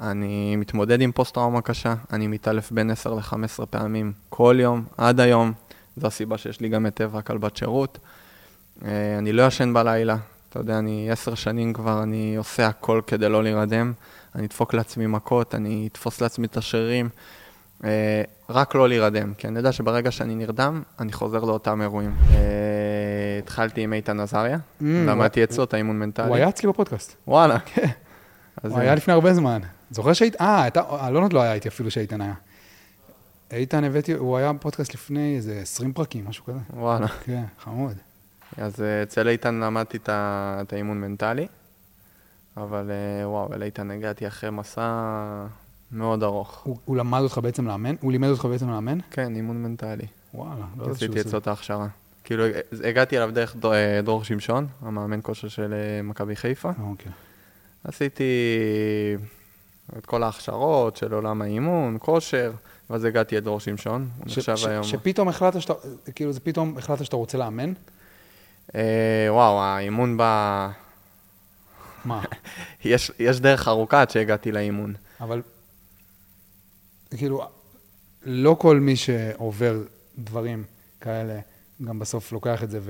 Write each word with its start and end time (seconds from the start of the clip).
אני 0.00 0.56
מתמודד 0.56 1.00
עם 1.00 1.12
פוסט-טראומה 1.12 1.60
קשה, 1.60 1.94
אני 2.12 2.26
מתעלף 2.26 2.72
בין 2.72 2.90
10 2.90 3.14
ל-15 3.14 3.66
פעמים 3.70 4.12
כל 4.28 4.56
יום, 4.60 4.84
עד 4.98 5.20
היום. 5.20 5.52
זו 5.96 6.06
הסיבה 6.06 6.38
שיש 6.38 6.60
לי 6.60 6.68
גם 6.68 6.86
את 6.86 6.94
טבע 6.94 7.20
כלבת 7.22 7.56
שירות. 7.56 7.98
אה, 8.84 9.18
אני 9.18 9.32
לא 9.32 9.46
ישן 9.46 9.72
בלילה, 9.72 10.16
אתה 10.50 10.60
יודע, 10.60 10.78
אני 10.78 11.10
עשר 11.10 11.34
שנים 11.34 11.72
כבר, 11.72 12.02
אני 12.02 12.36
עושה 12.36 12.66
הכל 12.66 13.00
כדי 13.06 13.28
לא 13.28 13.42
להירדם. 13.42 13.92
אני 14.34 14.46
אדפוק 14.46 14.74
לעצמי 14.74 15.06
מכות, 15.06 15.54
אני 15.54 15.88
אתפוס 15.92 16.20
לעצמי 16.20 16.46
את 16.46 16.56
השרירים. 16.56 17.08
אה, 17.84 18.22
רק 18.50 18.74
לא 18.74 18.88
להירדם, 18.88 19.34
כי 19.38 19.48
אני 19.48 19.58
יודע 19.58 19.72
שברגע 19.72 20.10
שאני 20.10 20.34
נרדם, 20.34 20.82
אני 21.00 21.12
חוזר 21.12 21.44
לאותם 21.44 21.82
אירועים. 21.82 22.14
אה, 22.30 22.36
התחלתי 23.38 23.80
עם 23.80 23.92
איתן 23.92 24.20
עזריה, 24.20 24.58
Mm, 24.80 24.84
למדתי 24.84 25.44
אצלו 25.44 25.64
את 25.64 25.74
האימון 25.74 25.98
מנטלי. 25.98 26.26
הוא 26.26 26.36
היה 26.36 26.48
אצלי 26.48 26.68
בפודקאסט. 26.68 27.16
וואלה. 27.26 27.58
כן. 27.58 27.86
הוא 28.62 28.78
היה 28.78 28.94
לפני 28.94 29.14
הרבה 29.14 29.34
זמן. 29.34 29.60
זוכר 29.90 30.12
שהיית... 30.12 30.40
אה, 30.40 30.62
הייתה- 30.62 31.08
אלונות 31.08 31.32
לא 31.32 31.40
היה 31.40 31.52
איתי 31.54 31.68
אפילו 31.68 31.90
שאיתן 31.90 32.20
היה. 32.20 32.34
איתן 33.50 33.84
הבאתי, 33.84 34.12
הוא 34.12 34.36
היה 34.36 34.52
בפודקאסט 34.52 34.94
לפני 34.94 35.36
איזה 35.36 35.58
20 35.62 35.92
פרקים, 35.92 36.24
משהו 36.28 36.44
כזה. 36.44 36.58
וואלה. 36.74 37.08
כן, 37.08 37.44
חמוד. 37.60 37.96
אז 38.56 38.80
אה, 38.82 39.02
אצל 39.02 39.28
איתן 39.28 39.54
למדתי 39.54 39.98
את 40.06 40.72
האימון 40.72 41.00
מנטלי, 41.00 41.46
אבל 42.56 42.90
אה, 42.90 43.28
וואו, 43.28 43.52
אל 43.54 43.62
איתן 43.62 43.90
הגעתי 43.90 44.26
אחרי 44.26 44.50
מסע 44.50 45.02
מאוד 45.92 46.22
ארוך. 46.22 46.60
הוא 46.64 46.78
הוא 46.84 46.96
למד 46.96 47.20
אותך 47.20 47.38
בעצם 47.42 47.66
לאמן? 47.66 47.94
הוא 48.00 48.12
לימד 48.12 48.28
אותך 48.28 48.44
בעצם 48.44 48.70
לאמן? 48.70 48.98
כן, 49.10 49.36
אימון 49.36 49.62
מנטלי. 49.62 50.06
וואלה, 50.34 50.64
לא 50.76 50.90
עשיתי 50.90 51.20
אצלו 51.20 51.38
את 51.38 51.46
ההכשרה. 51.46 51.86
כאילו, 52.24 52.44
הגעתי 52.84 53.16
אליו 53.16 53.30
דרך 53.34 53.56
דור- 53.56 53.74
אה, 53.74 54.00
דרור 54.04 54.24
שמשון, 54.24 54.66
המאמן 54.82 55.18
כושר 55.22 55.48
של 55.48 55.72
אה, 55.74 56.02
מכבי 56.02 56.36
חיפה. 56.36 56.68
אה, 56.68 56.74
אוקיי. 56.84 57.12
עשיתי 57.84 58.24
את 59.98 60.06
כל 60.06 60.22
ההכשרות 60.22 60.96
של 60.96 61.14
עולם 61.14 61.42
האימון, 61.42 61.96
כושר, 62.00 62.52
ואז 62.90 63.04
הגעתי 63.04 63.38
את 63.38 63.44
דרור 63.44 63.60
שמשון, 63.60 64.08
הוא 64.18 64.28
ש- 64.28 64.38
נחשב 64.38 64.56
ש- 64.56 64.64
היום. 64.66 64.84
שפתאום 64.84 65.28
החלטת 65.28 65.60
שאתה, 65.60 65.72
כאילו 66.14 66.32
זה 66.32 66.40
פתאום 66.40 66.78
החלטת 66.78 67.04
שאתה 67.04 67.16
רוצה 67.16 67.38
לאמן? 67.38 67.72
אה, 68.74 69.26
וואו, 69.30 69.60
האימון 69.60 70.16
בא... 70.16 70.68
מה? 72.04 72.22
יש, 72.84 73.12
יש 73.18 73.40
דרך 73.40 73.68
ארוכה 73.68 74.00
עד 74.00 74.10
שהגעתי 74.10 74.52
לאימון. 74.52 74.94
אבל 75.20 75.42
כאילו, 77.16 77.48
לא 78.24 78.56
כל 78.58 78.80
מי 78.80 78.96
שעובר 78.96 79.76
דברים 80.18 80.64
כאלה, 81.00 81.38
גם 81.84 81.98
בסוף 81.98 82.32
לוקח 82.32 82.62
את 82.62 82.70
זה 82.70 82.80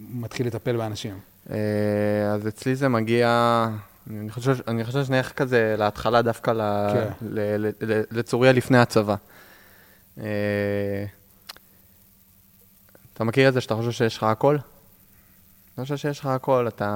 ומתחיל 0.00 0.46
לטפל 0.46 0.76
באנשים. 0.76 1.18
אה, 1.50 1.56
אז 2.34 2.48
אצלי 2.48 2.76
זה 2.76 2.88
מגיע, 2.88 3.68
אני 4.10 4.30
חושב, 4.30 4.56
אני 4.68 4.84
חושב 4.84 5.04
שנלך 5.04 5.32
כזה 5.32 5.74
להתחלה 5.78 6.22
דווקא 6.22 6.50
ל, 6.50 6.60
כן. 6.92 7.08
ל, 7.22 7.66
ל, 7.66 7.70
ל, 7.80 8.02
לצוריה 8.10 8.52
לפני 8.52 8.78
הצבא. 8.78 9.14
אה, 10.18 11.04
אתה 13.14 13.24
מכיר 13.24 13.48
את 13.48 13.54
זה 13.54 13.60
שאתה 13.60 13.74
חושב 13.74 13.90
שיש 13.90 14.16
לך 14.16 14.22
הכל? 14.22 14.56
אתה 15.74 15.82
חושב 15.82 15.96
שיש 15.96 16.20
לך 16.20 16.26
הכל, 16.26 16.68
אתה 16.68 16.88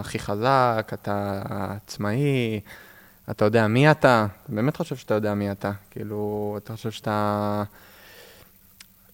הכי 0.00 0.18
חזק, 0.18 0.90
אתה 0.94 1.42
עצמאי, 1.46 2.60
אתה 3.30 3.44
יודע 3.44 3.66
מי 3.66 3.90
אתה, 3.90 4.26
אתה 4.44 4.52
באמת 4.52 4.76
חושב 4.76 4.96
שאתה 4.96 5.14
יודע 5.14 5.34
מי 5.34 5.50
אתה. 5.50 5.72
כאילו, 5.90 6.54
אתה 6.62 6.76
חושב 6.76 6.90
שאתה... 6.90 7.62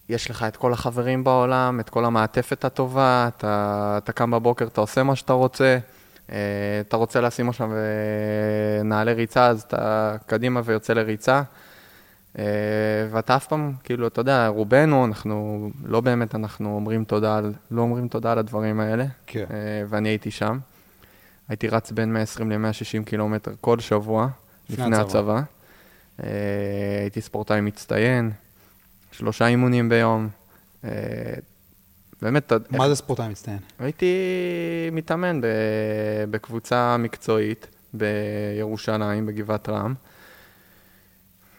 יש 0.08 0.30
לך 0.30 0.42
את 0.42 0.56
כל 0.56 0.72
החברים 0.72 1.24
בעולם, 1.24 1.80
את 1.80 1.90
כל 1.90 2.04
המעטפת 2.04 2.64
הטובה, 2.64 3.28
אתה, 3.28 3.94
אתה 4.02 4.12
קם 4.12 4.30
בבוקר, 4.30 4.66
אתה 4.66 4.80
עושה 4.80 5.02
מה 5.02 5.16
שאתה 5.16 5.32
רוצה, 5.32 5.78
אתה 6.28 6.96
רוצה 6.96 7.20
לשים 7.20 7.48
עכשיו 7.48 7.70
אה, 7.72 8.82
נעלי 8.84 9.12
ריצה, 9.12 9.46
אז 9.46 9.62
אתה 9.62 10.16
קדימה 10.26 10.60
ויוצא 10.64 10.92
לריצה. 10.92 11.42
אה, 12.38 12.44
ואתה 13.10 13.36
אף 13.36 13.46
פעם, 13.46 13.72
כאילו, 13.84 14.06
אתה 14.06 14.20
יודע, 14.20 14.48
רובנו, 14.48 15.04
אנחנו, 15.04 15.70
לא 15.84 16.00
באמת 16.00 16.34
אנחנו 16.34 16.74
אומרים 16.74 17.04
תודה 17.04 17.36
על, 17.36 17.52
לא 17.70 17.82
אומרים 17.82 18.08
תודה 18.08 18.32
על 18.32 18.38
הדברים 18.38 18.80
האלה. 18.80 19.04
כן. 19.26 19.44
אה, 19.50 19.84
ואני 19.88 20.08
הייתי 20.08 20.30
שם. 20.30 20.58
הייתי 21.48 21.68
רץ 21.68 21.90
בין 21.92 22.12
120 22.12 22.52
ל-160 22.52 23.04
קילומטר 23.04 23.52
כל 23.60 23.80
שבוע, 23.80 24.28
לפני 24.70 24.96
הצבא. 24.96 25.00
הצבא. 25.00 25.40
אה, 26.22 27.00
הייתי 27.00 27.20
ספורטאי 27.20 27.60
מצטיין, 27.60 28.30
שלושה 29.12 29.46
אימונים 29.46 29.88
ביום. 29.88 30.28
באמת, 32.22 32.52
מה 32.70 32.88
זה 32.88 32.94
ספורטאי 32.94 33.28
מצטיין? 33.28 33.58
הייתי 33.78 34.06
מתאמן 34.92 35.40
ב- 35.40 35.46
בקבוצה 36.30 36.96
מקצועית 36.96 37.66
בירושלים, 37.94 39.26
בגבעת 39.26 39.68
רם. 39.68 39.94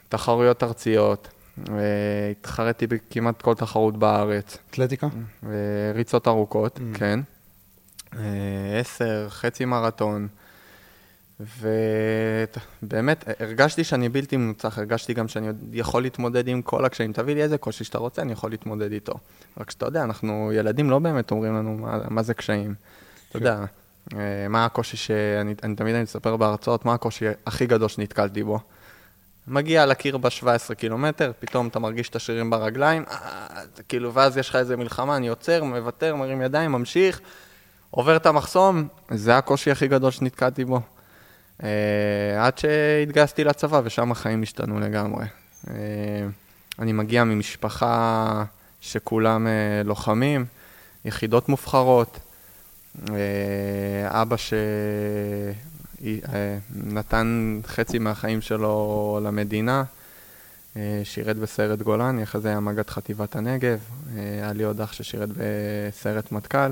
תחרויות 0.09 0.63
ארציות, 0.63 1.27
אה, 1.69 1.73
התחרתי 2.31 2.87
בכמעט 2.87 3.41
כל 3.41 3.53
תחרות 3.53 3.97
בארץ. 3.99 4.57
אתלטיקה? 4.69 5.07
אה, 5.45 5.49
ריצות 5.95 6.27
ארוכות, 6.27 6.77
Mm. 6.77 6.97
כן. 6.97 7.19
אה, 8.17 8.19
עשר, 8.79 9.27
חצי 9.29 9.65
מרתון. 9.65 10.27
ובאמת, 11.39 13.25
הרגשתי 13.39 13.83
שאני 13.83 14.09
בלתי 14.09 14.37
מנוצח, 14.37 14.77
הרגשתי 14.77 15.13
גם 15.13 15.27
שאני 15.27 15.47
יכול 15.71 16.01
להתמודד 16.01 16.47
עם 16.47 16.61
כל 16.61 16.85
הקשיים. 16.85 17.13
תביא 17.13 17.35
לי 17.35 17.43
איזה 17.43 17.57
קושי 17.57 17.83
שאתה 17.83 17.97
רוצה, 17.97 18.21
אני 18.21 18.31
יכול 18.31 18.51
להתמודד 18.51 18.91
איתו. 18.91 19.13
רק 19.57 19.71
שאתה 19.71 19.85
יודע, 19.85 20.03
אנחנו, 20.03 20.51
ילדים 20.53 20.89
לא 20.89 20.99
באמת 20.99 21.31
אומרים 21.31 21.55
לנו 21.55 21.77
מה, 21.77 21.99
מה 22.09 22.23
זה 22.23 22.33
קשיים. 22.33 22.73
אתה 23.29 23.37
יודע, 23.37 23.65
אה, 24.13 24.47
מה 24.49 24.65
הקושי 24.65 24.97
שאני 24.97 25.55
אני 25.63 25.75
תמיד 25.75 25.95
אני 25.95 26.03
מספר 26.03 26.35
בהרצאות, 26.35 26.85
מה 26.85 26.93
הקושי 26.93 27.25
הכי 27.45 27.65
גדול 27.65 27.89
שנתקלתי 27.89 28.43
בו. 28.43 28.59
מגיע 29.47 29.85
לקיר 29.85 30.17
ב-17 30.17 30.73
קילומטר, 30.77 31.31
פתאום 31.39 31.67
אתה 31.67 31.79
מרגיש 31.79 32.09
את 32.09 32.15
השרירים 32.15 32.49
ברגליים, 32.49 33.03
אה, 33.11 33.47
כאילו, 33.89 34.13
ואז 34.13 34.37
יש 34.37 34.49
לך 34.49 34.55
איזה 34.55 34.77
מלחמה, 34.77 35.17
אני 35.17 35.27
עוצר, 35.27 35.63
מוותר, 35.63 36.15
מרים 36.15 36.41
ידיים, 36.41 36.71
ממשיך, 36.71 37.21
עובר 37.91 38.15
את 38.15 38.25
המחסום, 38.25 38.87
זה 39.11 39.37
הקושי 39.37 39.71
הכי 39.71 39.87
גדול 39.87 40.11
שנתקעתי 40.11 40.65
בו. 40.65 40.81
אה, 41.63 42.45
עד 42.45 42.57
שהתגייסתי 42.57 43.43
לצבא, 43.43 43.81
ושם 43.83 44.11
החיים 44.11 44.43
השתנו 44.43 44.79
לגמרי. 44.79 45.25
אה, 45.69 45.75
אני 46.79 46.93
מגיע 46.93 47.23
ממשפחה 47.23 48.43
שכולם 48.81 49.47
אה, 49.47 49.81
לוחמים, 49.85 50.45
יחידות 51.05 51.49
מובחרות. 51.49 52.19
אבא 54.07 54.35
שנתן 55.99 57.59
חצי 57.67 57.99
מהחיים 57.99 58.41
שלו 58.41 59.19
למדינה, 59.23 59.83
שירת 61.03 61.37
בסיירת 61.37 61.81
גולני, 61.81 62.23
אחרי 62.23 62.41
זה 62.41 62.49
היה 62.49 62.59
מג"ד 62.59 62.89
חטיבת 62.89 63.35
הנגב, 63.35 63.79
היה 64.15 64.53
לי 64.53 64.63
עוד 64.63 64.81
אח 64.81 64.93
ששירת 64.93 65.29
בסיירת 65.29 66.31
מטכ"ל, 66.31 66.71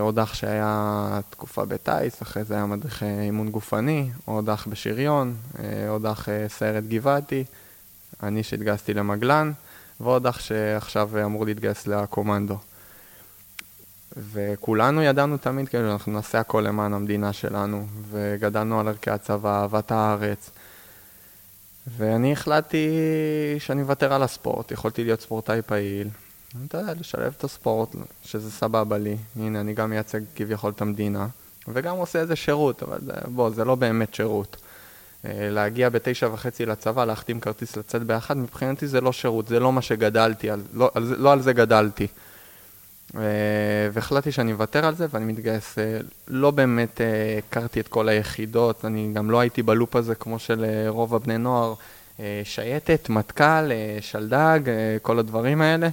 עוד 0.00 0.18
אח 0.18 0.34
שהיה 0.34 1.20
תקופה 1.30 1.64
בטיס, 1.64 2.22
אחרי 2.22 2.44
זה 2.44 2.54
היה 2.54 2.66
מדריך 2.66 3.02
אה, 3.02 3.22
אימון 3.22 3.50
גופני, 3.50 4.10
עוד 4.24 4.48
אח 4.48 4.66
בשריון, 4.68 5.34
אה, 5.58 5.88
עוד 5.88 6.06
אח 6.06 6.28
אה, 6.28 6.48
סיירת 6.48 6.88
גבעתי, 6.88 7.44
אני 8.22 8.42
שהתגייסתי 8.42 8.94
למגלן, 8.94 9.52
ועוד 10.00 10.26
אח 10.26 10.40
שעכשיו 10.40 11.24
אמור 11.24 11.46
להתגייס 11.46 11.86
לקומנדו. 11.86 12.58
וכולנו 14.32 15.02
ידענו 15.02 15.36
תמיד, 15.36 15.68
כאילו, 15.68 15.92
אנחנו 15.92 16.12
נעשה 16.12 16.40
הכל 16.40 16.64
למען 16.66 16.94
המדינה 16.94 17.32
שלנו, 17.32 17.86
וגדלנו 18.10 18.80
על 18.80 18.88
ערכי 18.88 19.10
הצבא, 19.10 19.60
אהבת 19.62 19.92
הארץ. 19.92 20.50
ואני 21.96 22.32
החלטתי 22.32 22.88
שאני 23.58 23.82
מוותר 23.82 24.12
על 24.12 24.22
הספורט, 24.22 24.70
יכולתי 24.70 25.04
להיות 25.04 25.20
ספורטאי 25.20 25.62
פעיל. 25.62 26.08
אתה 26.66 26.78
יודע, 26.78 26.92
לשלב 27.00 27.34
את 27.38 27.44
הספורט, 27.44 27.88
שזה 28.22 28.50
סבבה 28.50 28.98
לי. 28.98 29.16
הנה, 29.36 29.60
אני 29.60 29.74
גם 29.74 29.90
מייצג 29.90 30.20
כביכול 30.34 30.72
את 30.76 30.80
המדינה, 30.80 31.26
וגם 31.68 31.96
עושה 31.96 32.18
איזה 32.18 32.36
שירות, 32.36 32.82
אבל 32.82 32.98
בוא, 33.24 33.50
זה 33.50 33.64
לא 33.64 33.74
באמת 33.74 34.14
שירות. 34.14 34.56
אה, 35.24 35.50
להגיע 35.50 35.88
בתשע 35.88 36.28
וחצי 36.32 36.66
לצבא, 36.66 37.04
להחתים 37.04 37.40
כרטיס 37.40 37.76
לצאת 37.76 38.02
באחד, 38.02 38.36
מבחינתי 38.36 38.86
זה 38.86 39.00
לא 39.00 39.12
שירות, 39.12 39.48
זה 39.48 39.60
לא 39.60 39.72
מה 39.72 39.82
שגדלתי, 39.82 40.50
על, 40.50 40.60
לא, 40.74 40.90
על 40.94 41.04
זה, 41.04 41.16
לא 41.16 41.32
על 41.32 41.42
זה 41.42 41.52
גדלתי. 41.52 42.06
אה, 43.16 43.20
והחלטתי 43.92 44.32
שאני 44.32 44.52
מוותר 44.52 44.86
על 44.86 44.94
זה 44.94 45.06
ואני 45.10 45.24
מתגייס. 45.24 45.78
אה, 45.78 45.98
לא 46.28 46.50
באמת 46.50 47.00
הכרתי 47.38 47.80
את 47.80 47.88
כל 47.88 48.08
היחידות, 48.08 48.84
אני 48.84 49.10
גם 49.12 49.30
לא 49.30 49.40
הייתי 49.40 49.62
בלופ 49.62 49.96
הזה 49.96 50.14
כמו 50.14 50.38
של 50.38 50.64
רוב 50.88 51.14
הבני 51.14 51.38
נוער, 51.38 51.74
שייטת, 52.44 53.08
מטכ"ל, 53.08 53.70
שלדג, 54.00 54.60
כל 55.02 55.18
הדברים 55.18 55.60
האלה. 55.60 55.88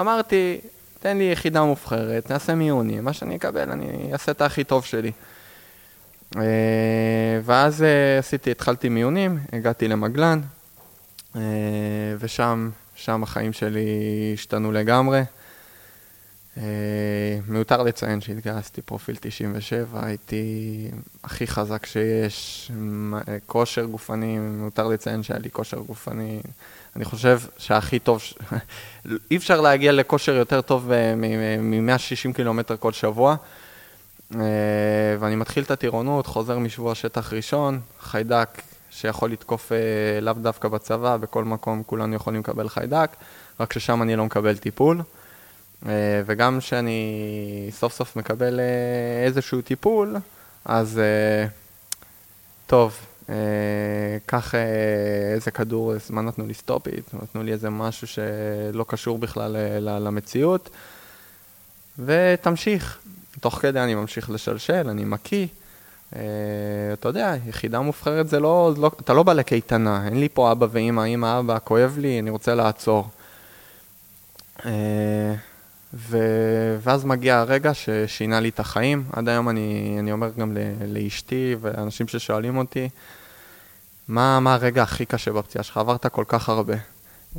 אמרתי, 0.00 0.60
תן 1.00 1.18
לי 1.18 1.24
יחידה 1.32 1.64
מובחרת, 1.64 2.30
נעשה 2.30 2.54
מיונים, 2.54 3.04
מה 3.04 3.12
שאני 3.12 3.36
אקבל, 3.36 3.70
אני 3.70 4.12
אעשה 4.12 4.32
את 4.32 4.42
הכי 4.42 4.64
טוב 4.64 4.84
שלי. 4.84 5.12
אה, 6.36 6.42
ואז 7.44 7.82
אה, 7.82 8.18
עשיתי, 8.18 8.50
התחלתי 8.50 8.88
מיונים, 8.88 9.38
הגעתי 9.52 9.88
למגלן, 9.88 10.40
אה, 11.36 11.40
ושם 12.18 12.70
שם 12.94 13.22
החיים 13.22 13.52
שלי 13.52 13.86
השתנו 14.34 14.72
לגמרי. 14.72 15.22
מיותר 17.48 17.82
לציין 17.82 18.20
שהתגייסתי 18.20 18.82
פרופיל 18.82 19.16
97, 19.20 20.06
הייתי 20.06 20.90
הכי 21.24 21.46
חזק 21.46 21.86
שיש, 21.86 22.70
כושר 23.46 23.84
גופני, 23.84 24.38
מיותר 24.38 24.88
לציין 24.88 25.22
שהיה 25.22 25.40
לי 25.40 25.50
כושר 25.50 25.78
גופני. 25.78 26.40
אני 26.98 27.04
חושב 27.04 27.40
שהכי 27.58 27.98
טוב, 27.98 28.22
אי 29.30 29.36
אפשר 29.36 29.60
להגיע 29.60 29.92
לכושר 29.92 30.34
יותר 30.34 30.60
טוב 30.60 30.90
מ-160 31.16 32.32
קילומטר 32.34 32.76
כל 32.76 32.92
שבוע. 32.92 33.36
אה, 34.34 34.40
ואני 35.20 35.36
מתחיל 35.36 35.64
את 35.64 35.70
הטירונות, 35.70 36.26
חוזר 36.26 36.58
משבוע 36.58 36.94
שטח 36.94 37.32
ראשון, 37.32 37.80
חיידק 38.00 38.62
שיכול 38.90 39.32
לתקוף 39.32 39.72
אה, 39.72 40.20
לאו 40.20 40.32
דווקא 40.32 40.68
בצבא, 40.68 41.16
בכל 41.16 41.44
מקום 41.44 41.82
כולנו 41.86 42.14
יכולים 42.14 42.40
לקבל 42.40 42.68
חיידק, 42.68 43.10
רק 43.60 43.72
ששם 43.72 44.02
אני 44.02 44.16
לא 44.16 44.24
מקבל 44.24 44.56
טיפול. 44.56 45.02
אה, 45.86 45.92
וגם 46.26 46.58
כשאני 46.58 47.70
סוף 47.70 47.92
סוף 47.92 48.16
מקבל 48.16 48.60
איזשהו 49.26 49.60
טיפול, 49.60 50.16
אז 50.64 51.00
טוב, 52.66 52.98
קח 54.26 54.54
איזה 55.34 55.50
כדור, 55.50 55.92
מה 56.10 56.22
נתנו 56.22 56.46
לי 56.46 56.54
סטופית, 56.54 57.14
נתנו 57.22 57.42
לי 57.42 57.52
איזה 57.52 57.70
משהו 57.70 58.06
שלא 58.06 58.84
קשור 58.88 59.18
בכלל 59.18 59.56
למציאות, 59.80 60.70
ותמשיך. 61.98 62.98
תוך 63.40 63.54
כדי 63.54 63.80
אני 63.80 63.94
ממשיך 63.94 64.30
לשלשל, 64.30 64.88
אני 64.88 65.04
מקיא. 65.04 65.46
אתה 66.12 67.08
יודע, 67.08 67.34
יחידה 67.46 67.80
מובחרת 67.80 68.28
זה 68.28 68.40
לא, 68.40 68.72
לא, 68.78 68.90
אתה 69.00 69.12
לא 69.12 69.22
בא 69.22 69.32
לקייטנה, 69.32 70.04
אין 70.04 70.20
לי 70.20 70.28
פה 70.28 70.52
אבא 70.52 70.66
ואמא, 70.70 71.04
אמא, 71.04 71.40
אבא, 71.40 71.58
כואב 71.64 71.96
לי, 71.98 72.20
אני 72.20 72.30
רוצה 72.30 72.54
לעצור. 72.54 73.08
ו... 75.94 76.18
ואז 76.82 77.04
מגיע 77.04 77.38
הרגע 77.38 77.74
ששינה 77.74 78.40
לי 78.40 78.48
את 78.48 78.60
החיים. 78.60 79.04
עד 79.12 79.28
היום 79.28 79.48
אני, 79.48 79.96
אני 79.98 80.12
אומר 80.12 80.30
גם 80.38 80.56
לאשתי 80.88 81.56
ואנשים 81.60 82.08
ששואלים 82.08 82.56
אותי, 82.56 82.88
מה, 84.08 84.40
מה 84.40 84.54
הרגע 84.54 84.82
הכי 84.82 85.06
קשה 85.06 85.32
בפציעה 85.32 85.64
שלך? 85.64 85.76
עברת 85.76 86.06
כל 86.06 86.24
כך 86.28 86.48
הרבה. 86.48 86.74
Uh, 87.34 87.38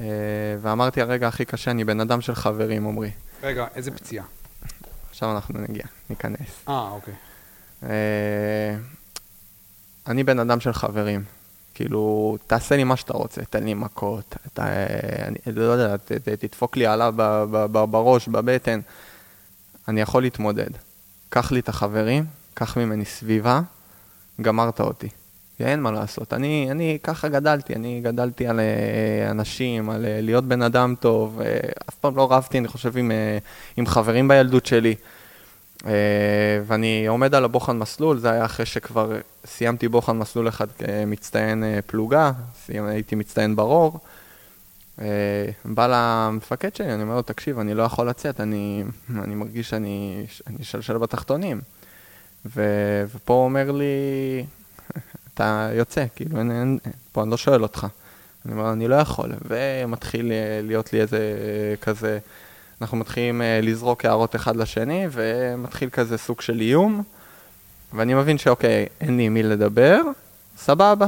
ואמרתי, 0.61 1.01
הרגע 1.01 1.27
הכי 1.27 1.45
קשה, 1.45 1.71
אני 1.71 1.83
בן 1.83 1.99
אדם 1.99 2.21
של 2.21 2.35
חברים, 2.35 2.87
עמרי. 2.87 3.11
רגע, 3.43 3.67
איזה 3.75 3.91
פציעה? 3.91 4.25
עכשיו 5.09 5.31
אנחנו 5.31 5.59
נגיע, 5.59 5.83
ניכנס. 6.09 6.63
אה, 6.67 6.89
אוקיי. 6.91 7.13
אה, 7.83 8.75
אני 10.07 10.23
בן 10.23 10.39
אדם 10.39 10.59
של 10.59 10.73
חברים. 10.73 11.23
כאילו, 11.73 12.37
תעשה 12.47 12.75
לי 12.75 12.83
מה 12.83 12.95
שאתה 12.95 13.13
רוצה, 13.13 13.41
תן 13.49 13.63
לי 13.63 13.73
מכות, 13.73 14.35
אתה, 14.47 14.65
אני 15.27 15.55
לא 15.55 15.63
יודע, 15.63 15.97
ת, 15.97 16.11
ת, 16.11 16.29
תדפוק 16.29 16.77
לי 16.77 16.85
עליו 16.85 17.13
בראש, 17.71 18.27
בבטן. 18.27 18.79
אני 19.87 20.01
יכול 20.01 20.21
להתמודד. 20.21 20.69
קח 21.29 21.51
לי 21.51 21.59
את 21.59 21.69
החברים, 21.69 22.25
קח 22.53 22.77
ממני 22.77 23.05
סביבה, 23.05 23.61
גמרת 24.41 24.81
אותי. 24.81 25.09
אין 25.59 25.81
מה 25.81 25.91
לעשות. 25.91 26.33
אני, 26.33 26.67
אני 26.71 26.97
ככה 27.03 27.29
גדלתי, 27.29 27.75
אני 27.75 28.01
גדלתי 28.03 28.47
על 28.47 28.59
אה, 28.59 29.31
אנשים, 29.31 29.89
על 29.89 30.05
אה, 30.05 30.21
להיות 30.21 30.45
בן 30.45 30.61
אדם 30.61 30.95
טוב, 30.99 31.41
אה, 31.41 31.59
אף 31.89 31.95
פעם 31.95 32.15
לא 32.15 32.31
רבתי, 32.31 32.57
אני 32.57 32.67
חושב, 32.67 32.97
עם, 32.97 33.11
עם 33.77 33.85
חברים 33.85 34.27
בילדות 34.27 34.65
שלי. 34.65 34.95
ואני 36.65 37.07
עומד 37.07 37.35
על 37.35 37.45
הבוחן 37.45 37.77
מסלול, 37.77 38.19
זה 38.19 38.31
היה 38.31 38.45
אחרי 38.45 38.65
שכבר 38.65 39.17
סיימתי 39.45 39.87
בוחן 39.87 40.17
מסלול 40.17 40.47
אחד 40.47 40.67
כמצטיין 40.71 41.63
פלוגה, 41.85 42.31
הייתי 42.69 43.15
מצטיין 43.15 43.55
ברור. 43.55 43.99
בא 45.65 45.87
למפקד 45.87 46.75
שלי, 46.75 46.93
אני 46.93 47.03
אומר 47.03 47.15
לו, 47.15 47.21
תקשיב, 47.21 47.59
אני 47.59 47.73
לא 47.73 47.83
יכול 47.83 48.09
לצאת, 48.09 48.39
אני, 48.39 48.83
אני 49.23 49.35
מרגיש 49.35 49.69
שאני 49.69 50.25
אשלשל 50.61 50.97
בתחתונים. 50.97 51.61
ו, 52.45 52.63
ופה 53.15 53.33
הוא 53.33 53.43
אומר 53.43 53.71
לי, 53.71 53.85
אתה 55.39 55.69
יוצא, 55.73 56.05
כאילו, 56.15 56.39
אין, 56.39 56.51
אין, 56.51 56.77
פה 57.11 57.23
אני 57.23 57.31
לא 57.31 57.37
שואל 57.37 57.63
אותך. 57.63 57.87
אני 58.45 58.53
אומר, 58.53 58.71
אני 58.71 58.87
לא 58.87 58.95
יכול, 58.95 59.31
ומתחיל 59.49 60.31
להיות 60.63 60.93
לי 60.93 61.01
איזה 61.01 61.19
כזה, 61.81 62.19
אנחנו 62.81 62.97
מתחילים 62.97 63.41
אה, 63.41 63.59
לזרוק 63.61 64.05
הערות 64.05 64.35
אחד 64.35 64.55
לשני, 64.55 65.07
ומתחיל 65.11 65.89
כזה 65.89 66.17
סוג 66.17 66.41
של 66.41 66.59
איום, 66.59 67.03
ואני 67.93 68.13
מבין 68.13 68.37
שאוקיי, 68.37 68.85
אין 69.01 69.17
לי 69.17 69.23
עם 69.23 69.33
מי 69.33 69.43
לדבר, 69.43 70.01
סבבה. 70.57 71.07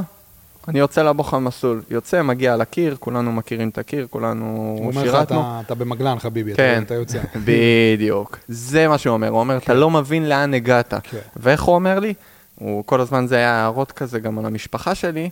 אני 0.68 0.78
יוצא 0.78 1.02
לבוחן 1.02 1.38
מסלול, 1.38 1.82
יוצא, 1.90 2.22
מגיע 2.22 2.56
לקיר, 2.56 2.96
כולנו 3.00 3.32
מכירים 3.32 3.68
את 3.68 3.78
הקיר, 3.78 4.06
כולנו 4.10 4.76
שירתנו. 4.76 4.84
הוא 4.84 4.92
אומר 4.92 5.20
לך, 5.20 5.22
אתה, 5.22 5.60
אתה 5.66 5.74
במגלן, 5.74 6.18
חביבי, 6.18 6.54
כן, 6.54 6.74
אתה, 6.76 6.82
אתה 6.82 6.94
יוצא. 6.94 7.18
בדיוק. 7.46 8.38
זה 8.48 8.88
מה 8.88 8.98
שהוא 8.98 9.12
אומר, 9.12 9.28
הוא 9.28 9.40
אומר, 9.40 9.60
כן. 9.60 9.64
אתה 9.64 9.74
לא 9.74 9.90
מבין 9.90 10.28
לאן 10.28 10.54
הגעת. 10.54 10.94
כן. 11.02 11.18
ואיך 11.36 11.62
הוא 11.62 11.74
אומר 11.74 11.98
לי? 11.98 12.14
הוא 12.62 12.84
כל 12.86 13.00
הזמן 13.00 13.26
זה 13.26 13.36
היה 13.36 13.54
הערות 13.54 13.92
כזה 13.92 14.20
גם 14.20 14.38
על 14.38 14.46
המשפחה 14.46 14.94
שלי, 14.94 15.30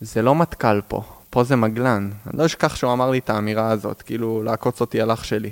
זה 0.00 0.22
לא 0.22 0.34
מטכ"ל 0.34 0.80
פה, 0.88 1.02
פה 1.30 1.44
זה 1.44 1.56
מגלן. 1.56 2.10
אני 2.26 2.38
לא 2.38 2.46
אשכח 2.46 2.76
שהוא 2.76 2.92
אמר 2.92 3.10
לי 3.10 3.18
את 3.18 3.30
האמירה 3.30 3.70
הזאת, 3.70 4.02
כאילו 4.02 4.42
לעקוץ 4.42 4.80
אותי 4.80 5.00
על 5.00 5.12
אח 5.12 5.24
שלי. 5.24 5.50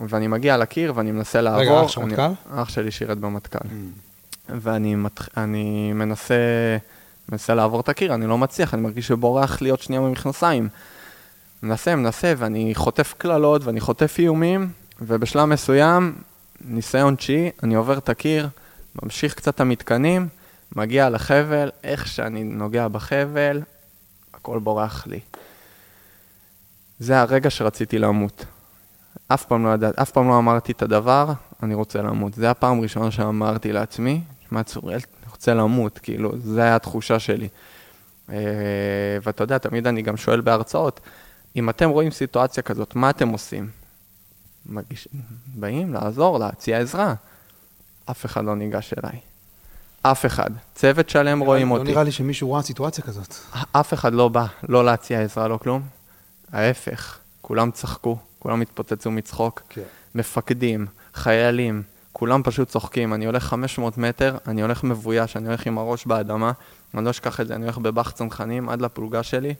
ואני 0.00 0.26
מגיע 0.26 0.56
לקיר 0.56 0.92
ואני 0.96 1.12
מנסה 1.12 1.40
לעבור. 1.40 1.60
רגע, 1.60 1.84
אח 1.84 1.88
של 1.88 2.00
מטכ"ל? 2.00 2.30
אח 2.50 2.68
שלי 2.68 2.90
שירת 2.90 3.18
במטכ"ל. 3.18 3.58
Mm. 3.58 4.52
ואני 4.60 4.94
מת... 4.94 5.20
מנסה, 5.94 6.34
מנסה 7.28 7.54
לעבור 7.54 7.80
את 7.80 7.88
הקיר, 7.88 8.14
אני 8.14 8.26
לא 8.26 8.38
מצליח, 8.38 8.74
אני 8.74 8.82
מרגיש 8.82 9.06
שבורח 9.06 9.60
לי 9.60 9.70
עוד 9.70 9.80
שנייה 9.80 10.02
במכנסיים. 10.02 10.68
מנסה, 11.62 11.96
מנסה, 11.96 12.34
ואני 12.36 12.74
חוטף 12.74 13.14
קללות 13.18 13.64
ואני 13.64 13.80
חוטף 13.80 14.16
איומים, 14.18 14.68
ובשלב 15.00 15.44
מסוים, 15.44 16.14
ניסיון 16.64 17.14
תשיעי, 17.14 17.50
אני 17.62 17.74
עובר 17.74 17.98
את 17.98 18.08
הקיר. 18.08 18.48
ממשיך 19.02 19.34
קצת 19.34 19.54
את 19.54 19.60
המתקנים, 19.60 20.28
מגיע 20.76 21.10
לחבל, 21.10 21.70
איך 21.84 22.06
שאני 22.06 22.44
נוגע 22.44 22.88
בחבל, 22.88 23.62
הכל 24.34 24.58
בורח 24.58 25.06
לי. 25.06 25.20
זה 26.98 27.20
הרגע 27.20 27.50
שרציתי 27.50 27.98
למות. 27.98 28.44
אף 29.28 29.44
פעם 29.44 29.64
לא 29.64 29.74
ידעתי, 29.74 30.02
אף 30.02 30.10
פעם 30.10 30.28
לא 30.28 30.38
אמרתי 30.38 30.72
את 30.72 30.82
הדבר, 30.82 31.32
אני 31.62 31.74
רוצה 31.74 32.02
למות. 32.02 32.34
זה 32.34 32.50
הפעם 32.50 32.78
הראשונה 32.78 33.10
שאמרתי 33.10 33.72
לעצמי, 33.72 34.20
שמע 34.48 34.62
צוריאל, 34.62 35.00
אני 35.22 35.30
רוצה 35.30 35.54
למות, 35.54 35.98
כאילו, 35.98 36.38
זו 36.38 36.60
הייתה 36.60 36.76
התחושה 36.76 37.18
שלי. 37.18 37.48
אה, 38.30 38.36
ואתה 39.22 39.44
יודע, 39.44 39.58
תמיד 39.58 39.86
אני 39.86 40.02
גם 40.02 40.16
שואל 40.16 40.40
בהרצאות, 40.40 41.00
אם 41.56 41.70
אתם 41.70 41.88
רואים 41.88 42.10
סיטואציה 42.10 42.62
כזאת, 42.62 42.96
מה 42.96 43.10
אתם 43.10 43.28
עושים? 43.28 43.70
מגיש... 44.66 45.08
באים 45.46 45.94
לעזור, 45.94 46.38
להציע 46.38 46.78
עזרה. 46.78 47.14
אף 48.10 48.26
אחד 48.26 48.44
לא 48.44 48.56
ניגש 48.56 48.94
אליי. 49.04 49.18
אף 50.02 50.26
אחד. 50.26 50.50
צוות 50.74 51.08
שלם 51.08 51.40
רואים 51.40 51.68
לא 51.68 51.72
אותי. 51.72 51.84
לא 51.84 51.90
נראה 51.90 52.02
לי 52.02 52.12
שמישהו 52.12 52.52
ראה 52.52 52.62
סיטואציה 52.62 53.04
כזאת. 53.04 53.34
אף 53.72 53.94
אחד 53.94 54.12
לא 54.12 54.28
בא, 54.28 54.46
לא 54.68 54.84
להציע 54.84 55.22
עזרה, 55.22 55.48
לא 55.48 55.56
כלום. 55.56 55.82
ההפך, 56.52 57.18
כולם 57.42 57.70
צחקו, 57.70 58.18
כולם 58.38 58.60
התפוצצו 58.60 59.10
מצחוק. 59.10 59.62
כן. 59.68 59.82
מפקדים, 60.14 60.86
חיילים, 61.14 61.82
כולם 62.12 62.42
פשוט 62.42 62.68
צוחקים. 62.68 63.14
אני 63.14 63.26
הולך 63.26 63.44
500 63.44 63.98
מטר, 63.98 64.36
אני 64.46 64.62
הולך 64.62 64.84
מבויש, 64.84 65.36
אני 65.36 65.46
הולך 65.48 65.66
עם 65.66 65.78
הראש 65.78 66.06
באדמה, 66.06 66.52
אני 66.94 67.04
לא 67.04 67.10
אשכח 67.10 67.40
את 67.40 67.46
זה, 67.46 67.54
אני 67.54 67.64
הולך 67.64 67.78
בבח 67.78 68.10
צנחנים 68.10 68.68
עד 68.68 68.80
לפלוגה 68.80 69.22
שלי, 69.22 69.54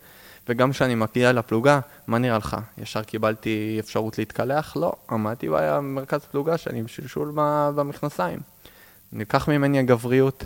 וגם 0.48 0.70
כשאני 0.70 0.94
מגיע 0.94 1.32
לפלוגה, 1.32 1.80
מה 2.06 2.18
נראה 2.18 2.38
לך? 2.38 2.56
ישר 2.78 3.02
קיבלתי 3.02 3.76
אפשרות 3.80 4.18
להתקלח? 4.18 4.76
לא, 4.76 4.92
עמדתי 5.10 5.48
במרכז 5.48 6.20
פלוגה 6.20 6.58
שאני 6.58 6.78
עם 6.78 6.88
שלשול 6.88 7.32
במכנסיים. 7.74 8.38
ניקח 9.12 9.48
ממני 9.48 9.78
הגבריות, 9.78 10.44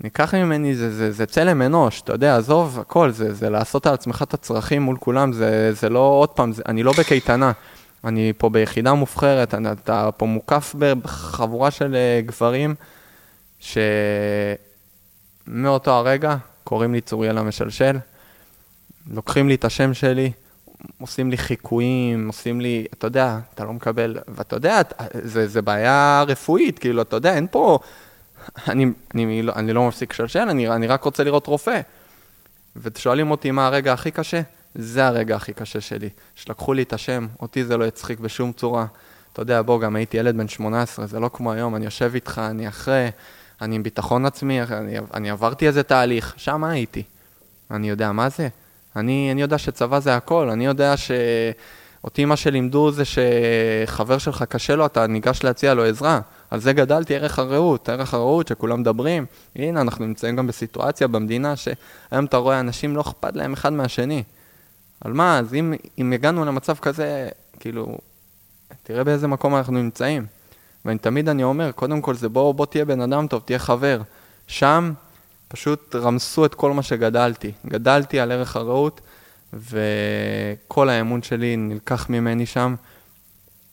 ניקח 0.00 0.34
ממני, 0.34 0.74
זה, 0.74 0.94
זה, 0.94 1.12
זה 1.12 1.26
צלם 1.26 1.62
אנוש, 1.62 2.00
אתה 2.00 2.12
יודע, 2.12 2.36
עזוב 2.36 2.78
הכל, 2.80 3.10
זה, 3.10 3.34
זה 3.34 3.50
לעשות 3.50 3.86
על 3.86 3.94
עצמך 3.94 4.22
את 4.22 4.34
הצרכים 4.34 4.82
מול 4.82 4.96
כולם, 5.00 5.32
זה, 5.32 5.72
זה 5.72 5.88
לא, 5.88 5.98
עוד 5.98 6.28
פעם, 6.28 6.52
זה, 6.52 6.62
אני 6.66 6.82
לא 6.82 6.92
בקייטנה, 6.98 7.52
אני 8.04 8.32
פה 8.38 8.48
ביחידה 8.48 8.94
מובחרת, 8.94 9.54
אני, 9.54 9.72
אתה 9.72 10.08
פה 10.16 10.26
מוקף 10.26 10.74
בחבורה 10.78 11.70
של 11.70 11.94
אה, 11.94 12.20
גברים, 12.26 12.74
שמאותו 15.48 15.90
הרגע 15.90 16.36
קוראים 16.64 16.94
לי 16.94 17.00
צוריאל 17.00 17.38
המשלשל, 17.38 17.96
לוקחים 19.10 19.48
לי 19.48 19.54
את 19.54 19.64
השם 19.64 19.94
שלי, 19.94 20.32
עושים 21.00 21.30
לי 21.30 21.38
חיקויים, 21.38 22.26
עושים 22.26 22.60
לי, 22.60 22.86
אתה 22.94 23.06
יודע, 23.06 23.38
אתה 23.54 23.64
לא 23.64 23.72
מקבל, 23.72 24.18
ואתה 24.28 24.56
יודע, 24.56 24.80
זה, 25.22 25.46
זה 25.46 25.62
בעיה 25.62 26.24
רפואית, 26.26 26.78
כאילו, 26.78 27.02
אתה 27.02 27.16
יודע, 27.16 27.34
אין 27.34 27.46
פה, 27.50 27.78
אני, 28.68 28.86
אני, 29.14 29.42
לא, 29.42 29.52
אני 29.56 29.72
לא 29.72 29.88
מפסיק 29.88 30.12
לשלשל, 30.12 30.48
אני, 30.48 30.68
אני 30.68 30.86
רק 30.86 31.04
רוצה 31.04 31.24
לראות 31.24 31.46
רופא. 31.46 31.80
ושואלים 32.76 33.30
אותי 33.30 33.50
מה 33.50 33.66
הרגע 33.66 33.92
הכי 33.92 34.10
קשה, 34.10 34.40
זה 34.74 35.06
הרגע 35.06 35.36
הכי 35.36 35.52
קשה 35.52 35.80
שלי. 35.80 36.08
שלקחו 36.34 36.72
לי 36.72 36.82
את 36.82 36.92
השם, 36.92 37.26
אותי 37.40 37.64
זה 37.64 37.76
לא 37.76 37.84
יצחיק 37.84 38.20
בשום 38.20 38.52
צורה. 38.52 38.86
אתה 39.32 39.42
יודע, 39.42 39.62
בוא, 39.62 39.80
גם 39.80 39.96
הייתי 39.96 40.16
ילד 40.16 40.36
בן 40.36 40.48
18, 40.48 41.06
זה 41.06 41.20
לא 41.20 41.30
כמו 41.32 41.52
היום, 41.52 41.76
אני 41.76 41.84
יושב 41.84 42.10
איתך, 42.14 42.40
אני 42.50 42.68
אחרי, 42.68 43.10
אני 43.60 43.74
עם 43.74 43.82
ביטחון 43.82 44.26
עצמי, 44.26 44.62
אני, 44.62 44.98
אני 45.14 45.30
עברתי 45.30 45.66
איזה 45.66 45.82
תהליך, 45.82 46.34
שם 46.36 46.64
הייתי. 46.64 47.02
אני 47.70 47.88
יודע 47.88 48.12
מה 48.12 48.28
זה. 48.28 48.48
אני, 48.96 49.28
אני 49.32 49.42
יודע 49.42 49.58
שצבא 49.58 50.00
זה 50.00 50.16
הכל, 50.16 50.50
אני 50.50 50.66
יודע 50.66 50.96
ש... 50.96 51.10
אותי 52.04 52.24
מה 52.24 52.36
שלימדו 52.36 52.90
זה 52.90 53.02
שחבר 53.04 54.18
שלך 54.18 54.42
קשה 54.42 54.76
לו, 54.76 54.86
אתה 54.86 55.06
ניגש 55.06 55.44
להציע 55.44 55.74
לו 55.74 55.84
עזרה. 55.84 56.20
על 56.50 56.60
זה 56.60 56.72
גדלתי 56.72 57.16
ערך 57.16 57.38
הרעות, 57.38 57.88
ערך 57.88 58.14
הרעות 58.14 58.48
שכולם 58.48 58.80
מדברים. 58.80 59.26
הנה, 59.56 59.80
אנחנו 59.80 60.06
נמצאים 60.06 60.36
גם 60.36 60.46
בסיטואציה 60.46 61.08
במדינה 61.08 61.56
שהיום 61.56 62.24
אתה 62.24 62.36
רואה 62.36 62.60
אנשים 62.60 62.96
לא 62.96 63.00
אכפת 63.00 63.36
להם 63.36 63.52
אחד 63.52 63.72
מהשני. 63.72 64.22
על 65.00 65.12
מה? 65.12 65.38
אז 65.38 65.54
אם, 65.54 65.74
אם 65.98 66.12
הגענו 66.12 66.44
למצב 66.44 66.76
כזה, 66.76 67.28
כאילו, 67.60 67.98
תראה 68.82 69.04
באיזה 69.04 69.26
מקום 69.26 69.56
אנחנו 69.56 69.72
נמצאים. 69.72 70.26
ואני 70.84 70.98
תמיד 70.98 71.28
אני 71.28 71.42
אומר, 71.42 71.72
קודם 71.72 72.00
כל 72.00 72.14
זה 72.14 72.28
בוא, 72.28 72.54
בוא 72.54 72.66
תהיה 72.66 72.84
בן 72.84 73.00
אדם 73.00 73.26
טוב, 73.26 73.42
תהיה 73.44 73.58
חבר. 73.58 74.00
שם 74.46 74.92
פשוט 75.52 75.94
רמסו 75.94 76.44
את 76.44 76.54
כל 76.54 76.72
מה 76.72 76.82
שגדלתי. 76.82 77.52
גדלתי 77.66 78.20
על 78.20 78.32
ערך 78.32 78.56
הרעות, 78.56 79.00
וכל 79.52 80.88
האמון 80.88 81.22
שלי 81.22 81.56
נלקח 81.56 82.10
ממני 82.10 82.46
שם. 82.46 82.74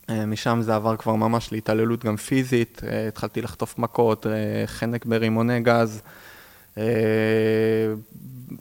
אה, 0.10 0.26
משם 0.26 0.60
זה 0.62 0.76
עבר 0.76 0.96
כבר 0.98 1.16
ממש 1.16 1.52
להתעללות 1.52 2.06
גם 2.06 2.18
פיזית, 2.18 2.82
אה, 2.88 3.08
התחלתי 3.08 3.42
לחטוף 3.42 3.80
מכות, 3.80 4.28
אה, 4.28 4.32
חנק 4.66 5.06
ברימוני 5.06 5.60
גז, 5.60 6.02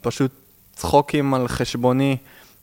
פשוט 0.01 0.31
צחוקים 0.75 1.33
על 1.33 1.47
חשבוני, 1.47 2.17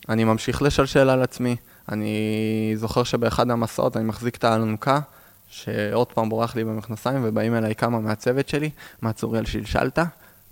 אני 0.09 0.25
ממשיך 0.25 0.63
לשלשל 0.63 1.11
על 1.11 1.23
עצמי. 1.23 1.57
אני 1.89 2.73
זוכר 2.77 3.05
שבאחד 3.05 3.51
המסעות 3.51 3.97
אני 3.97 4.05
מחזיק 4.05 4.37
את 4.37 4.45
האלונקה, 4.45 5.01
שעוד 5.49 6.07
פעם 6.13 6.29
בורח 6.29 6.57
לי 6.57 6.65
במכנסיים, 6.65 7.21
ובאים 7.25 7.55
אליי 7.55 7.75
כמה 7.75 8.01
מהצוות 8.01 8.49
שלי, 8.49 8.71
מה 9.03 9.13
צוריאל 9.13 9.45
שלשלת? 9.45 9.99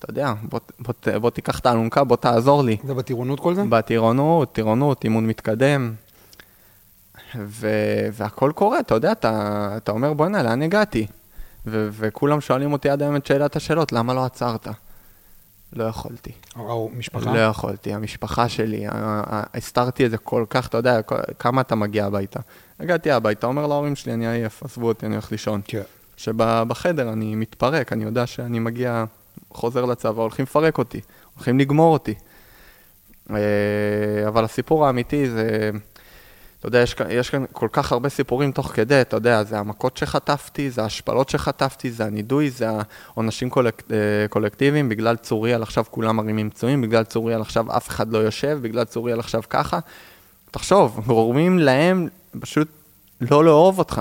אתה 0.04 0.12
יודע, 0.12 0.32
בוא, 0.42 0.60
בוא, 0.78 0.94
בוא, 1.06 1.18
בוא 1.18 1.30
תיקח 1.30 1.58
את 1.58 1.66
האלונקה, 1.66 2.04
בוא 2.04 2.16
תעזור 2.16 2.64
לי. 2.64 2.76
זה 2.84 2.94
בטירונות 2.94 3.40
כל 3.40 3.54
זה? 3.54 3.62
בטירונות, 3.68 4.52
טירונות, 4.52 5.04
אימון 5.04 5.26
מתקדם. 5.26 5.94
ו, 7.36 7.68
והכל 8.12 8.52
קורה, 8.54 8.80
אתה 8.80 8.94
יודע, 8.94 9.12
אתה, 9.12 9.74
אתה 9.76 9.92
אומר, 9.92 10.12
בוא'נה, 10.12 10.42
לאן 10.42 10.62
הגעתי? 10.62 11.06
ו, 11.66 11.88
וכולם 11.92 12.40
שואלים 12.40 12.72
אותי 12.72 12.90
עד 12.90 13.02
היום 13.02 13.16
את 13.16 13.26
שאלת 13.26 13.56
השאלות, 13.56 13.92
למה 13.92 14.14
לא 14.14 14.24
עצרת? 14.24 14.68
לא 15.72 15.84
יכולתי. 15.84 16.32
או 16.56 16.90
משפחה? 16.96 17.34
לא 17.34 17.38
יכולתי, 17.38 17.94
המשפחה 17.94 18.48
שלי, 18.48 18.86
הסתרתי 19.54 20.06
את 20.06 20.10
זה 20.10 20.18
כל 20.18 20.44
כך, 20.50 20.68
אתה 20.68 20.76
יודע, 20.76 21.00
כמה 21.38 21.60
אתה 21.60 21.74
מגיע 21.74 22.06
הביתה. 22.06 22.40
הגעתי 22.80 23.10
הביתה, 23.10 23.46
אומר 23.46 23.66
להורים 23.66 23.96
שלי, 23.96 24.14
אני 24.14 24.28
עייף, 24.28 24.62
עזבו 24.62 24.88
אותי, 24.88 25.06
אני 25.06 25.14
הולך 25.14 25.32
לישון. 25.32 25.60
כן. 25.64 25.82
שבחדר 26.16 27.12
אני 27.12 27.34
מתפרק, 27.34 27.92
אני 27.92 28.04
יודע 28.04 28.26
שאני 28.26 28.58
מגיע, 28.58 29.04
חוזר 29.54 29.84
לצבא, 29.84 30.22
הולכים 30.22 30.42
לפרק 30.42 30.78
אותי, 30.78 31.00
הולכים 31.34 31.58
לגמור 31.58 31.92
אותי. 31.92 32.14
אה, 33.30 33.36
אבל 34.28 34.44
הסיפור 34.44 34.86
האמיתי 34.86 35.30
זה... 35.30 35.70
אתה 36.64 36.68
יודע, 36.68 36.78
יש, 36.78 36.96
יש 37.08 37.30
כאן 37.30 37.44
כל 37.52 37.68
כך 37.72 37.92
הרבה 37.92 38.08
סיפורים 38.08 38.52
תוך 38.52 38.66
כדי, 38.74 39.00
אתה 39.00 39.16
יודע, 39.16 39.42
זה 39.42 39.58
המכות 39.58 39.96
שחטפתי, 39.96 40.70
זה 40.70 40.82
ההשפלות 40.82 41.28
שחטפתי, 41.28 41.90
זה 41.90 42.04
הנידוי, 42.04 42.50
זה 42.50 42.66
העונשים 43.14 43.50
קולק, 43.50 43.82
אה, 43.90 43.96
קולקטיביים, 44.28 44.88
בגלל 44.88 45.16
צוריאל 45.16 45.62
עכשיו 45.62 45.84
כולם 45.90 46.16
מרימים 46.16 46.50
פצועים, 46.50 46.82
בגלל 46.82 47.04
צוריאל 47.04 47.40
עכשיו 47.40 47.76
אף 47.76 47.88
אחד 47.88 48.12
לא 48.12 48.18
יושב, 48.18 48.58
בגלל 48.62 48.84
צוריאל 48.84 49.20
עכשיו 49.20 49.42
ככה. 49.50 49.78
תחשוב, 50.50 51.00
גורמים 51.06 51.58
להם 51.58 52.08
פשוט 52.40 52.68
לא 53.20 53.44
לאהוב 53.44 53.78
אותך. 53.78 54.00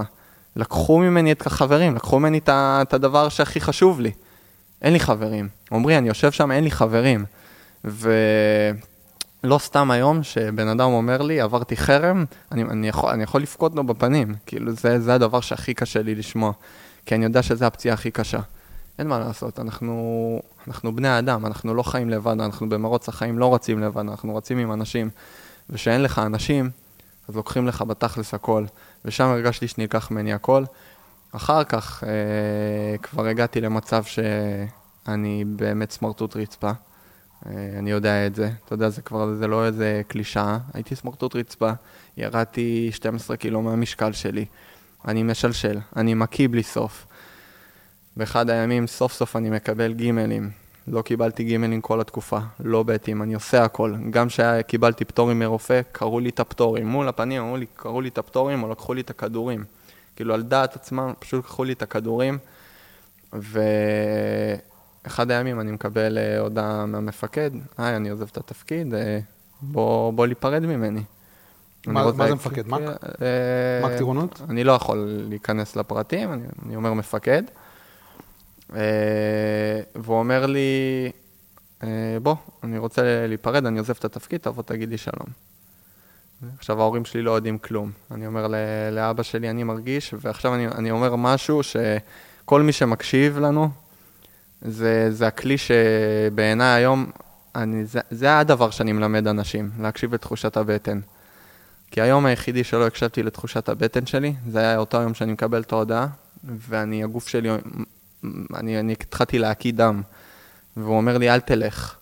לקחו 0.56 1.00
ממני 1.00 1.32
את 1.32 1.48
החברים, 1.48 1.96
לקחו 1.96 2.20
ממני 2.20 2.40
את 2.48 2.94
הדבר 2.94 3.30
שהכי 3.30 3.62
חשוב 3.62 4.00
לי. 4.00 4.12
אין 4.84 4.94
לי 4.94 5.00
חברים. 5.00 5.50
עמרי, 5.72 5.98
אני 5.98 6.08
יושב 6.08 6.32
שם, 6.32 6.52
אין 6.52 6.64
לי 6.64 6.72
חברים. 6.72 7.26
ו... 7.86 8.14
לא 9.44 9.58
סתם 9.58 9.92
היום 9.92 10.24
שבן 10.24 10.68
אדם 10.68 10.90
אומר 10.92 11.22
לי, 11.22 11.42
עברתי 11.42 11.78
חרם, 11.78 12.26
אני, 12.52 12.64
אני, 12.64 12.88
יכול, 12.88 13.10
אני 13.10 13.24
יכול 13.24 13.42
לבכות 13.42 13.76
לו 13.76 13.84
בפנים. 13.84 14.36
כאילו, 14.46 14.72
זה, 14.72 15.00
זה 15.00 15.14
הדבר 15.14 15.42
שהכי 15.42 15.74
קשה 15.74 16.02
לי 16.02 16.16
לשמוע. 16.16 16.52
כי 17.06 17.16
אני 17.16 17.24
יודע 17.24 17.44
שזו 17.44 17.66
הפציעה 17.66 17.94
הכי 17.94 18.12
קשה. 18.12 18.40
אין 19.00 19.08
מה 19.08 19.20
לעשות, 19.20 19.60
אנחנו, 19.60 20.42
אנחנו 20.68 20.96
בני 20.96 21.20
אדם, 21.20 21.46
אנחנו 21.46 21.74
לא 21.74 21.84
חיים 21.84 22.10
לבד, 22.10 22.42
אנחנו 22.42 22.70
במרוץ 22.70 23.10
החיים 23.10 23.40
לא 23.40 23.56
רצים 23.56 23.80
לבד, 23.80 24.00
אנחנו 24.00 24.36
רצים 24.36 24.58
עם 24.58 24.72
אנשים. 24.72 25.10
וכשאין 25.70 26.04
לך 26.04 26.20
אנשים, 26.20 26.70
אז 27.30 27.36
לוקחים 27.36 27.68
לך 27.68 27.82
בתכלס 27.82 28.34
הכל. 28.34 28.66
ושם 29.06 29.24
הרגשתי 29.24 29.68
שנלקח 29.68 30.12
ממני 30.12 30.34
הכל. 30.34 30.64
אחר 31.36 31.64
כך 31.64 32.04
אה, 32.04 32.98
כבר 32.98 33.26
הגעתי 33.26 33.62
למצב 33.62 34.04
שאני 34.04 35.44
באמת 35.46 35.92
סמרטוט 35.92 36.36
רצפה. 36.36 36.72
אה, 37.46 37.76
אני 37.80 37.92
יודע 37.92 38.28
את 38.28 38.36
זה. 38.36 38.50
אתה 38.66 38.74
יודע, 38.74 38.90
זה 38.90 39.02
כבר, 39.02 39.36
זה 39.36 39.48
לא 39.48 39.66
איזה 39.66 40.02
קלישאה. 40.08 40.58
הייתי 40.74 40.96
סמרטוט 40.96 41.36
רצפה, 41.36 41.72
ירדתי 42.18 42.90
12 42.92 43.38
קילו 43.38 43.62
מהמשקל 43.62 44.12
שלי. 44.12 44.46
אני 45.08 45.24
משלשל, 45.24 45.80
אני 45.96 46.14
מקיא 46.14 46.48
בלי 46.50 46.64
סוף. 46.64 47.06
באחד 48.18 48.50
הימים 48.50 48.88
סוף 48.88 49.14
סוף 49.14 49.36
אני 49.36 49.50
מקבל 49.50 49.94
גימלים. 49.94 50.50
לא 50.88 51.02
קיבלתי 51.02 51.44
גימלים 51.44 51.82
כל 51.82 52.02
התקופה, 52.02 52.40
לא 52.60 52.84
בטים, 52.84 53.22
אני 53.22 53.34
עושה 53.34 53.64
הכל. 53.64 53.96
גם 54.10 54.28
כשקיבלתי 54.28 55.06
פטורים 55.06 55.40
מרופא, 55.40 55.82
קראו 55.92 56.20
לי 56.20 56.30
את 56.30 56.40
הפטורים. 56.40 56.88
מול 56.88 57.08
הפנים 57.08 57.42
אמרו 57.42 57.58
לי, 57.58 57.66
קראו 57.76 58.02
לי 58.02 58.10
את 58.10 58.18
הפטורים 58.18 58.64
או 58.64 58.72
לקחו 58.72 58.94
לי 58.94 59.02
את 59.02 59.10
הכדורים. 59.10 59.64
כאילו 60.16 60.34
על 60.34 60.44
דעת 60.44 60.76
עצמם, 60.76 61.14
פשוט 61.20 61.46
לקחו 61.46 61.64
לי 61.64 61.74
את 61.74 61.82
הכדורים. 61.82 62.38
ו... 63.34 63.60
אחד 65.08 65.32
הימים 65.32 65.60
אני 65.60 65.72
מקבל 65.72 66.18
uh, 66.18 66.40
הודעה 66.42 66.86
מהמפקד, 66.86 67.52
היי, 67.78 67.96
אני 67.96 68.10
עוזב 68.10 68.28
את 68.32 68.38
התפקיד, 68.38 68.94
uh, 68.94 68.98
בוא, 69.62 70.14
בוא 70.14 70.28
להיפרד 70.28 70.66
ממני. 70.66 71.04
מה, 71.88 72.12
מה 72.12 72.28
זה 72.28 72.36
מפקד? 72.36 72.68
מ"ק? 72.68 72.80
Uh, 72.80 73.06
מ"ק 73.84 73.98
טירונות? 73.98 74.42
אני 74.50 74.64
לא 74.64 74.72
יכול 74.72 75.08
להיכנס 75.30 75.76
לפרטים, 75.76 76.34
אני, 76.34 76.44
אני 76.66 76.76
אומר 76.76 76.94
מפקד. 76.94 77.44
והוא 79.96 80.18
אומר 80.18 80.46
לי, 80.46 81.12
בוא, 82.22 82.36
אני 82.64 82.78
רוצה 82.78 83.28
להיפרד, 83.28 83.66
אני 83.66 83.80
עוזב 83.80 83.94
את 84.00 84.06
התפקיד, 84.06 84.42
תבוא 84.42 84.64
תגיד 84.64 84.90
לי 84.90 84.98
שלום. 84.98 85.28
עכשיו 86.58 86.82
ההורים 86.82 87.06
שלי 87.06 87.22
לא 87.22 87.32
יודעים 87.32 87.58
כלום. 87.58 87.92
אני 88.12 88.28
אומר 88.28 88.48
לאבא 88.92 89.24
שלי, 89.24 89.50
אני 89.50 89.64
מרגיש, 89.64 90.14
ועכשיו 90.22 90.56
אני, 90.56 90.68
אני 90.68 90.92
אומר 90.92 91.16
משהו 91.16 91.62
שכל 91.64 92.62
מי 92.62 92.72
שמקשיב 92.72 93.40
לנו, 93.40 93.70
זה, 94.62 95.08
זה 95.12 95.28
הכלי 95.28 95.56
שבעיניי 95.58 96.68
היום, 96.68 97.12
אני, 97.56 97.86
זה, 97.86 98.00
זה 98.12 98.40
הדבר 98.40 98.70
שאני 98.70 98.92
מלמד 98.92 99.28
אנשים, 99.28 99.70
להקשיב 99.80 100.14
לתחושת 100.14 100.58
הבטן. 100.58 101.00
כי 101.92 102.02
היום 102.02 102.26
היחידי 102.26 102.64
שלא 102.64 102.88
הקשבתי 102.88 103.24
לתחושת 103.24 103.70
הבטן 103.70 104.06
שלי, 104.06 104.34
זה 104.48 104.60
היה 104.60 104.78
אותו 104.78 105.02
יום 105.02 105.14
שאני 105.14 105.34
מקבל 105.34 105.62
את 105.62 105.72
ההודעה, 105.72 106.08
ואני, 106.44 107.04
הגוף 107.04 107.28
שלי, 107.28 107.50
אני, 108.56 108.80
אני 108.80 108.94
התחלתי 108.94 109.40
להקיא 109.40 109.74
דם, 109.74 110.02
והוא 110.78 110.98
אומר 110.98 111.18
לי, 111.18 111.30
אל 111.30 111.40
תלך. 111.40 111.96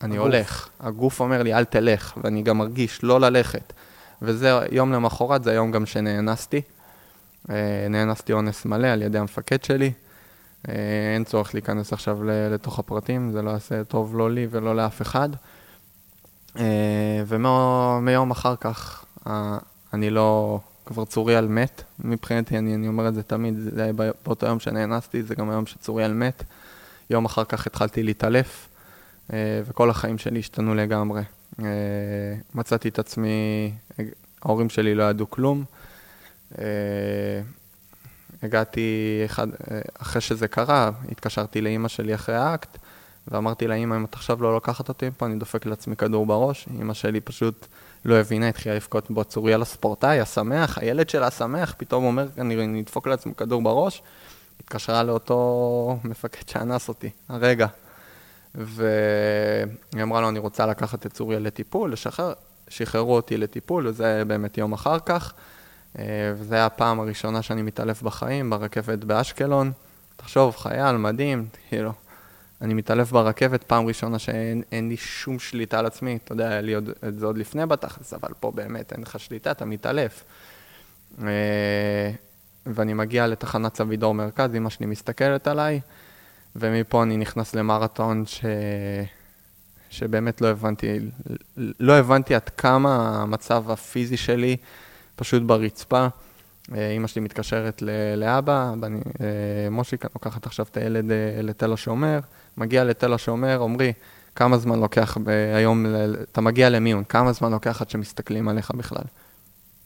ואני 0.00 0.14
הגוף. 0.14 0.26
הולך. 0.26 0.68
הגוף 0.80 1.20
אומר 1.20 1.42
לי, 1.42 1.54
אל 1.54 1.64
תלך, 1.64 2.18
ואני 2.22 2.42
גם 2.42 2.58
מרגיש 2.58 3.02
לא 3.02 3.20
ללכת. 3.20 3.72
וזה 4.22 4.58
יום 4.70 4.92
למחרת, 4.92 5.44
זה 5.44 5.50
היום 5.50 5.70
גם 5.70 5.86
שנאנסתי. 5.86 6.60
אה, 7.50 7.86
נאנסתי 7.90 8.32
אונס 8.32 8.64
מלא 8.64 8.86
על 8.86 9.02
ידי 9.02 9.18
המפקד 9.18 9.64
שלי. 9.64 9.92
אה, 10.68 10.74
אין 11.14 11.24
צורך 11.24 11.54
להיכנס 11.54 11.92
עכשיו 11.92 12.24
לתוך 12.24 12.78
הפרטים, 12.78 13.30
זה 13.32 13.42
לא 13.42 13.50
יעשה 13.50 13.84
טוב 13.84 14.16
לא 14.16 14.30
לי 14.30 14.46
ולא 14.50 14.76
לאף 14.76 15.02
אחד. 15.02 15.28
אה, 16.58 17.22
ומיום 17.26 18.30
אחר 18.30 18.54
כך, 18.56 19.04
אני 19.94 20.10
לא, 20.10 20.60
כבר 20.86 21.04
צוריאל 21.04 21.46
מת, 21.48 21.82
מבחינתי, 21.98 22.58
אני, 22.58 22.74
אני 22.74 22.88
אומר 22.88 23.08
את 23.08 23.14
זה 23.14 23.22
תמיד, 23.22 23.54
זה 23.58 23.82
היה 23.82 23.92
באותו 23.92 24.46
יום 24.46 24.60
שנאנסתי, 24.60 25.22
זה 25.22 25.34
גם 25.34 25.50
היום 25.50 25.66
שצוריאל 25.66 26.12
מת. 26.12 26.44
יום 27.10 27.24
אחר 27.24 27.44
כך 27.44 27.66
התחלתי 27.66 28.02
להתעלף, 28.02 28.67
וכל 29.64 29.90
החיים 29.90 30.18
שלי 30.18 30.38
השתנו 30.38 30.74
לגמרי. 30.74 31.22
מצאתי 32.54 32.88
את 32.88 32.98
עצמי, 32.98 33.72
ההורים 34.42 34.70
שלי 34.70 34.94
לא 34.94 35.02
ידעו 35.02 35.30
כלום. 35.30 35.64
הגעתי, 38.42 39.22
אחד, 39.24 39.48
אחרי 40.00 40.20
שזה 40.20 40.48
קרה, 40.48 40.90
התקשרתי 41.12 41.60
לאימא 41.60 41.88
שלי 41.88 42.14
אחרי 42.14 42.36
האקט, 42.36 42.78
ואמרתי 43.28 43.66
לאימא, 43.66 43.94
אם 43.94 44.04
את 44.04 44.14
עכשיו 44.14 44.42
לא 44.42 44.54
לוקחת 44.54 44.88
אותי 44.88 45.06
פה, 45.16 45.26
אני 45.26 45.38
דופק 45.38 45.66
לעצמי 45.66 45.96
כדור 45.96 46.26
בראש. 46.26 46.68
אימא 46.78 46.94
שלי 46.94 47.20
פשוט 47.20 47.66
לא 48.04 48.14
הבינה, 48.14 48.48
התחילה 48.48 48.74
לבכות 48.74 49.10
בו 49.10 49.24
צוריאל 49.24 49.62
הספורטאי, 49.62 50.20
השמח, 50.20 50.78
הילד 50.78 51.08
שלה 51.08 51.26
השמח, 51.26 51.74
פתאום 51.78 52.04
אומר, 52.04 52.28
אני 52.38 52.80
אדפוק 52.80 53.06
לעצמי 53.06 53.34
כדור 53.34 53.62
בראש. 53.62 54.02
התקשרה 54.60 55.02
לאותו 55.02 55.98
מפקד 56.04 56.48
שאנס 56.48 56.88
אותי, 56.88 57.10
הרגע. 57.28 57.66
והיא 58.54 60.02
אמרה 60.02 60.20
לו, 60.20 60.28
אני 60.28 60.38
רוצה 60.38 60.66
לקחת 60.66 61.06
את 61.06 61.12
צוריאל 61.12 61.42
לטיפול, 61.42 61.92
לשחרר, 61.92 62.32
שחררו 62.68 63.16
אותי 63.16 63.36
לטיפול, 63.36 63.86
וזה 63.86 64.22
באמת 64.26 64.58
יום 64.58 64.72
אחר 64.72 64.98
כך. 64.98 65.34
אה, 65.98 66.04
וזו 66.36 66.54
הייתה 66.54 66.66
הפעם 66.66 67.00
הראשונה 67.00 67.42
שאני 67.42 67.62
מתעלף 67.62 68.02
בחיים, 68.02 68.50
ברכבת 68.50 69.04
באשקלון. 69.04 69.72
תחשוב, 70.16 70.56
חייל, 70.56 70.96
מדהים, 70.96 71.48
כאילו, 71.68 71.92
אני 72.60 72.74
מתעלף 72.74 73.10
ברכבת, 73.12 73.64
פעם 73.64 73.86
ראשונה 73.86 74.18
שאין 74.18 74.88
לי 74.88 74.96
שום 74.96 75.38
שליטה 75.38 75.78
על 75.78 75.86
עצמי. 75.86 76.18
אתה 76.24 76.32
יודע, 76.32 76.48
היה 76.48 76.60
לי 76.60 76.74
עוד, 76.74 76.90
את 77.08 77.18
זה 77.18 77.26
עוד 77.26 77.38
לפני 77.38 77.66
בתכלס, 77.66 78.14
אבל 78.14 78.28
פה 78.40 78.50
באמת 78.50 78.92
אין 78.92 79.02
לך 79.02 79.20
שליטה, 79.20 79.50
אתה 79.50 79.64
מתעלף. 79.64 80.24
אה, 81.22 82.10
ואני 82.66 82.94
מגיע 82.94 83.26
לתחנת 83.26 83.76
סבידור 83.76 84.14
מרכז, 84.14 84.54
אמא 84.54 84.70
שלי 84.70 84.86
מסתכלת 84.86 85.48
עליי, 85.48 85.80
ומפה 86.56 87.02
אני 87.02 87.16
נכנס 87.16 87.54
למרתון 87.54 88.26
ש... 88.26 88.44
שבאמת 89.90 90.40
לא 90.40 90.48
הבנתי, 90.48 90.98
לא 91.56 91.92
הבנתי 91.92 92.34
עד 92.34 92.48
כמה 92.48 93.20
המצב 93.22 93.70
הפיזי 93.70 94.16
שלי 94.16 94.56
פשוט 95.16 95.42
ברצפה. 95.42 96.06
אימא 96.74 97.06
שלי 97.06 97.22
מתקשרת 97.22 97.82
לאבא, 98.16 98.72
ואני, 98.80 99.00
אה, 99.20 99.70
מושיק, 99.70 100.04
אני 100.04 100.10
לוקחת 100.14 100.46
עכשיו 100.46 100.66
את 100.70 100.76
הילד 100.76 101.10
אה, 101.10 101.42
לתל 101.42 101.72
השומר, 101.72 102.20
מגיע 102.56 102.84
לתל 102.84 103.12
השומר, 103.12 103.62
עמרי, 103.62 103.92
כמה 104.34 104.58
זמן 104.58 104.80
לוקח 104.80 105.16
היום, 105.54 105.86
אתה 106.32 106.40
מגיע 106.40 106.70
למיון, 106.70 107.04
כמה 107.04 107.32
זמן 107.32 107.50
לוקח 107.52 107.82
עד 107.82 107.90
שמסתכלים 107.90 108.48
עליך 108.48 108.70
בכלל? 108.70 109.04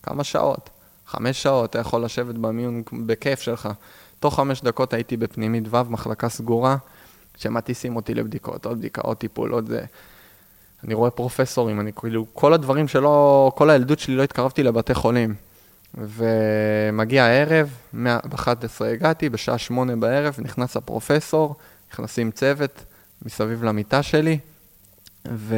כמה 0.02 0.24
שעות? 0.24 0.70
חמש 1.06 1.42
שעות, 1.42 1.70
אתה 1.70 1.78
יכול 1.78 2.04
לשבת 2.04 2.34
במיון 2.34 2.82
בכיף 3.06 3.40
שלך. 3.40 3.68
תוך 4.22 4.36
חמש 4.36 4.62
דקות 4.62 4.92
הייתי 4.92 5.16
בפנימית 5.16 5.64
ו', 5.70 5.90
מחלקה 5.90 6.28
סגורה, 6.28 6.76
שמטיסים 7.36 7.96
אותי 7.96 8.14
לבדיקות, 8.14 8.66
עוד 8.66 8.78
בדיקה, 8.78 9.00
עוד 9.00 9.16
טיפול, 9.16 9.52
עוד 9.52 9.66
זה. 9.66 9.84
אני 10.84 10.94
רואה 10.94 11.10
פרופסורים, 11.10 11.80
אני 11.80 11.92
כאילו, 11.96 12.26
כל 12.32 12.52
הדברים 12.52 12.88
שלא, 12.88 13.52
כל 13.54 13.70
הילדות 13.70 13.98
שלי 13.98 14.16
לא 14.16 14.22
התקרבתי 14.22 14.62
לבתי 14.62 14.94
חולים. 14.94 15.34
ומגיע 15.94 17.24
הערב, 17.24 17.74
ב-11 18.02 18.84
הגעתי, 18.92 19.28
בשעה 19.28 19.58
8 19.58 19.96
בערב 19.96 20.36
נכנס 20.38 20.76
הפרופסור, 20.76 21.54
נכנסים 21.92 22.30
צוות 22.30 22.84
מסביב 23.24 23.64
למיטה 23.64 24.02
שלי, 24.02 24.38
ואני 25.24 25.54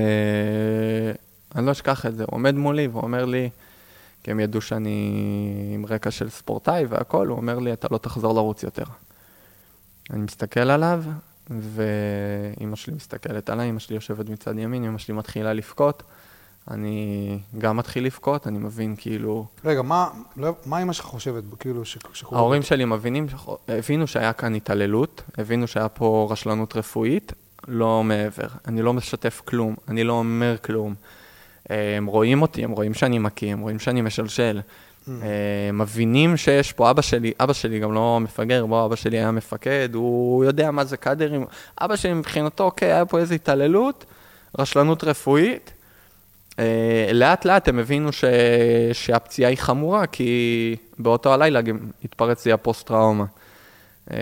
לא 1.67 1.73
אשכח 1.73 2.07
את 2.07 2.17
זה, 2.17 2.23
הוא 2.23 2.35
עומד 2.35 2.55
מולי 2.55 2.87
ואומר 2.87 3.25
לי, 3.25 3.51
כי 4.25 4.31
הם 4.31 4.41
ידעו 4.41 4.61
שאני 4.61 5.71
עם 5.75 5.87
רקע 5.87 6.11
של 6.11 6.31
ספורטאי 6.31 6.85
והכול, 6.89 7.29
הוא 7.29 7.37
אומר 7.37 7.59
לי, 7.59 7.73
אתה 7.73 7.89
לא 7.91 7.99
תחזור 7.99 8.35
לרוץ 8.35 8.63
יותר. 8.63 8.85
אני 10.11 10.23
מסתכל 10.23 10.71
עליו, 10.71 11.05
ואימא 11.51 12.77
שלי 12.77 12.95
מסתכלת 12.95 13.51
עליי, 13.51 13.67
אימא 13.67 13.79
שלי 13.79 13.95
יושבת 13.95 14.29
מצד 14.29 14.59
ימין, 14.59 14.85
אימא 14.85 14.99
שלי 14.99 15.15
מתחילה 15.15 15.53
לבכות. 15.53 16.03
אני 16.71 17.39
גם 17.59 17.77
מתחיל 17.77 18.05
לבכות, 18.05 18.47
אני 18.47 18.59
מבין 18.59 18.95
כאילו... 18.99 19.47
רגע, 19.65 19.83
מה, 19.83 20.09
לא, 20.37 20.55
מה 20.67 20.83
אמא 20.83 20.93
שלך 20.93 21.07
חושבת, 21.07 21.45
כאילו, 21.59 21.85
שקורה? 21.85 22.39
ההורים 22.41 22.63
שלי 22.63 22.85
מבינים, 22.85 23.27
הבינו 23.69 24.07
שהיה 24.07 24.33
כאן 24.33 24.55
התעללות, 24.55 25.23
הבינו 25.39 25.67
שהיה 25.67 25.89
פה 25.89 26.29
רשלנות 26.31 26.77
רפואית, 26.77 27.33
לא 27.69 28.05
מעבר. 28.05 28.49
אני 28.69 28.83
לא 28.83 28.93
משתף 28.93 29.43
כלום, 29.45 29.77
אני 29.89 30.05
לא 30.05 30.13
אומר 30.13 30.57
כלום. 30.65 30.95
הם 31.71 32.07
רואים 32.07 32.43
אותי, 32.43 32.65
הם 32.65 32.71
רואים 32.71 32.95
שאני 32.95 33.19
מקיא, 33.19 33.53
הם 33.53 33.61
רואים 33.61 33.79
שאני 33.79 34.03
משלשל. 34.03 34.61
Mm. 35.07 35.11
מבינים 35.73 36.37
שיש 36.37 36.73
פה, 36.73 36.91
אבא 36.91 37.03
שלי, 37.03 37.33
אבא 37.41 37.53
שלי 37.53 37.79
גם 37.79 37.93
לא 37.93 38.21
מפגר, 38.21 38.67
בוא, 38.67 38.87
אבא 38.87 38.97
שלי 38.97 39.19
היה 39.19 39.31
מפקד, 39.31 39.89
הוא 39.95 40.45
יודע 40.45 40.71
מה 40.71 40.85
זה 40.85 40.97
קאדרים. 40.97 41.45
אבא 41.81 41.97
שלי 41.97 42.15
מבחינתו, 42.15 42.65
אוקיי, 42.65 42.93
היה 42.93 43.05
פה 43.05 43.19
איזו 43.19 43.35
התעללות, 43.35 44.05
רשלנות 44.59 45.05
רפואית. 45.05 45.73
אה, 46.59 47.11
לאט 47.13 47.45
לאט 47.45 47.69
הם 47.69 47.79
הבינו 47.79 48.13
ש... 48.13 48.25
שהפציעה 48.93 49.51
היא 49.51 49.59
חמורה, 49.59 50.07
כי 50.07 50.77
באותו 50.99 51.35
הלילה 51.35 51.61
גם 51.61 51.79
התפרץ 52.05 52.47
לי 52.47 52.53
הפוסט-טראומה. 52.53 53.25
אה, 54.11 54.17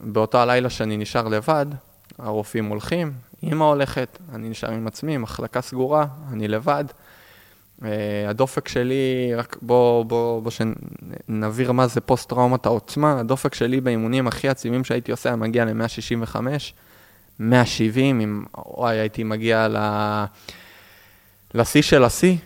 באותו 0.00 0.38
הלילה 0.38 0.70
שאני 0.70 0.96
נשאר 0.96 1.28
לבד, 1.28 1.66
הרופאים 2.18 2.66
הולכים, 2.66 3.12
אימא 3.42 3.64
הולכת, 3.64 4.18
אני 4.34 4.48
נשאר 4.48 4.70
עם 4.70 4.86
עצמי, 4.86 5.16
מחלקה 5.16 5.60
סגורה, 5.60 6.06
אני 6.32 6.48
לבד. 6.48 6.84
Uh, 7.80 7.84
הדופק 8.28 8.68
שלי, 8.68 9.34
רק 9.36 9.56
בוא, 9.62 10.04
בוא, 10.04 10.42
בוא 10.42 10.50
שנבהיר 10.50 11.72
מה 11.72 11.86
זה 11.86 12.00
פוסט-טראומת 12.00 12.66
העוצמה, 12.66 13.20
הדופק 13.20 13.54
שלי 13.54 13.80
באימונים 13.80 14.26
הכי 14.26 14.48
עצימים 14.48 14.84
שהייתי 14.84 15.10
עושה 15.10 15.28
היה 15.28 15.36
מגיע 15.36 15.64
ל-165, 15.64 16.36
170, 17.38 18.20
אם 18.20 18.44
וואי, 18.56 18.96
הייתי 18.96 19.24
מגיע. 19.24 19.68
לשיא 21.54 21.82
של 21.82 22.04
השיא, 22.04 22.36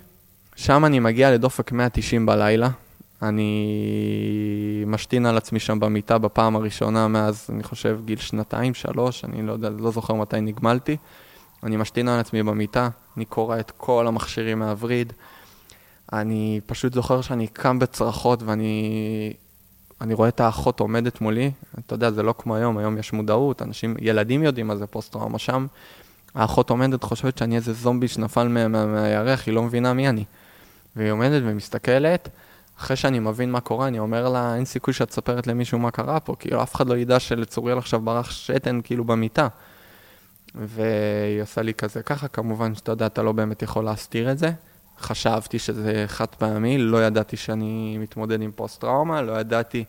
שם 0.57 0.85
אני 0.85 0.99
מגיע 0.99 1.31
לדופק 1.31 1.73
190 1.73 2.27
בלילה. 2.27 2.69
אני 3.23 4.85
משתין 4.87 5.27
על 5.27 5.37
עצמי 5.37 5.61
שם 5.61 5.81
במיטה 5.81 6.19
בפעם 6.19 6.57
הראשונה 6.57 7.09
מאז, 7.09 7.47
אני 7.53 7.63
חושב, 7.63 8.01
גיל 8.05 8.19
שנתיים, 8.19 8.75
שלוש, 8.75 9.25
אני 9.25 9.47
לא 9.47 9.53
יודע, 9.53 9.71
לא 9.71 9.91
זוכר 9.91 10.15
מתי 10.15 10.41
נגמלתי. 10.41 10.97
אני 11.63 11.77
משתין 11.77 12.09
על 12.09 12.21
עצמי 12.21 12.43
במיטה, 12.43 12.89
אני 13.17 13.25
קורא 13.25 13.59
את 13.59 13.71
כל 13.77 14.07
המכשירים 14.07 14.59
מהווריד. 14.59 15.13
אני 16.13 16.61
פשוט 16.67 16.93
זוכר 16.93 17.21
שאני 17.21 17.47
קם 17.47 17.79
בצרחות 17.79 18.43
ואני 18.43 19.33
אני 20.01 20.15
רואה 20.15 20.29
את 20.29 20.41
האחות 20.41 20.81
עומדת 20.81 21.21
מולי. 21.21 21.51
אתה 21.79 21.95
יודע, 21.95 22.11
זה 22.11 22.23
לא 22.23 22.35
כמו 22.39 22.57
היום, 22.57 22.79
היום 22.79 22.99
יש 22.99 23.13
מודעות, 23.13 23.63
אנשים, 23.63 23.97
ילדים 24.01 24.43
יודעים 24.43 24.67
מה 24.67 24.77
זה 24.77 24.87
פוסט-טראומה 24.87 25.39
שם. 25.39 25.67
האחות 26.35 26.71
עומדת, 26.71 27.03
חושבת 27.03 27.39
שאני 27.39 27.57
איזה 27.57 27.73
זומבי 27.73 28.09
שנפל 28.09 28.49
מהירח, 28.69 29.47
היא 29.47 29.55
לא 29.55 29.63
מבינה 29.63 29.93
מי 29.93 30.09
אני. 30.09 30.25
והיא 30.97 31.11
עומדת 31.11 31.43
ומסתכלת, 31.45 32.29
אחרי 32.79 32.97
שאני 32.97 33.19
מבין 33.19 33.53
מה 33.53 33.61
קורה, 33.61 33.89
אני 33.89 33.99
אומר 33.99 34.29
לה, 34.29 34.55
אין 34.57 34.65
סיכוי 34.65 34.95
שאת 34.95 35.11
ספרת 35.11 35.47
למישהו 35.47 35.79
מה 35.79 35.91
קרה 35.91 36.21
פה, 36.21 36.37
כאילו 36.39 36.63
אף 36.63 36.75
אחד 36.75 36.87
לא 36.89 36.97
ידע 36.97 37.21
שלצוריאל 37.21 37.79
עכשיו 37.79 38.01
ברח 38.01 38.31
שתן 38.31 38.81
כאילו 38.85 39.05
במיטה. 39.05 39.49
והיא 40.55 41.43
עושה 41.43 41.63
לי 41.63 41.75
כזה 41.75 42.03
ככה, 42.03 42.29
כמובן 42.29 42.75
שאתה 42.75 42.93
יודע, 42.93 43.07
אתה 43.07 43.23
לא 43.23 43.33
באמת 43.33 43.63
יכול 43.63 43.85
להסתיר 43.85 44.31
את 44.31 44.39
זה. 44.39 44.51
חשבתי 45.01 45.59
שזה 45.59 46.05
חד 46.07 46.27
פעמי, 46.27 46.79
לא 46.79 47.05
ידעתי 47.05 47.37
שאני 47.37 47.99
מתמודד 47.99 48.43
עם 48.43 48.51
פוסט-טראומה, 48.55 49.23
לא 49.23 49.41
ידעתי 49.41 49.85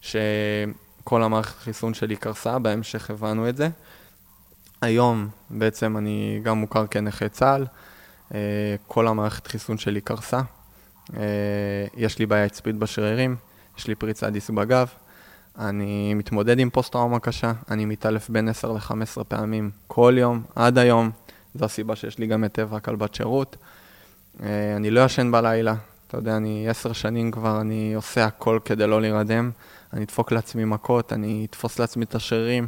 שכל 0.00 1.22
המערכת 1.22 1.58
חיסון 1.58 1.94
שלי 1.94 2.16
קרסה, 2.16 2.58
בהמשך 2.58 3.10
הבנו 3.10 3.48
את 3.48 3.56
זה. 3.56 3.68
היום 4.80 5.28
בעצם 5.50 5.96
אני 5.96 6.40
גם 6.42 6.58
מוכר 6.58 6.86
כנכה 6.86 7.28
צה"ל, 7.28 7.66
אה, 8.34 8.38
כל 8.86 9.08
המערכת 9.08 9.46
חיסון 9.46 9.78
שלי 9.78 10.00
קרסה, 10.00 10.40
יש 11.96 12.18
לי 12.18 12.26
בעיה 12.26 12.44
עצבית 12.44 12.76
בשרירים, 12.76 13.36
יש 13.78 13.86
לי 13.86 13.94
פריצה 13.94 14.30
דיסק 14.30 14.50
בגב, 14.50 14.88
אני 15.58 16.14
מתמודד 16.14 16.58
עם 16.58 16.70
פוסט-טראומה 16.70 17.18
קשה, 17.18 17.52
אני 17.70 17.84
מתעלף 17.84 18.30
בין 18.30 18.48
10 18.48 18.72
ל-15 18.72 19.24
פעמים 19.28 19.70
כל 19.86 20.14
יום, 20.18 20.42
עד 20.56 20.78
היום, 20.78 21.10
זו 21.54 21.64
הסיבה 21.64 21.96
שיש 21.96 22.18
לי 22.18 22.26
גם 22.26 22.44
את 22.44 22.52
טבע 22.52 22.80
כלבת 22.80 23.14
שירות. 23.14 23.56
אה, 24.42 24.76
אני 24.76 24.90
לא 24.90 25.04
ישן 25.04 25.32
בלילה, 25.32 25.74
אתה 26.08 26.16
יודע, 26.16 26.36
אני 26.36 26.68
עשר 26.68 26.92
שנים 26.92 27.30
כבר, 27.30 27.60
אני 27.60 27.94
עושה 27.94 28.24
הכל 28.24 28.58
כדי 28.64 28.86
לא 28.86 29.00
להירדם, 29.00 29.50
אני 29.92 30.04
אדפוק 30.04 30.32
לעצמי 30.32 30.64
מכות, 30.64 31.12
אני 31.12 31.46
אתפוס 31.50 31.78
לעצמי 31.78 32.04
את 32.04 32.14
השרירים. 32.14 32.66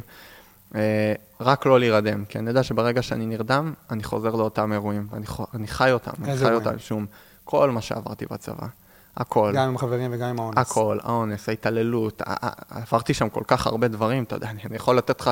אה, 0.75 1.13
רק 1.39 1.65
לא 1.65 1.79
להירדם, 1.79 2.25
כי 2.25 2.39
אני 2.39 2.49
יודע 2.49 2.63
שברגע 2.63 3.01
שאני 3.01 3.25
נרדם, 3.25 3.73
אני 3.91 4.03
חוזר 4.03 4.35
לאותם 4.35 4.73
אירועים, 4.73 5.07
אני, 5.13 5.25
אני 5.53 5.67
חי 5.67 5.91
אותם, 5.91 6.11
אני 6.23 6.37
חי 6.37 6.53
אותם 6.53 6.79
שום, 6.79 7.05
כל 7.49 7.71
מה 7.71 7.81
שעברתי 7.81 8.25
בצבא, 8.25 8.67
הכל. 9.17 9.53
גם 9.55 9.67
עם 9.67 9.77
חברים 9.77 10.13
וגם 10.13 10.29
עם 10.29 10.39
האונס. 10.39 10.57
הכל, 10.57 10.97
האונס, 11.03 11.49
ההתעללות, 11.49 12.21
עברתי 12.69 13.13
שם 13.13 13.29
כל 13.29 13.43
כך 13.47 13.67
הרבה 13.67 13.87
דברים, 13.87 14.23
אתה 14.23 14.35
יודע, 14.35 14.49
אני, 14.49 14.61
יכול 14.75 14.97
לתת 14.97 15.21
לך, 15.21 15.31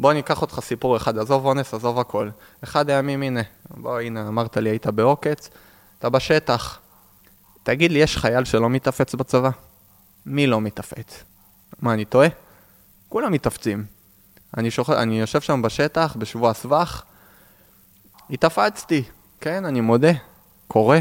בוא 0.00 0.10
אני 0.10 0.20
אקח 0.20 0.42
אותך 0.42 0.60
סיפור 0.62 0.96
אחד, 0.96 1.18
עזוב 1.18 1.46
אונס, 1.46 1.74
עזוב 1.74 1.98
הכל. 1.98 2.28
אחד 2.64 2.90
הימים, 2.90 3.22
הנה, 3.22 3.40
בוא, 3.70 4.00
הנה, 4.00 4.28
אמרת 4.28 4.56
לי, 4.56 4.70
היית 4.70 4.86
בעוקץ, 4.86 5.50
אתה 5.98 6.08
בשטח. 6.08 6.78
תגיד 7.62 7.92
לי, 7.92 7.98
יש 7.98 8.16
חייל 8.16 8.44
שלא 8.44 8.70
מתאפץ 8.70 9.14
בצבא? 9.14 9.50
מי 10.26 10.46
לא 10.46 10.60
מתאפץ? 10.60 11.24
מה, 11.80 11.94
אני 11.94 12.04
טועה? 12.04 12.28
כולם 13.08 13.32
מתאפצים. 13.32 13.84
אני, 14.56 14.70
שוח... 14.70 14.90
אני 14.90 15.20
יושב 15.20 15.40
שם 15.40 15.62
בשטח, 15.62 16.16
בשבוע 16.18 16.54
סבך, 16.54 17.02
התאפצתי, 18.30 19.02
כן, 19.40 19.64
אני 19.64 19.80
מודה, 19.80 20.12
קורה. 20.68 21.00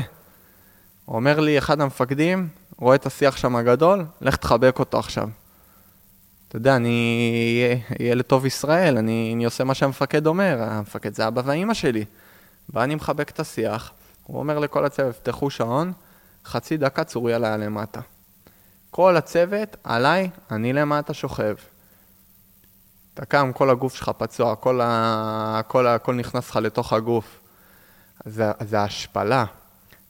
אומר 1.15 1.39
לי 1.39 1.57
אחד 1.57 1.81
המפקדים, 1.81 2.47
רואה 2.77 2.95
את 2.95 3.05
השיח 3.05 3.37
שם 3.37 3.55
הגדול, 3.55 4.05
לך 4.21 4.35
תחבק 4.35 4.79
אותו 4.79 4.99
עכשיו. 4.99 5.29
אתה 6.47 6.57
יודע, 6.57 6.75
אני 6.75 7.81
ילד 7.99 8.21
טוב 8.21 8.45
ישראל, 8.45 8.97
אני, 8.97 9.31
אני 9.35 9.45
עושה 9.45 9.63
מה 9.63 9.73
שהמפקד 9.73 10.27
אומר, 10.27 10.57
המפקד 10.61 11.13
זה 11.13 11.27
אבא 11.27 11.41
ואימא 11.45 11.73
שלי. 11.73 12.05
ואני 12.69 12.95
מחבק 12.95 13.29
את 13.29 13.39
השיח, 13.39 13.91
הוא 14.23 14.39
אומר 14.39 14.59
לכל 14.59 14.85
הצוות, 14.85 15.15
פתחו 15.15 15.49
שעון, 15.49 15.93
חצי 16.45 16.77
דקה 16.77 17.03
צוריאל 17.03 17.45
היה 17.45 17.57
למטה. 17.57 18.01
כל 18.91 19.17
הצוות, 19.17 19.77
עליי, 19.83 20.29
אני 20.51 20.73
למטה 20.73 21.13
שוכב. 21.13 21.55
אתה 23.13 23.25
קם, 23.25 23.51
כל 23.53 23.69
הגוף 23.69 23.95
שלך 23.95 24.11
פצוע, 24.17 24.55
כל 24.55 24.81
ה... 24.81 25.61
כל 25.67 25.87
ה... 25.87 25.95
הכל 25.95 26.15
נכנס 26.15 26.49
לך 26.49 26.55
לתוך 26.55 26.93
הגוף. 26.93 27.39
זה, 28.25 28.51
זה 28.59 28.81
השפלה. 28.81 29.45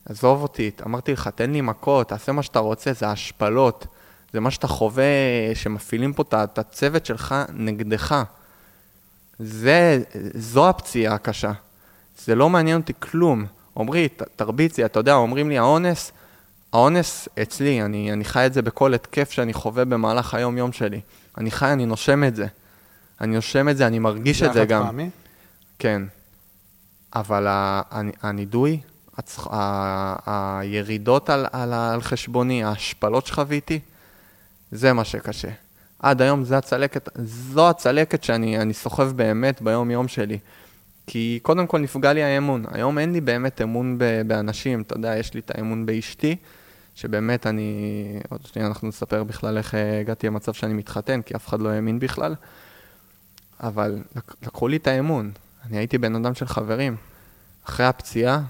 עזוב 0.06 0.44
אותי, 0.44 0.72
אמרתי 0.86 1.14
לך, 1.14 1.28
תן 1.28 1.52
לי 1.52 1.62
מכות, 1.62 2.10
תעשה 2.10 2.32
מה 2.32 2.44
שאתה 2.44 2.60
רוצה, 2.60 2.94
זה 2.94 3.08
השפלות. 3.08 3.88
זה 4.34 4.40
מה 4.40 4.52
שאתה 4.52 4.68
חווה, 4.68 5.04
שמפעילים 5.54 6.14
פה 6.14 6.24
את 6.44 6.58
הצוות 6.58 7.06
שלך 7.06 7.36
נגדך. 7.54 8.24
זה, 9.40 10.04
זו 10.34 10.70
הפציעה 10.70 11.16
הקשה. 11.16 11.52
זה 12.26 12.36
לא 12.36 12.50
מעניין 12.50 12.80
אותי 12.80 12.94
כלום. 13.00 13.46
עמרי, 13.78 14.08
תרביצי, 14.36 14.86
אתה 14.86 15.00
יודע, 15.00 15.14
אומרים 15.14 15.50
לי, 15.50 15.58
האונס, 15.58 16.12
האונס 16.74 17.30
אצלי, 17.42 17.82
אני, 17.82 18.14
אני 18.14 18.26
חי 18.26 18.46
את 18.46 18.54
זה 18.54 18.62
בכל 18.62 18.94
התקף 18.94 19.32
שאני 19.32 19.54
חווה 19.54 19.86
במהלך 19.86 20.34
היום-יום 20.34 20.72
שלי. 20.72 21.02
אני 21.38 21.52
חי, 21.52 21.74
אני 21.74 21.86
נושם 21.86 22.24
את 22.24 22.36
זה. 22.36 22.48
אני 23.22 23.36
נושם 23.36 23.70
את 23.70 23.78
זה, 23.78 23.88
אני 23.88 24.00
מרגיש 24.00 24.44
את 24.44 24.54
זה 24.54 24.66
גם. 24.66 24.84
פעמי? 24.84 25.10
כן. 25.80 26.02
אבל 27.16 27.48
הנידוי, 28.22 28.80
הצ- 29.22 29.48
ה- 29.52 30.16
הירידות 30.60 31.30
על, 31.30 31.46
על, 31.52 31.74
על 31.74 32.02
חשבוני, 32.02 32.64
ההשפלות 32.64 33.26
שחוויתי, 33.28 33.80
זה 34.72 34.94
מה 34.94 35.04
שקשה. 35.04 35.50
עד 36.00 36.22
היום 36.22 36.44
זה 36.44 36.58
הצלקת, 36.58 37.10
זו 37.26 37.70
הצלקת 37.70 38.24
שאני 38.24 38.58
אני 38.62 38.74
סוחב 38.74 39.12
באמת 39.12 39.62
ביום-יום 39.62 40.08
שלי. 40.08 40.38
כי 41.08 41.40
קודם 41.42 41.68
כל 41.68 41.80
נפגע 41.80 42.14
לי 42.14 42.24
האמון. 42.24 42.66
היום 42.72 42.98
אין 43.00 43.14
לי 43.14 43.22
באמת 43.22 43.62
אמון 43.62 43.98
ב- 43.98 44.22
באנשים, 44.28 44.82
אתה 44.82 44.96
יודע, 44.96 45.18
יש 45.18 45.34
לי 45.34 45.40
את 45.40 45.52
האמון 45.56 45.86
באשתי, 45.86 46.36
שבאמת 46.96 47.48
אני, 47.48 47.94
עוד 48.30 48.40
שנייה 48.46 48.68
אנחנו 48.68 48.88
נספר 48.88 49.24
בכלל 49.24 49.58
איך 49.58 49.76
אה, 49.76 50.00
הגעתי 50.00 50.28
למצב 50.28 50.54
שאני 50.54 50.74
מתחתן, 50.74 51.22
כי 51.22 51.36
אף 51.36 51.48
אחד 51.48 51.62
לא 51.62 51.70
האמין 51.70 52.00
בכלל. 52.00 52.36
אבל 53.64 53.98
לק- 54.16 54.36
לקחו 54.44 54.68
לי 54.68 54.78
את 54.78 54.88
האמון. 54.88 55.32
אני 55.70 55.78
הייתי 55.78 55.98
בן 55.98 56.16
אדם 56.16 56.36
של 56.36 56.46
חברים. 56.48 56.96
אחרי 57.66 57.86
הפציעה, 57.86 58.42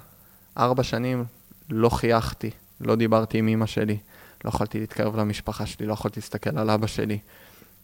ארבע 0.57 0.83
שנים 0.83 1.25
לא 1.69 1.89
חייכתי, 1.89 2.49
לא 2.81 2.95
דיברתי 2.95 3.37
עם 3.37 3.47
אמא 3.47 3.65
שלי, 3.65 3.97
לא 4.45 4.49
יכולתי 4.49 4.79
להתקרב 4.79 5.15
למשפחה 5.19 5.65
שלי, 5.65 5.85
לא 5.87 5.93
יכולתי 5.93 6.19
להסתכל 6.19 6.57
על 6.57 6.69
אבא 6.69 6.87
שלי. 6.87 7.17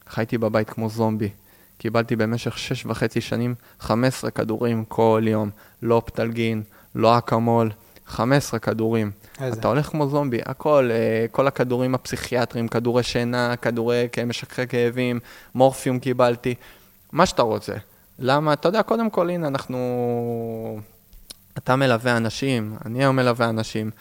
חייתי 0.09 0.37
בבית 0.37 0.69
כמו 0.69 0.89
זומבי. 0.89 1.29
קיבלתי 1.77 2.15
במשך 2.15 2.57
שש 2.57 2.85
וחצי 2.85 3.21
שנים 3.21 3.55
15 3.79 4.31
כדורים 4.31 4.85
כל 4.85 5.23
יום. 5.27 5.49
לא 5.81 6.01
פטלגין, 6.05 6.63
לא 6.95 7.17
אקמול, 7.17 7.71
15 8.05 8.59
כדורים. 8.59 9.11
איזה? 9.41 9.59
אתה 9.59 9.67
הולך 9.67 9.85
כמו 9.85 10.07
זומבי, 10.07 10.39
הכל, 10.45 10.89
אה, 10.91 11.25
כל 11.31 11.47
הכדורים 11.47 11.95
הפסיכיאטריים, 11.95 12.67
כדורי 12.67 13.03
שינה, 13.03 13.55
כדורי 13.55 14.07
כ- 14.11 14.19
משככי 14.19 14.67
כאבים, 14.67 15.19
מורפיום 15.55 15.99
קיבלתי, 15.99 16.55
מה 17.11 17.25
שאתה 17.25 17.41
רוצה. 17.41 17.73
למה? 18.19 18.53
אתה 18.53 18.67
יודע, 18.69 18.83
קודם 18.83 19.09
כל, 19.09 19.29
הנה, 19.29 19.47
אנחנו... 19.47 19.77
אתה 21.57 21.75
מלווה 21.75 22.17
אנשים, 22.17 22.75
אני 22.85 22.99
היום 22.99 23.15
מלווה 23.15 23.49
אנשים, 23.49 23.91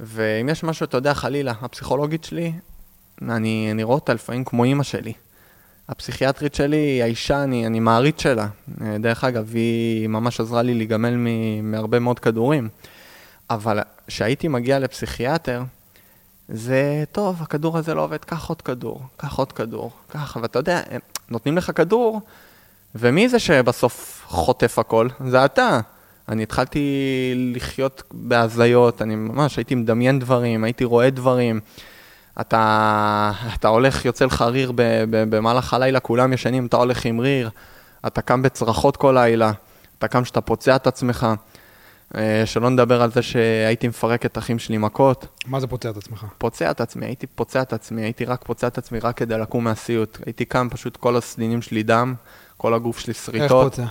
ואם 0.00 0.48
יש 0.48 0.64
משהו, 0.64 0.84
אתה 0.84 0.96
יודע, 0.96 1.14
חלילה, 1.14 1.52
הפסיכולוגית 1.62 2.24
שלי, 2.24 2.52
אני, 3.22 3.68
אני 3.70 3.82
רואה 3.82 3.94
אותה 3.94 4.14
לפעמים 4.14 4.44
כמו 4.44 4.64
אימא 4.64 4.82
שלי. 4.82 5.12
הפסיכיאטרית 5.88 6.54
שלי, 6.54 7.02
האישה, 7.02 7.42
אני, 7.42 7.66
אני 7.66 7.80
מעריץ 7.80 8.22
שלה. 8.22 8.46
אה, 8.82 8.98
דרך 8.98 9.24
אגב, 9.24 9.50
היא 9.54 10.08
ממש 10.08 10.40
עזרה 10.40 10.62
לי 10.62 10.74
להיגמל 10.74 11.16
מהרבה 11.62 11.98
מאוד 11.98 12.18
כדורים. 12.18 12.68
אבל 13.50 13.80
כשהייתי 14.06 14.48
מגיע 14.48 14.78
לפסיכיאטר, 14.78 15.62
זה 16.48 17.04
טוב, 17.12 17.42
הכדור 17.42 17.78
הזה 17.78 17.94
לא 17.94 18.04
עובד, 18.04 18.24
קח 18.24 18.48
עוד 18.48 18.62
כדור, 18.62 19.02
קח 19.16 19.38
עוד 19.38 19.52
כדור, 19.52 19.90
קח, 20.08 20.36
ואתה 20.42 20.58
יודע, 20.58 20.82
נותנים 21.30 21.56
לך 21.56 21.70
כדור, 21.74 22.20
ומי 22.94 23.28
זה 23.28 23.38
שבסוף 23.38 24.24
חוטף 24.26 24.78
הכל? 24.78 25.08
זה 25.28 25.44
אתה. 25.44 25.80
אני 26.28 26.42
התחלתי 26.42 26.80
לחיות 27.54 28.02
בהזיות, 28.12 29.02
אני 29.02 29.16
ממש 29.16 29.56
הייתי 29.56 29.74
מדמיין 29.74 30.18
דברים, 30.18 30.64
הייתי 30.64 30.84
רואה 30.84 31.10
דברים. 31.10 31.60
אתה, 32.40 33.32
אתה 33.54 33.68
הולך, 33.68 34.04
יוצא 34.04 34.24
לך 34.24 34.42
ריר 34.42 34.72
במהלך 35.08 35.74
הלילה, 35.74 36.00
כולם 36.00 36.32
ישנים, 36.32 36.66
אתה 36.66 36.76
הולך 36.76 37.04
עם 37.04 37.20
ריר, 37.20 37.50
אתה 38.06 38.22
קם 38.22 38.42
בצרחות 38.42 38.96
כל 38.96 39.12
לילה, 39.14 39.52
אתה 39.98 40.08
קם 40.08 40.24
שאתה 40.24 40.40
פוצע 40.40 40.76
את 40.76 40.86
עצמך. 40.86 41.26
אה, 42.16 42.42
שלא 42.46 42.70
נדבר 42.70 43.02
על 43.02 43.12
זה 43.12 43.22
שהייתי 43.22 43.88
מפרק 43.88 44.26
את 44.26 44.38
אחים 44.38 44.58
שלי 44.58 44.78
מכות. 44.78 45.26
מה 45.46 45.60
זה 45.60 45.66
פוצע 45.66 45.90
את 45.90 45.96
עצמך? 45.96 46.26
פוצע 46.38 46.70
את 46.70 46.80
עצמי, 46.80 47.06
הייתי 47.06 47.26
פוצע 47.26 47.62
את 47.62 47.72
עצמי, 47.72 48.02
הייתי 48.02 48.24
רק 48.24 48.44
פוצע 48.44 48.66
את 48.66 48.78
עצמי 48.78 48.98
רק 48.98 49.16
כדי 49.16 49.38
לקום 49.38 49.64
מהסיוט. 49.64 50.18
הייתי 50.26 50.44
קם, 50.44 50.68
פשוט 50.70 50.96
כל 50.96 51.16
הסדינים 51.16 51.62
שלי 51.62 51.82
דם, 51.82 52.14
כל 52.56 52.74
הגוף 52.74 52.98
שלי 52.98 53.12
איך 53.12 53.24
שריטות. 53.24 53.72
פוצע? 53.72 53.84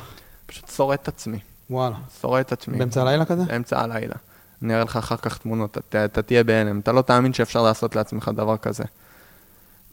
פשוט 0.46 0.70
שורט 0.70 1.02
את 1.02 1.08
עצמי, 1.08 1.40
וואלה. 1.70 1.96
שורט 2.22 2.46
את 2.46 2.52
עצמי. 2.52 2.78
באמצע 2.78 3.02
הלילה 3.02 3.26
כזה? 3.26 3.44
באמצע 3.44 3.82
הלילה. 3.82 4.16
אני 4.64 4.74
אראה 4.74 4.84
לך 4.84 4.98
אחר 4.98 5.18
כך 5.18 5.38
תמונות, 5.38 5.78
אתה, 5.78 6.06
אתה 6.06 6.22
תהיה 6.22 6.44
בהלם. 6.44 6.80
אתה 6.80 6.92
לא 6.92 7.02
תאמין 7.02 7.34
שאפשר 7.34 7.64
לעשות 7.64 7.96
לעצמך 7.96 8.32
דבר 8.36 8.58
כזה. 8.58 8.84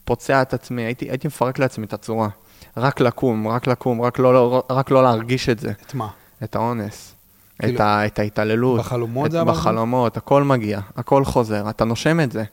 פוצע 0.05 0.41
את 0.41 0.53
עצמי, 0.53 0.81
הייתי, 0.81 1.09
הייתי 1.09 1.27
מפרק 1.27 1.59
לעצמי 1.59 1.85
את 1.85 1.93
הצורה. 1.93 2.29
רק 2.77 2.99
לקום, 2.99 3.47
רק 3.47 3.67
לקום, 3.67 4.01
רק 4.01 4.19
לא, 4.19 4.33
לא, 4.33 4.63
רק 4.69 4.91
לא 4.91 5.03
להרגיש 5.03 5.49
את 5.49 5.59
זה, 5.59 5.71
את 5.87 5.93
מה? 5.93 6.07
את 6.43 6.55
האונס. 6.55 7.15
כאילו, 7.59 7.75
את, 7.75 7.79
ה, 7.79 8.05
את 8.05 8.19
ההתעללות. 8.19 8.79
בחלומות 8.79 9.25
את, 9.25 9.31
זה 9.31 9.41
עבר? 9.41 9.51
בחלומות, 9.51 10.17
הכל 10.17 10.43
מגיע, 10.43 10.79
הכל 10.95 11.25
חוזר, 11.25 11.69
אתה 11.69 11.85
נושם 11.85 12.19
את 12.19 12.31
זה. 12.31 12.43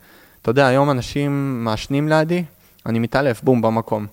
אתה 0.42 0.50
יודע, 0.50 0.66
היום 0.66 0.90
אנשים 0.90 1.64
מעשנים 1.64 2.08
לידי, 2.08 2.44
אני 2.86 2.98
מתעלף, 2.98 3.42
בום, 3.42 3.62
במקום. 3.62 4.06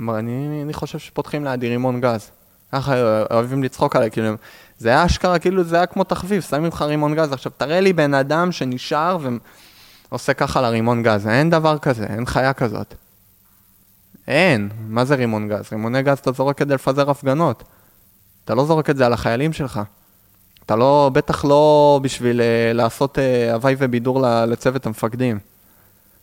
אני, 0.00 0.62
אני 0.62 0.72
חושב 0.72 0.98
שפותחים 0.98 1.44
לידי 1.44 1.68
רימון 1.68 2.00
גז. 2.00 2.30
ככה 2.74 3.22
אוהבים 3.30 3.62
לצחוק 3.62 3.96
עליי, 3.96 4.10
כאילו, 4.10 4.34
זה 4.78 4.88
היה 4.88 5.06
אשכרה, 5.06 5.38
כאילו 5.38 5.64
זה 5.64 5.76
היה 5.76 5.86
כמו 5.86 6.04
תחביב, 6.04 6.42
שמים 6.42 6.66
לך 6.66 6.82
רימון 6.82 7.14
גז. 7.14 7.32
עכשיו, 7.32 7.52
תראה 7.56 7.80
לי 7.80 7.92
בן 7.92 8.14
אדם 8.14 8.52
שנשאר 8.52 9.18
ועושה 10.10 10.34
ככה 10.34 10.60
לרימון 10.60 11.02
גז, 11.02 11.26
אין 11.28 11.50
דבר 11.50 11.78
כזה, 11.78 12.06
אין 12.06 12.26
חיה 12.26 12.52
כזאת. 12.52 12.94
אין, 14.28 14.68
מה 14.88 15.04
זה 15.04 15.14
רימון 15.14 15.48
גז? 15.48 15.64
רימוני 15.72 16.02
גז 16.02 16.18
אתה 16.18 16.32
זורק 16.32 16.58
כדי 16.58 16.74
לפזר 16.74 17.10
הפגנות. 17.10 17.64
אתה 18.44 18.54
לא 18.54 18.64
זורק 18.64 18.90
את 18.90 18.96
זה 18.96 19.06
על 19.06 19.12
החיילים 19.12 19.52
שלך. 19.52 19.80
אתה 20.66 20.76
לא, 20.76 21.10
בטח 21.12 21.44
לא 21.44 22.00
בשביל 22.02 22.40
uh, 22.40 22.76
לעשות 22.76 23.18
uh, 23.18 23.52
הוואי 23.52 23.74
ובידור 23.78 24.22
לצוות 24.46 24.86
המפקדים. 24.86 25.38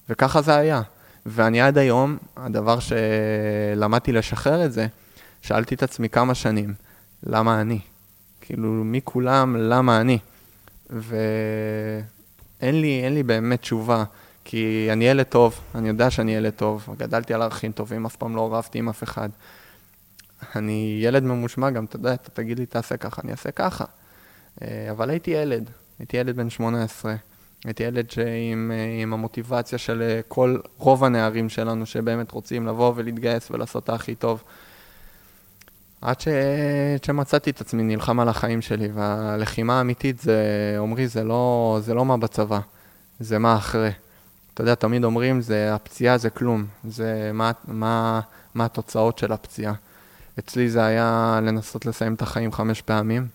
וככה 0.09 0.41
זה 0.41 0.55
היה. 0.55 0.81
ואני 1.25 1.61
עד 1.61 1.77
היום, 1.77 2.17
הדבר 2.37 2.77
שלמדתי 2.79 4.11
לשחרר 4.11 4.65
את 4.65 4.73
זה, 4.73 4.87
שאלתי 5.41 5.75
את 5.75 5.83
עצמי 5.83 6.09
כמה 6.09 6.35
שנים, 6.35 6.73
למה 7.23 7.61
אני? 7.61 7.79
כאילו, 8.41 8.69
מי 8.69 9.01
כולם, 9.03 9.55
למה 9.59 10.01
אני? 10.01 10.17
ואין 10.89 12.81
לי, 12.81 13.01
אין 13.03 13.13
לי 13.13 13.23
באמת 13.23 13.61
תשובה, 13.61 14.03
כי 14.45 14.89
אני 14.91 15.05
ילד 15.05 15.25
טוב, 15.25 15.59
אני 15.75 15.87
יודע 15.87 16.09
שאני 16.09 16.35
ילד 16.35 16.53
טוב, 16.53 16.87
גדלתי 16.97 17.33
על 17.33 17.41
ערכים 17.41 17.71
טובים, 17.71 18.05
אף 18.05 18.15
פעם 18.15 18.35
לא 18.35 18.55
רבתי 18.55 18.79
עם 18.79 18.89
אף 18.89 19.03
אחד. 19.03 19.29
אני 20.55 20.99
ילד 21.03 21.23
ממושמע 21.23 21.69
גם, 21.69 21.85
אתה 21.85 21.95
יודע, 21.95 22.13
אתה 22.13 22.29
תגיד 22.29 22.59
לי, 22.59 22.65
תעשה 22.65 22.97
ככה, 22.97 23.21
אני 23.23 23.31
אעשה 23.31 23.51
ככה. 23.51 23.85
אה, 24.61 24.87
אבל 24.91 25.09
הייתי 25.09 25.31
ילד, 25.31 25.69
הייתי 25.99 26.17
ילד 26.17 26.35
בן 26.35 26.49
18. 26.49 27.15
הייתי 27.65 27.83
ילד 27.83 28.11
שעם 28.11 28.71
אה, 28.73 29.01
עם 29.01 29.13
המוטיבציה 29.13 29.77
של 29.77 30.01
אה, 30.01 30.19
כל, 30.27 30.57
רוב 30.77 31.03
הנערים 31.03 31.49
שלנו 31.49 31.85
שבאמת 31.85 32.31
רוצים 32.31 32.67
לבוא 32.67 32.93
ולהתגייס 32.95 33.51
ולעשות 33.51 33.83
את 33.83 33.89
הכי 33.89 34.15
טוב. 34.15 34.43
עד 36.01 36.19
ש... 36.19 36.27
שמצאתי 37.05 37.49
את 37.49 37.61
עצמי 37.61 37.83
נלחם 37.83 38.19
על 38.19 38.29
החיים 38.29 38.61
שלי, 38.61 38.89
והלחימה 38.93 39.77
האמיתית 39.77 40.19
זה, 40.19 40.75
עמרי, 40.79 41.07
זה 41.07 41.23
לא, 41.23 41.77
זה 41.81 41.93
לא 41.93 42.05
מה 42.05 42.17
בצבא, 42.17 42.59
זה 43.19 43.39
מה 43.39 43.55
אחרי. 43.55 43.91
אתה 44.53 44.61
יודע, 44.61 44.75
תמיד 44.75 45.03
אומרים, 45.03 45.41
זה, 45.41 45.75
הפציעה 45.75 46.17
זה 46.17 46.29
כלום, 46.29 46.65
זה 46.83 47.31
מה, 47.33 47.51
מה, 47.67 48.19
מה 48.53 48.65
התוצאות 48.65 49.17
של 49.17 49.31
הפציעה. 49.31 49.73
אצלי 50.39 50.69
זה 50.69 50.85
היה 50.85 51.39
לנסות 51.43 51.85
לסיים 51.85 52.13
את 52.13 52.21
החיים 52.21 52.51
חמש 52.51 52.81
פעמים. 52.81 53.27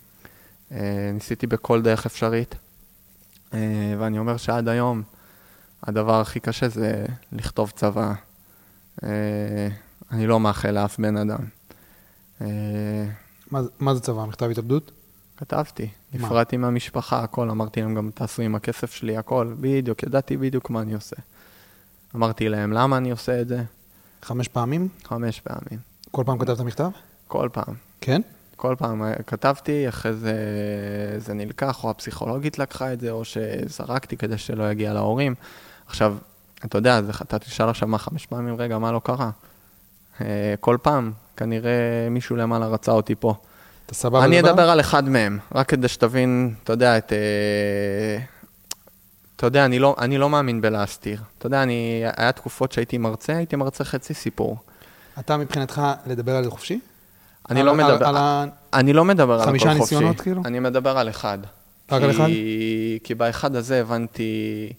אה, 0.71 1.11
ניסיתי 1.13 1.47
בכל 1.47 1.81
דרך 1.81 2.05
אפשרית, 2.05 2.55
אה, 3.53 3.95
ואני 3.99 4.19
אומר 4.19 4.37
שעד 4.37 4.67
היום 4.67 5.03
הדבר 5.83 6.21
הכי 6.21 6.39
קשה 6.39 6.69
זה 6.69 7.05
לכתוב 7.31 7.71
צבא. 7.75 8.13
אה, 9.03 9.67
אני 10.11 10.27
לא 10.27 10.39
מאחל 10.39 10.71
לאף 10.71 10.99
בן 10.99 11.17
אדם. 11.17 11.56
אה, 12.41 12.47
מה 13.51 13.63
זה- 13.63 13.69
מה 13.79 13.93
זה 13.95 14.01
צבא? 14.01 14.25
מכתב 14.25 14.49
התאבדות? 14.49 14.91
כתבתי? 15.37 15.89
נפרדתי 16.13 16.57
מהמשפחה, 16.57 17.23
הכל, 17.23 17.49
אמרתי 17.49 17.81
להם 17.81 17.95
גם 17.95 18.09
תעשו 18.13 18.41
עם 18.41 18.55
הכסף 18.55 18.91
שלי, 18.93 19.17
הכל, 19.17 19.53
בדיוק, 19.59 20.03
ידעתי 20.03 20.37
בדיוק 20.37 20.69
מה 20.69 20.81
אני 20.81 20.93
עושה. 20.93 21.15
אמרתי 22.15 22.49
להם 22.49 22.73
למה 22.73 22.97
אני 22.97 23.11
עושה 23.11 23.41
את 23.41 23.47
זה, 23.47 23.63
חמש 24.23 24.47
פעמים? 24.47 24.87
חמש 25.03 25.39
פעמים, 25.39 25.79
כל 26.11 26.23
פעם 26.25 26.37
כתבת 26.39 26.59
מכתב? 26.59 26.89
כל 27.27 27.49
פעם. 27.53 27.73
כן? 28.01 28.21
כל 28.55 28.75
פעם 28.77 29.03
אה, 29.03 29.13
כתבתי, 29.27 29.89
אחרי 29.89 30.13
זה 30.13 30.33
זה 31.17 31.33
נלקח, 31.33 31.83
או 31.83 31.89
הפסיכולוגית 31.89 32.59
לקחה 32.59 32.93
את 32.93 32.99
זה, 32.99 33.11
או 33.11 33.23
שזרקתי 33.25 34.17
כדי 34.17 34.37
שלא 34.37 34.71
יגיע 34.71 34.93
להורים. 34.93 35.35
עכשיו, 35.87 36.17
אתה 36.65 36.77
יודע, 36.77 36.99
אתה 37.21 37.39
תשאל 37.39 37.69
עכשיו 37.69 37.87
מה 37.87 37.97
חמש 37.97 38.25
פעמים, 38.25 38.55
רגע, 38.55 38.77
מה 38.77 38.91
לא 38.91 39.01
קרה? 39.03 39.29
אה, 40.21 40.53
כל 40.59 40.77
פעם, 40.81 41.11
כנראה 41.37 41.71
מישהו 42.11 42.35
למעלה 42.35 42.67
רצה 42.67 42.91
אותי 42.91 43.15
פה. 43.15 43.33
אתה 43.85 43.95
סבבה 43.95 44.25
אני 44.25 44.37
לדבר? 44.37 44.49
אדבר 44.49 44.69
על 44.69 44.79
אחד 44.79 45.09
מהם, 45.09 45.39
רק 45.55 45.69
כדי 45.69 45.87
שתבין, 45.87 46.53
אתה 46.63 46.73
יודע, 46.73 46.97
את... 46.97 47.13
אה, 47.13 47.17
אתה 49.35 49.47
יודע, 49.47 49.65
אני 49.65 49.79
לא, 49.79 49.95
אני 49.99 50.17
לא 50.17 50.29
מאמין 50.29 50.61
בלהסתיר. 50.61 51.21
אתה 51.37 51.47
יודע, 51.47 51.63
אני, 51.63 52.03
היה 52.17 52.31
תקופות 52.31 52.71
שהייתי 52.71 52.97
מרצה, 52.97 53.37
הייתי 53.37 53.55
מרצה 53.55 53.83
חצי 53.83 54.13
סיפור. 54.13 54.57
אתה 55.19 55.37
מבחינתך 55.37 55.81
לדבר 56.07 56.35
על 56.35 56.43
זה 56.43 56.49
חופשי? 56.51 56.79
אני 57.49 57.59
על- 57.59 57.65
לא 57.65 57.71
על- 57.71 57.77
מדבר, 57.77 58.07
על 58.07 58.15
ה... 58.17 58.45
אני 58.73 58.93
לא 58.93 59.05
מדבר 59.05 59.33
על 59.33 59.39
הכל 59.41 59.49
חופשי. 59.51 59.65
חמישה 59.65 59.79
ניסיונות, 59.79 60.21
כאילו? 60.21 60.41
אני 60.45 60.59
מדבר 60.59 60.97
על 60.97 61.09
אחד. 61.09 61.37
רק 61.91 62.01
על 62.03 62.11
אחד? 62.11 62.27
כי 63.03 63.15
באחד 63.15 63.55
הזה 63.55 63.81
הבנתי... 63.81 64.69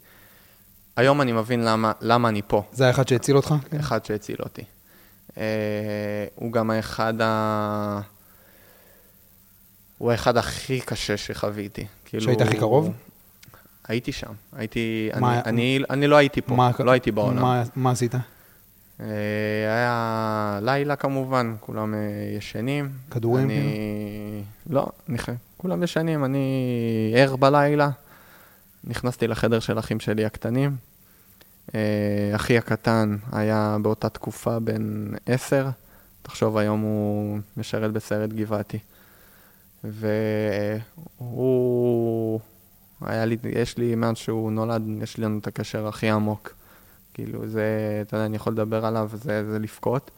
היום 0.96 1.20
אני 1.20 1.32
מבין 1.32 1.64
למה, 1.64 1.92
למה 2.00 2.28
אני 2.28 2.42
פה. 2.46 2.62
זה 2.72 2.86
האחד 2.86 3.08
שהציל 3.08 3.36
אותך? 3.36 3.54
אחד 3.80 4.04
שהציל 4.04 4.36
אותי. 4.40 4.62
אה, 5.36 5.42
הוא 6.34 6.52
גם 6.52 6.70
האחד 6.70 7.14
ה... 7.20 8.00
הוא 9.98 10.10
האחד 10.12 10.36
הכי 10.36 10.80
קשה 10.80 11.16
שחוויתי. 11.16 11.86
כאילו... 12.04 12.24
שהיית 12.24 12.40
הכי 12.40 12.56
קרוב? 12.56 12.92
הייתי 13.88 14.12
שם. 14.12 14.32
הייתי... 14.56 15.10
מה- 15.20 15.32
אני, 15.34 15.42
אני, 15.46 15.84
אני 15.90 16.06
לא 16.06 16.16
הייתי 16.16 16.40
פה, 16.42 16.54
מה- 16.54 16.70
לא 16.78 16.90
הייתי 16.90 17.10
בעולם. 17.10 17.42
מה- 17.42 17.62
מה 17.76 17.90
עשית? 17.90 18.14
אה, 18.14 19.06
היה 19.66 20.58
לילה 20.62 20.96
כמובן, 20.96 21.54
כולם 21.60 21.94
אה, 21.94 21.98
ישנים. 22.38 22.90
כדורים, 23.10 23.44
אני... 23.50 24.42
לא, 24.70 24.86
אני... 25.08 25.18
ח- 25.18 25.28
כולם 25.56 25.82
ישנים, 25.82 26.24
אני 26.24 26.46
ער 27.16 27.36
בלילה. 27.36 27.90
נכנסתי 28.84 29.26
לחדר 29.26 29.60
של 29.60 29.78
אחים 29.78 30.00
שלי 30.00 30.24
הקטנים. 30.24 30.76
אה, 31.74 32.30
אחי 32.34 32.58
הקטן 32.58 33.16
היה 33.32 33.76
באותה 33.82 34.08
תקופה 34.08 34.58
בן 34.58 35.10
עשר. 35.26 35.68
תחשוב, 36.22 36.56
היום 36.56 36.80
הוא 36.80 37.38
משרת 37.56 37.92
בסיירת 37.92 38.32
גבעתי. 38.32 38.78
והוא... 41.20 42.40
היה 43.00 43.24
לי, 43.24 43.36
יש 43.44 43.78
לי, 43.78 43.94
מאז 43.94 44.16
שהוא 44.16 44.52
נולד, 44.52 44.82
יש 45.02 45.18
לנו 45.18 45.38
את 45.38 45.46
הקשר 45.46 45.86
הכי 45.86 46.10
עמוק. 46.10 46.54
כאילו, 47.14 47.48
זה, 47.48 47.98
אתה 48.06 48.16
יודע, 48.16 48.26
אני 48.26 48.36
יכול 48.36 48.52
לדבר 48.52 48.86
עליו, 48.86 49.10
זה, 49.14 49.50
זה 49.50 49.58
לבכות. 49.58 50.10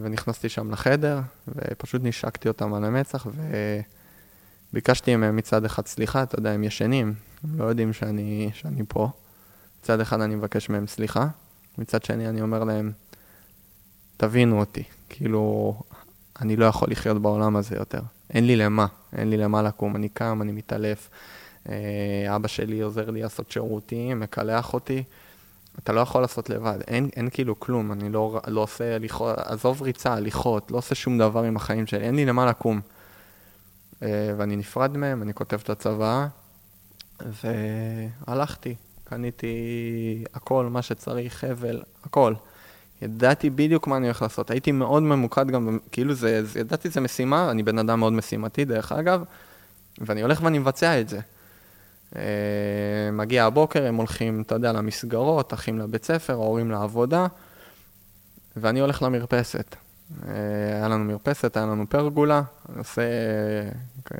ונכנסתי 0.00 0.48
שם 0.48 0.70
לחדר, 0.70 1.20
ופשוט 1.48 2.02
נשקתי 2.04 2.48
אותם 2.48 2.74
על 2.74 2.84
המצח, 2.84 3.26
וביקשתי 4.72 5.16
מהם 5.16 5.36
מצד 5.36 5.64
אחד 5.64 5.86
סליחה, 5.86 6.22
אתה 6.22 6.38
יודע, 6.38 6.50
הם 6.50 6.64
ישנים, 6.64 7.14
הם 7.44 7.58
לא 7.58 7.64
יודעים 7.64 7.92
שאני, 7.92 8.50
שאני 8.54 8.82
פה. 8.88 9.10
מצד 9.80 10.00
אחד 10.00 10.20
אני 10.20 10.34
מבקש 10.34 10.68
מהם 10.68 10.86
סליחה, 10.86 11.26
מצד 11.78 12.04
שני 12.04 12.28
אני 12.28 12.42
אומר 12.42 12.64
להם, 12.64 12.92
תבינו 14.16 14.60
אותי, 14.60 14.82
כאילו, 15.08 15.74
אני 16.40 16.56
לא 16.56 16.64
יכול 16.64 16.88
לחיות 16.90 17.22
בעולם 17.22 17.56
הזה 17.56 17.76
יותר. 17.76 18.00
אין 18.30 18.46
לי 18.46 18.56
למה, 18.56 18.86
אין 19.16 19.30
לי 19.30 19.36
למה 19.36 19.62
לקום, 19.62 19.96
אני 19.96 20.08
קם, 20.08 20.42
אני 20.42 20.52
מתעלף. 20.52 21.10
אה, 21.68 22.36
אבא 22.36 22.48
שלי 22.48 22.80
עוזר 22.80 23.10
לי 23.10 23.22
לעשות 23.22 23.50
שירותים, 23.50 24.20
מקלח 24.20 24.74
אותי. 24.74 25.02
אתה 25.78 25.92
לא 25.92 26.00
יכול 26.00 26.20
לעשות 26.20 26.50
לבד, 26.50 26.78
אין, 26.88 27.08
אין 27.16 27.28
כאילו 27.30 27.60
כלום, 27.60 27.92
אני 27.92 28.08
לא, 28.08 28.40
לא 28.46 28.60
עושה 28.60 28.94
הליכות, 28.94 29.38
עזוב 29.38 29.82
ריצה, 29.82 30.14
הליכות, 30.14 30.70
לא 30.70 30.78
עושה 30.78 30.94
שום 30.94 31.18
דבר 31.18 31.42
עם 31.42 31.56
החיים 31.56 31.86
שלי, 31.86 32.04
אין 32.04 32.14
לי 32.14 32.24
למה 32.24 32.46
לקום. 32.46 32.80
אה, 34.02 34.34
ואני 34.36 34.56
נפרד 34.56 34.96
מהם, 34.96 35.22
אני 35.22 35.34
כותב 35.34 35.58
את 35.62 35.70
הצוואה, 35.70 36.26
והלכתי, 37.20 38.74
קניתי 39.08 40.24
הכל, 40.34 40.66
מה 40.70 40.82
שצריך, 40.82 41.34
חבל, 41.34 41.82
הכל. 42.04 42.34
ידעתי 43.02 43.50
בדיוק 43.50 43.86
מה 43.86 43.96
אני 43.96 44.06
הולך 44.06 44.22
לעשות, 44.22 44.50
הייתי 44.50 44.72
מאוד 44.72 45.02
ממוקד 45.02 45.50
גם, 45.50 45.78
כאילו 45.92 46.14
זה, 46.14 46.44
זה 46.44 46.60
ידעתי 46.60 46.88
זה 46.88 47.00
משימה, 47.00 47.50
אני 47.50 47.62
בן 47.62 47.78
אדם 47.78 48.00
מאוד 48.00 48.12
משימתי 48.12 48.64
דרך 48.64 48.92
אגב, 48.92 49.24
ואני 49.98 50.22
הולך 50.22 50.42
ואני 50.42 50.58
מבצע 50.58 51.00
את 51.00 51.08
זה. 51.08 51.20
אה, 52.16 52.22
מגיע 53.12 53.44
הבוקר, 53.44 53.86
הם 53.86 53.94
הולכים, 53.94 54.42
אתה 54.42 54.54
יודע, 54.54 54.72
למסגרות, 54.72 55.54
אחים 55.54 55.78
לבית 55.78 56.04
ספר, 56.04 56.32
ההורים 56.32 56.70
לעבודה, 56.70 57.26
ואני 58.56 58.80
הולך 58.80 59.02
למרפסת. 59.02 59.76
אה, 60.28 60.32
היה 60.76 60.88
לנו 60.88 61.04
מרפסת, 61.04 61.56
היה 61.56 61.66
לנו 61.66 61.84
פרגולה, 61.88 62.42
אני 62.68 62.78
עושה, 62.78 63.02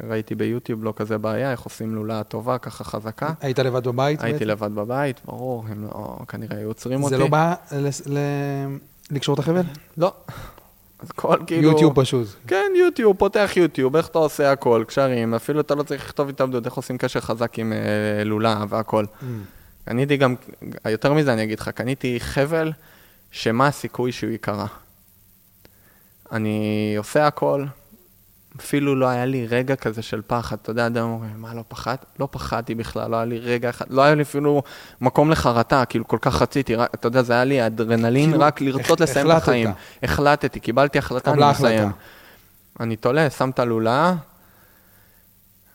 ראיתי 0.08 0.34
ביוטיוב 0.34 0.84
לא 0.84 0.92
כזה 0.96 1.18
בעיה, 1.18 1.50
איך 1.52 1.60
עושים 1.60 1.94
לולה 1.94 2.22
טובה, 2.24 2.58
ככה 2.58 2.84
חזקה. 2.84 3.32
היית 3.40 3.58
לבד 3.58 3.84
בבית? 3.88 4.22
הייתי 4.22 4.38
בעצם? 4.38 4.50
לבד 4.50 4.74
בבית, 4.74 5.20
ברור, 5.24 5.64
הם 5.68 5.84
לא, 5.84 6.18
כנראה 6.28 6.56
היו 6.56 6.68
עוצרים 6.68 7.02
אותי. 7.02 7.14
זה 7.16 7.20
לא 7.20 7.28
בא 7.28 7.54
לס- 7.72 8.06
ל- 8.06 8.76
לקשור 9.10 9.34
את 9.34 9.38
החבל? 9.38 9.62
לא. 9.96 10.14
אז 11.00 11.10
כל 11.12 11.36
כאילו... 11.46 11.70
יוטיוב 11.70 11.92
פשוט. 12.00 12.28
כן, 12.46 12.72
יוטיוב, 12.78 13.16
פותח 13.16 13.50
יוטיוב, 13.56 13.96
איך 13.96 14.06
אתה 14.08 14.18
עושה 14.18 14.52
הכל, 14.52 14.84
קשרים, 14.86 15.34
אפילו 15.34 15.60
אתה 15.60 15.74
לא 15.74 15.82
צריך 15.82 16.04
לכתוב 16.04 16.28
התאבדות, 16.28 16.66
איך 16.66 16.74
עושים 16.74 16.98
קשר 16.98 17.20
חזק 17.20 17.58
עם 17.58 17.72
אה, 17.72 18.24
לולה 18.24 18.64
והכל. 18.68 19.04
קניתי 19.84 20.16
גם, 20.16 20.34
יותר 20.90 21.12
מזה 21.12 21.32
אני 21.32 21.42
אגיד 21.42 21.60
לך, 21.60 21.68
קניתי 21.68 22.20
חבל 22.20 22.72
שמה 23.30 23.66
הסיכוי 23.66 24.12
שהוא 24.12 24.30
ייקרע. 24.30 24.66
אני 26.32 26.58
עושה 26.98 27.26
הכל, 27.26 27.64
אפילו 28.60 28.94
לא 28.96 29.06
היה 29.08 29.24
לי 29.24 29.46
רגע 29.46 29.76
כזה 29.76 30.02
של 30.02 30.22
פחד. 30.26 30.56
אתה 30.62 30.70
יודע, 30.70 30.86
אדם 30.86 31.04
אומר, 31.08 31.26
מה, 31.36 31.54
לא 31.54 31.64
פחד? 31.68 31.96
לא 32.20 32.28
פחדתי 32.30 32.74
בכלל, 32.74 33.10
לא 33.10 33.16
היה 33.16 33.24
לי 33.24 33.38
רגע 33.38 33.70
אחד, 33.70 33.84
לא 33.90 34.02
היה 34.02 34.14
לי 34.14 34.22
אפילו 34.22 34.62
מקום 35.00 35.30
לחרטה, 35.30 35.84
כאילו 35.84 36.08
כל 36.08 36.18
כך 36.20 36.42
רציתי, 36.42 36.74
רק, 36.74 36.94
אתה 36.94 37.06
יודע, 37.08 37.22
זה 37.22 37.32
היה 37.32 37.44
לי 37.44 37.66
אדרנלין, 37.66 38.30
כאילו, 38.30 38.44
רק 38.44 38.60
לרצות 38.60 39.00
הח- 39.00 39.08
לסיים 39.08 39.30
את. 39.30 39.36
החיים. 39.36 39.70
החלטתי, 40.02 40.60
קיבלתי 40.60 40.98
החלטה, 40.98 41.32
אני 41.32 41.50
מסיים. 41.50 41.88
אני 42.80 42.96
תולה, 42.96 43.30
שם 43.30 43.50
את 43.50 43.58
הלולה, 43.58 44.14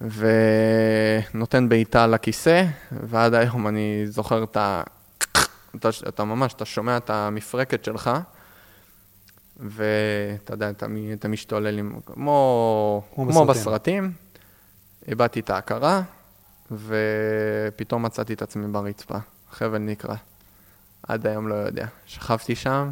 ונותן 0.02 1.70
בעיטה 1.70 2.08
לכיסא, 2.08 2.66
ועד 2.92 3.34
היום 3.34 3.68
אני 3.68 4.04
זוכר 4.08 4.44
את 4.44 4.58
ה... 4.58 4.84
אתה, 5.76 5.90
אתה 6.10 6.24
ממש, 6.24 6.54
אתה 6.54 6.66
שומע 6.66 6.98
את 6.98 7.10
המפרקת 7.10 7.86
שלך, 7.86 8.12
ואתה 9.62 10.54
יודע, 10.54 10.70
אתה, 10.70 10.86
אתה 11.14 11.28
משתולל 11.28 11.80
עם... 11.80 12.00
כמו, 12.06 13.04
כמו 13.16 13.32
כמו 13.32 13.46
בסרטים. 13.46 14.12
איבדתי 15.08 15.40
את 15.40 15.50
ההכרה, 15.50 16.02
ופתאום 16.72 18.04
מצאתי 18.04 18.34
את 18.34 18.42
עצמי 18.42 18.68
ברצפה. 18.68 19.18
חבל 19.52 19.78
נקרע. 19.78 20.16
עד 21.04 21.28
היום 21.28 21.48
לא 21.48 21.56
יודע. 21.56 21.88
שכבתי 22.06 22.56
שם, 22.56 22.92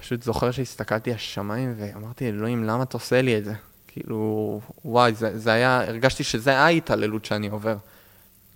פשוט 0.00 0.22
זוכר 0.22 0.50
שהסתכלתי 0.50 1.12
השמיים 1.12 1.74
ואמרתי, 1.78 2.28
אלוהים, 2.28 2.64
למה 2.64 2.82
אתה 2.82 2.96
עושה 2.96 3.22
לי 3.22 3.38
את 3.38 3.44
זה? 3.44 3.52
כאילו, 3.86 4.60
וואי, 4.84 5.14
זה, 5.14 5.38
זה 5.38 5.52
היה, 5.52 5.80
הרגשתי 5.80 6.24
שזה 6.24 6.58
ההתעללות 6.58 7.24
שאני 7.24 7.48
עובר. 7.48 7.76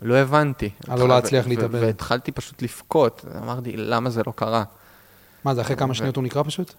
לא 0.02 0.14
הבנתי. 0.14 0.70
על 0.88 0.98
לא 0.98 1.08
להצליח 1.08 1.46
להתאבד. 1.46 1.82
והתחלתי 1.82 2.32
פשוט 2.32 2.62
לבכות. 2.62 3.24
אמרתי, 3.42 3.76
למה 3.76 4.10
זה 4.10 4.22
לא 4.26 4.32
קרה? 4.36 4.64
מה, 5.44 5.54
זה 5.54 5.60
אחרי 5.60 5.76
כמה 5.76 5.94
שניות 5.94 6.16
הוא 6.16 6.24
נקרא 6.24 6.42
פשוט? 6.42 6.74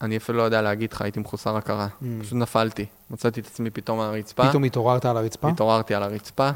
אני 0.00 0.16
אפילו 0.16 0.38
לא 0.38 0.42
יודע 0.42 0.62
להגיד 0.62 0.92
לך, 0.92 1.02
הייתי 1.02 1.20
מחוסר 1.20 1.56
הכרה. 1.56 1.86
Mm. 1.86 2.04
פשוט 2.20 2.32
נפלתי. 2.32 2.86
מצאתי 3.10 3.40
את 3.40 3.46
עצמי 3.46 3.70
פתאום 3.70 4.00
על 4.00 4.06
הרצפה. 4.06 4.48
פתאום 4.48 4.64
התעוררת 4.64 5.04
על 5.04 5.16
הרצפה? 5.16 5.48
התעוררתי 5.48 5.94
על 5.94 6.02
הרצפה. 6.02 6.50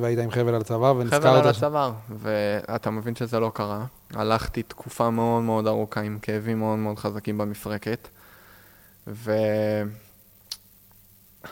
והיית 0.00 0.18
עם 0.18 0.30
חבל 0.30 0.54
על 0.54 0.60
הצוואר, 0.60 0.94
חבל 1.06 1.28
על 1.28 1.36
ונזכרת... 1.36 1.56
הצוואר, 1.56 1.92
ואתה 2.18 2.90
מבין 2.90 3.16
שזה 3.16 3.40
לא 3.40 3.50
קרה. 3.54 3.84
הלכתי 4.14 4.62
תקופה 4.62 5.10
מאוד 5.10 5.42
מאוד 5.42 5.66
ארוכה 5.66 6.00
עם 6.00 6.18
כאבים 6.22 6.58
מאוד 6.58 6.78
מאוד 6.78 6.98
חזקים 6.98 7.38
במפרקת, 7.38 8.08
ו... 9.06 9.32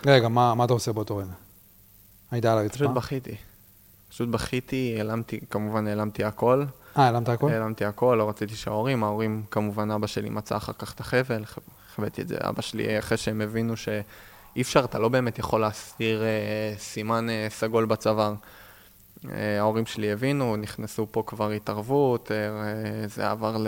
רגע, 0.06 0.28
מה 0.28 0.54
מה 0.54 0.64
אתה 0.64 0.72
עושה 0.72 0.92
באותו 0.92 1.16
רגע? 1.16 1.32
היית 2.30 2.44
על 2.44 2.58
הרצפה? 2.58 2.76
פשוט 2.76 2.90
בכיתי. 2.90 3.36
פשוט 4.08 4.28
בכיתי, 4.28 4.94
העלמתי, 4.96 5.40
כמובן 5.50 5.86
העלמתי 5.86 6.24
הכל. 6.24 6.64
אה, 6.98 7.04
העלמת 7.04 7.28
הכל? 7.28 7.50
העלמתי 7.50 7.84
הכל, 7.84 8.16
לא 8.18 8.28
רציתי 8.28 8.54
שההורים, 8.54 9.04
ההורים, 9.04 9.42
כמובן 9.50 9.90
אבא 9.90 10.06
שלי 10.06 10.30
מצא 10.30 10.56
אחר 10.56 10.72
כך 10.72 10.92
את 10.92 11.00
החבל, 11.00 11.44
חוויתי 11.94 12.22
את 12.22 12.28
זה, 12.28 12.36
אבא 12.40 12.62
שלי, 12.62 12.98
אחרי 12.98 13.16
שהם 13.16 13.40
הבינו 13.40 13.76
שאי 13.76 14.62
אפשר, 14.62 14.84
אתה 14.84 14.98
לא 14.98 15.08
באמת 15.08 15.38
יכול 15.38 15.60
להסתיר 15.60 16.22
אה, 16.22 16.74
סימן 16.78 17.30
אה, 17.30 17.46
סגול 17.50 17.84
בצוואר. 17.84 18.34
אה, 19.30 19.58
ההורים 19.58 19.86
שלי 19.86 20.12
הבינו, 20.12 20.56
נכנסו 20.56 21.06
פה 21.10 21.22
כבר 21.26 21.50
התערבות, 21.50 22.32
אה, 22.32 22.36
אה, 22.36 23.08
זה 23.08 23.30
עבר 23.30 23.56
ל, 23.56 23.66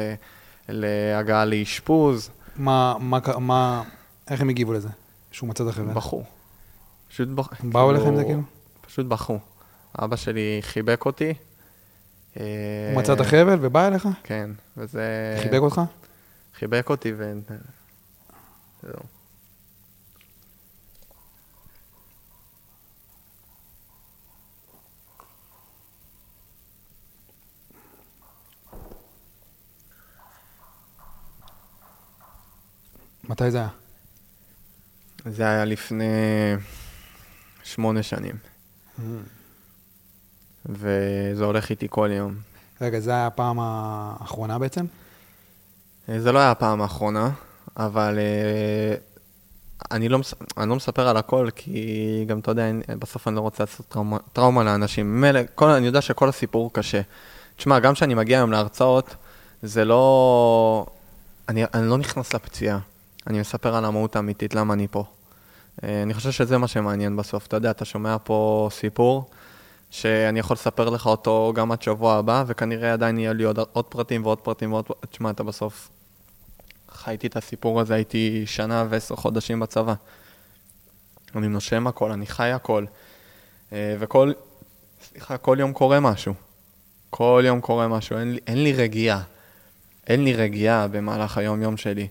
להגעה 0.68 1.44
לאשפוז, 1.44 2.30
מה, 2.56 2.94
מה, 3.00 3.18
מה, 3.38 3.82
איך 4.30 4.40
הם 4.40 4.48
הגיבו 4.48 4.72
לזה? 4.72 4.88
שהוא 5.32 5.48
מצא 5.48 5.64
את 5.64 5.68
החבל? 5.68 5.92
בכו. 5.92 6.24
פשוט. 7.08 7.28
הם 7.60 7.70
באו 7.70 7.90
אליך 7.90 8.04
עם 8.04 8.16
זה 8.16 8.24
כאילו? 8.24 8.42
פשוט 8.80 9.06
בכו. 9.06 9.38
אבא 9.98 10.16
שלי 10.16 10.58
חיבק 10.62 11.06
אותי. 11.06 11.34
אה, 12.40 12.44
הוא 12.92 13.01
מצא 13.03 13.12
את 13.12 13.20
החבל 13.20 13.59
ובא 13.61 13.87
אליך? 13.87 14.09
כן, 14.23 14.51
וזה... 14.77 15.38
חיבק 15.42 15.61
אותך? 15.61 15.81
חיבק 16.55 16.90
אותי 16.90 17.12
ו... 17.16 17.33
זהו. 18.83 19.01
מתי 33.29 33.51
זה 33.51 33.59
היה? 33.59 33.68
זה 35.25 35.42
היה 35.42 35.64
לפני 35.64 36.05
שמונה 37.62 38.03
שנים, 38.03 38.37
וזה 40.66 41.44
הולך 41.44 41.70
איתי 41.70 41.87
כל 41.90 42.11
יום. 42.12 42.35
רגע, 42.81 43.00
זה 43.00 43.11
היה 43.11 43.27
הפעם 43.27 43.57
האחרונה 43.61 44.59
בעצם? 44.59 44.85
אה, 46.09 46.20
זה 46.20 46.33
לא 46.33 46.38
היה 46.38 46.50
הפעם 46.50 46.83
האחרונה, 46.83 47.31
אבל 47.77 48.18
אה, 48.18 48.94
אני 49.90 50.09
לא, 50.09 50.18
אני 50.59 50.68
לא 50.68 50.77
מספר 50.77 51.09
על 51.09 51.16
הכל, 51.16 51.48
כי 51.57 51.85
גם, 52.29 52.38
אתה 52.38 52.50
יודע, 52.50 52.64
בסוף 52.98 53.29
אני 53.29 53.37
לא 53.37 53.40
רוצה 53.40 53.62
לעשות 53.62 53.87
טראומה, 53.88 54.18
טראומה 54.33 54.64
לאנשים. 54.64 55.16
ממילא, 55.16 55.40
כל- 55.55 55.68
אני 55.68 55.87
יודע 55.87 56.00
שכל 56.00 56.29
הסיפור 56.29 56.72
קשה. 56.72 57.00
תשמע, 57.57 57.79
גם 57.79 57.94
כשאני 57.94 58.14
מגיע 58.14 58.38
היום 58.38 58.53
להרצאות, 58.53 59.14
זה 59.62 59.85
לא... 59.85 60.87
אני, 61.48 61.64
אני 61.74 61.88
לא 61.88 61.98
נכנס 61.98 62.35
לפציעה. 62.35 62.79
אני 63.27 63.40
מספר 63.40 63.74
על 63.77 63.85
המהות 63.85 64.16
האמיתית, 64.16 64.55
למה 64.55 64.74
אני 64.74 64.87
פה. 64.90 65.05
אה, 65.85 66.03
אני 66.03 66.14
חושב 66.14 66.31
שזה 66.31 66.59
מה 66.59 66.68
שמעניין 66.68 67.16
בסוף. 67.16 67.46
אתה 67.46 67.57
יודע, 67.57 67.70
אתה 67.70 67.85
שומע 67.85 68.16
פה 68.24 68.68
סיפור, 68.72 69.31
שאני 69.94 70.38
יכול 70.38 70.54
לספר 70.54 70.88
לך 70.88 71.07
אותו 71.07 71.52
גם 71.54 71.72
עד 71.72 71.83
שבוע 71.83 72.14
הבא, 72.14 72.44
וכנראה 72.46 72.92
עדיין 72.92 73.18
יהיה 73.18 73.33
לי 73.33 73.44
עוד, 73.44 73.59
עוד 73.72 73.85
פרטים 73.85 74.26
ועוד 74.26 74.38
פרטים 74.38 74.72
ועוד... 74.72 74.85
תשמע, 75.11 75.30
אתה 75.30 75.42
בסוף 75.42 75.90
חייתי 76.90 77.26
את 77.26 77.37
הסיפור 77.37 77.80
הזה, 77.80 77.94
הייתי 77.94 78.42
שנה 78.46 78.85
ועשר 78.90 79.16
חודשים 79.16 79.61
בצבא. 79.61 79.94
אני 81.37 81.48
נושם 81.48 81.87
הכל, 81.87 82.12
אני 82.12 82.26
חי 82.26 82.50
הכל. 82.50 82.85
אה, 83.72 83.96
וכל, 83.98 84.33
סליחה, 85.02 85.37
כל 85.37 85.57
יום 85.61 85.72
קורה 85.72 86.00
משהו. 86.00 86.35
כל 87.11 87.42
יום 87.46 87.61
קורה 87.61 87.88
משהו, 87.88 88.18
אין 88.18 88.33
לי, 88.33 88.40
אין 88.46 88.62
לי 88.62 88.72
רגיעה. 88.72 89.22
אין 90.07 90.24
לי 90.24 90.33
רגיעה 90.33 90.88
במהלך 90.88 91.38
היום-יום 91.38 91.76
שלי. 91.76 92.09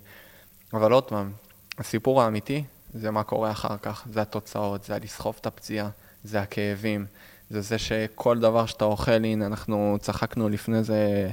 אבל 0.74 0.92
עוד 0.92 1.04
פעם, 1.04 1.32
הסיפור 1.78 2.22
האמיתי 2.22 2.64
זה 2.94 3.12
מה 3.12 3.24
קורה 3.24 3.52
אחר 3.52 3.78
כך, 3.82 4.08
זה 4.14 4.22
התוצאות, 4.22 4.84
זה 4.84 4.96
הלסחוב 4.96 5.36
את 5.42 5.46
הפציעה, 5.46 5.90
זה 6.24 6.42
הכאבים, 6.42 7.06
זה 7.54 7.62
זה 7.62 7.78
שכל 7.78 8.40
דבר 8.40 8.66
שאתה 8.66 8.86
אוכל, 8.86 9.12
הנה, 9.12 9.46
אנחנו 9.46 9.98
צחקנו 10.02 10.50
לפני 10.50 10.84
זה, 10.84 11.30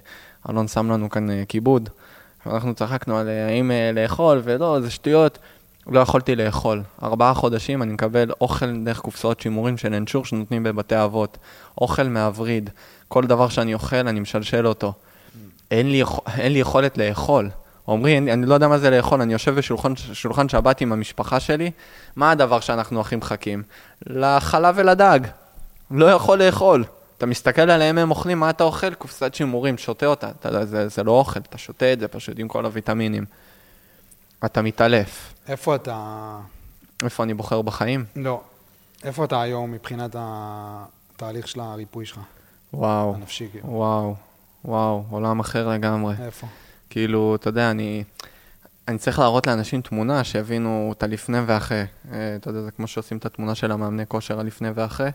אלון 0.50 0.68
שם 0.68 0.90
לנו 0.90 1.10
כאן 1.10 1.30
אה, 1.30 1.42
כיבוד, 1.48 1.88
ואנחנו 2.46 2.74
צחקנו 2.74 3.18
על 3.18 3.28
אה, 3.28 3.46
האם 3.46 3.70
אה, 3.70 3.90
לאכול 3.94 4.40
ולא, 4.44 4.80
זה 4.80 4.90
שטויות. 4.90 5.38
לא 5.86 6.00
יכולתי 6.00 6.36
לאכול. 6.36 6.82
ארבעה 7.02 7.34
חודשים 7.34 7.82
אני 7.82 7.92
מקבל 7.92 8.30
אוכל 8.40 8.84
דרך 8.84 8.98
קופסאות 8.98 9.40
שימורים 9.40 9.78
של 9.78 9.94
אנשור 9.94 10.24
שנותנים 10.24 10.62
בבתי 10.62 11.04
אבות. 11.04 11.38
אוכל 11.80 12.02
מהווריד. 12.02 12.70
כל 13.08 13.26
דבר 13.26 13.48
שאני 13.48 13.74
אוכל, 13.74 14.08
אני 14.08 14.20
משלשל 14.20 14.66
אותו. 14.66 14.92
אין 15.70 15.90
לי, 15.90 16.02
אין 16.36 16.52
לי 16.52 16.58
יכולת 16.58 16.98
לאכול. 16.98 17.50
עמרי, 17.88 18.18
אני, 18.18 18.46
לא 18.46 18.54
יודע 18.54 18.68
מה 18.68 18.78
זה 18.78 18.90
לאכול, 18.90 19.20
אני 19.20 19.32
יושב 19.32 19.54
בשולחן 19.54 19.96
שולחן 19.96 20.48
שבת 20.48 20.80
עם 20.80 20.92
המשפחה 20.92 21.40
שלי, 21.40 21.70
מה 22.16 22.30
הדבר 22.30 22.60
שאנחנו 22.60 23.00
הכי 23.00 23.16
מחכים? 23.16 23.62
לחלב 24.06 24.74
ולדג. 24.78 25.20
לא 25.90 26.10
יכול 26.10 26.42
לאכול. 26.42 26.84
אתה 27.18 27.26
מסתכל 27.26 27.70
עליהם, 27.70 27.98
הם 27.98 28.10
אוכלים, 28.10 28.40
מה 28.40 28.50
אתה 28.50 28.64
אוכל? 28.64 28.94
קופסת 28.94 29.34
שימורים, 29.34 29.78
שותה 29.78 30.06
אותה. 30.06 30.30
אתה, 30.30 30.66
זה, 30.66 30.88
זה 30.88 31.04
לא 31.04 31.12
אוכל, 31.12 31.40
אתה 31.40 31.58
שותה 31.58 31.92
את 31.92 32.00
זה 32.00 32.08
פשוט 32.08 32.38
עם 32.38 32.48
כל 32.48 32.64
הוויטמינים. 32.64 33.24
אתה 34.44 34.62
מתעלף. 34.62 35.34
איפה 35.48 35.74
אתה... 35.74 36.38
איפה 37.04 37.22
אני 37.22 37.34
בוחר 37.34 37.62
בחיים? 37.62 38.04
לא. 38.16 38.40
איפה 39.04 39.24
אתה 39.24 39.42
היום 39.42 39.72
מבחינת 39.72 40.16
התהליך 40.18 41.48
של 41.48 41.60
הריפוי 41.60 42.06
שלך, 42.06 42.18
וואו, 42.72 43.14
הנפשי? 43.14 43.48
כאילו? 43.52 43.66
וואו, 43.68 44.14
וואו, 44.64 45.04
עולם 45.10 45.40
אחר 45.40 45.68
לגמרי. 45.68 46.14
איפה? 46.24 46.46
כאילו, 46.90 47.34
אתה 47.34 47.48
יודע, 47.48 47.70
אני, 47.70 48.04
אני 48.88 48.98
צריך 48.98 49.18
להראות 49.18 49.46
לאנשים 49.46 49.80
תמונה 49.80 50.24
שיבינו 50.24 50.94
את 50.96 51.02
הלפני 51.02 51.38
ואחרי. 51.46 51.84
אה, 52.12 52.36
אתה 52.36 52.50
יודע, 52.50 52.60
זה 52.60 52.70
כמו 52.70 52.86
שעושים 52.86 53.18
את 53.18 53.26
התמונה 53.26 53.54
של 53.54 53.72
המאמני 53.72 54.06
כושר 54.08 54.40
הלפני 54.40 54.68
ואחרי. 54.74 55.10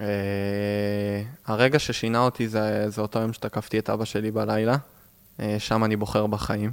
אה, 0.00 1.22
הרגע 1.46 1.78
ששינה 1.78 2.20
אותי 2.20 2.48
זה, 2.48 2.90
זה 2.90 3.00
אותו 3.00 3.18
יום 3.18 3.32
שתקפתי 3.32 3.78
את 3.78 3.90
אבא 3.90 4.04
שלי 4.04 4.30
בלילה. 4.30 4.76
אה, 5.40 5.56
שם 5.58 5.84
אני 5.84 5.96
בוחר 5.96 6.26
בחיים. 6.26 6.72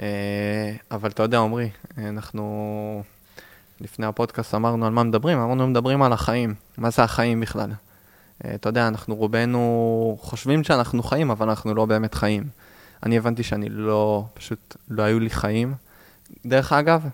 אה, 0.00 0.72
אבל 0.90 1.10
אתה 1.10 1.22
יודע, 1.22 1.38
עמרי, 1.38 1.70
אנחנו 1.98 3.02
לפני 3.80 4.06
הפודקאסט 4.06 4.54
אמרנו 4.54 4.86
על 4.86 4.92
מה 4.92 5.02
מדברים, 5.02 5.38
אמרנו 5.38 5.66
מדברים 5.66 6.02
על 6.02 6.12
החיים. 6.12 6.54
מה 6.78 6.90
זה 6.90 7.02
החיים 7.02 7.40
בכלל? 7.40 7.70
אתה 8.54 8.68
יודע, 8.68 8.88
אנחנו 8.88 9.14
רובנו 9.14 10.18
חושבים 10.20 10.64
שאנחנו 10.64 11.02
חיים, 11.02 11.30
אבל 11.30 11.48
אנחנו 11.48 11.74
לא 11.74 11.86
באמת 11.86 12.14
חיים. 12.14 12.44
אני 13.02 13.18
הבנתי 13.18 13.42
שאני 13.42 13.68
לא, 13.68 14.24
פשוט 14.34 14.76
לא 14.88 15.02
היו 15.02 15.20
לי 15.20 15.30
חיים. 15.30 15.74
דרך 16.46 16.72
אגב, 16.72 17.08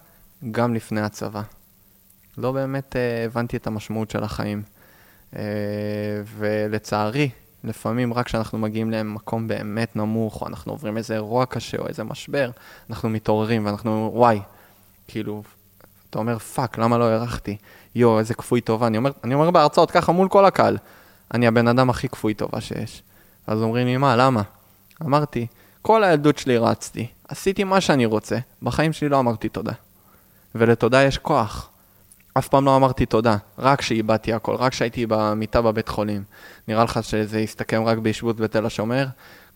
גם 0.51 0.75
לפני 0.75 1.01
הצבא. 1.01 1.43
לא 2.39 2.53
באמת 2.53 2.97
הבנתי 3.27 3.57
את 3.57 3.67
המשמעות 3.67 4.11
של 4.11 4.25
החיים. 4.25 4.63
אה, 5.37 5.43
ולצערי, 6.39 7.31
לפעמים 7.65 8.15
רק 8.15 8.27
כשאנחנו 8.27 8.59
מגיעים 8.59 8.91
למקום 8.91 9.49
באמת 9.49 9.97
נמוך, 9.97 10.43
או 10.43 10.47
אנחנו 10.47 10.73
עוברים 10.73 10.97
איזה 10.97 11.15
אירוע 11.15 11.47
קשה 11.47 11.79
או 11.79 11.87
איזה 11.87 12.05
משבר, 12.05 12.51
אנחנו 12.91 13.09
מתעוררים 13.09 13.67
ואנחנו 13.67 13.91
אומרים, 13.91 14.17
וואי, 14.17 14.41
כאילו, 15.09 15.43
אתה 16.11 16.19
אומר, 16.19 16.39
fuck, 16.39 16.79
למה 16.79 16.99
לא 16.99 17.05
הארכתי? 17.05 17.57
יואו, 17.95 18.19
איזה 18.19 18.35
כפוי 18.35 18.61
טובה. 18.61 18.87
אני 18.87 18.99
אומר, 18.99 19.11
אני 19.25 19.35
אומר 19.35 19.51
בהרצאות 19.51 19.91
ככה 19.91 20.13
מול 20.13 20.29
כל 20.29 20.45
הקהל, 20.45 20.79
אני 21.35 21.47
הבן 21.47 21.69
אדם 21.69 21.91
הכי 21.91 22.09
כפוי 22.09 22.35
טובה 22.35 22.61
שיש. 22.61 23.03
אז 23.47 23.63
אומרים 23.63 23.87
לי, 23.87 23.97
מה, 23.97 24.17
למה? 24.17 24.43
אמרתי, 25.03 25.47
כל 25.83 26.05
הילדות 26.05 26.39
שלי 26.39 26.59
רצתי, 26.59 27.07
עשיתי 27.29 27.65
מה 27.65 27.81
שאני 27.81 28.07
רוצה, 28.07 28.39
בחיים 28.63 28.93
שלי 28.93 29.09
לא 29.09 29.19
אמרתי 29.19 29.49
תודה. 29.49 29.73
ולתודה 30.55 31.03
יש 31.03 31.19
כוח. 31.19 31.71
אף 32.39 32.49
פעם 32.49 32.65
לא 32.65 32.77
אמרתי 32.77 33.07
תודה, 33.07 33.37
רק 33.59 33.81
שאיבדתי 33.83 34.33
הכל, 34.33 34.55
רק 34.55 34.73
שהייתי 34.73 35.07
במיטה 35.09 35.63
בבית 35.63 35.89
חולים. 35.89 36.23
נראה 36.69 36.85
לך 36.85 37.05
שזה 37.05 37.41
יסתכם 37.41 37.83
רק 37.85 37.99
באשפוז 37.99 38.37
בתל 38.37 38.67
השומר? 38.67 39.07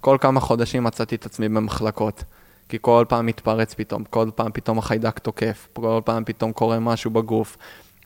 כל 0.00 0.16
כמה 0.20 0.40
חודשים 0.40 0.84
מצאתי 0.84 1.14
את 1.14 1.26
עצמי 1.26 1.48
במחלקות. 1.48 2.24
כי 2.68 2.78
כל 2.80 3.04
פעם 3.08 3.26
מתפרץ 3.26 3.74
פתאום, 3.74 4.04
כל 4.04 4.30
פעם 4.34 4.52
פתאום 4.52 4.78
החיידק 4.78 5.18
תוקף, 5.18 5.68
כל 5.72 6.00
פעם 6.04 6.24
פתאום 6.24 6.52
קורה 6.52 6.78
משהו 6.78 7.10
בגוף, 7.10 7.56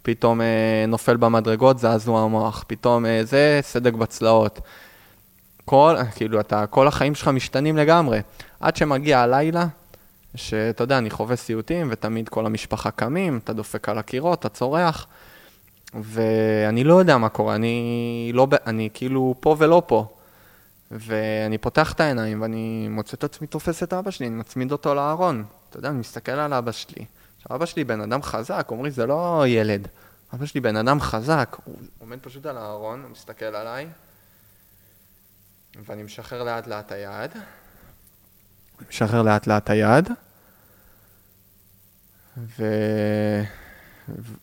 פתאום 0.03 0.41
אה, 0.41 0.85
נופל 0.89 1.17
במדרגות, 1.17 1.79
זעזוע 1.79 2.23
המוח, 2.23 2.65
פתאום 2.67 3.07
אה, 3.07 3.21
זה, 3.25 3.61
סדק 3.63 3.93
בצלעות. 3.93 4.61
כל, 5.65 5.97
כאילו, 6.15 6.41
אתה, 6.41 6.67
כל 6.67 6.89
החיים 6.89 7.15
שלך 7.15 7.29
משתנים 7.29 7.77
לגמרי. 7.77 8.21
עד 8.61 8.77
שמגיע 8.77 9.21
הלילה, 9.21 9.67
שאתה 10.37 10.85
יודע, 10.85 10.99
אני 10.99 11.11
חווה 11.11 11.37
סיוטים, 11.37 11.89
ותמיד 11.91 12.29
כל 12.29 12.47
המשפחה 12.47 12.91
קמים, 12.91 13.41
אתה 13.45 13.53
דופק 13.53 13.89
על 13.89 13.99
הקירות, 13.99 14.41
אתה 14.41 14.49
צורח, 14.49 15.07
ואני 15.95 16.85
לא 16.85 16.95
יודע 16.95 17.19
מה 17.19 17.29
קורה, 17.29 17.55
אני 17.55 18.31
לא, 18.35 18.49
אני 18.67 18.89
כאילו 18.95 19.35
פה 19.41 19.57
ולא 19.59 19.83
פה. 19.87 20.07
ואני 20.91 21.59
פותח 21.59 21.93
את 21.93 22.01
העיניים, 22.01 22.43
ואני 22.43 22.89
מוצא 22.89 23.17
את 23.17 23.25
עצמי 23.25 23.47
תופס 23.47 23.83
את 23.83 23.93
אבא 23.93 24.11
שלי, 24.11 24.27
אני 24.27 24.35
מצמיד 24.35 24.73
אותו 24.73 24.95
לארון. 24.95 25.45
אתה 25.71 25.79
יודע, 25.79 25.89
אני 25.89 25.99
מסתכל 25.99 26.33
על 26.33 26.53
אבא 26.53 26.73
שלי. 26.73 27.05
עכשיו, 27.37 27.57
אבא 27.57 27.67
שלי 27.67 27.85
בן 27.85 28.01
אדם 28.01 28.23
חזק, 28.23 28.67
אומרים, 28.71 28.93
זה 28.93 29.07
לא 29.07 29.45
ילד. 29.47 29.89
אבא 30.35 30.47
שלי 30.47 30.61
בן 30.61 30.77
אדם 30.77 31.01
חזק, 31.01 31.57
הוא 31.65 31.77
עומד 31.99 32.19
פשוט 32.21 32.47
על 32.47 32.59
הארון, 32.59 33.03
הוא 33.03 33.11
מסתכל 33.11 33.45
עליי, 33.45 33.87
ואני 35.85 36.03
משחרר 36.03 36.43
לאט 36.43 36.67
לאט 36.67 36.93
היד. 36.93 37.31
משחרר 38.89 39.23
לאט 39.23 39.47
לאט 39.47 39.71
היד, 39.71 40.09
ו... 42.39 42.65
ו... 44.09 44.35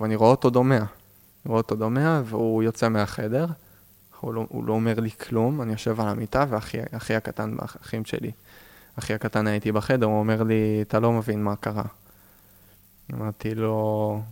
ואני 0.00 0.16
רואה 0.16 0.30
אותו 0.30 0.50
דומע. 0.50 0.76
אני 0.76 0.86
רואה 1.46 1.58
אותו 1.58 1.76
דומע, 1.76 2.20
והוא 2.24 2.62
יוצא 2.62 2.88
מהחדר. 2.88 3.46
הוא 4.20 4.34
לא, 4.34 4.46
הוא 4.48 4.64
לא 4.64 4.72
אומר 4.72 5.00
לי 5.00 5.10
כלום, 5.10 5.62
אני 5.62 5.72
יושב 5.72 6.00
על 6.00 6.08
המיטה, 6.08 6.44
ואחי 6.48 6.78
אחי 6.90 7.14
הקטן, 7.14 7.56
האחים 7.58 8.04
שלי, 8.04 8.30
אחי 8.98 9.14
הקטן 9.14 9.46
הייתי 9.46 9.72
בחדר, 9.72 10.06
הוא 10.06 10.18
אומר 10.18 10.42
לי, 10.42 10.78
אתה 10.82 11.00
לא 11.00 11.12
מבין 11.12 11.44
מה 11.44 11.56
קרה. 11.56 11.84
אמרתי 13.14 13.54
לו, 13.54 14.22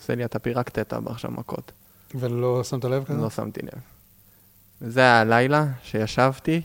עושה 0.00 0.14
לי, 0.14 0.24
אתה 0.24 0.38
פירקת 0.38 0.78
את 0.78 0.92
אבא 0.92 1.10
עכשיו 1.10 1.30
מכות. 1.30 1.72
ולא 2.14 2.64
שמת 2.64 2.84
לב 2.84 3.04
כזה? 3.04 3.22
לא 3.22 3.30
שמתי 3.30 3.60
לב. 3.62 3.80
זה 4.80 5.00
היה 5.00 5.20
הלילה 5.20 5.66
שישבתי 5.82 6.62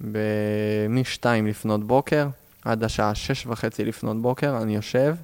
מ-2 0.00 1.24
לפנות 1.42 1.86
בוקר 1.86 2.28
עד 2.64 2.84
השעה 2.84 3.14
6 3.14 3.46
וחצי 3.46 3.84
לפנות 3.84 4.22
בוקר, 4.22 4.58
אני 4.62 4.76
יושב, 4.76 5.16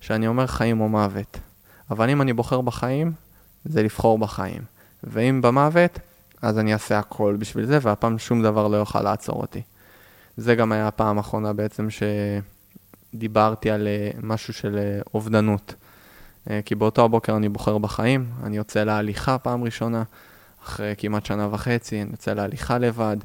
שאני 0.00 0.26
אומר 0.26 0.46
חיים 0.46 0.80
או 0.80 0.88
מוות. 0.88 1.38
אבל 1.90 2.10
אם 2.10 2.22
אני 2.22 2.32
בוחר 2.32 2.60
בחיים, 2.60 3.12
זה 3.64 3.82
לבחור 3.82 4.18
בחיים. 4.18 4.62
ואם 5.04 5.40
במוות, 5.42 5.98
אז 6.42 6.58
אני 6.58 6.72
אעשה 6.72 6.98
הכל 6.98 7.36
בשביל 7.38 7.66
זה, 7.66 7.78
והפעם 7.82 8.18
שום 8.18 8.42
דבר 8.42 8.68
לא 8.68 8.76
יוכל 8.76 9.02
לעצור 9.02 9.40
אותי. 9.40 9.62
זה 10.36 10.54
גם 10.54 10.72
היה 10.72 10.88
הפעם 10.88 11.18
האחרונה 11.18 11.52
בעצם 11.52 11.88
שדיברתי 13.14 13.70
על 13.70 13.86
אה, 13.86 14.10
משהו 14.22 14.52
של 14.52 14.78
אה, 14.78 15.00
אובדנות. 15.14 15.74
אה, 16.50 16.60
כי 16.64 16.74
באותו 16.74 17.04
הבוקר 17.04 17.36
אני 17.36 17.48
בוחר 17.48 17.78
בחיים, 17.78 18.30
אני 18.42 18.56
יוצא 18.56 18.84
להליכה 18.84 19.38
פעם 19.38 19.64
ראשונה, 19.64 20.02
אחרי 20.64 20.94
כמעט 20.98 21.26
שנה 21.26 21.48
וחצי, 21.50 22.02
אני 22.02 22.10
יוצא 22.10 22.32
להליכה 22.32 22.78
לבד. 22.78 23.16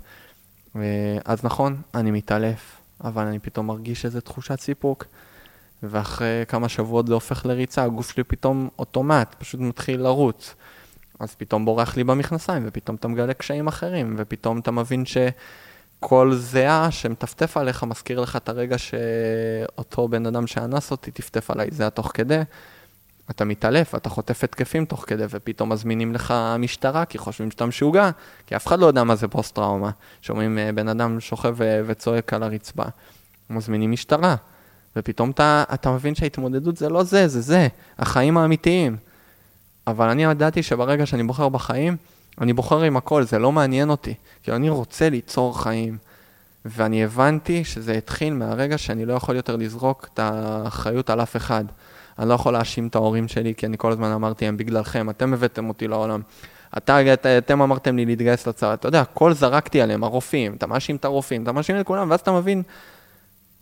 אז 1.26 1.44
נכון, 1.44 1.82
אני 1.96 2.12
מתעלף, 2.12 2.77
אבל 3.04 3.26
אני 3.26 3.40
פתאום 3.40 3.68
מרגיש 3.68 4.06
איזו 4.06 4.22
תחושת 4.22 4.60
סיפוק. 4.60 5.06
ואחרי 5.84 6.44
כמה 6.48 6.70
שבועות 6.70 7.08
זה 7.08 7.14
הופך 7.14 7.46
לריצה, 7.46 7.84
הגוף 7.84 8.12
שלי 8.12 8.24
פתאום 8.24 8.70
אוטומט, 8.80 9.36
פשוט 9.40 9.60
מתחיל 9.60 10.02
לרוץ. 10.02 10.56
אז 11.20 11.36
פתאום 11.36 11.66
בורח 11.66 11.98
לי 11.98 12.04
במכנסיים, 12.04 12.64
ופתאום 12.66 12.96
אתה 12.96 13.08
מגלה 13.08 13.34
קשיים 13.34 13.68
אחרים, 13.68 14.16
ופתאום 14.18 14.60
אתה 14.60 14.72
מבין 14.72 15.06
ש... 15.06 15.18
קול 16.00 16.36
זהה 16.36 16.92
שמטפטף 16.92 17.58
עליך, 17.58 17.84
מזכיר 17.84 18.20
לך 18.20 18.36
את 18.36 18.50
הרגע 18.50 18.78
שאותו 18.78 20.08
בן 20.08 20.26
אדם 20.26 20.48
שאנס 20.48 20.92
אותי 20.92 21.12
טפטף 21.12 21.52
עליי, 21.52 21.68
זה 21.72 21.88
התוך 21.88 22.12
כדי. 22.14 22.42
אתה 23.30 23.46
מתעלף, 23.46 23.96
אתה 23.96 24.10
חוטף 24.10 24.44
התקפים 24.44 24.86
תוך 24.86 25.04
כדי, 25.08 25.24
ופתאום 25.30 25.72
מזמינים 25.72 26.14
לך 26.14 26.34
משטרה, 26.60 27.06
כי 27.06 27.18
חושבים 27.18 27.52
שאתה 27.52 27.66
משוגע, 27.66 28.10
כי 28.48 28.56
אף 28.56 28.68
אחד 28.68 28.80
לא 28.80 28.86
יודע 28.86 29.04
מה 29.04 29.16
זה 29.16 29.28
פוסט-טראומה. 29.28 29.92
שומעים 30.22 30.58
אה, 30.58 30.72
בן 30.72 30.88
אדם 30.88 31.20
שוכב 31.20 31.56
וצועק 31.60 32.34
על 32.34 32.44
הרצפה. 32.44 32.84
מזמינים 33.50 33.92
משטרה, 33.92 34.36
ופתאום 34.96 35.30
אתה, 35.30 35.64
אתה 35.74 35.92
מבין 35.92 36.16
שההתמודדות 36.16 36.78
זה 36.78 36.90
לא 36.90 37.04
זה, 37.04 37.28
זה 37.28 37.42
זה, 37.42 37.68
החיים 38.00 38.38
האמיתיים. 38.38 38.98
אבל 39.88 40.10
אני 40.10 40.24
ידעתי 40.24 40.64
שברגע 40.64 41.06
שאני 41.06 41.24
בוחר 41.24 41.50
בחיים, 41.50 41.98
אני 42.42 42.54
בוחר 42.54 42.82
עם 42.82 42.98
הכל, 42.98 43.24
זה 43.24 43.40
לא 43.40 43.52
מעניין 43.52 43.90
אותי. 43.90 44.14
כי 44.44 44.52
אני 44.52 44.70
רוצה 44.70 45.10
ליצור 45.10 45.62
חיים. 45.62 45.98
ואני 46.66 47.04
הבנתי 47.04 47.64
שזה 47.64 47.94
התחיל 47.94 48.34
מהרגע 48.34 48.78
שאני 48.78 49.06
לא 49.06 49.14
יכול 49.14 49.36
יותר 49.36 49.56
לזרוק 49.56 50.10
את 50.14 50.20
האחריות 50.20 51.10
על 51.10 51.22
אף 51.22 51.36
אחד. 51.36 51.66
אני 52.20 52.30
לא 52.30 52.34
יכול 52.34 52.54
להאשים 52.54 52.88
את 52.88 52.96
ההורים 52.96 53.28
שלי, 53.28 53.54
כי 53.56 53.66
אני 53.66 53.78
כל 53.78 53.92
הזמן 53.92 54.12
אמרתי, 54.12 54.46
הם 54.46 54.58
בגללכם, 54.58 55.10
אתם 55.10 55.34
הבאתם 55.34 55.70
אותי 55.70 55.88
לעולם. 55.88 56.22
אתה, 56.78 57.14
את, 57.14 57.26
אתם 57.26 57.62
אמרתם 57.62 57.96
לי 57.96 58.06
להתגייס 58.06 58.48
לצבא, 58.48 58.74
אתה 58.74 58.88
יודע, 58.88 59.02
הכל 59.02 59.34
זרקתי 59.34 59.82
עליהם, 59.82 60.04
הרופאים, 60.04 60.54
אתה 60.54 60.68
מאשים 60.68 60.96
את 60.96 61.06
הרופאים, 61.06 61.44
אתה 61.44 61.52
מאשים 61.52 61.80
את 61.80 61.86
כולם, 61.86 62.10
ואז 62.10 62.20
אתה 62.20 62.32
מבין, 62.32 62.64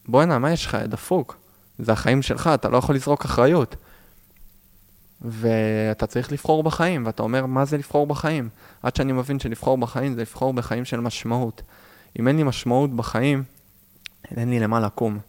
בואנה, 0.08 0.40
מה 0.40 0.52
יש 0.52 0.66
לך, 0.66 0.76
דפוק? 0.76 1.38
זה 1.80 1.92
החיים 1.92 2.22
שלך, 2.22 2.50
אתה 2.54 2.70
לא 2.70 2.78
יכול 2.78 2.96
לזרוק 2.96 3.26
אחריות. 3.26 3.76
ואתה 5.22 6.08
צריך 6.08 6.32
לבחור 6.32 6.64
בחיים, 6.64 7.06
ואתה 7.06 7.24
אומר, 7.24 7.46
מה 7.46 7.66
זה 7.66 7.78
לבחור 7.78 8.08
בחיים? 8.08 8.50
עד 8.84 8.96
שאני 8.96 9.12
מבין 9.12 9.40
שלבחור 9.40 9.78
בחיים 9.78 10.14
זה 10.14 10.22
לבחור 10.22 10.54
בחיים 10.54 10.86
של 10.86 11.00
משמעות. 11.00 11.62
אם 12.20 12.28
אין 12.28 12.38
לי 12.38 12.44
משמעות 12.44 12.94
בחיים, 12.94 13.44
אין 14.38 14.50
לי 14.50 14.60
למה 14.60 14.80
לקום. 14.80 15.20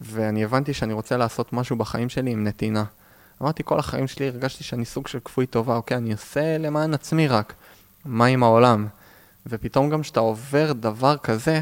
ואני 0.00 0.44
הבנתי 0.44 0.74
שאני 0.74 0.92
רוצה 0.92 1.16
לעשות 1.16 1.52
משהו 1.52 1.76
בחיים 1.76 2.08
שלי 2.08 2.30
עם 2.30 2.44
נתינה. 2.44 2.84
אמרתי, 3.42 3.62
כל 3.64 3.78
החיים 3.78 4.08
שלי 4.08 4.28
הרגשתי 4.28 4.64
שאני 4.64 4.84
סוג 4.84 5.08
של 5.08 5.18
כפוי 5.24 5.46
טובה, 5.46 5.76
אוקיי, 5.76 5.96
אני 5.96 6.12
עושה 6.12 6.58
למען 6.58 6.94
עצמי 6.94 7.28
רק. 7.28 7.54
מה 8.04 8.26
עם 8.26 8.42
העולם? 8.42 8.86
ופתאום 9.46 9.90
גם 9.90 10.02
כשאתה 10.02 10.20
עובר 10.20 10.72
דבר 10.72 11.16
כזה, 11.16 11.60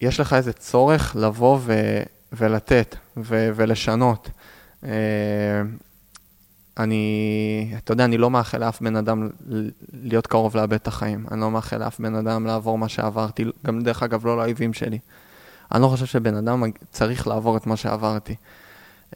יש 0.00 0.20
לך 0.20 0.32
איזה 0.32 0.52
צורך 0.52 1.16
לבוא 1.16 1.58
ו- 1.62 2.02
ולתת 2.32 2.96
ו- 3.16 3.50
ולשנות. 3.54 4.30
Uh, 4.82 4.86
אני, 6.78 7.74
אתה 7.78 7.92
יודע, 7.92 8.04
אני 8.04 8.18
לא 8.18 8.30
מאחל 8.30 8.58
לאף 8.58 8.82
בן 8.82 8.96
אדם 8.96 9.28
להיות 9.92 10.26
קרוב 10.26 10.56
לאבד 10.56 10.72
את 10.72 10.88
החיים. 10.88 11.26
אני 11.30 11.40
לא 11.40 11.50
מאחל 11.50 11.78
לאף 11.78 12.00
בן 12.00 12.14
אדם 12.14 12.46
לעבור 12.46 12.78
מה 12.78 12.88
שעברתי, 12.88 13.44
גם 13.66 13.82
דרך 13.82 14.02
אגב 14.02 14.26
לא 14.26 14.36
לאויבים 14.36 14.72
שלי. 14.72 14.98
אני 15.74 15.82
לא 15.82 15.88
חושב 15.88 16.06
שבן 16.06 16.36
אדם 16.36 16.62
צריך 16.90 17.26
לעבור 17.26 17.56
את 17.56 17.66
מה 17.66 17.76
שעברתי. 17.76 18.34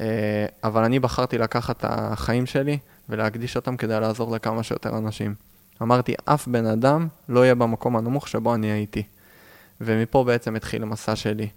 אה, 0.01 0.47
אבל 0.65 0.85
אני 0.85 0.99
בחרתי 0.99 1.39
לקחת 1.39 1.77
את 1.77 1.85
החיים 1.89 2.47
שלי 2.47 2.79
ולהקדיש 3.09 3.57
אותם 3.57 3.77
כדי 3.77 4.01
לעזור 4.01 4.35
לכמה 4.35 4.63
שיותר 4.63 4.99
אנשים. 4.99 5.35
אמרתי, 5.83 6.15
אף 6.25 6.49
בן 6.49 6.67
אדם 6.67 7.09
לא 7.29 7.45
יהיה 7.45 7.55
במקום 7.55 7.97
הנמוך 7.97 8.29
שבו 8.29 8.55
אני 8.55 8.67
הייתי. 8.67 9.03
ומפה 9.81 10.25
בעצם 10.25 10.57
התחיל 10.57 10.83
המסע 10.83 11.17
שלי. 11.17 11.49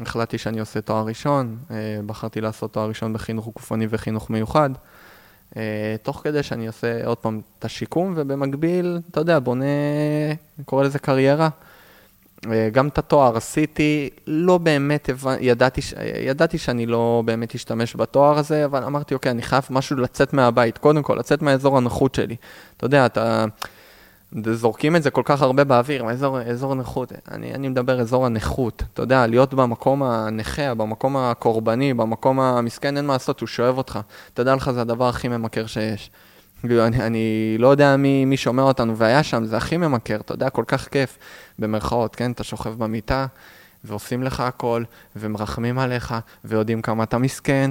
החלטתי 0.00 0.38
שאני 0.38 0.60
עושה 0.60 0.80
תואר 0.80 1.04
ראשון, 1.04 1.56
אה, 1.70 1.76
בחרתי 2.06 2.40
לעשות 2.40 2.72
תואר 2.72 2.88
ראשון 2.88 3.12
בחינוך 3.12 3.48
גופני 3.54 3.86
וחינוך 3.90 4.30
מיוחד. 4.30 4.70
אה, 5.56 5.96
תוך 6.02 6.20
כדי 6.24 6.42
שאני 6.42 6.66
עושה 6.66 7.06
עוד 7.06 7.18
פעם 7.18 7.40
את 7.58 7.64
השיקום, 7.64 8.12
ובמקביל, 8.16 9.00
אתה 9.10 9.20
יודע, 9.20 9.38
בונה, 9.38 9.64
אני 10.58 10.64
קורא 10.64 10.84
לזה 10.84 10.98
קריירה. 10.98 11.48
אה, 12.46 12.68
גם 12.72 12.88
את 12.88 12.98
התואר 12.98 13.36
עשיתי, 13.36 14.10
לא 14.26 14.58
באמת 14.58 15.10
ידעתי, 15.40 15.80
ידעתי 16.20 16.58
שאני 16.58 16.86
לא 16.86 17.22
באמת 17.24 17.54
אשתמש 17.54 17.96
בתואר 17.96 18.38
הזה, 18.38 18.64
אבל 18.64 18.84
אמרתי, 18.84 19.14
אוקיי, 19.14 19.32
אני 19.32 19.42
חייב 19.42 19.62
משהו 19.70 19.96
לצאת 19.96 20.32
מהבית, 20.32 20.78
קודם 20.78 21.02
כל, 21.02 21.16
לצאת 21.18 21.42
מהאזור 21.42 21.76
הנוחות 21.78 22.14
שלי. 22.14 22.36
אתה 22.76 22.86
יודע, 22.86 23.06
אתה... 23.06 23.44
זורקים 24.52 24.96
את 24.96 25.02
זה 25.02 25.10
כל 25.10 25.22
כך 25.24 25.42
הרבה 25.42 25.64
באוויר, 25.64 26.10
אזור, 26.10 26.40
אזור 26.40 26.72
הנכות, 26.72 27.12
אני, 27.30 27.54
אני 27.54 27.68
מדבר 27.68 28.00
אזור 28.00 28.26
הנכות, 28.26 28.82
אתה 28.92 29.02
יודע, 29.02 29.26
להיות 29.26 29.54
במקום 29.54 30.02
הנכה, 30.02 30.74
במקום 30.74 31.16
הקורבני, 31.16 31.94
במקום 31.94 32.40
המסכן, 32.40 32.96
אין 32.96 33.06
מה 33.06 33.12
לעשות, 33.12 33.40
הוא 33.40 33.46
שואב 33.46 33.78
אותך. 33.78 33.98
תדע 34.34 34.54
לך, 34.54 34.70
זה 34.70 34.80
הדבר 34.80 35.08
הכי 35.08 35.28
ממכר 35.28 35.66
שיש. 35.66 36.10
אני, 36.64 37.00
אני 37.06 37.56
לא 37.58 37.68
יודע 37.68 37.96
מי, 37.96 38.24
מי 38.24 38.36
שומע 38.36 38.62
אותנו 38.62 38.96
והיה 38.96 39.22
שם, 39.22 39.44
זה 39.44 39.56
הכי 39.56 39.76
ממכר, 39.76 40.16
אתה 40.16 40.34
יודע, 40.34 40.50
כל 40.50 40.64
כך 40.66 40.88
כיף, 40.88 41.18
במרכאות, 41.58 42.16
כן? 42.16 42.30
אתה 42.30 42.44
שוכב 42.44 42.74
במיטה, 42.78 43.26
ועושים 43.84 44.22
לך 44.22 44.40
הכל, 44.40 44.82
ומרחמים 45.16 45.78
עליך, 45.78 46.14
ויודעים 46.44 46.82
כמה 46.82 47.04
אתה 47.04 47.18
מסכן, 47.18 47.70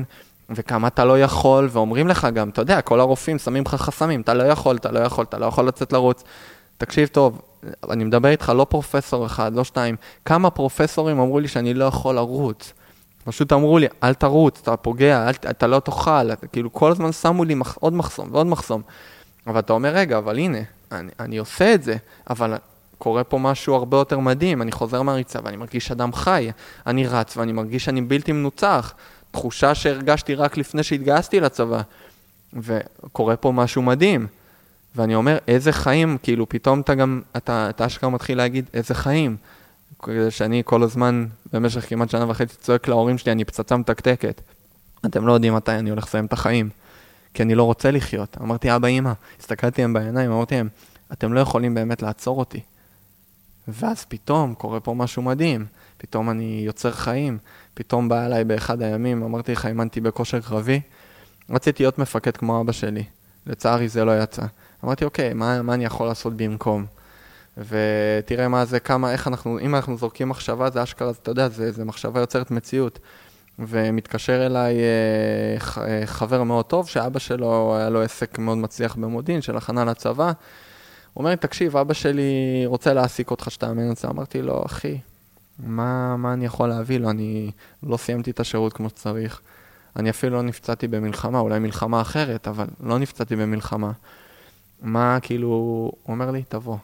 וכמה 0.50 0.88
אתה 0.88 1.06
לא 1.06 1.20
יכול, 1.20 1.70
ואומרים 1.72 2.08
לך 2.08 2.28
גם, 2.34 2.50
אתה 2.50 2.62
יודע, 2.62 2.82
כל 2.82 3.00
הרופאים 3.00 3.40
שמים 3.40 3.64
לך 3.66 3.76
חסמים, 3.76 4.22
אתה 4.22 4.34
לא 4.34 4.44
יכול, 4.44 4.76
אתה 4.76 4.92
לא 4.92 5.00
יכול, 5.00 5.26
אתה 5.30 5.38
לא 5.38 5.46
יכול 5.46 5.68
לצאת 5.68 5.94
לרוץ. 5.94 6.24
תקשיב 6.78 7.08
טוב, 7.08 7.42
אני 7.90 8.04
מדבר 8.04 8.30
איתך 8.30 8.52
לא 8.56 8.66
פרופסור 8.70 9.26
אחד, 9.26 9.56
לא 9.56 9.64
שתיים, 9.64 9.96
כמה 10.26 10.50
פרופסורים 10.50 11.20
אמרו 11.20 11.40
לי 11.40 11.48
שאני 11.48 11.74
לא 11.74 11.86
יכול 11.86 12.16
לרוץ. 12.16 12.74
פשוט 13.28 13.54
אמרו 13.54 13.78
לי, 13.78 13.88
אל 14.04 14.14
תרוץ, 14.14 14.60
אתה 14.64 14.78
פוגע, 14.78 15.28
אל, 15.28 15.34
אתה 15.50 15.68
לא 15.68 15.80
תאכל, 15.80 16.32
אתה, 16.32 16.48
כאילו 16.48 16.74
כל 16.74 16.92
הזמן 16.92 17.12
שמו 17.12 17.44
לי 17.44 17.54
מח, 17.54 17.78
עוד 17.80 17.94
מחסום 17.94 18.30
ועוד 18.32 18.48
מחסום. 18.48 18.82
אבל 19.48 19.60
אתה 19.60 19.74
אומר, 19.74 19.90
רגע, 19.90 20.18
אבל 20.18 20.38
הנה, 20.38 20.58
אני, 20.92 21.12
אני 21.20 21.38
עושה 21.38 21.74
את 21.74 21.84
זה, 21.84 21.96
אבל 22.30 22.56
קורה 22.98 23.24
פה 23.24 23.38
משהו 23.38 23.76
הרבה 23.76 23.98
יותר 23.98 24.20
מדהים, 24.20 24.62
אני 24.62 24.72
חוזר 24.72 25.02
מהריצה 25.02 25.40
ואני 25.44 25.58
מרגיש 25.58 25.92
אדם 25.92 26.14
חי, 26.14 26.52
אני 26.88 27.08
רץ 27.08 27.38
ואני 27.38 27.52
מרגיש 27.52 27.86
שאני 27.86 28.02
בלתי 28.02 28.32
מנוצח. 28.32 28.94
תחושה 29.32 29.76
שהרגשתי 29.76 30.36
רק 30.36 30.58
לפני 30.58 30.84
שהתגייסתי 30.84 31.40
לצבא. 31.40 31.82
וקורה 32.54 33.36
פה 33.36 33.52
משהו 33.52 33.82
מדהים. 33.82 34.28
ואני 34.96 35.16
אומר, 35.16 35.38
איזה 35.48 35.72
חיים, 35.72 36.18
כאילו 36.24 36.50
פתאום 36.50 36.80
אתה 36.82 36.96
גם, 36.96 37.22
אתה, 37.38 37.70
אתה 37.70 37.86
אשכרה 37.86 38.10
מתחיל 38.10 38.38
להגיד, 38.38 38.70
איזה 38.74 38.94
חיים. 38.94 39.38
שאני 40.30 40.62
כל 40.66 40.84
הזמן, 40.84 41.26
במשך 41.54 41.90
כמעט 41.90 42.10
שנה 42.10 42.30
וחצי, 42.30 42.56
צועק 42.58 42.88
להורים 42.88 43.18
שלי, 43.18 43.32
אני 43.32 43.46
פצצה 43.46 43.78
מתקתקת. 43.78 44.42
אתם 45.06 45.28
לא 45.28 45.34
יודעים 45.34 45.56
מתי 45.56 45.72
אני 45.72 45.90
הולך 45.90 46.04
לסיים 46.04 46.26
את 46.26 46.34
החיים. 46.34 46.70
כי 47.34 47.44
אני 47.44 47.56
לא 47.56 47.64
רוצה 47.64 47.92
לחיות. 47.92 48.38
אמרתי, 48.42 48.76
אבא, 48.76 48.88
אמא, 48.88 49.12
הסתכלתי 49.40 49.82
להם 49.82 49.94
בעיניים, 49.94 50.32
אמרתי 50.32 50.56
להם, 50.56 50.70
אתם 51.12 51.34
לא 51.34 51.40
יכולים 51.40 51.74
באמת 51.74 52.02
לעצור 52.02 52.40
אותי. 52.40 52.62
ואז 53.68 54.06
פתאום 54.06 54.54
קורה 54.54 54.80
פה 54.80 54.94
משהו 54.94 55.22
מדהים. 55.22 55.66
פתאום 55.98 56.30
אני 56.30 56.62
יוצר 56.66 56.92
חיים, 56.92 57.38
פתאום 57.74 58.10
בא 58.10 58.26
אליי 58.26 58.44
באחד 58.44 58.82
הימים, 58.82 59.24
אמרתי 59.24 59.52
לך, 59.52 59.66
אימנתי 59.66 60.02
בכושר 60.02 60.40
קרבי, 60.40 60.82
רציתי 61.50 61.84
להיות 61.84 62.00
מפקד 62.00 62.38
כמו 62.38 62.62
אבא 62.62 62.72
שלי. 62.72 63.04
לצערי 63.46 63.90
זה 63.90 64.06
לא 64.06 64.24
יצא. 64.24 64.46
אמרתי, 64.84 65.06
אוקיי, 65.06 65.34
מה, 65.34 65.62
מה 65.62 65.74
אני 65.74 65.86
יכול 65.86 66.08
לעשות 66.08 66.34
במקום? 66.38 66.86
ותראה 67.58 68.48
מה 68.48 68.66
זה, 68.66 68.80
כמה, 68.80 69.12
איך 69.12 69.28
אנחנו, 69.28 69.60
אם 69.60 69.76
אנחנו 69.76 69.98
זורקים 69.98 70.30
מחשבה, 70.30 70.70
זה 70.70 70.84
אשכרה, 70.84 71.12
אתה 71.22 71.32
יודע, 71.32 71.50
זה, 71.50 71.72
זה 71.72 71.86
מחשבה 71.86 72.20
יוצרת 72.20 72.52
מציאות. 72.52 73.00
ומתקשר 73.60 74.46
אליי 74.46 74.76
אה, 74.80 75.84
אה, 75.84 76.06
חבר 76.06 76.44
מאוד 76.44 76.66
טוב, 76.66 76.88
שאבא 76.88 77.20
שלו, 77.20 77.76
היה 77.78 77.90
לו 77.90 78.02
עסק 78.02 78.40
מאוד 78.40 78.58
מצליח 78.58 78.96
במודיעין, 78.96 79.42
של 79.42 79.58
הכנה 79.58 79.86
לצבא. 79.86 80.26
הוא 80.26 80.34
אומר 81.22 81.30
לי, 81.30 81.38
תקשיב, 81.38 81.78
אבא 81.78 81.94
שלי 81.94 82.64
רוצה 82.66 82.94
להעסיק 82.94 83.32
אותך 83.32 83.52
שתאמן 83.52 83.92
את 83.92 83.98
זה. 83.98 84.08
אמרתי 84.08 84.42
לו, 84.42 84.66
אחי, 84.66 84.98
מה, 85.60 86.18
מה 86.18 86.34
אני 86.34 86.46
יכול 86.46 86.70
להביא 86.70 87.00
לו? 87.00 87.10
אני 87.10 87.52
לא 87.84 87.98
סיימתי 87.98 88.32
את 88.32 88.40
השירות 88.40 88.74
כמו 88.74 88.90
שצריך. 88.90 89.42
אני 89.96 90.10
אפילו 90.10 90.36
לא 90.36 90.42
נפצעתי 90.42 90.88
במלחמה, 90.88 91.40
אולי 91.40 91.60
מלחמה 91.60 92.02
אחרת, 92.02 92.48
אבל 92.48 92.66
לא 92.84 92.98
נפצעתי 93.00 93.36
במלחמה. 93.36 93.92
מה, 94.82 95.18
כאילו, 95.22 95.48
הוא 95.48 95.94
אומר 96.08 96.32
לי, 96.32 96.44
תבוא, 96.50 96.78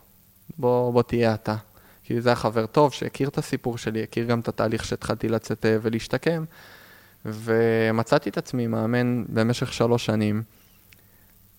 בוא, 0.58 0.94
בוא 0.94 1.04
תהיה 1.04 1.34
אתה. 1.34 1.56
כי 2.04 2.22
זה 2.22 2.30
היה 2.30 2.36
חבר 2.36 2.66
טוב 2.66 2.94
שהכיר 2.94 3.30
את 3.30 3.38
הסיפור 3.38 3.78
שלי, 3.78 4.04
הכיר 4.04 4.26
גם 4.26 4.40
את 4.40 4.48
התהליך 4.48 4.86
שהתחלתי 4.86 5.30
לצאת 5.30 5.66
אה, 5.66 5.78
ולהשתקם, 5.82 6.44
ומצאתי 7.26 8.30
את 8.30 8.38
עצמי 8.38 8.68
מאמן 8.68 9.24
במשך 9.30 9.74
שלוש 9.74 10.06
שנים, 10.06 10.44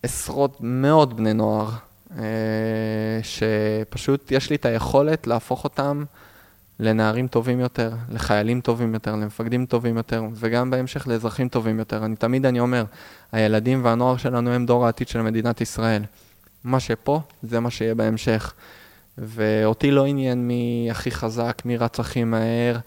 עשרות, 0.03 0.57
מאות 0.61 1.17
בני 1.17 1.33
נוער, 1.33 1.71
אה, 2.19 2.25
שפשוט 3.23 4.31
יש 4.31 4.51
לי 4.51 4.57
את 4.57 4.65
היכולת 4.65 5.27
להפוך 5.27 5.65
אותם 5.65 6.05
לנערים 6.81 7.29
טובים 7.29 7.61
יותר, 7.61 7.93
לחיילים 8.11 8.61
טובים 8.61 8.95
יותר, 8.95 9.13
למפקדים 9.13 9.67
טובים 9.67 9.97
יותר, 9.97 10.23
וגם 10.35 10.71
בהמשך 10.71 11.09
לאזרחים 11.09 11.49
טובים 11.49 11.79
יותר. 11.79 12.05
אני 12.05 12.17
תמיד 12.17 12.47
אני 12.47 12.61
אומר, 12.61 12.85
הילדים 13.33 13.85
והנוער 13.85 14.17
שלנו 14.17 14.51
הם 14.51 14.67
דור 14.67 14.87
העתיד 14.87 15.09
של 15.09 15.23
מדינת 15.23 15.61
ישראל. 15.61 16.03
מה 16.65 16.81
שפה, 16.81 17.21
זה 17.43 17.61
מה 17.61 17.71
שיהיה 17.71 17.95
בהמשך. 17.95 18.55
ואותי 19.19 19.91
לא 19.91 20.07
עניין 20.07 20.49
מי 20.49 20.89
הכי 20.91 21.11
חזק, 21.11 21.63
מי 21.65 21.77
רץ 21.77 22.01
הכי 22.01 22.25
מהר, 22.25 22.79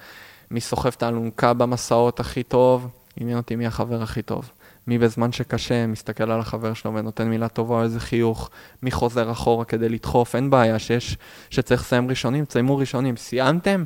מי 0.51 0.61
סוחב 0.61 0.91
את 0.97 1.03
האלונקה 1.03 1.53
במסעות 1.53 2.19
הכי 2.19 2.43
טוב, 2.43 2.88
עניין 3.19 3.38
אותי 3.38 3.55
מי 3.55 3.67
החבר 3.67 4.03
הכי 4.03 4.21
טוב. 4.21 4.51
מי 4.88 4.97
בזמן 4.97 5.32
שקשה 5.32 5.88
מסתכל 5.88 6.32
על 6.32 6.39
החבר 6.39 6.73
שלו 6.73 6.93
ונותן 6.93 7.28
מילה 7.28 7.47
טובה 7.47 7.75
או 7.75 7.84
איזה 7.84 7.99
חיוך, 7.99 8.49
מי 8.84 8.91
חוזר 8.91 9.32
אחורה 9.32 9.65
כדי 9.65 9.89
לדחוף, 9.89 10.36
אין 10.36 10.49
בעיה 10.49 10.80
שיש, 10.80 11.17
שצריך 11.49 11.82
לסיים 11.82 12.09
ראשונים, 12.09 12.45
תסיימו 12.45 12.78
ראשונים. 12.78 13.17
סיימתם? 13.17 13.84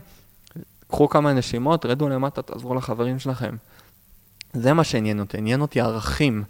קחו 0.88 1.10
כמה 1.10 1.34
נשימות, 1.34 1.86
רדו 1.86 2.10
למטה, 2.10 2.42
תעזרו 2.42 2.76
לחברים 2.76 3.20
שלכם. 3.20 3.56
זה 4.54 4.74
מה 4.74 4.84
שעניין 4.84 5.20
אותי, 5.20 5.38
עניין 5.38 5.62
אותי 5.62 5.82
ערכים. 5.82 6.44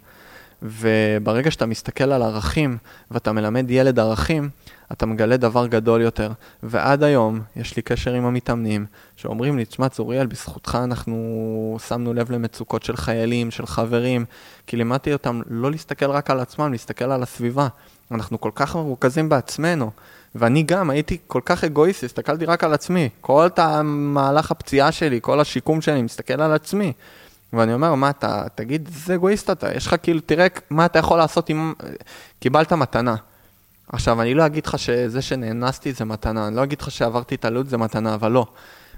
וברגע 0.62 1.50
שאתה 1.50 1.66
מסתכל 1.66 2.12
על 2.12 2.22
ערכים 2.22 2.78
ואתה 3.10 3.32
מלמד 3.32 3.70
ילד 3.70 3.98
ערכים, 3.98 4.48
אתה 4.92 5.06
מגלה 5.06 5.36
דבר 5.36 5.66
גדול 5.66 6.00
יותר. 6.00 6.32
ועד 6.62 7.02
היום 7.02 7.40
יש 7.56 7.76
לי 7.76 7.82
קשר 7.82 8.12
עם 8.12 8.24
המתאמנים, 8.24 8.86
שאומרים 9.16 9.56
לי, 9.56 9.64
תשמע, 9.64 9.88
צוריאל, 9.88 10.26
בזכותך 10.26 10.78
אנחנו 10.84 11.78
שמנו 11.88 12.14
לב 12.14 12.32
למצוקות 12.32 12.82
של 12.82 12.96
חיילים, 12.96 13.50
של 13.50 13.66
חברים, 13.66 14.24
כי 14.66 14.76
לימדתי 14.76 15.12
אותם 15.12 15.40
לא 15.46 15.70
להסתכל 15.70 16.10
רק 16.10 16.30
על 16.30 16.40
עצמם, 16.40 16.72
להסתכל 16.72 17.04
על 17.04 17.22
הסביבה. 17.22 17.68
אנחנו 18.10 18.40
כל 18.40 18.50
כך 18.54 18.76
מרוכזים 18.76 19.28
בעצמנו. 19.28 19.90
ואני 20.34 20.62
גם 20.62 20.90
הייתי 20.90 21.18
כל 21.26 21.40
כך 21.44 21.64
אגואיסט, 21.64 22.04
הסתכלתי 22.04 22.44
רק 22.44 22.64
על 22.64 22.74
עצמי. 22.74 23.08
כל 23.20 23.48
המהלך 23.56 24.50
הפציעה 24.50 24.92
שלי, 24.92 25.18
כל 25.22 25.40
השיקום 25.40 25.80
שלי, 25.80 26.02
מסתכל 26.02 26.42
על 26.42 26.52
עצמי. 26.52 26.92
ואני 27.52 27.74
אומר, 27.74 27.94
מה 27.94 28.10
אתה, 28.10 28.44
תגיד, 28.54 28.88
איזה 28.94 29.14
אגואיסט 29.14 29.50
אתה, 29.50 29.74
יש 29.74 29.86
לך 29.86 29.94
כאילו, 30.02 30.20
תראה 30.26 30.46
מה 30.70 30.86
אתה 30.86 30.98
יכול 30.98 31.18
לעשות 31.18 31.50
אם 31.50 31.72
קיבלת 32.40 32.72
מתנה. 32.72 33.14
עכשיו, 33.92 34.22
אני 34.22 34.34
לא 34.34 34.46
אגיד 34.46 34.66
לך 34.66 34.78
שזה 34.78 35.22
שנאנסתי 35.22 35.92
זה 35.92 36.04
מתנה, 36.04 36.46
אני 36.46 36.56
לא 36.56 36.62
אגיד 36.64 36.80
לך 36.80 36.90
שעברתי 36.90 37.34
התעללות 37.34 37.68
זה 37.68 37.76
מתנה, 37.76 38.14
אבל 38.14 38.32
לא. 38.32 38.46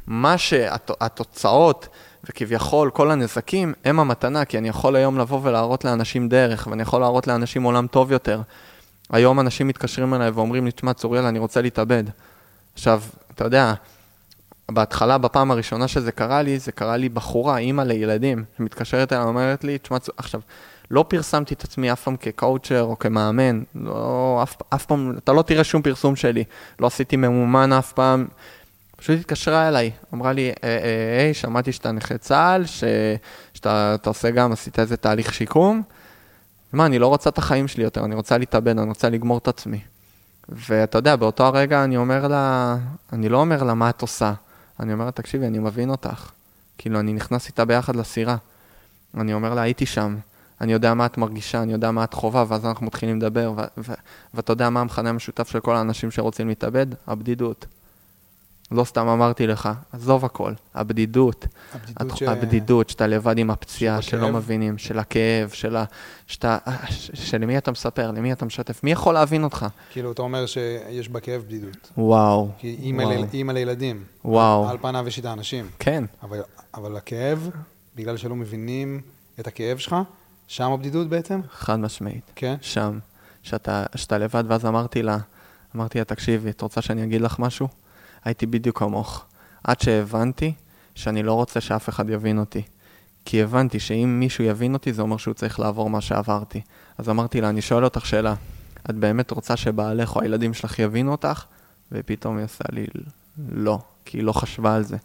מה 0.07 0.39
שהתוצאות 0.39 1.89
וכביכול 2.25 2.91
כל 2.91 3.11
הנזקים 3.11 3.75
הם 3.85 4.01
המתנה, 4.01 4.45
כי 4.45 4.59
אני 4.59 4.69
יכול 4.69 4.97
היום 4.97 5.19
לבוא 5.19 5.41
ולהראות 5.43 5.85
לאנשים 5.85 6.29
דרך, 6.29 6.67
ואני 6.71 6.83
יכול 6.83 7.01
להראות 7.01 7.27
לאנשים 7.27 7.63
עולם 7.63 7.87
טוב 7.87 8.13
יותר. 8.13 8.41
היום 9.11 9.41
אנשים 9.41 9.69
מתקשרים 9.69 10.15
אליי 10.15 10.31
ואומרים 10.31 10.65
לי, 10.65 10.73
תשמע, 10.73 10.93
צוריאל, 10.93 11.25
אני 11.25 11.39
רוצה 11.39 11.61
להתאבד. 11.63 12.05
עכשיו, 12.75 13.03
אתה 13.35 13.45
יודע, 13.45 13.75
בהתחלה, 14.71 15.19
בפעם 15.19 15.51
הראשונה 15.51 15.89
שזה 15.89 16.13
קרה 16.13 16.43
לי, 16.43 16.59
זה 16.59 16.73
קרה 16.73 16.97
לי 16.97 17.09
בחורה, 17.09 17.59
אימא 17.59 17.83
לילדים, 17.83 18.45
שמתקשרת 18.57 19.13
אליי 19.13 19.25
ואומרת 19.25 19.65
לי, 19.65 19.79
תשמע, 19.79 19.97
עכשיו, 20.17 20.41
לא 20.91 21.05
פרסמתי 21.09 21.55
את 21.55 21.65
עצמי 21.65 21.93
אף 21.93 22.03
פעם 22.03 22.17
כקואוצ'ר 22.17 22.83
או 22.83 22.99
כמאמן, 22.99 23.63
לא, 23.75 24.41
אף, 24.43 24.57
אף 24.75 24.87
פעם, 24.87 25.15
אתה 25.19 25.33
לא 25.33 25.43
תראה 25.43 25.65
שום 25.65 25.83
פרסום 25.83 26.17
שלי, 26.17 26.45
לא 26.81 26.87
עשיתי 26.87 27.17
ממומן 27.17 27.73
אף 27.73 27.93
פעם. 27.93 28.27
פשוט 28.97 29.21
התקשרה 29.21 29.69
אליי, 29.69 29.91
אמרה 30.15 30.33
לי, 30.33 30.49
אה, 30.49 30.55
אה, 30.65 31.21
היי, 31.21 31.35
שמעתי 31.35 31.73
שאתה 31.73 31.93
נכה 31.93 32.19
צה"ל, 32.19 32.67
ש... 32.67 32.85
שאתה 33.55 33.97
עושה 34.07 34.31
גם, 34.31 34.53
עשית 34.53 34.79
איזה 34.79 34.97
תהליך 34.97 35.35
שיקום. 35.35 35.83
מה, 36.73 36.87
אני 36.87 36.99
לא 36.99 37.07
רוצה 37.07 37.31
את 37.31 37.39
החיים 37.39 37.69
שלי 37.69 37.85
יותר, 37.85 38.05
אני 38.05 38.15
רוצה 38.15 38.39
להתאבד, 38.39 38.79
אני 38.79 38.89
רוצה 38.89 39.09
לגמור 39.09 39.39
את 39.39 39.49
עצמי. 39.49 39.81
ואתה 40.49 40.99
יודע, 40.99 41.17
באותו 41.17 41.47
הרגע 41.47 41.85
אני 41.85 41.97
אומר 41.97 42.29
לה, 42.29 42.77
אני 43.13 43.29
לא 43.29 43.39
אומר 43.39 43.63
לה 43.63 43.75
מה 43.75 43.91
את 43.91 44.03
עושה, 44.03 44.33
אני 44.81 44.93
אומר 44.93 45.05
לה, 45.05 45.11
תקשיבי, 45.11 45.47
אני 45.47 45.59
מבין 45.59 45.91
אותך. 45.91 46.31
כאילו, 46.79 47.01
אני 47.01 47.13
נכנס 47.13 47.49
איתה 47.49 47.65
ביחד 47.65 47.97
לסירה. 47.97 48.37
אני 49.17 49.35
אומר 49.35 49.55
לה, 49.55 49.63
הייתי 49.63 49.87
שם, 49.87 50.17
אני 50.61 50.73
יודע 50.73 50.95
מה 50.95 51.07
את 51.07 51.19
מרגישה, 51.19 51.63
אני 51.63 51.73
יודע 51.73 51.91
מה 51.91 52.05
את 52.05 52.15
חובה, 52.15 52.45
ואז 52.49 52.67
אנחנו 52.67 52.87
מתחילים 52.87 53.17
לדבר, 53.17 53.55
ואתה 54.35 54.53
יודע 54.53 54.71
מה 54.71 54.81
המכנה 54.81 55.11
המשותף 55.11 55.49
של 55.49 55.61
כל 55.61 55.77
האנשים 55.77 56.11
שרוצים 56.11 56.49
להתאבד? 56.49 56.87
הבדידות. 57.07 57.67
לא 58.71 58.85
סתם 58.85 59.09
אמרתי 59.09 59.47
לך, 59.47 59.69
עזוב 59.93 60.25
הכל, 60.25 60.53
הבדידות. 60.75 61.47
הבדידות, 61.75 62.17
ש... 62.17 62.23
הבדידות 62.23 62.91
שאתה 62.91 63.07
לבד 63.07 63.39
עם 63.39 63.51
הפציעה, 63.51 64.03
שלא 64.03 64.33
מבינים, 64.33 64.79
של 64.79 64.99
הכאב, 64.99 65.49
של 65.49 65.77
ה... 65.77 65.85
שאתה... 66.27 66.59
שלמי 67.15 67.59
אתה 67.59 67.71
מספר, 67.71 68.11
למי 68.11 68.33
אתה 68.33 68.45
משתף, 68.45 68.85
מי 68.85 68.93
יכול 68.93 69.15
להבין 69.15 69.45
אותך? 69.45 69.67
כאילו, 69.91 70.13
אתה 70.13 70.23
אומר 70.23 70.47
שיש 70.47 71.09
בכאב 71.09 71.43
בדידות. 71.43 71.91
וואו. 71.99 72.51
כי 72.59 72.77
אימא. 72.83 73.03
ל... 73.03 73.25
אימא 73.33 73.53
לילדים. 73.53 74.05
וואו. 74.25 74.69
על 74.69 74.79
פניו 74.81 75.09
יש 75.09 75.19
את 75.19 75.25
האנשים. 75.25 75.69
כן. 75.79 76.05
אבל, 76.23 76.41
אבל 76.75 76.97
הכאב, 76.97 77.51
בגלל 77.97 78.17
שלא 78.17 78.37
מבינים 78.37 79.01
את 79.41 79.47
הכאב 79.47 79.79
שלך, 79.79 79.97
שם 80.49 80.73
הבדידות 80.73 81.09
בעצם? 81.09 81.41
חד 81.53 81.77
משמעית. 81.77 82.31
כן? 82.35 82.55
שם. 82.61 82.99
שאתה, 83.43 83.85
שאתה 83.95 84.19
לבד, 84.19 84.45
ואז 84.47 84.67
אמרתי 84.67 85.03
לה, 85.03 85.19
אמרתי 85.77 85.99
לה, 85.99 86.05
תקשיבי, 86.05 86.51
את 86.51 86.61
רוצה 86.61 86.83
שאני 86.83 87.05
אגיד 87.05 87.21
לך 87.21 87.39
משהו? 87.39 87.69
הייתי 88.25 88.47
בדיוק 88.47 88.79
כמוך. 88.79 89.25
עד 89.65 89.81
שהבנתי 89.81 90.53
שאני 90.95 91.23
לא 91.23 91.33
רוצה 91.33 91.61
שאף 91.61 91.89
אחד 91.89 92.11
יבין 92.11 92.39
אותי. 92.39 92.63
כי 93.25 93.43
הבנתי 93.43 93.81
שאם 93.81 94.17
מישהו 94.21 94.45
יבין 94.45 94.75
אותי, 94.75 94.93
זה 94.93 95.03
אומר 95.03 95.17
שהוא 95.17 95.35
צריך 95.35 95.61
לעבור 95.61 95.91
מה 95.91 96.01
שעברתי. 96.01 96.61
אז 96.99 97.09
אמרתי 97.09 97.41
לה, 97.41 97.49
אני 97.49 97.63
שואל 97.63 97.85
אותך 97.85 98.07
שאלה, 98.07 98.35
את 98.91 98.95
באמת 98.95 99.31
רוצה 99.31 99.57
שבעלך 99.57 100.17
או 100.17 100.23
הילדים 100.23 100.55
שלך 100.55 100.79
יבינו 100.79 101.13
אותך? 101.13 101.45
ופתאום 101.93 102.37
היא 102.37 102.45
עושה 102.45 102.65
לי, 102.73 102.87
לא, 103.49 103.79
כי 104.05 104.19
היא 104.19 104.25
לא 104.25 104.33
חשבה 104.33 104.75
על 104.75 104.83
זה. 104.83 104.97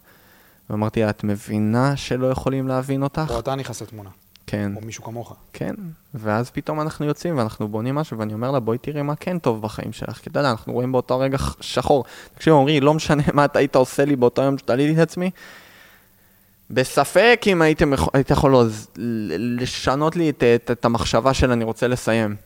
ואמרתי 0.70 1.02
לה, 1.02 1.10
את 1.10 1.24
מבינה 1.24 1.96
שלא 1.96 2.26
יכולים 2.26 2.68
להבין 2.68 3.02
אותך? 3.02 3.26
או 3.30 3.40
אתה 3.40 3.54
נכנס 3.54 3.82
לתמונה. 3.82 4.10
כן. 4.46 4.72
או 4.76 4.80
מישהו 4.80 5.04
כמוך. 5.04 5.36
כן, 5.52 5.74
ואז 6.14 6.50
פתאום 6.50 6.80
אנחנו 6.80 7.06
יוצאים 7.06 7.38
ואנחנו 7.38 7.68
בונים 7.68 7.94
משהו, 7.94 8.18
ואני 8.18 8.32
אומר 8.32 8.50
לה, 8.50 8.60
בואי 8.60 8.78
תראי 8.78 9.02
מה 9.02 9.16
כן 9.16 9.38
טוב 9.38 9.62
בחיים 9.62 9.92
שלך, 9.92 10.18
כי 10.18 10.30
אתה 10.30 10.40
יודע, 10.40 10.50
אנחנו 10.50 10.72
רואים 10.72 10.92
באותו 10.92 11.18
רגע 11.18 11.38
שחור. 11.60 12.04
תקשיב, 12.34 12.54
עמרי, 12.54 12.80
לא 12.80 12.94
משנה 12.94 13.22
מה 13.32 13.44
אתה 13.44 13.58
היית 13.58 13.76
עושה 13.76 14.04
לי 14.04 14.16
באותו 14.16 14.42
יום 14.42 14.58
שתליתי 14.58 15.02
את 15.02 15.08
עצמי, 15.08 15.30
בספק 16.70 17.44
אם 17.46 17.62
היית, 17.62 17.82
היית 18.14 18.30
יכול 18.30 18.68
לשנות 19.38 20.16
לי 20.16 20.30
את, 20.30 20.42
את, 20.42 20.70
את 20.70 20.84
המחשבה 20.84 21.34
של 21.34 21.50
אני 21.50 21.64
רוצה 21.64 21.88
לסיים. 21.88 22.36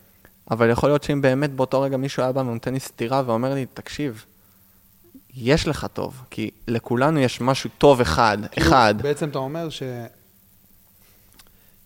אבל 0.51 0.69
יכול 0.69 0.89
להיות 0.89 1.03
שאם 1.03 1.21
באמת 1.21 1.51
באותו 1.53 1.81
רגע 1.81 1.97
מישהו 1.97 2.23
היה 2.23 2.31
בא 2.31 2.39
ונותן 2.39 2.73
לי 2.73 2.79
סטירה 2.79 3.23
ואומר 3.25 3.53
לי, 3.53 3.65
תקשיב, 3.73 4.25
יש 5.35 5.67
לך 5.67 5.87
טוב, 5.93 6.21
כי 6.29 6.51
לכולנו 6.67 7.19
יש 7.19 7.41
משהו 7.41 7.69
טוב 7.77 8.01
אחד, 8.01 8.37
כאילו, 8.51 8.67
אחד. 8.67 8.95
בעצם 9.01 9.29
אתה 9.29 9.39
אומר 9.39 9.69
ש... 9.69 9.83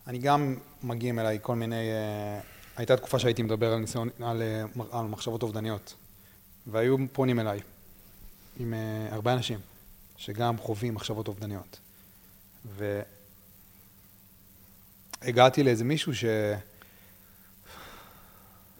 אני 0.10 0.18
גם 0.18 0.56
מגיעים 0.84 1.20
אליי 1.20 1.40
כל 1.42 1.56
מיני... 1.56 1.76
Uh, 1.76 2.46
הייתה 2.78 2.98
תקופה 2.98 3.20
שהייתי 3.20 3.44
מדבר 3.44 3.74
על 3.74 3.80
ניסיון, 3.80 4.10
על, 4.24 4.42
uh, 4.76 4.82
על 4.92 5.06
מחשבות 5.06 5.44
אובדניות, 5.44 5.96
והיו 6.68 6.98
פונים 7.12 7.40
אליי 7.40 7.60
עם 8.60 8.74
uh, 8.74 9.14
הרבה 9.14 9.34
אנשים 9.34 9.60
שגם 10.18 10.58
חווים 10.58 10.94
מחשבות 10.94 11.28
אובדניות. 11.28 11.80
והגעתי 15.22 15.64
לאיזה 15.64 15.84
מישהו 15.84 16.16
שהוא 16.16 16.58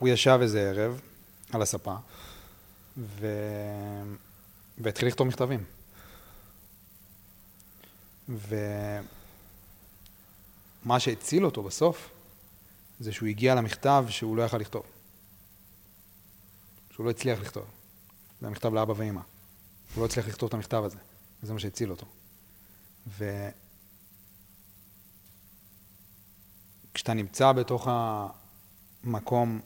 ישב 0.08 0.40
איזה 0.42 0.70
ערב 0.70 1.02
על 1.52 1.62
הספה, 1.62 1.96
ו... 2.98 3.28
והתחיל 4.78 5.08
לכתוב 5.08 5.28
מכתבים. 5.28 5.64
ו... 8.30 8.56
מה 10.86 11.00
שהציל 11.00 11.46
אותו 11.46 11.64
בסוף, 11.64 12.10
זה 13.00 13.12
שהוא 13.12 13.30
הגיע 13.30 13.56
למכתב 13.56 14.06
שהוא 14.10 14.38
לא 14.38 14.44
יכל 14.44 14.58
לכתוב. 14.58 14.84
שהוא 16.92 17.06
לא 17.06 17.10
הצליח 17.10 17.40
לכתוב. 17.40 17.66
זה 18.42 18.48
המכתב 18.48 18.74
לאבא 18.74 18.94
ואימא. 18.98 19.22
הוא 19.96 20.02
לא 20.02 20.06
הצליח 20.06 20.28
לכתוב 20.28 20.48
את 20.48 20.54
המכתב 20.54 20.84
הזה, 20.86 20.98
וזה 21.44 21.54
מה 21.54 21.60
שהציל 21.60 21.92
אותו. 21.92 22.06
וכשאתה 26.92 27.14
נמצא 27.14 27.52
בתוך 27.52 27.88
המקום 29.04 29.62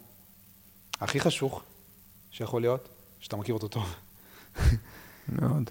הכי 1.02 1.20
חשוך 1.20 1.64
שיכול 2.32 2.62
להיות, 2.62 2.90
שאתה 3.20 3.36
מכיר 3.38 3.54
אותו 3.54 3.68
טוב. 3.68 3.96
מאוד. 5.30 5.70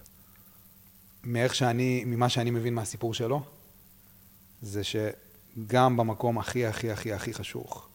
מאיך 1.25 1.55
שאני, 1.55 2.05
ממה 2.07 2.29
שאני 2.29 2.51
מבין 2.51 2.75
מהסיפור 2.75 3.15
שלו, 3.15 3.43
זה 4.63 4.85
ש... 4.85 4.97
גם 5.67 5.97
במקום 5.97 6.39
הכי 6.39 6.67
הכי 6.67 6.91
הכי 6.91 7.13
הכי 7.13 7.35
חשוך. 7.35 7.89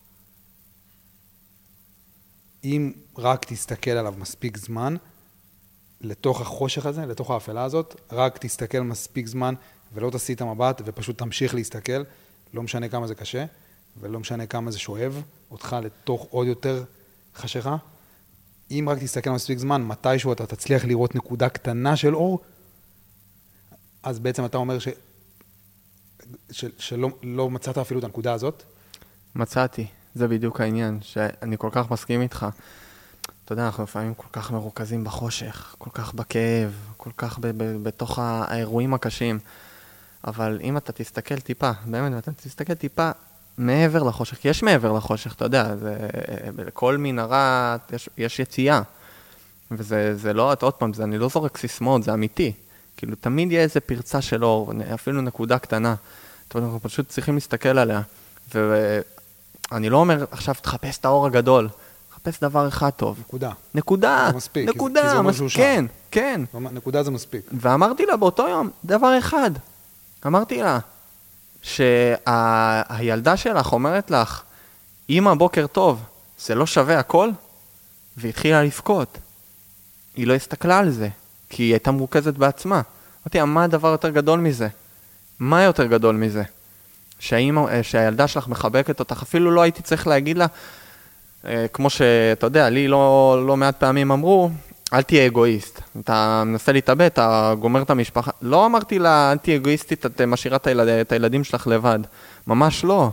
אם 2.63 2.91
רק 3.17 3.45
תסתכל 3.45 3.91
עליו 3.91 4.13
מספיק 4.17 4.57
זמן, 4.57 4.95
לתוך 6.01 6.41
החושך 6.41 6.85
הזה, 6.85 7.05
לתוך 7.05 7.31
האפלה 7.31 7.63
הזאת, 7.63 8.01
רק 8.11 8.37
תסתכל 8.37 8.79
מספיק 8.79 9.27
זמן 9.27 9.53
ולא 9.93 10.09
תסיט 10.09 10.37
את 10.37 10.41
המבט 10.41 10.81
ופשוט 10.85 11.17
תמשיך 11.17 11.55
להסתכל, 11.55 12.03
לא 12.53 12.63
משנה 12.63 12.89
כמה 12.89 13.07
זה 13.07 13.15
קשה 13.15 13.45
ולא 13.99 14.19
משנה 14.19 14.45
כמה 14.45 14.71
זה 14.71 14.79
שואב 14.79 15.21
אותך 15.51 15.75
לתוך 15.83 16.27
עוד 16.29 16.47
יותר 16.47 16.83
חשיכה. 17.35 17.77
אם 18.71 18.85
רק 18.91 18.97
תסתכל 18.97 19.29
מספיק 19.29 19.57
זמן, 19.57 19.83
מתישהו 19.83 20.31
אתה 20.31 20.45
תצליח 20.45 20.85
לראות 20.85 21.15
נקודה 21.15 21.49
קטנה 21.49 21.95
של 21.95 22.15
אור, 22.15 22.39
אז 24.03 24.19
בעצם 24.19 24.45
אתה 24.45 24.57
אומר 24.57 24.79
ש... 24.79 24.87
של, 26.51 26.69
שלא 26.77 27.09
לא 27.23 27.49
מצאת 27.49 27.77
אפילו 27.77 27.99
את 27.99 28.03
הנקודה 28.03 28.33
הזאת? 28.33 28.63
מצאתי, 29.35 29.87
זה 30.15 30.27
בדיוק 30.27 30.61
העניין, 30.61 30.99
שאני 31.01 31.55
כל 31.57 31.69
כך 31.71 31.91
מסכים 31.91 32.21
איתך. 32.21 32.45
אתה 33.45 33.53
יודע, 33.53 33.65
אנחנו 33.65 33.83
לפעמים 33.83 34.13
כל 34.13 34.27
כך 34.31 34.51
מרוכזים 34.51 35.03
בחושך, 35.03 35.75
כל 35.77 35.89
כך 35.93 36.13
בכאב, 36.13 36.71
כל 36.97 37.09
כך 37.17 37.39
ב- 37.39 37.47
ב- 37.47 37.83
בתוך 37.83 38.19
האירועים 38.19 38.93
הקשים. 38.93 39.39
אבל 40.27 40.59
אם 40.63 40.77
אתה 40.77 40.91
תסתכל 40.91 41.39
טיפה, 41.39 41.71
באמת, 41.85 42.23
אתה 42.23 42.31
תסתכל 42.31 42.73
טיפה 42.73 43.11
מעבר 43.57 44.03
לחושך, 44.03 44.37
כי 44.37 44.47
יש 44.47 44.63
מעבר 44.63 44.91
לחושך, 44.91 45.33
אתה 45.33 45.45
יודע, 45.45 45.75
זה, 45.75 45.97
לכל 46.57 46.97
מנהרה 46.97 47.77
יש, 47.93 48.09
יש 48.17 48.39
יציאה. 48.39 48.81
וזה 49.71 50.15
זה 50.15 50.33
לא, 50.33 50.53
עוד 50.61 50.73
פעם, 50.73 50.93
זה, 50.93 51.03
אני 51.03 51.17
לא 51.17 51.29
זורק 51.29 51.57
סיסמאות, 51.57 52.03
זה 52.03 52.13
אמיתי. 52.13 52.53
כאילו, 52.97 53.15
תמיד 53.15 53.51
יהיה 53.51 53.63
איזה 53.63 53.79
פרצה 53.79 54.21
של 54.21 54.45
אור, 54.45 54.73
אפילו 54.93 55.21
נקודה 55.21 55.59
קטנה. 55.59 55.95
אתה 56.47 56.57
יודע, 56.57 56.67
אנחנו 56.67 56.81
פשוט 56.81 57.09
צריכים 57.09 57.35
להסתכל 57.35 57.77
עליה. 57.77 58.01
ואני 58.53 59.89
לא 59.89 59.97
אומר, 59.97 60.25
עכשיו 60.31 60.55
תחפש 60.61 60.97
את 60.97 61.05
האור 61.05 61.25
הגדול. 61.25 61.69
חפש 62.15 62.39
דבר 62.39 62.67
אחד 62.67 62.89
טוב. 62.89 63.19
נקודה. 63.19 63.51
נקודה. 63.75 64.27
זה 64.31 64.37
מספיק, 64.37 64.69
נקודה, 64.69 65.01
כי 65.01 65.09
זה 65.09 65.17
אומר. 65.17 65.31
שהוא 65.31 65.49
שם. 65.49 65.57
כן, 65.57 65.85
כן. 66.11 66.41
נקודה 66.53 67.03
זה 67.03 67.11
מספיק. 67.11 67.41
ואמרתי 67.51 68.05
לה 68.05 68.17
באותו 68.17 68.47
יום 68.47 68.69
דבר 68.85 69.19
אחד. 69.19 69.51
אמרתי 70.25 70.61
לה, 70.61 70.79
שהילדה 71.61 73.37
שלך 73.37 73.73
אומרת 73.73 74.11
לך, 74.11 74.43
אמא, 75.09 75.33
בוקר 75.33 75.67
טוב, 75.67 76.03
זה 76.39 76.55
לא 76.55 76.65
שווה 76.65 76.99
הכל? 76.99 77.29
והיא 78.17 78.29
התחילה 78.29 78.63
לבכות. 78.63 79.17
היא 80.15 80.27
לא 80.27 80.33
הסתכלה 80.33 80.79
על 80.79 80.89
זה, 80.89 81.09
כי 81.49 81.63
היא 81.63 81.73
הייתה 81.73 81.91
מרוכזת 81.91 82.33
בעצמה. 82.33 82.81
אמרתי 83.23 83.37
לה, 83.37 83.45
מה 83.45 83.63
הדבר 83.63 83.87
יותר 83.87 84.09
גדול 84.09 84.39
מזה? 84.39 84.67
מה 85.39 85.63
יותר 85.63 85.85
גדול 85.85 86.15
מזה? 86.15 86.43
שהאימא, 87.19 87.59
אה, 87.59 87.83
שהילדה 87.83 88.27
שלך 88.27 88.47
מחבקת 88.47 88.99
אותך, 88.99 89.21
אפילו 89.21 89.51
לא 89.51 89.61
הייתי 89.61 89.81
צריך 89.81 90.07
להגיד 90.07 90.37
לה, 90.37 90.45
אה, 91.45 91.65
כמו 91.73 91.89
שאתה 91.89 92.45
יודע, 92.45 92.69
לי 92.69 92.87
לא, 92.87 93.43
לא 93.47 93.57
מעט 93.57 93.75
פעמים 93.79 94.11
אמרו, 94.11 94.49
אל 94.93 95.01
תהיה 95.01 95.25
אגואיסט. 95.25 95.81
אתה 95.99 96.43
מנסה 96.45 96.71
להתאבד, 96.71 97.05
אתה 97.05 97.53
גומר 97.59 97.81
את 97.81 97.89
המשפחה. 97.89 98.31
לא 98.41 98.65
אמרתי 98.65 98.99
לה, 98.99 99.31
אל 99.31 99.37
תהיה 99.37 99.55
אגואיסטית, 99.55 100.05
את 100.05 100.21
משאירה 100.21 100.57
את, 100.57 100.67
הילד, 100.67 100.87
את 100.87 101.11
הילדים 101.11 101.43
שלך 101.43 101.67
לבד. 101.67 101.99
ממש 102.47 102.83
לא. 102.83 103.09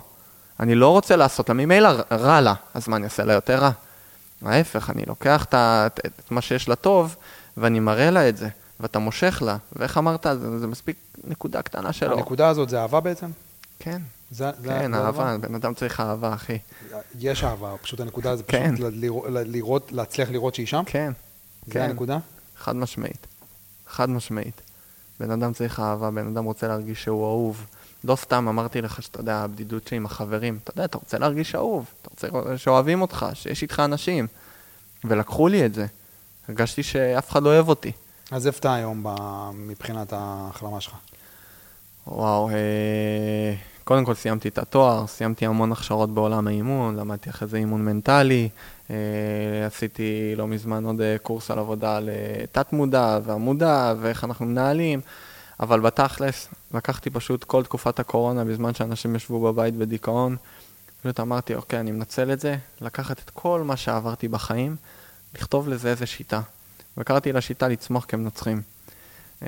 אני 0.60 0.74
לא 0.74 0.88
רוצה 0.88 1.16
לעשות 1.16 1.48
לה, 1.48 1.54
ממילא 1.54 1.88
רע 2.12 2.40
לה, 2.40 2.54
אז 2.74 2.88
מה, 2.88 2.96
אני 2.96 3.04
אעשה 3.04 3.24
לה 3.24 3.32
יותר 3.32 3.58
רע? 3.58 3.70
ההפך, 4.44 4.90
אני 4.90 5.02
לוקח 5.06 5.44
את, 5.44 5.54
את, 5.54 6.00
את 6.06 6.30
מה 6.30 6.40
שיש 6.40 6.68
לה 6.68 6.76
טוב, 6.76 7.16
ואני 7.56 7.80
מראה 7.80 8.10
לה 8.10 8.28
את 8.28 8.36
זה, 8.36 8.48
ואתה 8.80 8.98
מושך 8.98 9.42
לה. 9.46 9.56
ואיך 9.72 9.98
אמרת, 9.98 10.26
זה, 10.40 10.58
זה 10.58 10.66
מספיק 10.66 10.96
נקודה 11.24 11.62
קטנה 11.62 11.92
שלו. 11.92 12.16
הנקודה 12.16 12.48
הזאת 12.48 12.68
זה 12.68 12.80
אהבה 12.80 13.00
בעצם? 13.00 13.30
כן. 13.78 14.02
זה, 14.30 14.50
זה 14.58 14.68
כן, 14.68 14.94
אהבה, 14.94 15.36
בן 15.38 15.54
אדם 15.54 15.74
צריך 15.74 16.00
אהבה, 16.00 16.34
אחי. 16.34 16.58
יש 17.18 17.44
אהבה, 17.44 17.74
פשוט 17.82 18.00
הנקודה 18.00 18.36
זה 18.36 18.42
פשוט 18.42 18.60
כן. 18.60 18.74
לראות, 18.78 19.24
לראות, 19.30 19.92
להצליח 19.92 20.30
לראות 20.30 20.54
שהיא 20.54 20.66
שם? 20.66 20.82
כן, 20.86 21.12
זה 21.66 21.72
כן. 21.72 21.80
הנקודה? 21.80 22.18
חד 22.56 22.76
משמעית. 22.76 23.26
חד 23.88 24.10
משמעית. 24.10 24.60
בן 25.20 25.30
אדם 25.30 25.52
צריך 25.52 25.80
אהבה, 25.80 26.10
בן 26.10 26.26
אדם 26.26 26.44
רוצה 26.44 26.68
להרגיש 26.68 27.04
שהוא 27.04 27.24
אהוב. 27.24 27.66
לא 28.04 28.16
סתם 28.16 28.48
אמרתי 28.48 28.82
לך 28.82 29.02
שאתה 29.02 29.20
יודע, 29.20 29.36
הבדידות 29.36 29.88
שלי 29.88 29.96
עם 29.96 30.06
החברים. 30.06 30.58
אתה 30.64 30.70
יודע, 30.70 30.84
אתה 30.84 30.98
רוצה 30.98 31.18
להרגיש 31.18 31.54
אהוב, 31.54 31.86
אתה 32.02 32.10
רוצה 32.10 32.58
שאוהבים 32.58 33.02
אותך, 33.02 33.26
שיש 33.34 33.62
איתך 33.62 33.82
אנשים. 33.84 34.26
ולקחו 35.04 35.48
לי 35.48 35.66
את 35.66 35.74
זה. 35.74 35.86
הרגשתי 36.48 36.82
שאף 36.82 37.30
אחד 37.30 37.42
לא 37.42 37.48
אוהב 37.48 37.68
אותי. 37.68 37.92
אז 38.30 38.46
איפה 38.46 38.58
אתה 38.58 38.74
היום 38.74 39.06
מבחינת 39.54 40.12
ההחלמה 40.12 40.80
שלך? 40.80 40.94
וואו, 42.06 42.48
אה, 42.48 42.54
קודם 43.84 44.04
כל 44.04 44.14
סיימתי 44.14 44.48
את 44.48 44.58
התואר, 44.58 45.06
סיימתי 45.06 45.46
המון 45.46 45.72
הכשרות 45.72 46.14
בעולם 46.14 46.46
האימון, 46.46 46.96
למדתי 46.96 47.30
אחרי 47.30 47.48
זה 47.48 47.56
אימון 47.56 47.84
מנטלי, 47.84 48.48
אה, 48.90 48.96
עשיתי 49.66 50.34
לא 50.36 50.46
מזמן 50.46 50.84
עוד 50.84 51.00
אה, 51.00 51.16
קורס 51.22 51.50
על 51.50 51.58
עבודה 51.58 51.96
על 51.96 52.08
אה, 52.08 52.44
תת-מודע 52.52 53.18
והמודע 53.24 53.94
ואיך 54.00 54.24
אנחנו 54.24 54.46
מנהלים, 54.46 55.00
אבל 55.60 55.80
בתכלס 55.80 56.48
לקחתי 56.74 57.10
פשוט 57.10 57.44
כל 57.44 57.64
תקופת 57.64 58.00
הקורונה 58.00 58.44
בזמן 58.44 58.74
שאנשים 58.74 59.16
ישבו 59.16 59.40
בבית 59.40 59.74
בדיכאון, 59.74 60.36
פשוט 61.02 61.20
אמרתי, 61.20 61.54
אוקיי, 61.54 61.80
אני 61.80 61.92
מנצל 61.92 62.32
את 62.32 62.40
זה, 62.40 62.56
לקחת 62.80 63.18
את 63.18 63.30
כל 63.30 63.62
מה 63.64 63.76
שעברתי 63.76 64.28
בחיים, 64.28 64.76
לכתוב 65.34 65.68
לזה 65.68 65.90
איזה 65.90 66.06
שיטה. 66.06 66.40
וקראתי 66.96 67.32
לשיטה 67.32 67.68
לצמוח 67.68 68.04
כמנצחים. 68.08 68.62
Uh, 69.40 69.46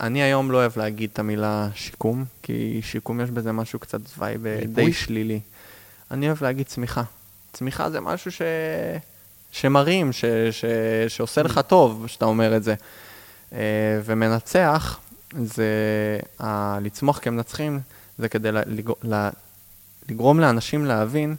אני 0.00 0.22
היום 0.22 0.50
לא 0.50 0.56
אוהב 0.56 0.78
להגיד 0.78 1.10
את 1.12 1.18
המילה 1.18 1.68
שיקום, 1.74 2.24
כי 2.42 2.80
שיקום 2.84 3.20
יש 3.20 3.30
בזה 3.30 3.52
משהו 3.52 3.78
קצת 3.78 4.00
וייב 4.18 4.46
ריפוי? 4.46 4.66
די 4.66 4.92
שלילי. 4.92 5.40
אני 6.10 6.26
אוהב 6.26 6.42
להגיד 6.42 6.66
צמיחה. 6.66 7.02
צמיחה 7.52 7.90
זה 7.90 8.00
משהו 8.00 8.32
ש... 8.32 8.42
שמרים, 9.52 10.12
ש... 10.12 10.24
ש... 10.50 10.64
שעושה 11.08 11.42
לך 11.42 11.60
טוב, 11.66 12.04
שאתה 12.06 12.24
אומר 12.24 12.56
את 12.56 12.62
זה. 12.62 12.74
Uh, 13.50 13.54
ומנצח, 14.04 14.98
זה... 15.42 15.68
ה... 16.40 16.78
לצמוח 16.80 17.18
כמנצחים, 17.22 17.80
זה 18.18 18.28
כדי 18.28 18.52
לג... 18.52 18.90
ל... 19.02 19.28
לגרום 20.08 20.40
לאנשים 20.40 20.84
להבין 20.84 21.36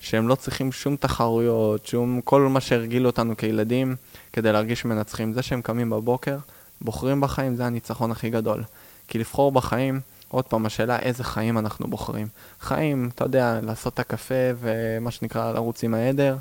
שהם 0.00 0.28
לא 0.28 0.34
צריכים 0.34 0.72
שום 0.72 0.96
תחרויות, 0.96 1.86
שום... 1.86 2.20
כל 2.24 2.40
מה 2.40 2.60
שהרגילו 2.60 3.06
אותנו 3.08 3.36
כילדים, 3.36 3.96
כדי 4.32 4.52
להרגיש 4.52 4.84
מנצחים. 4.84 5.32
זה 5.32 5.42
שהם 5.42 5.62
קמים 5.62 5.90
בבוקר, 5.90 6.36
בוחרים 6.80 7.20
בחיים, 7.20 7.56
זה 7.56 7.66
הניצחון 7.66 8.10
הכי 8.10 8.30
גדול. 8.30 8.62
כי 9.08 9.18
לבחור 9.18 9.52
בחיים, 9.52 10.00
עוד 10.28 10.44
פעם, 10.44 10.66
השאלה 10.66 10.98
איזה 10.98 11.24
חיים 11.24 11.58
אנחנו 11.58 11.86
בוחרים. 11.86 12.26
חיים, 12.60 13.10
אתה 13.14 13.24
יודע, 13.24 13.60
לעשות 13.62 13.94
את 13.94 13.98
הקפה 13.98 14.34
ומה 14.60 15.10
שנקרא 15.10 15.52
לרוץ 15.52 15.84
עם 15.84 15.94
העדר, 15.94 16.36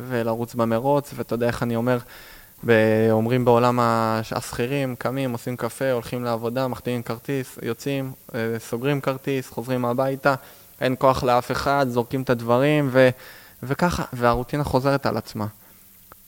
ולרוץ 0.00 0.54
במרוץ, 0.54 1.10
ואתה 1.16 1.34
יודע 1.34 1.46
איך 1.46 1.62
אני 1.62 1.76
אומר, 1.76 1.98
אומרים 3.10 3.44
בעולם 3.44 3.80
הש- 3.80 4.32
השכירים, 4.32 4.96
קמים, 4.96 5.32
עושים 5.32 5.56
קפה, 5.56 5.92
הולכים 5.92 6.24
לעבודה, 6.24 6.68
מחתימים 6.68 7.02
כרטיס, 7.02 7.58
יוצאים, 7.62 8.12
אה, 8.34 8.56
סוגרים 8.58 9.00
כרטיס, 9.00 9.50
חוזרים 9.50 9.84
הביתה, 9.84 10.34
אין 10.84 10.94
כוח 10.98 11.24
לאף 11.24 11.50
אחד, 11.50 11.86
זורקים 11.88 12.22
את 12.22 12.30
הדברים, 12.30 12.88
ו- 12.92 13.08
וככה, 13.62 14.02
והרוטינה 14.12 14.64
חוזרת 14.64 15.06
על 15.06 15.16
עצמה. 15.16 15.46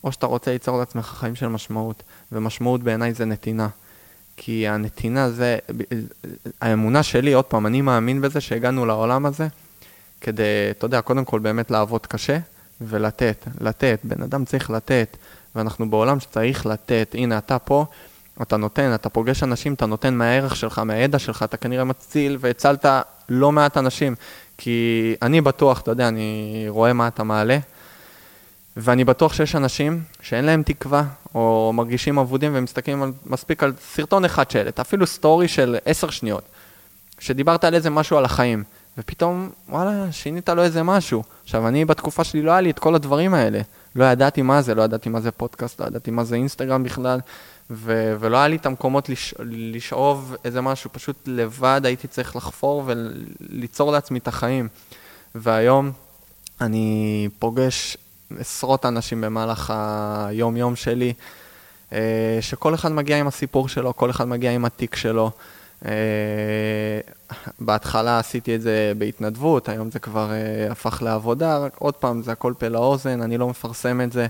או 0.04 0.12
שאתה 0.12 0.26
רוצה 0.26 0.52
ליצור 0.52 0.78
לעצמך 0.78 1.04
חיים 1.04 1.34
של 1.34 1.48
משמעות, 1.48 2.02
ומשמעות 2.32 2.82
בעיניי 2.82 3.14
זה 3.14 3.24
נתינה. 3.24 3.68
כי 4.36 4.68
הנתינה 4.68 5.30
זה, 5.30 5.59
האמונה 6.61 7.02
שלי, 7.02 7.32
עוד 7.32 7.44
פעם, 7.44 7.66
אני 7.66 7.80
מאמין 7.80 8.20
בזה 8.20 8.40
שהגענו 8.40 8.86
לעולם 8.86 9.26
הזה 9.26 9.48
כדי, 10.20 10.42
אתה 10.70 10.84
יודע, 10.84 11.00
קודם 11.00 11.24
כל 11.24 11.38
באמת 11.38 11.70
לעבוד 11.70 12.07
קשה 12.07 12.38
ולתת, 12.80 13.46
לתת, 13.61 14.00
בן 14.04 14.22
אדם 14.22 14.44
צריך 14.44 14.70
לתת, 14.70 15.16
ואנחנו 15.54 15.90
בעולם 15.90 16.20
שצריך 16.20 16.66
לתת, 16.66 17.14
הנה 17.14 17.38
אתה 17.38 17.59
פה, 17.59 17.84
אתה 18.42 18.57
נותן, 18.57 18.94
אתה 18.94 19.09
פוגש 19.09 19.42
אנשים, 19.42 19.74
אתה 19.74 19.86
נותן 19.86 20.14
מהערך 20.14 20.57
שלך, 20.57 20.78
מהידע 20.78 21.18
שלך, 21.18 21.42
אתה 21.42 21.57
כנראה 21.57 21.84
מציל 21.84 22.36
והצלת 22.40 22.86
לא 23.28 23.52
מעט 23.52 23.76
אנשים, 23.76 24.14
כי 24.59 25.14
אני 25.22 25.40
בטוח, 25.40 25.80
אתה 25.80 25.90
יודע, 25.90 26.09
אני 26.09 26.64
רואה 26.68 26.92
מה 26.92 27.09
אתה 27.09 27.24
מעלה, 27.24 27.59
ואני 28.76 29.04
בטוח 29.04 29.32
שיש 29.32 29.57
אנשים 29.57 30.02
שאין 30.20 30.44
להם 30.44 30.62
תקווה, 30.62 31.04
או 31.34 31.72
מרגישים 31.74 32.18
אבודים 32.18 32.52
ומסתכלים 32.54 33.02
על, 33.02 33.12
מספיק 33.26 33.62
על 33.62 33.72
סרטון 33.92 34.24
אחד 34.24 34.50
שהעלית, 34.50 34.80
אפילו 34.80 35.07
סטורי 35.07 35.48
של 35.48 35.76
עשר 35.84 36.11
שניות, 36.11 36.42
שדיברת 37.18 37.64
על 37.64 37.74
איזה 37.74 37.90
משהו 37.90 38.16
על 38.16 38.24
החיים, 38.24 38.64
ופתאום, 38.98 39.50
וואלה, 39.68 40.12
שינית 40.12 40.48
לו 40.48 40.62
איזה 40.62 40.82
משהו. 40.82 41.22
עכשיו, 41.44 41.68
אני 41.68 41.84
בתקופה 41.84 42.24
שלי 42.24 42.42
לא 42.42 42.50
היה 42.50 42.61
לי 42.61 42.70
את 42.70 42.78
כל 42.78 42.94
הדברים 42.94 43.34
האלה. 43.34 43.61
לא 43.96 44.04
ידעתי 44.04 44.42
מה 44.42 44.62
זה, 44.62 44.74
לא 44.74 44.82
ידעתי 44.82 45.09
מה 45.09 45.20
זה 45.20 45.30
פודקאסט, 45.30 45.80
לא 45.80 45.86
ידעתי 45.86 46.11
מה 46.11 46.24
זה 46.24 46.36
אינסטגרם 46.36 46.82
בכלל, 46.82 47.20
ו- 47.70 48.14
ולא 48.20 48.36
היה 48.36 48.48
לי 48.48 48.56
את 48.56 48.66
המקומות 48.66 49.08
לש- 49.08 49.34
לשאוב 49.44 50.36
איזה 50.44 50.60
משהו, 50.60 50.90
פשוט 50.92 51.16
לבד 51.26 51.80
הייתי 51.84 52.08
צריך 52.08 52.36
לחפור 52.36 52.82
וליצור 52.86 53.92
לעצמי 53.92 54.18
את 54.18 54.28
החיים. 54.28 54.68
והיום 55.34 55.92
אני 56.60 57.28
פוגש 57.38 57.96
עשרות 58.38 58.86
אנשים 58.86 59.20
במהלך 59.20 59.72
היום-יום 60.28 60.76
שלי, 60.76 61.12
אה, 61.92 62.38
שכל 62.40 62.74
אחד 62.74 62.92
מגיע 62.92 63.18
עם 63.18 63.26
הסיפור 63.26 63.68
שלו, 63.68 63.96
כל 63.96 64.10
אחד 64.10 64.28
מגיע 64.28 64.50
עם 64.50 64.64
התיק 64.64 64.96
שלו. 64.96 65.30
אה, 65.84 65.90
בהתחלה 67.60 68.18
עשיתי 68.18 68.54
את 68.54 68.60
זה 68.62 68.92
בהתנדבות, 68.98 69.68
היום 69.68 69.90
זה 69.90 69.98
כבר 69.98 70.30
אה, 70.32 70.72
הפך 70.72 71.02
לעבודה, 71.02 71.58
רק 71.58 71.76
עוד 71.78 71.94
פעם, 71.94 72.22
זה 72.22 72.32
הכל 72.32 72.52
פה 72.58 72.68
לאוזן, 72.68 73.22
אני 73.22 73.38
לא 73.38 73.48
מפרסם 73.48 74.00
את 74.00 74.12
זה, 74.12 74.26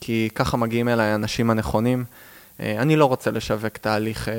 כי 0.00 0.28
ככה 0.34 0.56
מגיעים 0.56 0.88
אליי 0.88 1.06
האנשים 1.06 1.50
הנכונים. 1.50 2.04
אה, 2.60 2.82
אני 2.82 2.96
לא 2.96 3.04
רוצה 3.04 3.30
לשווק 3.30 3.76
תהליך, 3.76 4.28
אה, 4.28 4.34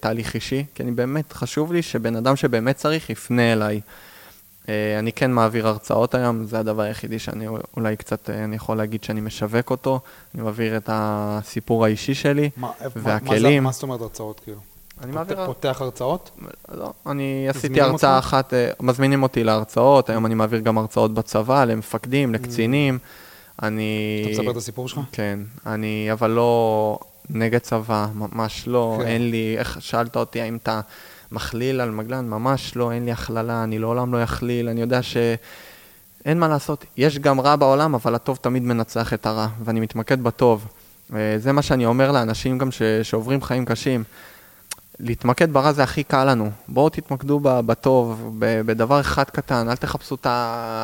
תהליך 0.00 0.34
אישי, 0.34 0.64
כי 0.74 0.82
אני 0.82 0.90
באמת, 0.92 1.32
חשוב 1.32 1.72
לי 1.72 1.82
שבן 1.82 2.16
אדם 2.16 2.36
שבאמת 2.36 2.76
צריך 2.76 3.10
יפנה 3.10 3.52
אליי. 3.52 3.80
אה, 4.68 4.98
אני 4.98 5.12
כן 5.12 5.30
מעביר 5.32 5.68
הרצאות 5.68 6.14
היום, 6.14 6.44
זה 6.44 6.58
הדבר 6.58 6.82
היחידי 6.82 7.18
שאני 7.18 7.46
אולי 7.76 7.96
קצת, 7.96 8.30
אני 8.30 8.56
יכול 8.56 8.76
להגיד 8.76 9.04
שאני 9.04 9.20
משווק 9.20 9.70
אותו. 9.70 10.00
אני 10.34 10.42
מעביר 10.42 10.76
את 10.76 10.88
הסיפור 10.92 11.84
האישי 11.84 12.14
שלי, 12.14 12.50
מה, 12.56 12.70
איפה- 12.80 13.00
מה- 13.00 13.06
מה 13.06 13.12
והכלים. 13.12 13.62
מה 13.64 13.72
זאת 13.72 13.82
אומרת 13.82 14.00
הרצאות 14.00 14.40
כאילו? 14.44 14.58
אני 15.02 15.12
מעביר... 15.12 15.46
פותח 15.46 15.76
הרצאות? 15.80 16.30
לא, 16.74 16.92
אני 17.06 17.46
עשיתי 17.48 17.80
הרצאה 17.80 18.16
אותך? 18.16 18.26
אחת, 18.26 18.52
מזמינים 18.80 19.22
אותי 19.22 19.44
להרצאות, 19.44 20.10
היום 20.10 20.26
אני 20.26 20.34
מעביר 20.34 20.60
גם 20.60 20.78
הרצאות 20.78 21.14
בצבא, 21.14 21.64
למפקדים, 21.64 22.34
לקצינים. 22.34 22.98
אני... 23.62 24.22
אתה 24.24 24.40
מספר 24.40 24.50
את 24.50 24.56
הסיפור 24.56 24.88
שלך? 24.88 25.00
כן, 25.12 25.38
אני 25.66 26.08
אבל 26.12 26.30
לא 26.30 26.98
נגד 27.30 27.58
צבא, 27.58 28.06
ממש 28.14 28.64
לא, 28.66 28.96
כן. 29.00 29.06
אין 29.06 29.30
לי, 29.30 29.54
איך 29.58 29.76
שאלת 29.80 30.16
אותי 30.16 30.40
האם 30.40 30.56
אתה 30.56 30.80
מכליל 31.32 31.80
על 31.80 31.90
מגלן, 31.90 32.28
ממש 32.28 32.76
לא, 32.76 32.92
אין 32.92 33.04
לי 33.04 33.12
הכללה, 33.12 33.64
אני 33.64 33.78
לעולם 33.78 34.14
לא 34.14 34.24
אכליל, 34.24 34.68
אני 34.68 34.80
יודע 34.80 35.02
ש... 35.02 35.16
אין 36.24 36.38
מה 36.38 36.48
לעשות, 36.48 36.84
יש 36.96 37.18
גם 37.18 37.40
רע 37.40 37.56
בעולם, 37.56 37.94
אבל 37.94 38.14
הטוב 38.14 38.38
תמיד 38.40 38.62
מנצח 38.62 39.14
את 39.14 39.26
הרע, 39.26 39.48
ואני 39.64 39.80
מתמקד 39.80 40.22
בטוב. 40.22 40.66
זה 41.36 41.52
מה 41.52 41.62
שאני 41.62 41.86
אומר 41.86 42.12
לאנשים 42.12 42.58
גם 42.58 42.70
ש... 42.70 42.82
שעוברים 42.82 43.42
חיים 43.42 43.64
קשים. 43.64 44.04
להתמקד 45.00 45.52
ברע 45.52 45.72
זה 45.72 45.82
הכי 45.82 46.04
קל 46.04 46.24
לנו. 46.24 46.50
בואו 46.68 46.88
תתמקדו 46.88 47.40
בטוב, 47.42 48.36
בדבר 48.38 49.00
אחד 49.00 49.24
קטן, 49.24 49.68
אל 49.68 49.76
תחפשו 49.76 50.14
את. 50.14 50.26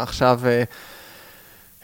עכשיו 0.03 0.41
אה, 0.47 0.63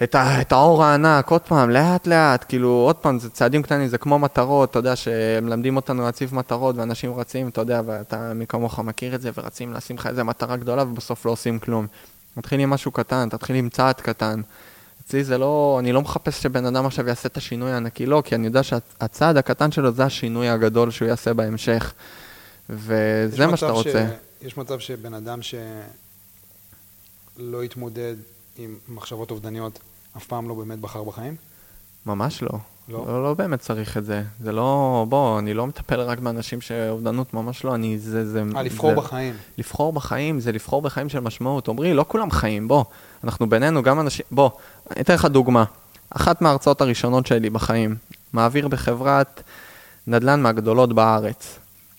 את, 0.03 0.15
ה... 0.15 0.41
את 0.41 0.53
האור 0.53 0.85
הענק, 0.85 1.29
עוד 1.29 1.41
פעם, 1.41 1.71
לאט 1.71 2.07
לאט, 2.07 2.45
כאילו, 2.49 2.69
עוד 2.69 2.97
פעם, 2.97 3.19
זה 3.19 3.31
צעדים 3.31 3.63
קטנים, 3.63 3.89
זה 3.89 3.99
כמו 3.99 4.19
מטרות, 4.19 4.71
אתה 4.71 4.79
יודע, 4.79 4.97
שמלמדים 4.97 5.77
אותנו 5.77 6.03
להציב 6.03 6.35
מטרות, 6.35 6.77
ואנשים 6.77 7.15
רצים, 7.15 7.49
אתה 7.49 7.61
יודע, 7.61 7.81
ואתה 7.87 8.35
מי 8.35 8.47
כמוך 8.47 8.79
מכיר 8.79 9.15
את 9.15 9.21
זה, 9.21 9.31
ורצים 9.37 9.73
לשים 9.73 9.97
לך 9.97 10.07
איזה 10.07 10.25
מטרה 10.25 10.57
גדולה, 10.57 10.83
ובסוף 10.83 11.27
לא 11.27 11.31
עושים 11.31 11.59
כלום. 11.59 11.87
מתחיל 12.37 12.61
עם 12.61 12.71
משהו 12.71 12.91
קטן, 12.91 13.29
תתחיל 13.29 13.57
עם 13.57 13.69
צעד 13.69 13.95
קטן. 13.95 14.41
אצלי 15.07 15.25
זה 15.25 15.39
לא, 15.39 15.77
אני 15.81 15.93
לא 15.93 16.03
מחפש 16.03 16.43
שבן 16.43 16.67
אדם 16.67 16.87
עכשיו 16.87 17.09
יעשה 17.09 17.29
את 17.29 17.37
השינוי 17.37 17.73
הענקי, 17.73 18.07
לא, 18.07 18.23
כי 18.27 18.35
אני 18.35 18.47
יודע 18.47 18.63
שהצעד 18.63 19.37
הקטן 19.37 19.73
שלו 19.73 19.93
זה 19.93 20.05
השינוי 20.05 20.49
הגדול 20.49 20.91
שהוא 20.91 21.09
יעשה 21.09 21.35
בהמשך. 21.35 21.93
וזה 22.71 23.47
מה 23.47 23.57
שאתה 23.57 23.73
רוצה. 23.73 24.07
ש... 24.43 24.47
יש 24.47 24.57
מצב 24.57 24.79
שבן 24.79 25.15
אדם 25.15 25.39
שלא 25.43 25.65
יתמודד 27.65 28.15
עם 28.59 28.77
מחשבות 28.89 29.31
אובדניות, 29.31 29.79
אף 30.17 30.27
פעם 30.27 30.49
לא 30.49 30.55
באמת 30.55 30.79
בחר 30.79 31.05
בחיים? 31.05 31.37
ממש 32.07 32.43
לא. 32.43 32.51
לא? 32.89 33.05
לא, 33.07 33.23
לא 33.23 33.35
באמת 33.35 33.61
צריך 33.61 33.97
את 33.97 34.05
זה. 34.05 34.23
זה 34.41 34.53
לא, 34.53 35.07
בוא, 35.09 35.39
אני 35.39 35.55
לא 35.55 35.67
מטפל 35.67 36.01
רק 36.01 36.19
באנשים 36.19 36.61
שאובדנות, 36.61 37.35
ממש 37.35 37.65
לא, 37.65 37.75
אני, 37.75 37.99
זה, 37.99 38.31
זה... 38.31 38.43
אה, 38.57 38.63
לבחור 38.63 38.91
זה, 38.91 38.97
בחיים. 38.97 39.35
לבחור 39.59 39.93
בחיים, 39.93 40.41
זה 40.41 40.53
לבחור 40.53 40.83
בחיים 40.83 41.09
של 41.09 41.21
משמעות. 41.21 41.69
אומרי, 41.69 41.95
לא 41.95 42.05
כולם 42.09 42.31
חיים, 42.31 42.69
בוא, 42.69 42.85
אנחנו 43.25 43.49
בינינו 43.49 43.83
גם 43.83 44.01
אנשים, 44.01 44.27
בוא, 44.31 44.51
אני 44.91 45.01
אתן 45.01 45.15
לך 45.15 45.25
דוגמה. 45.25 45.65
אחת 46.11 46.43
מההרצאות 46.43 46.81
הראשונות 46.81 47.27
שלי 47.27 47.51
בחיים, 47.51 47.97
מעביר 48.33 48.69
בחברת 48.69 49.43
נדל"ן 50.07 50.43
מהגדולות 50.43 50.93
בארץ. 50.93 51.59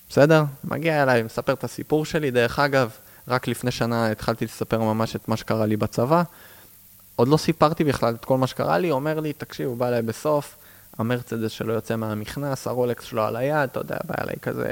בסדר? 0.10 0.43
מגיע 0.64 1.03
אליי, 1.03 1.24
מספר 1.24 1.53
את 1.53 1.64
הסיפור 1.64 2.06
שלי. 2.06 2.32
דרך 2.32 2.60
אגב, 2.60 2.89
רק 3.28 3.47
לפני 3.47 3.71
שנה 3.71 4.11
התחלתי 4.11 4.45
לספר 4.45 4.80
ממש 4.80 5.15
את 5.15 5.28
מה 5.28 5.38
שקרה 5.38 5.65
לי 5.65 5.78
בצבא. 5.78 6.23
עוד 7.15 7.28
לא 7.28 7.38
סיפרתי 7.38 7.84
בכלל 7.84 8.15
את 8.15 8.26
כל 8.26 8.38
מה 8.38 8.47
שקרה 8.47 8.78
לי, 8.78 8.91
אומר 8.91 9.19
לי, 9.19 9.34
תקשיב, 9.34 9.67
הוא 9.67 9.78
בא 9.78 9.88
אליי 9.88 10.01
בסוף, 10.01 10.55
המרצדס 10.97 11.51
שלו 11.51 11.73
יוצא 11.73 11.95
מהמכנס, 11.95 12.67
הרולקס 12.67 13.03
שלו 13.03 13.23
על 13.23 13.36
היד, 13.36 13.69
אתה 13.69 13.80
יודע, 13.80 13.97
בא 14.05 14.15
אליי 14.23 14.36
כזה 14.41 14.71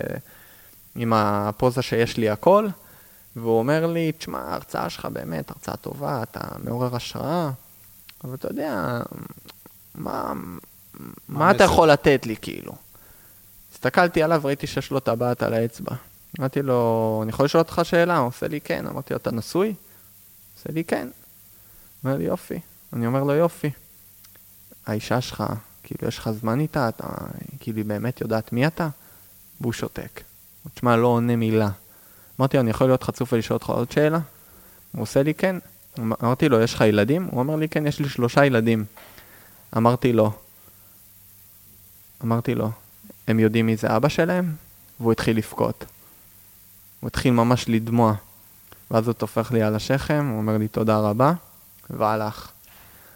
עם 0.95 1.13
הפוזה 1.13 1.81
שיש 1.81 2.17
לי 2.17 2.29
הכל, 2.29 2.67
והוא 3.35 3.59
אומר 3.59 3.85
לי, 3.85 4.11
תשמע, 4.11 4.39
ההרצאה 4.39 4.89
שלך 4.89 5.05
באמת 5.05 5.51
הרצאה 5.51 5.75
טובה, 5.75 6.23
אתה 6.23 6.39
מעורר 6.63 6.95
השראה, 6.95 7.49
אבל 8.23 8.35
אתה 8.35 8.47
יודע, 8.47 8.99
מה, 9.95 10.33
מה, 10.33 10.33
מה 11.27 11.51
אתה 11.51 11.63
יכול 11.63 11.91
לתת 11.91 12.25
לי, 12.25 12.35
כאילו? 12.41 12.73
הסתכלתי 13.73 14.23
עליו, 14.23 14.41
ראיתי 14.43 14.67
שיש 14.67 14.91
לו 14.91 14.99
טבעת 14.99 15.43
על 15.43 15.53
האצבע. 15.53 15.95
אמרתי 16.39 16.61
לו, 16.61 17.19
אני 17.23 17.29
יכול 17.29 17.45
לשאול 17.45 17.61
אותך 17.61 17.81
שאלה? 17.83 18.17
הוא 18.17 18.27
עושה 18.27 18.47
לי 18.47 18.61
כן. 18.61 18.87
אמרתי 18.87 19.13
לו, 19.13 19.17
אתה 19.17 19.31
נשוי? 19.31 19.73
עושה 20.57 20.69
לי 20.73 20.83
כן. 20.83 21.07
אומר 22.03 22.17
לי, 22.17 22.23
יופי. 22.23 22.59
אני 22.93 23.07
אומר 23.07 23.23
לו, 23.23 23.33
יופי. 23.33 23.69
האישה 24.85 25.21
שלך, 25.21 25.43
כאילו, 25.83 26.07
יש 26.07 26.17
לך 26.17 26.31
זמן 26.31 26.59
איתה? 26.59 26.89
אתה, 26.89 27.07
כאילו, 27.59 27.77
היא 27.77 27.85
באמת 27.85 28.21
יודעת 28.21 28.53
מי 28.53 28.67
אתה? 28.67 28.89
והוא 29.61 29.73
שותק. 29.73 30.21
הוא 30.63 30.71
תשמע, 30.73 30.97
לא 30.97 31.07
עונה 31.07 31.35
מילה. 31.35 31.69
אמרתי 32.39 32.57
לו, 32.57 32.61
אני 32.61 32.69
יכול 32.69 32.87
להיות 32.87 33.03
חצוף 33.03 33.33
ולשאול 33.33 33.55
אותך 33.57 33.69
עוד 33.69 33.91
שאלה? 33.91 34.19
הוא 34.91 35.01
עושה 35.01 35.23
לי 35.23 35.33
כן. 35.33 35.55
אמרתי 35.99 36.49
לו, 36.49 36.61
יש 36.61 36.73
לך 36.73 36.81
ילדים? 36.81 37.27
הוא 37.31 37.39
אומר 37.39 37.55
לי, 37.55 37.69
כן, 37.69 37.87
יש 37.87 37.99
לי 37.99 38.09
שלושה 38.09 38.45
ילדים. 38.45 38.85
אמרתי 39.77 40.13
לו, 40.13 40.31
אמרתי 42.23 42.55
לו, 42.55 42.71
הם 43.27 43.39
יודעים 43.39 43.65
מי 43.65 43.75
זה 43.75 43.95
אבא 43.95 44.09
שלהם, 44.09 44.53
והוא 44.99 45.11
התחיל 45.11 45.37
לבכות. 45.37 45.85
הוא 47.03 47.07
התחיל 47.07 47.33
ממש 47.33 47.69
לדמוע. 47.69 48.13
ואז 48.91 49.07
הוא 49.07 49.13
טופח 49.13 49.51
לי 49.51 49.61
על 49.61 49.75
השכם, 49.75 50.27
הוא 50.31 50.37
אומר 50.37 50.57
לי 50.57 50.67
תודה 50.67 50.99
רבה, 50.99 51.33
והלך. 51.89 52.51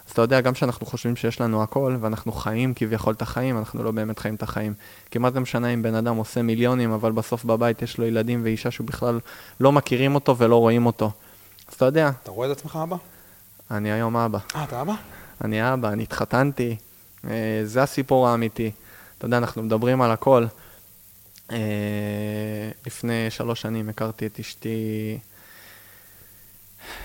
אז 0.07 0.11
אתה 0.11 0.21
יודע, 0.21 0.41
גם 0.41 0.53
כשאנחנו 0.53 0.85
חושבים 0.85 1.15
שיש 1.15 1.41
לנו 1.41 1.63
הכל, 1.63 1.95
ואנחנו 2.01 2.31
חיים 2.31 2.73
כביכול 2.73 3.13
את 3.13 3.21
החיים, 3.21 3.57
אנחנו 3.57 3.83
לא 3.83 3.91
באמת 3.91 4.19
חיים 4.19 4.35
את 4.35 4.43
החיים. 4.43 4.73
כמעט 5.11 5.33
זה 5.33 5.39
משנה 5.39 5.67
אם 5.67 5.81
בן 5.81 5.95
אדם 5.95 6.15
עושה 6.15 6.41
מיליונים, 6.41 6.91
אבל 6.91 7.11
בסוף 7.11 7.45
בבית 7.45 7.81
יש 7.81 7.97
לו 7.97 8.05
ילדים 8.05 8.41
ואישה 8.43 8.71
שהוא 8.71 8.87
בכלל 8.87 9.19
לא 9.59 9.71
מכירים 9.71 10.15
אותו 10.15 10.37
ולא 10.37 10.55
רואים 10.55 10.85
אותו. 10.85 11.11
אז 11.69 11.73
אתה 11.73 11.85
יודע. 11.85 12.11
אתה 12.23 12.31
רואה 12.31 12.51
את 12.51 12.57
עצמך 12.57 12.79
אבא? 12.83 12.95
אני 13.71 13.91
היום 13.91 14.17
אבא. 14.17 14.39
אה, 14.55 14.63
אתה 14.63 14.81
אבא? 14.81 14.93
אני 15.43 15.73
אבא, 15.73 15.89
אני 15.89 16.03
התחתנתי. 16.03 16.75
אה, 17.29 17.61
זה 17.63 17.83
הסיפור 17.83 18.27
האמיתי. 18.27 18.71
אתה 19.17 19.25
יודע, 19.25 19.37
אנחנו 19.37 19.63
מדברים 19.63 20.01
על 20.01 20.11
הכל. 20.11 20.45
אה, 21.51 21.57
לפני 22.85 23.29
שלוש 23.29 23.61
שנים 23.61 23.89
הכרתי 23.89 24.25
את 24.25 24.39
אשתי, 24.39 25.17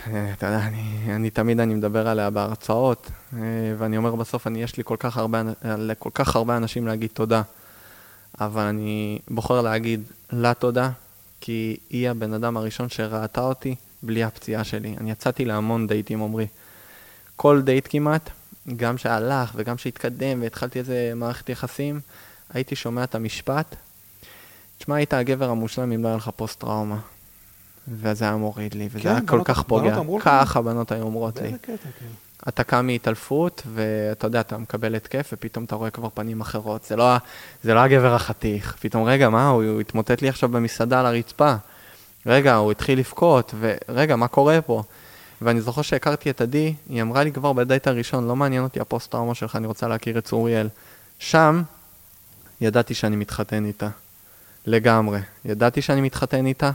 אה, 0.06 0.32
אתה 0.32 0.46
יודע, 0.46 0.66
אני, 0.66 1.14
אני 1.14 1.30
תמיד 1.30 1.60
אני 1.60 1.74
מדבר 1.74 2.08
עליה 2.08 2.30
בהרצאות, 2.30 3.10
אה, 3.32 3.38
ואני 3.78 3.96
אומר 3.96 4.14
בסוף, 4.14 4.46
אני, 4.46 4.62
יש 4.62 4.76
לי 4.76 4.84
כל 4.86 4.96
כך, 4.98 5.16
הרבה, 5.16 5.42
לכל 5.64 6.10
כך 6.14 6.36
הרבה 6.36 6.56
אנשים 6.56 6.86
להגיד 6.86 7.10
תודה, 7.14 7.42
אבל 8.40 8.62
אני 8.62 9.18
בוחר 9.28 9.60
להגיד 9.60 10.02
לה 10.32 10.54
תודה, 10.54 10.90
כי 11.40 11.76
היא 11.90 12.10
הבן 12.10 12.34
אדם 12.34 12.56
הראשון 12.56 12.88
שראתה 12.88 13.40
אותי 13.40 13.74
בלי 14.02 14.24
הפציעה 14.24 14.64
שלי. 14.64 14.94
אני 15.00 15.10
יצאתי 15.10 15.44
להמון 15.44 15.86
דייטים, 15.86 16.22
עמרי. 16.22 16.46
כל 17.36 17.62
דייט 17.62 17.86
כמעט, 17.90 18.30
גם 18.76 18.98
שהלך 18.98 19.52
וגם 19.54 19.78
שהתקדם 19.78 20.42
והתחלתי 20.42 20.78
איזה 20.78 21.12
מערכת 21.16 21.48
יחסים, 21.48 22.00
הייתי 22.54 22.76
שומע 22.76 23.04
את 23.04 23.14
המשפט, 23.14 23.76
תשמע, 24.82 24.94
היית 24.94 25.14
הגבר 25.14 25.50
המושלם 25.50 25.92
אם 25.92 26.02
לא 26.02 26.08
היה 26.08 26.16
לך 26.16 26.30
פוסט-טראומה. 26.36 26.96
וזה 27.88 28.24
היה 28.24 28.36
מוריד 28.36 28.74
לי, 28.74 28.88
וזה 28.90 29.02
כן, 29.02 29.08
היה 29.08 29.20
כל 29.26 29.40
כך 29.44 29.62
פוגע. 29.62 29.96
ככה 30.20 30.58
הבנות 30.58 30.92
היו 30.92 31.02
אומרות 31.02 31.40
לי. 31.40 31.52
קטע, 31.52 31.76
כן. 31.76 32.06
אתה 32.48 32.64
קם 32.64 32.86
מהתעלפות, 32.86 33.62
ואתה 33.74 34.26
יודע, 34.26 34.40
אתה 34.40 34.58
מקבל 34.58 34.94
התקף, 34.94 35.30
ופתאום 35.32 35.64
אתה 35.64 35.74
רואה 35.74 35.90
כבר 35.90 36.08
פנים 36.14 36.40
אחרות. 36.40 36.84
זה 36.84 36.96
לא, 36.96 37.16
זה 37.62 37.74
לא 37.74 37.80
הגבר 37.80 38.14
החתיך. 38.14 38.76
פתאום, 38.80 39.04
רגע, 39.04 39.28
מה, 39.28 39.48
הוא, 39.48 39.64
הוא 39.64 39.80
התמוטט 39.80 40.22
לי 40.22 40.28
עכשיו 40.28 40.48
במסעדה 40.48 41.00
על 41.00 41.06
הרצפה. 41.06 41.54
רגע, 42.26 42.54
הוא 42.54 42.70
התחיל 42.70 42.98
לבכות, 42.98 43.54
ורגע, 43.60 44.16
מה 44.16 44.28
קורה 44.28 44.62
פה? 44.62 44.82
ואני 45.42 45.60
זוכר 45.60 45.82
שהכרתי 45.82 46.30
את 46.30 46.40
עדי, 46.40 46.74
היא 46.88 47.02
אמרה 47.02 47.24
לי 47.24 47.32
כבר 47.32 47.52
בדייט 47.52 47.86
הראשון, 47.86 48.28
לא 48.28 48.36
מעניין 48.36 48.62
אותי 48.62 48.80
הפוסט-טראומה 48.80 49.34
שלך, 49.34 49.56
אני 49.56 49.66
רוצה 49.66 49.88
להכיר 49.88 50.18
את 50.18 50.24
צוריאל. 50.24 50.68
שם, 51.18 51.62
ידעתי 52.60 52.94
שאני 52.94 53.16
מתחתן 53.16 53.64
איתה. 53.64 53.88
לגמרי. 54.66 55.20
ידעתי 55.44 55.82
שאני 55.82 56.00
מתחתן 56.00 56.46
איתה. 56.46 56.70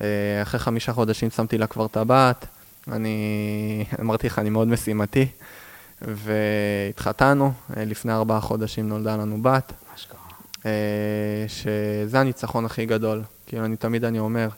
אה, 0.00 0.42
אחרי 0.42 0.60
חמישה 0.60 0.92
חודשים 0.92 1.30
שמתי 1.30 1.58
לה 1.58 1.66
כבר 1.66 1.86
טבעת. 1.86 2.46
אני 2.92 3.84
אמרתי 4.00 4.26
לך, 4.26 4.38
אני 4.38 4.50
מאוד 4.50 4.68
משימתי. 4.68 5.26
והתחתנו, 6.02 7.52
אה, 7.76 7.84
לפני 7.84 8.12
ארבעה 8.12 8.40
חודשים 8.40 8.88
נולדה 8.88 9.16
לנו 9.16 9.42
בת. 9.42 9.72
אה, 10.66 10.70
שזה 11.48 12.20
הניצחון 12.20 12.64
הכי 12.64 12.86
גדול. 12.86 13.22
כאילו, 13.46 13.64
אני 13.64 13.76
תמיד 13.76 14.04
אני 14.04 14.18
אומר, 14.18 14.48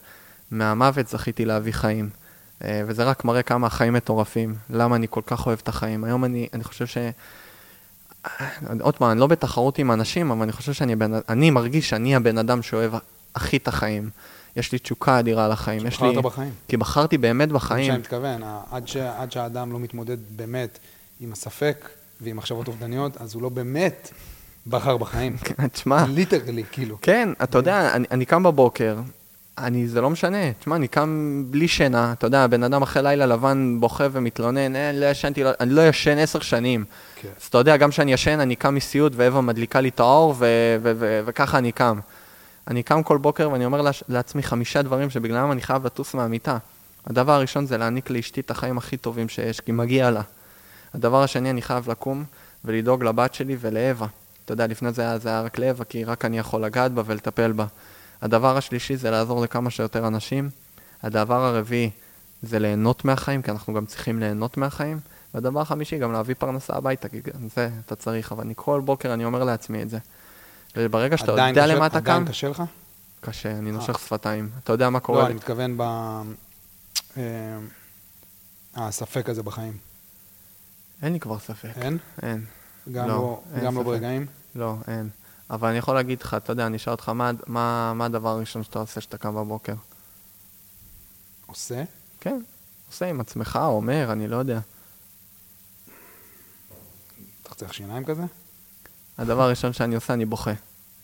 מהמוות 0.51 1.09
זכיתי 1.09 1.45
להביא 1.45 1.73
חיים. 1.73 2.11
וזה 2.87 3.05
רק 3.05 3.25
מראה 3.25 3.43
כמה 3.43 3.67
החיים 3.67 3.93
מטורפים, 3.93 4.55
למה 4.71 4.97
אני 4.97 5.07
כל 5.11 5.21
כך 5.27 5.47
אוהב 5.47 5.59
את 5.63 5.69
החיים. 5.69 6.05
היום 6.05 6.25
אני, 6.25 6.49
אני 6.55 6.65
חושב 6.65 6.87
ש... 6.87 6.99
עוד 8.81 8.97
פעם, 8.97 9.11
אני 9.11 9.21
לא 9.21 9.27
בתחרות 9.27 9.79
עם 9.79 9.93
אנשים, 9.93 10.31
אבל 10.31 10.43
אני 10.43 10.53
חושב 10.53 10.73
שאני 10.73 10.97
בן... 10.97 11.13
אני 11.29 11.51
מרגיש 11.51 11.89
שאני 11.89 12.17
הבן 12.17 12.39
אדם 12.39 12.63
שאוהב 12.63 12.93
הכי 13.35 13.57
את 13.57 13.69
החיים. 13.69 14.11
יש 14.57 14.73
לי 14.73 14.79
תשוקה 14.79 15.19
אדירה 15.19 15.49
לחיים. 15.49 15.91
שבחרת 15.91 16.15
לי... 16.15 16.23
בחיים. 16.23 16.53
כי 16.69 16.77
בחרתי 16.77 17.19
באמת 17.19 17.49
בחיים. 17.49 17.85
זה 17.85 17.89
מה 17.89 17.95
שאני 17.95 18.01
מתכוון, 18.01 18.43
עד, 18.71 18.89
ש... 18.89 18.97
עד 18.97 19.33
שהאדם 19.33 19.73
לא 19.73 19.79
מתמודד 19.79 20.17
באמת 20.37 20.79
עם 21.21 21.33
הספק 21.33 21.89
ועם 22.21 22.37
מחשבות 22.37 22.69
אובדניות, 22.69 23.17
אז 23.17 23.35
הוא 23.35 23.43
לא 23.43 23.49
באמת 23.49 24.11
בחר 24.67 24.97
בחיים. 24.97 25.37
תשמע. 25.73 26.05
ליטרלי, 26.09 26.65
כאילו. 26.73 26.99
כן, 27.03 27.29
אתה 27.43 27.59
יודע, 27.59 27.95
אני, 27.95 28.07
אני 28.11 28.25
קם 28.25 28.43
בבוקר, 28.43 28.97
אני, 29.63 29.89
זה 29.89 30.01
לא 30.01 30.11
משנה. 30.11 30.53
תשמע, 30.53 30.77
אני 30.77 30.89
קם 30.89 31.43
בלי 31.51 31.69
שינה, 31.69 32.13
אתה 32.13 32.27
יודע, 32.27 32.47
בן 32.47 32.63
אדם 32.63 32.83
אחרי 32.83 33.03
לילה 33.03 33.27
לבן 33.27 33.77
בוכה 33.81 34.07
ומתלונן, 34.13 34.77
אין, 34.77 35.01
לא 35.01 35.07
ישנתי, 35.07 35.45
לא, 35.45 35.51
אני 35.61 35.71
לא 35.71 35.89
ישן 35.89 36.19
עשר 36.19 36.41
שנים. 36.41 36.85
כן. 37.17 37.29
אז 37.41 37.47
אתה 37.47 37.59
יודע, 37.59 37.77
גם 37.77 37.91
כשאני 37.91 38.13
ישן, 38.13 38.41
אני 38.41 38.57
קם 38.57 38.75
מסיוט, 38.75 39.13
ואווה 39.17 39.41
מדליקה 39.41 39.81
לי 39.81 39.89
את 39.89 40.01
האור, 40.01 40.35
וככה 41.25 41.59
אני 41.59 41.73
קם. 41.73 41.99
אני 42.69 42.83
קם 42.83 43.03
כל 43.03 43.19
בוקר 43.19 43.51
ואני 43.51 43.65
אומר 43.65 43.91
לעצמי 44.09 44.43
חמישה 44.43 44.83
דברים 44.83 45.11
שבגללם 45.11 45.53
אני 45.53 45.61
חייב 45.61 45.87
לטוס 45.87 46.15
מהמיטה. 46.15 46.59
הדבר 47.07 47.33
הראשון 47.33 47.67
זה 47.67 47.79
להעניק 47.79 48.11
לאשתי 48.11 48.41
את 48.41 48.51
החיים 48.51 48.79
הכי 48.79 48.97
טובים 48.97 49.29
שיש, 49.29 49.61
כי 49.61 49.73
מגיע 49.73 50.11
לה. 50.11 50.23
הדבר 50.95 51.23
השני, 51.23 51.51
אני 51.51 51.63
חייב 51.63 51.91
לקום 51.91 52.25
ולדאוג 52.65 53.05
לבת 53.05 53.35
שלי 53.35 53.57
ולאווה. 53.61 54.07
אתה 54.45 54.53
יודע, 54.53 54.67
לפני 54.67 54.93
זה 54.93 55.03
היה, 55.03 55.19
זה 55.19 55.29
היה 55.29 55.41
רק 55.41 55.59
לאווה, 55.59 55.85
כי 55.85 56.05
רק 56.05 56.25
אני 56.25 56.39
יכול 56.39 56.65
לגעת 56.65 56.93
בה 56.93 57.03
ולטפל 57.07 57.53
בה. 57.53 57.67
הדבר 58.23 58.57
השלישי 58.57 58.97
זה 58.97 59.11
לעזור 59.11 59.43
לכמה 59.43 59.71
שיותר 59.71 60.07
אנשים. 60.07 60.51
הדבר 61.03 61.45
הרביעי 61.45 61.91
זה 62.43 62.59
ליהנות 62.59 63.05
מהחיים, 63.05 63.43
כי 63.43 63.51
אנחנו 63.51 63.75
גם 63.75 63.87
צריכים 63.87 64.19
ליהנות 64.21 64.57
מהחיים. 64.57 65.01
והדבר 65.35 65.61
החמישי, 65.61 65.99
גם 65.99 66.13
להביא 66.13 66.35
פרנסה 66.39 66.75
הביתה, 66.77 67.09
כי 67.09 67.21
גם 67.21 67.49
זה 67.57 67.71
אתה 67.87 67.97
צריך, 67.97 68.33
אבל 68.33 68.45
אני 68.45 68.53
כל 68.57 68.81
בוקר 68.85 69.15
אני 69.15 69.25
אומר 69.25 69.45
לעצמי 69.45 69.83
את 69.83 69.91
זה. 69.91 69.99
וברגע 70.77 71.17
שאתה 71.17 71.33
יודע 71.33 71.51
קשה- 71.53 71.67
למה 71.67 71.87
אתה 71.87 72.01
קם, 72.01 72.11
עדיין 72.11 72.25
קשה 72.29 72.49
לך? 72.49 72.63
קשה, 73.21 73.51
אני 73.51 73.71
אה. 73.71 73.75
נושך 73.75 73.99
שפתיים. 73.99 74.49
אתה 74.65 74.73
יודע 74.73 74.91
מה 74.91 75.01
קורה 75.01 75.19
לא, 75.19 75.25
לי? 75.25 75.31
אני 75.31 75.37
מתכוון 75.37 75.77
ב... 75.77 75.83
אה, 77.17 77.59
הספק 78.77 79.29
הזה 79.29 79.43
בחיים. 79.43 79.77
אין 81.03 81.13
לי 81.13 81.21
כבר 81.21 81.39
ספק. 81.39 81.71
אין? 81.77 81.99
אין. 82.23 82.45
גם 82.93 83.09
לא, 83.09 83.15
לא, 83.15 83.43
אין 83.55 83.65
גם 83.65 83.77
לא. 83.77 83.83
ברגעים? 83.83 84.27
לא, 84.55 84.75
אין. 84.89 85.09
אבל 85.53 85.69
אני 85.69 85.79
יכול 85.79 85.95
להגיד 85.95 86.23
לך, 86.23 86.35
אתה 86.35 86.53
יודע, 86.53 86.67
אני 86.67 86.77
אשאל 86.77 86.93
אותך, 86.93 87.09
מה, 87.09 87.31
מה, 87.47 87.93
מה 87.95 88.05
הדבר 88.05 88.29
הראשון 88.29 88.63
שאתה 88.63 88.79
עושה 88.79 89.01
כשאתה 89.01 89.19
קם 89.19 89.35
בבוקר? 89.35 89.75
עושה? 91.47 91.85
כן, 92.21 92.41
עושה 92.89 93.07
עם 93.07 93.21
עצמך, 93.21 93.59
אומר, 93.63 94.13
אני 94.13 94.29
לא 94.29 94.37
יודע. 94.37 94.61
אתה 97.43 97.55
צריך 97.55 97.75
שיניים 97.75 98.05
כזה? 98.05 98.23
הדבר 99.19 99.43
הראשון 99.43 99.73
שאני 99.73 99.95
עושה, 99.95 100.15
אני 100.15 100.25
בוכה. 100.25 100.53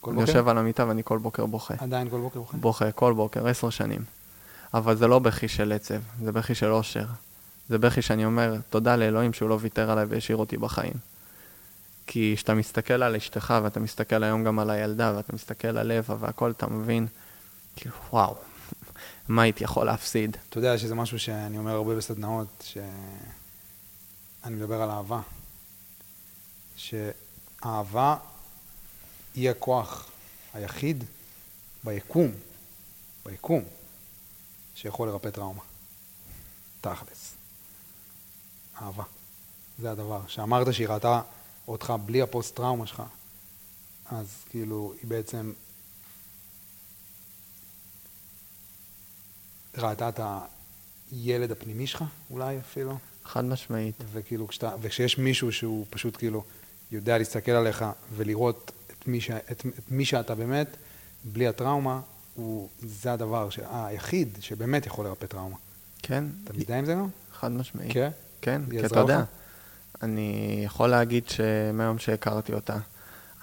כל 0.00 0.10
אני 0.10 0.20
בוקר? 0.20 0.30
יושב 0.30 0.48
על 0.48 0.58
המיטה 0.58 0.86
ואני 0.88 1.02
כל 1.04 1.18
בוקר 1.18 1.46
בוכה. 1.46 1.74
עדיין 1.78 2.10
כל 2.10 2.20
בוקר 2.20 2.40
בוכה? 2.40 2.56
בוכה, 2.56 2.92
כל 2.92 3.12
בוקר, 3.12 3.48
עשר 3.48 3.70
שנים. 3.70 4.04
אבל 4.74 4.96
זה 4.96 5.06
לא 5.06 5.18
בכי 5.18 5.48
של 5.48 5.72
עצב, 5.72 6.00
זה 6.22 6.32
בכי 6.32 6.54
של 6.54 6.70
אושר. 6.70 7.06
זה 7.68 7.78
בכי 7.78 8.02
שאני 8.02 8.24
אומר, 8.24 8.56
תודה 8.70 8.96
לאלוהים 8.96 9.32
שהוא 9.32 9.48
לא 9.48 9.58
ויתר 9.60 9.90
עליי 9.90 10.04
והשאיר 10.04 10.36
אותי 10.36 10.56
בחיים. 10.56 10.94
כי 12.10 12.32
כשאתה 12.36 12.54
מסתכל 12.54 13.02
על 13.02 13.16
אשתך, 13.16 13.54
ואתה 13.62 13.80
מסתכל 13.80 14.24
היום 14.24 14.44
גם 14.44 14.58
על 14.58 14.70
הילדה, 14.70 15.12
ואתה 15.16 15.32
מסתכל 15.32 15.78
על 15.78 15.92
לבה 15.92 16.16
והכל, 16.20 16.50
אתה 16.50 16.66
מבין, 16.66 17.06
כאילו, 17.76 17.94
וואו, 18.10 18.34
מה 19.28 19.42
הייתי 19.42 19.64
יכול 19.64 19.86
להפסיד? 19.86 20.36
אתה 20.48 20.58
יודע 20.58 20.78
שזה 20.78 20.94
משהו 20.94 21.18
שאני 21.18 21.58
אומר 21.58 21.70
הרבה 21.70 21.94
בסדנאות, 21.94 22.64
שאני 22.64 24.54
מדבר 24.56 24.82
על 24.82 24.90
אהבה. 24.90 25.20
שאהבה 26.76 28.16
היא 29.34 29.50
הכוח 29.50 30.10
היחיד 30.54 31.04
ביקום, 31.84 32.30
ביקום, 33.26 33.64
שיכול 34.74 35.08
לרפא 35.08 35.30
טראומה. 35.30 35.62
תכלס. 36.80 37.34
אהבה. 38.82 39.04
זה 39.78 39.90
הדבר. 39.90 40.20
שאמרת 40.28 40.74
שהיא 40.74 40.88
ראתה 40.88 41.20
אותך 41.68 41.92
בלי 42.06 42.22
הפוסט-טראומה 42.22 42.86
שלך, 42.86 43.02
אז 44.06 44.26
כאילו, 44.50 44.94
היא 45.02 45.10
בעצם 45.10 45.52
ראתה 49.78 50.08
את 50.08 50.20
הילד 51.10 51.50
הפנימי 51.50 51.86
שלך, 51.86 52.04
אולי 52.30 52.58
אפילו, 52.58 52.98
חד 53.24 53.44
משמעית. 53.44 53.94
וכאילו, 54.12 54.48
כשאתה, 54.48 54.74
וכשיש 54.80 55.18
מישהו 55.18 55.52
שהוא 55.52 55.86
פשוט 55.90 56.16
כאילו 56.16 56.44
יודע 56.92 57.18
להסתכל 57.18 57.52
עליך 57.52 57.84
ולראות 58.16 58.72
את 58.90 59.08
מי, 59.08 59.20
ש, 59.20 59.30
את, 59.30 59.66
את 59.78 59.90
מי 59.90 60.04
שאתה 60.04 60.34
באמת, 60.34 60.76
בלי 61.24 61.48
הטראומה, 61.48 62.00
הוא, 62.34 62.68
זה 62.82 63.12
הדבר 63.12 63.50
ש, 63.50 63.58
היחיד 63.70 64.38
שבאמת 64.40 64.86
יכול 64.86 65.06
לרפא 65.06 65.26
טראומה. 65.26 65.56
כן, 66.02 66.24
אתה 66.44 66.52
מזדהה 66.52 66.78
עם 66.78 66.84
זה 66.84 66.92
גם? 66.94 67.08
חד 67.32 67.52
משמעית. 67.52 67.92
כן? 67.92 68.10
כן, 68.40 68.62
כי 68.70 68.86
אתה 68.86 69.00
יודע? 69.00 69.24
אני 70.02 70.60
יכול 70.64 70.88
להגיד 70.88 71.28
שמהיום 71.28 71.98
שהכרתי 71.98 72.52
אותה, 72.52 72.76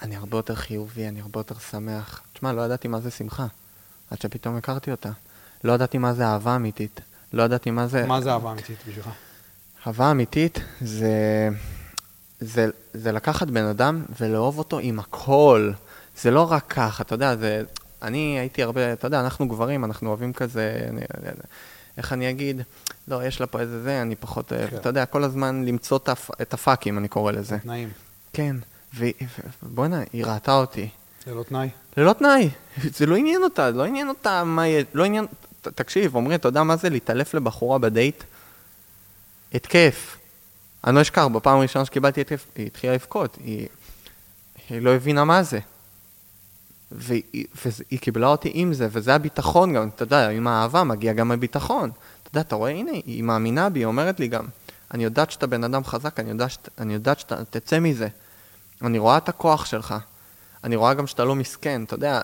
אני 0.01 0.15
הרבה 0.15 0.37
יותר 0.37 0.55
חיובי, 0.55 1.07
אני 1.07 1.21
הרבה 1.21 1.39
יותר 1.39 1.55
שמח. 1.55 2.21
תשמע, 2.33 2.53
לא 2.53 2.61
ידעתי 2.61 2.87
מה 2.87 2.99
זה 2.99 3.11
שמחה, 3.11 3.45
עד 4.11 4.21
שפתאום 4.21 4.55
הכרתי 4.55 4.91
אותה. 4.91 5.11
לא 5.63 5.73
ידעתי 5.73 5.97
מה 5.97 6.13
זה 6.13 6.25
אהבה 6.25 6.55
אמיתית. 6.55 7.01
לא 7.33 7.43
ידעתי 7.43 7.71
מה 7.71 7.87
זה... 7.87 8.05
מה 8.05 8.21
זה 8.21 8.31
אהבה 8.31 8.51
אמיתית 8.51 8.77
בשבילך? 8.87 9.09
אהבה 9.87 10.11
אמיתית 10.11 10.59
זה, 10.81 11.49
זה, 12.39 12.67
זה 12.93 13.11
לקחת 13.11 13.47
בן 13.47 13.65
אדם 13.65 14.05
ולאהוב 14.19 14.57
אותו 14.57 14.79
עם 14.79 14.99
הכל. 14.99 15.71
זה 16.21 16.31
לא 16.31 16.51
רק 16.51 16.65
ככה, 16.67 17.03
אתה 17.03 17.15
יודע, 17.15 17.35
זה... 17.35 17.63
אני 18.01 18.39
הייתי 18.39 18.63
הרבה, 18.63 18.93
אתה 18.93 19.07
יודע, 19.07 19.19
אנחנו 19.19 19.47
גברים, 19.47 19.85
אנחנו 19.85 20.09
אוהבים 20.09 20.33
כזה, 20.33 20.87
אני, 20.89 21.01
איך 21.97 22.13
אני 22.13 22.29
אגיד, 22.29 22.61
לא, 23.07 23.25
יש 23.25 23.41
לה 23.41 23.47
פה 23.47 23.59
איזה 23.59 23.81
זה, 23.83 24.01
אני 24.01 24.15
פחות 24.15 24.51
אוהב, 24.53 24.69
כן. 24.69 24.75
אתה 24.77 24.89
יודע, 24.89 25.05
כל 25.05 25.23
הזמן 25.23 25.65
למצוא 25.65 25.97
את 25.97 26.09
הפ- 26.09 26.41
את 26.41 26.53
הפאקים, 26.53 26.97
אני 26.97 27.07
קורא 27.07 27.31
לזה. 27.31 27.57
תנאים. 27.59 27.89
כן, 28.33 28.55
ובוא'נה, 29.63 30.01
היא 30.13 30.25
ראתה 30.25 30.53
אותי. 30.53 30.89
ללא 31.27 31.43
תנאי? 31.43 31.69
ללא 31.97 32.13
תנאי, 32.13 32.49
זה 32.97 33.05
לא 33.05 33.15
עניין 33.15 33.43
אותה, 33.43 33.69
לא 33.69 33.85
עניין 33.85 34.09
אותה 34.09 34.43
מה 34.43 34.67
יהיה, 34.67 34.83
לא 34.93 35.03
עניין, 35.05 35.25
ת- 35.61 35.67
תקשיב, 35.67 36.17
עמרי, 36.17 36.35
אתה 36.35 36.47
יודע 36.47 36.63
מה 36.63 36.75
זה 36.75 36.89
להתעלף 36.89 37.33
לבחורה 37.33 37.77
בדייט? 37.77 38.23
התקף. 39.53 40.17
אני 40.87 40.95
לא 40.95 41.01
אשכח, 41.01 41.25
בפעם 41.33 41.57
הראשונה 41.59 41.85
שקיבלתי 41.85 42.21
התקף, 42.21 42.45
היא 42.55 42.65
התחילה 42.67 42.93
לבכות, 42.93 43.37
היא, 43.43 43.67
היא 44.69 44.81
לא 44.81 44.89
הבינה 44.95 45.23
מה 45.23 45.43
זה. 45.43 45.59
והיא, 46.97 47.99
קיבלה 48.01 48.27
אותי 48.27 48.51
עם 48.53 48.73
זה, 48.73 48.87
וזה 48.91 49.15
הביטחון 49.15 49.73
גם, 49.73 49.89
אתה 49.95 50.03
יודע, 50.03 50.29
עם 50.29 50.47
האהבה 50.47 50.83
מגיע 50.83 51.13
גם 51.13 51.31
הביטחון. 51.31 51.89
אתה 52.23 52.29
יודע, 52.29 52.41
אתה 52.41 52.55
רואה, 52.55 52.71
הנה, 52.71 52.91
היא 52.91 53.23
מאמינה 53.23 53.69
בי, 53.69 53.79
היא 53.79 53.85
אומרת 53.85 54.19
לי 54.19 54.27
גם, 54.27 54.45
אני 54.93 55.03
יודעת 55.03 55.31
שאתה 55.31 55.47
בן 55.47 55.63
אדם 55.63 55.83
חזק, 55.83 56.19
אני 56.19 56.29
יודעת, 56.29 56.51
שאת, 56.51 56.69
אני 56.77 56.93
יודעת 56.93 57.19
שאתה 57.19 57.45
תצא 57.45 57.79
מזה. 57.79 58.07
אני 58.81 58.99
רואה 58.99 59.17
את 59.17 59.29
הכוח 59.29 59.65
שלך. 59.65 59.95
אני 60.63 60.75
רואה 60.75 60.93
גם 60.93 61.07
שאתה 61.07 61.25
לא 61.25 61.35
מסכן, 61.35 61.83
אתה 61.83 61.93
יודע, 61.93 62.21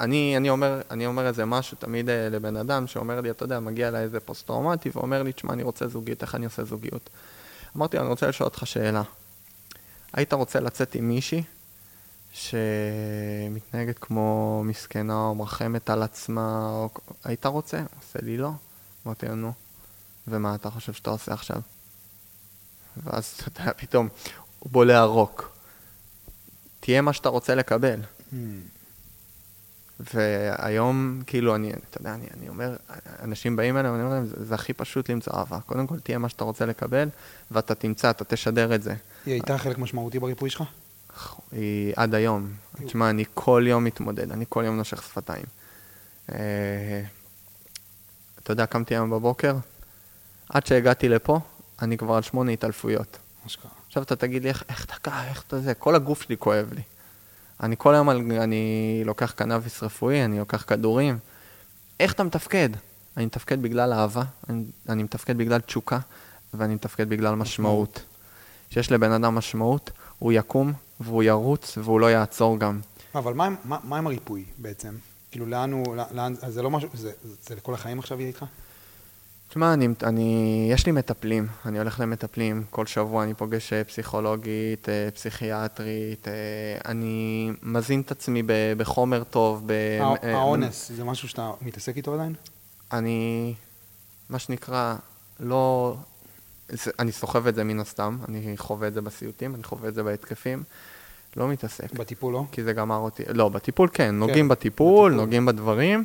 אני, 0.00 0.36
אני, 0.36 0.50
אומר, 0.50 0.80
אני 0.90 1.06
אומר 1.06 1.26
איזה 1.26 1.44
משהו 1.44 1.76
תמיד 1.80 2.08
אה, 2.08 2.28
לבן 2.28 2.56
אדם 2.56 2.86
שאומר 2.86 3.20
לי, 3.20 3.30
אתה 3.30 3.44
יודע, 3.44 3.60
מגיע 3.60 3.88
אליי 3.88 4.02
איזה 4.02 4.20
פוסט-טראומטי 4.20 4.90
ואומר 4.94 5.22
לי, 5.22 5.32
תשמע, 5.32 5.52
אני 5.52 5.62
רוצה 5.62 5.88
זוגיות, 5.88 6.22
איך 6.22 6.34
אני 6.34 6.44
עושה 6.44 6.64
זוגיות? 6.64 7.10
אמרתי 7.76 7.98
אני 7.98 8.08
רוצה 8.08 8.26
לשאול 8.26 8.44
אותך 8.44 8.66
שאלה. 8.66 9.02
היית 10.12 10.32
רוצה 10.32 10.60
לצאת 10.60 10.94
עם 10.94 11.08
מישהי 11.08 11.42
שמתנהגת 12.34 13.98
כמו 13.98 14.62
מסכנה 14.64 15.14
או 15.14 15.34
מרחמת 15.34 15.90
על 15.90 16.02
עצמה, 16.02 16.68
או... 16.70 16.90
היית 17.24 17.46
רוצה? 17.46 17.78
עושה 17.78 18.18
לי 18.22 18.36
לא. 18.36 18.50
אמרתי 19.06 19.26
לו, 19.26 19.34
נו, 19.34 19.52
ומה 20.28 20.54
אתה 20.54 20.70
חושב 20.70 20.92
שאתה 20.92 21.10
עושה 21.10 21.32
עכשיו? 21.32 21.60
ואז, 22.96 23.34
אתה 23.48 23.60
יודע, 23.60 23.72
פתאום 23.76 24.08
הוא 24.58 24.72
בולע 24.72 25.02
רוק. 25.02 25.50
תהיה 26.80 27.00
מה 27.00 27.12
שאתה 27.12 27.28
רוצה 27.28 27.54
לקבל. 27.54 28.00
Hmm. 28.00 28.34
והיום, 30.14 31.22
כאילו, 31.26 31.54
אני, 31.54 31.72
אתה 31.90 32.00
יודע, 32.00 32.14
אני, 32.14 32.26
אני 32.38 32.48
אומר, 32.48 32.76
אנשים 33.22 33.56
באים 33.56 33.76
אליהם, 33.76 33.94
אני 33.94 34.02
אומר 34.02 34.14
להם, 34.14 34.26
זה, 34.26 34.44
זה 34.44 34.54
הכי 34.54 34.72
פשוט 34.72 35.10
למצוא 35.10 35.32
אהבה. 35.32 35.60
קודם 35.60 35.86
כל, 35.86 36.00
תהיה 36.00 36.18
מה 36.18 36.28
שאתה 36.28 36.44
רוצה 36.44 36.66
לקבל, 36.66 37.08
ואתה 37.50 37.74
תמצא, 37.74 38.10
אתה 38.10 38.24
תשדר 38.24 38.74
את 38.74 38.82
זה. 38.82 38.94
היא 39.26 39.34
הייתה 39.34 39.58
חלק 39.58 39.78
משמעותי 39.78 40.18
בריפוי 40.18 40.50
שלך? 40.50 40.62
היא 41.52 41.92
עד 41.96 42.14
היום. 42.14 42.52
תשמע, 42.86 43.10
אני 43.10 43.24
כל 43.34 43.64
יום 43.66 43.84
מתמודד, 43.84 44.32
אני 44.32 44.44
כל 44.48 44.62
יום 44.66 44.76
נושך 44.76 45.02
שפתיים. 45.02 45.44
אה, 46.32 47.02
אתה 48.42 48.52
יודע, 48.52 48.66
קמתי 48.66 48.94
היום 48.94 49.10
בבוקר, 49.10 49.56
עד 50.48 50.66
שהגעתי 50.66 51.08
לפה, 51.08 51.40
אני 51.82 51.96
כבר 51.96 52.14
על 52.14 52.22
שמונה 52.22 52.52
התעלפויות. 52.52 53.18
עכשיו 53.86 54.02
אתה 54.02 54.16
תגיד 54.16 54.42
לי, 54.42 54.48
איך, 54.48 54.84
אתה 54.84 54.94
ככה, 55.02 55.28
איך 55.28 55.44
אתה 55.46 55.60
זה, 55.60 55.74
כל 55.74 55.94
הגוף 55.94 56.22
שלי 56.22 56.36
כואב 56.36 56.72
לי. 56.72 56.82
אני 57.62 57.74
כל 57.78 57.94
היום, 57.94 58.10
אני 58.10 59.02
לוקח 59.04 59.30
קנאביס 59.30 59.82
רפואי, 59.82 60.24
אני 60.24 60.38
לוקח 60.38 60.64
כדורים. 60.66 61.18
איך 62.00 62.12
אתה 62.12 62.24
מתפקד? 62.24 62.68
אני 63.16 63.26
מתפקד 63.26 63.62
בגלל 63.62 63.92
אהבה, 63.92 64.22
אני, 64.48 64.64
אני 64.88 65.02
מתפקד 65.02 65.38
בגלל 65.38 65.60
תשוקה, 65.60 65.98
ואני 66.54 66.74
מתפקד 66.74 67.08
בגלל 67.08 67.34
משמעות. 67.34 68.02
כשיש 68.70 68.92
לבן 68.92 69.12
אדם 69.12 69.34
משמעות, 69.34 69.90
הוא 70.18 70.32
יקום, 70.32 70.72
והוא 71.00 71.22
ירוץ, 71.22 71.78
והוא 71.78 72.00
לא 72.00 72.10
יעצור 72.10 72.58
גם. 72.58 72.80
אבל 73.14 73.34
מה 73.34 73.48
מה 73.64 73.78
מה 73.84 73.98
עם 73.98 74.06
הריפוי 74.06 74.44
בעצם? 74.58 74.94
כאילו, 75.30 75.46
לאן 75.46 75.72
הוא, 75.72 75.84
לאן, 76.10 76.34
אז 76.42 76.54
זה 76.54 76.62
לא 76.62 76.70
משהו, 76.70 76.88
זה, 76.94 77.12
זה 77.48 77.54
לכל 77.54 77.74
החיים 77.74 77.98
עכשיו 77.98 78.20
יהיה 78.20 78.28
איתך? 78.28 78.44
תשמע, 79.48 79.72
אני, 79.74 79.88
אני, 80.02 80.68
יש 80.72 80.86
לי 80.86 80.92
מטפלים, 80.92 81.46
אני 81.66 81.78
הולך 81.78 82.00
למטפלים, 82.00 82.64
כל 82.70 82.86
שבוע 82.86 83.24
אני 83.24 83.34
פוגש 83.34 83.72
אה, 83.72 83.84
פסיכולוגית, 83.84 84.88
אה, 84.88 85.08
פסיכיאטרית, 85.14 86.28
אה, 86.28 86.32
אני 86.90 87.50
מזין 87.62 88.00
את 88.00 88.10
עצמי 88.10 88.42
ב- 88.42 88.52
בחומר 88.76 89.24
טוב. 89.24 89.62
ב- 89.66 89.72
הא- 90.00 90.26
האונס, 90.26 90.92
זה 90.92 91.04
משהו 91.04 91.28
שאתה 91.28 91.50
מתעסק 91.62 91.96
איתו 91.96 92.14
עדיין? 92.14 92.34
אני, 92.92 93.54
מה 94.28 94.38
שנקרא, 94.38 94.96
לא... 95.40 95.94
זה, 96.68 96.90
אני 96.98 97.12
סוחב 97.12 97.46
את 97.46 97.54
זה 97.54 97.64
מן 97.64 97.80
הסתם, 97.80 98.18
אני 98.28 98.56
חווה 98.56 98.88
את 98.88 98.94
זה 98.94 99.00
בסיוטים, 99.00 99.54
אני 99.54 99.62
חווה 99.62 99.88
את 99.88 99.94
זה 99.94 100.02
בהתקפים, 100.02 100.62
לא 101.36 101.48
מתעסק, 101.48 101.92
בטיפול 101.92 102.32
לא? 102.32 102.44
כי 102.52 102.62
זה 102.62 102.72
גמר 102.72 102.96
אותי. 102.96 103.22
לא, 103.28 103.48
בטיפול 103.48 103.88
כן, 103.92 104.14
נוגעים 104.14 104.48
בטיפול, 104.48 105.10
בטיפול. 105.10 105.22
נוגעים 105.22 105.46
בדברים, 105.46 106.04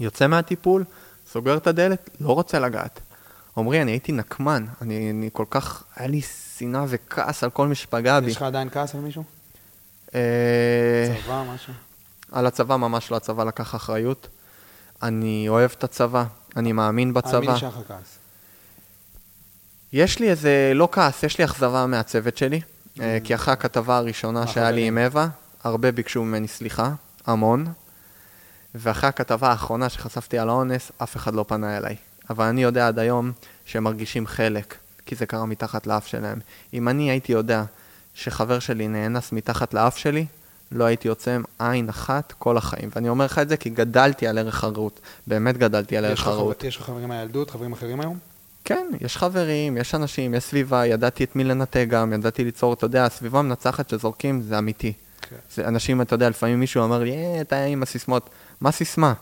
יוצא 0.00 0.26
מהטיפול, 0.26 0.84
סוגר 1.30 1.56
את 1.56 1.66
הדלת, 1.66 2.10
לא 2.20 2.32
רוצה 2.32 2.58
לגעת. 2.58 3.00
עמרי, 3.56 3.82
אני 3.82 3.90
הייתי 3.90 4.12
נקמן, 4.12 4.64
אני, 4.82 5.10
אני 5.10 5.30
כל 5.32 5.44
כך, 5.50 5.84
היה 5.96 6.08
לי 6.08 6.20
שנאה 6.58 6.84
וכעס 6.88 7.44
על 7.44 7.50
כל 7.50 7.68
מי 7.68 7.74
שפגע 7.74 8.20
בי. 8.20 8.30
יש 8.30 8.36
לך 8.36 8.42
עדיין 8.42 8.70
כעס 8.70 8.94
על 8.94 9.00
מישהו? 9.00 9.24
אה, 10.14 11.14
צבא, 11.24 11.44
משהו? 11.54 11.72
על 12.32 12.46
הצבא 12.46 12.76
ממש 12.76 13.10
לא, 13.10 13.16
הצבא 13.16 13.44
לקח 13.44 13.74
אחריות. 13.74 14.28
אני 15.02 15.48
אוהב 15.48 15.70
את 15.78 15.84
הצבא, 15.84 16.24
אני 16.56 16.72
מאמין 16.72 17.14
בצבא. 17.14 17.36
על 17.36 17.40
מי 17.40 17.52
נשאר 17.52 17.68
לך 17.68 17.88
כעס? 17.88 18.18
יש 19.94 20.18
לי 20.18 20.30
איזה, 20.30 20.72
לא 20.74 20.88
כעס, 20.92 21.22
יש 21.22 21.38
לי 21.38 21.44
אכזבה 21.44 21.86
מהצוות 21.86 22.36
שלי, 22.36 22.60
אה, 23.00 23.18
כי 23.24 23.34
אחרי 23.34 23.52
הכתבה 23.52 23.96
הראשונה 23.96 24.46
שהיה 24.46 24.70
לי 24.70 24.86
עם 24.86 24.98
אווה, 24.98 25.28
הרבה 25.64 25.92
ביקשו 25.92 26.24
ממני 26.24 26.48
סליחה, 26.48 26.92
המון, 27.26 27.66
ואחרי 28.74 29.08
הכתבה 29.08 29.48
האחרונה 29.48 29.88
שחשפתי 29.88 30.38
על 30.38 30.48
האונס, 30.48 30.92
אף 31.02 31.16
אחד 31.16 31.34
לא 31.34 31.44
פנה 31.48 31.76
אליי. 31.76 31.96
אבל 32.30 32.44
אני 32.44 32.62
יודע 32.62 32.88
עד 32.88 32.98
היום 32.98 33.32
שהם 33.64 33.84
מרגישים 33.84 34.26
חלק, 34.26 34.74
כי 35.06 35.14
זה 35.14 35.26
קרה 35.26 35.46
מתחת 35.46 35.86
לאף 35.86 36.06
שלהם. 36.06 36.38
אם 36.74 36.88
אני 36.88 37.10
הייתי 37.10 37.32
יודע 37.32 37.64
שחבר 38.14 38.58
שלי 38.58 38.88
נאנס 38.88 39.32
מתחת 39.32 39.74
לאף 39.74 39.96
שלי, 39.96 40.26
לא 40.72 40.84
הייתי 40.84 41.08
עוצם 41.08 41.42
עין 41.58 41.88
אחת 41.88 42.32
כל 42.38 42.56
החיים. 42.56 42.90
ואני 42.94 43.08
אומר 43.08 43.24
לך 43.24 43.38
את 43.38 43.48
זה 43.48 43.56
כי 43.56 43.70
גדלתי 43.70 44.26
על 44.26 44.38
ערך 44.38 44.64
הרעות. 44.64 45.00
באמת 45.26 45.58
גדלתי 45.58 45.96
על 45.96 46.04
ערך 46.04 46.26
הרעות. 46.26 46.64
יש 46.64 46.76
לך 46.76 46.82
חברים 46.82 47.08
מהילדות, 47.08 47.50
חברים 47.50 47.72
אחרים 47.72 48.00
היום? 48.00 48.33
כן, 48.64 48.86
יש 49.00 49.16
חברים, 49.16 49.76
יש 49.76 49.94
אנשים, 49.94 50.34
יש 50.34 50.44
סביבה, 50.44 50.86
ידעתי 50.86 51.24
את 51.24 51.36
מי 51.36 51.44
לנתק 51.44 51.86
גם, 51.88 52.12
ידעתי 52.12 52.44
ליצור, 52.44 52.72
אתה 52.72 52.84
יודע, 52.84 53.04
הסביבה 53.04 53.38
המנצחת 53.38 53.88
שזורקים 53.88 54.42
זה 54.42 54.58
אמיתי. 54.58 54.92
כן. 55.20 55.36
זה 55.54 55.68
אנשים, 55.68 56.00
אתה 56.00 56.14
יודע, 56.14 56.28
לפעמים 56.30 56.60
מישהו 56.60 56.82
אומר 56.82 57.02
לי, 57.02 57.16
אה, 57.16 57.40
אתה 57.40 57.64
עם 57.64 57.82
הסיסמאות. 57.82 58.30
מה 58.60 58.72
סיסמה? 58.72 59.14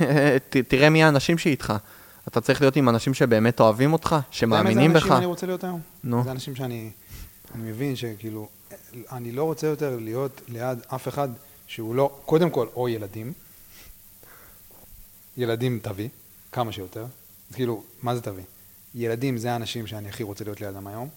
תראה 0.68 0.90
מי 0.90 1.04
האנשים 1.04 1.38
שאיתך. 1.38 1.74
אתה 2.28 2.40
צריך 2.40 2.60
להיות 2.60 2.76
עם 2.76 2.88
אנשים 2.88 3.14
שבאמת 3.14 3.60
אוהבים 3.60 3.92
אותך, 3.92 4.16
שמאמינים 4.30 4.92
בך. 4.92 5.00
זה 5.00 5.04
אנשים 5.04 5.16
אני 5.16 5.26
רוצה 5.26 5.46
להיות 5.46 5.64
היום. 5.64 5.80
נו. 6.04 6.24
זה 6.24 6.30
אנשים 6.30 6.54
שאני 6.54 6.90
אני 7.54 7.70
מבין 7.70 7.96
שכאילו, 7.96 8.48
אני 9.12 9.32
לא 9.32 9.44
רוצה 9.44 9.66
יותר 9.66 9.98
להיות 10.00 10.40
ליד 10.48 10.78
אף 10.94 11.08
אחד 11.08 11.28
שהוא 11.66 11.94
לא, 11.94 12.18
קודם 12.26 12.50
כל, 12.50 12.66
או 12.76 12.88
ילדים. 12.88 13.32
ילדים 15.36 15.78
תביא, 15.82 16.08
כמה 16.52 16.72
שיותר. 16.72 17.06
כאילו, 17.52 17.82
מה 18.02 18.14
זה 18.14 18.20
תביא? 18.20 18.44
ילדים 18.94 19.36
זה 19.38 19.52
האנשים 19.52 19.86
שאני 19.86 20.08
הכי 20.08 20.22
רוצה 20.22 20.44
להיות 20.44 20.60
לידם 20.60 20.86
היום, 20.86 21.08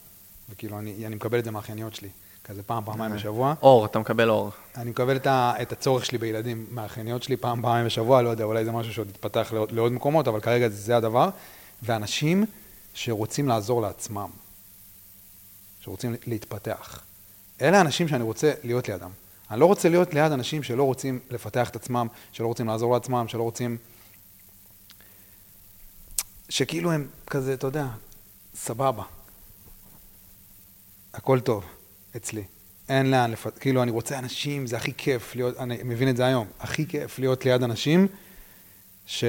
וכאילו, 0.49 0.79
אני, 0.79 1.05
אני 1.05 1.15
מקבל 1.15 1.39
את 1.39 1.45
זה 1.45 1.51
מהאחייניות 1.51 1.95
שלי. 1.95 2.09
כזה 2.43 2.63
פעם, 2.63 2.85
פעמיים 2.85 3.11
אה. 3.11 3.17
בשבוע. 3.17 3.53
אור, 3.61 3.85
אתה 3.85 3.99
מקבל 3.99 4.29
אור. 4.29 4.51
אני 4.77 4.89
מקבל 4.89 5.15
את, 5.15 5.27
ה, 5.27 5.53
את 5.61 5.71
הצורך 5.71 6.05
שלי 6.05 6.17
בילדים 6.17 6.65
מהאחייניות 6.71 7.23
שלי 7.23 7.37
פעם, 7.37 7.61
פעמיים 7.61 7.85
בשבוע, 7.85 8.21
לא 8.21 8.29
יודע, 8.29 8.43
אולי 8.43 8.65
זה 8.65 8.71
משהו 8.71 8.93
שעוד 8.93 9.09
יתפתח 9.09 9.49
לעוד, 9.53 9.71
לעוד 9.71 9.91
מקומות, 9.91 10.27
אבל 10.27 10.39
כרגע 10.39 10.69
זה 10.69 10.97
הדבר. 10.97 11.29
ואנשים 11.83 12.45
שרוצים 12.93 13.47
לעזור 13.47 13.81
לעצמם, 13.81 14.29
שרוצים 15.79 16.15
להתפתח. 16.27 17.01
אלה 17.61 17.77
האנשים 17.77 18.07
שאני 18.07 18.23
רוצה 18.23 18.51
להיות 18.63 18.89
לידם. 18.89 19.09
אני 19.51 19.59
לא 19.59 19.65
רוצה 19.65 19.89
להיות 19.89 20.13
ליד 20.13 20.31
אנשים 20.31 20.63
שלא 20.63 20.83
רוצים 20.83 21.19
לפתח 21.29 21.69
את 21.69 21.75
עצמם, 21.75 22.07
שלא 22.31 22.47
רוצים 22.47 22.67
לעזור 22.67 22.93
לעצמם, 22.93 23.25
שלא 23.27 23.43
רוצים... 23.43 23.77
שכאילו 26.51 26.91
הם 26.91 27.07
כזה, 27.27 27.53
אתה 27.53 27.67
יודע, 27.67 27.87
סבבה. 28.55 29.03
הכל 31.13 31.39
טוב. 31.39 31.63
אצלי. 32.15 32.43
אין 32.89 33.11
לאן 33.11 33.31
לפ... 33.31 33.47
כאילו, 33.59 33.83
אני 33.83 33.91
רוצה 33.91 34.19
אנשים, 34.19 34.67
זה 34.67 34.77
הכי 34.77 34.93
כיף 34.97 35.35
להיות, 35.35 35.57
אני 35.57 35.77
מבין 35.83 36.09
את 36.09 36.17
זה 36.17 36.25
היום, 36.25 36.47
הכי 36.59 36.87
כיף 36.87 37.19
להיות 37.19 37.45
ליד 37.45 37.63
אנשים 37.63 38.07
ש... 39.05 39.23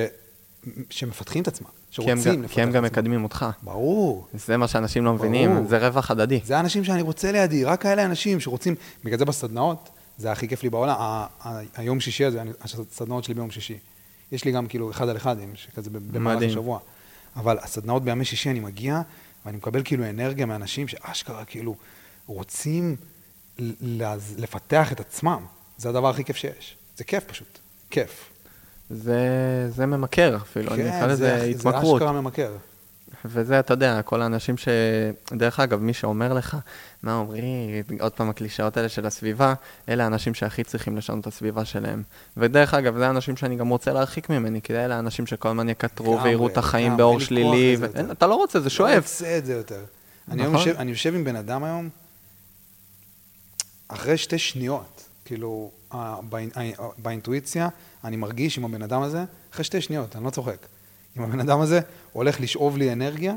שמפתחים 0.90 1.42
את 1.42 1.48
עצמם, 1.48 1.68
שרוצים 1.90 2.16
לפתח 2.16 2.30
את 2.30 2.34
עצמם. 2.34 2.48
כי 2.48 2.62
הם 2.62 2.72
גם 2.72 2.84
מקדמים 2.84 3.24
אותך. 3.24 3.46
ברור. 3.62 4.26
זה 4.34 4.56
מה 4.56 4.68
שאנשים 4.68 5.04
לא 5.04 5.14
מבינים, 5.14 5.54
ברור. 5.54 5.68
זה 5.68 5.88
רווח 5.88 6.10
הדדי. 6.10 6.40
זה 6.44 6.56
האנשים 6.56 6.84
שאני 6.84 7.02
רוצה 7.02 7.32
לידי, 7.32 7.64
רק 7.64 7.82
כאלה 7.82 8.04
אנשים 8.04 8.40
שרוצים, 8.40 8.74
בגלל 9.04 9.18
זה 9.18 9.24
בסדנאות, 9.24 9.90
זה 10.18 10.32
הכי 10.32 10.48
כיף 10.48 10.62
לי 10.62 10.70
בעולם, 10.70 11.24
היום 11.74 12.00
שישי 12.00 12.24
הזה, 12.24 12.42
הסדנאות 12.60 13.24
שלי 13.24 13.34
ביום 13.34 13.50
שישי. 13.50 13.78
יש 14.32 14.44
לי 14.44 14.52
גם 14.52 14.66
כאילו 14.66 14.90
אחד 14.90 15.08
על 15.08 15.16
אחד, 15.16 15.36
כזה 15.74 15.90
במהלך 15.90 16.42
השבוע. 16.42 16.78
אבל 17.36 17.58
הסדנאות 17.62 18.04
בימי 18.04 18.24
שישי 18.24 18.50
אני 18.50 18.60
מגיע, 18.60 19.00
ואני 19.46 19.56
מקבל 19.56 19.82
כאילו 19.84 20.10
אנרגיה 20.10 20.46
מאנשים 20.46 20.88
שאשכרה 20.88 21.44
כאילו... 21.44 21.76
רוצים 22.26 22.96
לפתח 24.38 24.92
את 24.92 25.00
עצמם. 25.00 25.46
זה 25.78 25.88
הדבר 25.88 26.08
הכי 26.10 26.24
כיף 26.24 26.36
שיש. 26.36 26.76
זה 26.96 27.04
כיף 27.04 27.24
פשוט. 27.24 27.58
כיף. 27.90 28.30
זה, 28.90 29.18
זה 29.70 29.86
ממכר 29.86 30.36
אפילו, 30.36 30.70
כן, 30.70 30.80
אני 30.80 30.98
אקרא 30.98 31.06
לזה 31.06 31.42
התמכרות. 31.42 32.00
זה 32.00 32.04
אשכרה 32.04 32.12
ממכר. 32.12 32.56
וזה, 33.24 33.60
אתה 33.60 33.74
יודע, 33.74 34.02
כל 34.02 34.22
האנשים 34.22 34.56
ש... 34.56 34.68
דרך 35.32 35.60
אגב, 35.60 35.80
מי 35.80 35.92
שאומר 35.92 36.32
לך, 36.32 36.56
מה 37.02 37.14
אומרים, 37.14 37.84
עוד 38.00 38.12
פעם 38.12 38.30
הקלישאות 38.30 38.76
האלה 38.76 38.88
של 38.88 39.06
הסביבה, 39.06 39.54
אלה 39.88 40.04
האנשים 40.04 40.34
שהכי 40.34 40.64
צריכים 40.64 40.96
לשנות 40.96 41.20
את 41.20 41.26
הסביבה 41.26 41.64
שלהם. 41.64 42.02
ודרך 42.36 42.74
אגב, 42.74 42.96
זה 42.96 43.06
האנשים 43.06 43.36
שאני 43.36 43.56
גם 43.56 43.68
רוצה 43.68 43.92
להרחיק 43.92 44.30
ממני, 44.30 44.62
כי 44.62 44.74
אלה 44.74 44.96
האנשים 44.96 45.26
שכל 45.26 45.48
הזמן 45.48 45.68
יקטרו 45.68 46.22
ויראו 46.22 46.48
את 46.48 46.58
החיים 46.58 46.96
באור 46.96 47.20
שלילי. 47.20 47.76
ו... 47.78 48.12
אתה 48.12 48.26
לא 48.26 48.34
רוצה, 48.34 48.60
זה 48.60 48.70
שואף. 48.70 48.90
לא 48.90 48.96
רוצה 48.96 49.38
את 49.38 49.46
זה 49.46 49.52
יותר. 49.52 49.84
נכון? 50.28 50.40
אני, 50.40 50.58
יושב, 50.58 50.74
אני 50.78 50.90
יושב 50.90 51.14
עם 51.14 51.24
בן 51.24 51.36
אדם 51.36 51.64
היום, 51.64 51.88
אחרי 53.88 54.16
שתי 54.16 54.38
שניות, 54.38 55.04
כאילו, 55.24 55.70
באינטואיציה, 56.98 57.68
אני 58.04 58.16
מרגיש 58.16 58.58
עם 58.58 58.64
הבן 58.64 58.82
אדם 58.82 59.02
הזה, 59.02 59.24
אחרי 59.52 59.64
שתי 59.64 59.80
שניות, 59.80 60.16
אני 60.16 60.24
לא 60.24 60.30
צוחק. 60.30 60.66
אם 61.18 61.22
הבן 61.22 61.40
אדם 61.40 61.60
הזה 61.60 61.80
הולך 62.12 62.40
לשאוב 62.40 62.76
לי 62.76 62.92
אנרגיה, 62.92 63.34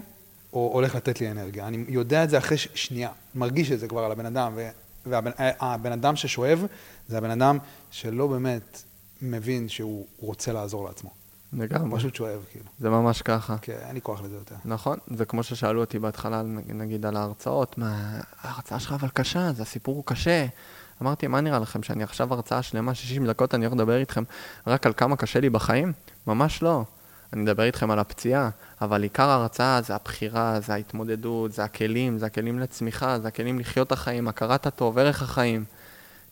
או 0.54 0.70
הולך 0.74 0.96
לתת 0.96 1.22
לי 1.22 1.32
אנרגיה. 1.32 1.68
אני 1.68 1.86
יודע 1.88 2.24
את 2.24 2.30
זה 2.30 2.38
אחרי 2.38 2.58
שנייה, 2.58 3.10
מרגיש 3.36 3.72
את 3.72 3.80
זה 3.80 3.88
כבר 3.88 4.04
על 4.04 4.12
הבן 4.12 4.26
אדם, 4.26 4.58
והבן 5.06 5.92
אדם 5.92 6.16
ששואב, 6.16 6.66
זה 7.08 7.18
הבן 7.18 7.32
אדם 7.32 7.58
שלא 7.92 8.28
באמת 8.28 8.84
מבין 9.22 9.70
שהוא 9.70 10.06
רוצה 10.20 10.54
לעזור 10.54 10.86
לעצמו. 10.86 11.10
לגמרי. 11.54 12.00
פשוט 12.00 12.16
שואב, 12.16 12.46
כאילו. 12.52 12.66
זה 12.80 12.90
ממש 12.90 13.22
ככה. 13.22 13.56
כן, 13.62 13.78
אין 13.88 13.96
לי 13.96 14.02
כוח 14.02 14.22
לזה 14.22 14.36
יותר. 14.36 14.56
נכון, 14.66 14.98
זה 15.08 15.26
כמו 15.26 15.44
ששאלו 15.44 15.82
אותי 15.82 16.00
בהתחלה, 16.00 16.42
נגיד, 16.68 17.06
על 17.06 17.18
ההרצאות, 17.18 17.78
מה, 17.78 18.20
ההרצאה 18.42 18.80
שלך 18.80 18.92
אבל 18.92 19.10
קשה, 19.10 19.54
זה 19.54 19.62
הסיפור 19.62 19.96
הוא 19.96 20.04
קשה. 20.06 20.46
אמרתי, 21.02 21.28
מה 21.28 21.42
נראה 21.42 21.60
לכם, 21.60 21.84
שאני 21.84 22.04
עכשיו 22.04 22.34
הרצאה 22.34 22.62
שלמה, 22.62 22.96
60 22.96 23.28
דקות, 23.28 23.56
אני 23.56 23.66
הולך 23.66 23.76
לדבר 23.76 23.98
איתכם 23.98 24.24
רק 24.68 24.86
על 24.86 24.94
כמה 24.98 25.16
קשה 25.16 25.40
לי 25.40 25.50
בחיים? 25.50 25.94
ממש 26.28 26.64
לא. 26.64 26.84
אני 27.34 27.44
אדבר 27.44 27.64
איתכם 27.64 27.92
על 27.92 28.00
הפציעה, 28.00 28.50
אבל 28.82 29.04
עיקר 29.04 29.30
ההרצאה 29.30 29.82
זה 29.82 29.96
הבחירה, 29.96 30.60
זה 30.60 30.74
ההתמודדות, 30.74 31.52
זה 31.52 31.64
הכלים, 31.64 32.18
זה 32.18 32.26
הכלים 32.26 32.60
לצמיחה, 32.60 33.20
זה 33.20 33.28
הכלים 33.28 33.60
לחיות 33.60 33.92
החיים, 33.92 34.28
הכרת 34.28 34.68
הטוב, 34.68 34.98
ערך 34.98 35.22
החיים. 35.22 35.66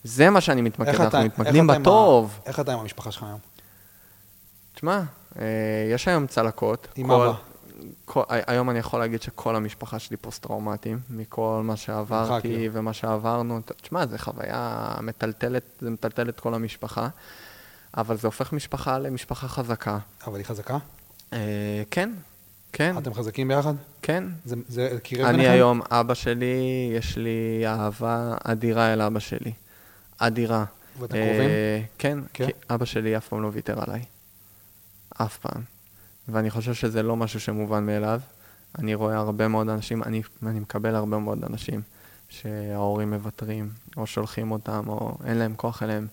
זה 0.04 0.30
מה 0.30 0.42
שאני 0.42 0.62
מתמקד, 0.62 1.02
אנחנו 1.02 1.20
מתמקדים 1.24 1.68
בטוב. 1.68 2.40
איך 2.46 2.60
אתה 2.60 2.74
עם 2.74 2.80
המשפחה 2.80 3.12
שלך 3.12 3.24
היום? 3.24 3.40
תשמע, 4.76 5.02
אה, 5.40 5.46
יש 5.94 6.08
היום 6.08 6.28
צלקות. 6.28 6.88
עם 6.96 7.08
כל, 7.08 7.28
אבא. 7.28 7.34
כל, 8.06 8.24
היום 8.30 8.70
אני 8.70 8.80
יכול 8.80 9.00
להגיד 9.00 9.22
שכל 9.22 9.56
המשפחה 9.56 10.00
שלי 10.00 10.18
פוסט-טראומטיים, 10.18 11.00
מכל 11.10 11.62
מה 11.64 11.76
שעברתי 11.76 12.42
כאילו. 12.42 12.74
ומה 12.74 12.94
שעברנו. 12.94 13.60
תשמע, 13.82 14.06
זו 14.06 14.18
חוויה 14.18 14.96
מטלטלת, 15.02 15.64
זה 15.82 15.90
מטלטל 15.90 16.30
את 16.30 16.40
כל 16.40 16.54
המשפחה, 16.54 17.08
אבל 17.98 18.18
זה 18.18 18.28
הופך 18.28 18.54
משפחה 18.54 19.00
למשפחה 19.00 19.48
חזקה. 19.48 19.98
אבל 20.28 20.38
היא 20.38 20.46
חזקה? 20.46 20.78
אה, 21.34 21.84
כן, 21.92 22.12
כן. 22.74 22.98
אתם 22.98 23.14
חזקים 23.14 23.48
ביחד? 23.48 23.74
כן. 24.02 24.24
זה, 24.46 24.56
זה 24.68 24.98
קירב 25.04 25.26
ביניכם? 25.26 25.40
אני 25.40 25.50
היום, 25.50 25.82
אבא 25.92 26.14
שלי, 26.14 26.92
יש 26.98 27.18
לי 27.18 27.64
אהבה 27.68 28.36
אדירה 28.44 28.94
אל 28.94 29.02
אבא 29.02 29.20
שלי. 29.20 29.54
אדירה. 30.18 30.66
ואתם 31.00 31.14
קרובים? 31.14 31.50
אה, 31.50 31.82
כן, 31.98 32.20
כן, 32.34 32.46
כי 32.46 32.52
אבא 32.70 32.86
שלי 32.86 33.18
אף 33.18 33.28
פעם 33.28 33.42
לא 33.42 33.50
ויתר 33.54 33.84
עליי. 33.88 34.04
אף 35.22 35.38
פעם. 35.38 35.62
ואני 36.28 36.50
חושב 36.50 36.74
שזה 36.74 37.04
לא 37.04 37.16
משהו 37.16 37.40
שמובן 37.40 37.86
מאליו. 37.86 38.20
אני 38.80 38.96
רואה 38.96 39.18
הרבה 39.18 39.48
מאוד 39.48 39.70
אנשים, 39.70 40.04
אני, 40.04 40.22
אני 40.46 40.60
מקבל 40.60 40.96
הרבה 40.96 41.18
מאוד 41.18 41.44
אנשים 41.44 41.82
שההורים 42.30 43.14
מוותרים, 43.14 43.70
או 43.98 44.08
שולחים 44.08 44.52
אותם, 44.52 44.84
או 44.88 45.18
אין 45.26 45.38
להם 45.38 45.54
כוח 45.56 45.84
אליהם. 45.84 46.08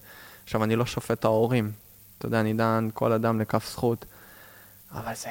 עכשיו, 0.51 0.65
אני 0.65 0.77
לא 0.77 0.87
שופט 0.87 1.19
את 1.19 1.25
ההורים. 1.25 1.73
אתה 2.19 2.27
יודע, 2.27 2.41
אני 2.41 2.53
דן 2.53 2.89
כל 2.95 3.13
אדם 3.13 3.41
לכף 3.41 3.71
זכות, 3.71 4.05
אבל 4.93 5.15
זה... 5.15 5.29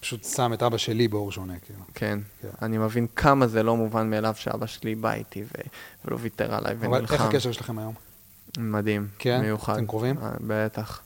פשוט 0.00 0.24
שם 0.24 0.52
את 0.52 0.62
אבא 0.62 0.76
שלי 0.76 1.08
באור 1.08 1.32
שונה, 1.32 1.58
כאילו. 1.58 1.80
כן. 1.94 2.18
כן. 2.42 2.48
אני 2.62 2.78
מבין 2.78 3.06
כמה 3.16 3.46
זה 3.46 3.62
לא 3.62 3.76
מובן 3.76 4.10
מאליו 4.10 4.34
שאבא 4.36 4.66
שלי 4.66 4.94
בא 4.94 5.12
איתי 5.12 5.42
ו... 5.42 5.48
ולא 6.04 6.16
ויתר 6.20 6.54
עליי 6.54 6.74
ונלחם. 6.78 6.86
אבל 6.86 7.04
איך 7.12 7.20
הקשר 7.20 7.52
שלכם 7.52 7.78
היום? 7.78 7.94
מדהים, 8.58 9.08
כן? 9.18 9.40
מיוחד. 9.40 9.74
אתם 9.74 9.86
קרובים? 9.86 10.18
אה, 10.18 10.30
בטח. 10.40 11.00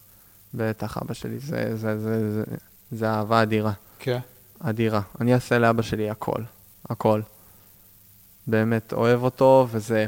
בטח, 0.55 0.99
אבא 0.99 1.15
שלי, 1.15 1.39
זה, 1.39 1.77
זה, 1.77 1.99
זה, 1.99 2.35
זה, 2.35 2.45
זה 2.91 3.11
אהבה 3.11 3.43
אדירה. 3.43 3.73
כן. 3.99 4.19
אדירה. 4.61 5.01
אני 5.21 5.35
אעשה 5.35 5.59
לאבא 5.59 5.83
שלי 5.83 6.11
הכל. 6.11 6.43
הכל. 6.91 7.21
באמת, 8.47 8.93
אוהב 8.93 9.23
אותו, 9.23 9.67
וזה... 9.71 10.07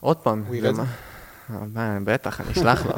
עוד 0.00 0.16
פעם. 0.16 0.44
הוא 0.46 0.54
יראה 0.54 0.70
את 0.70 0.76
זה? 0.76 0.82
בטח, 2.04 2.40
אני 2.40 2.52
אשלח 2.52 2.86
לו. 2.86 2.92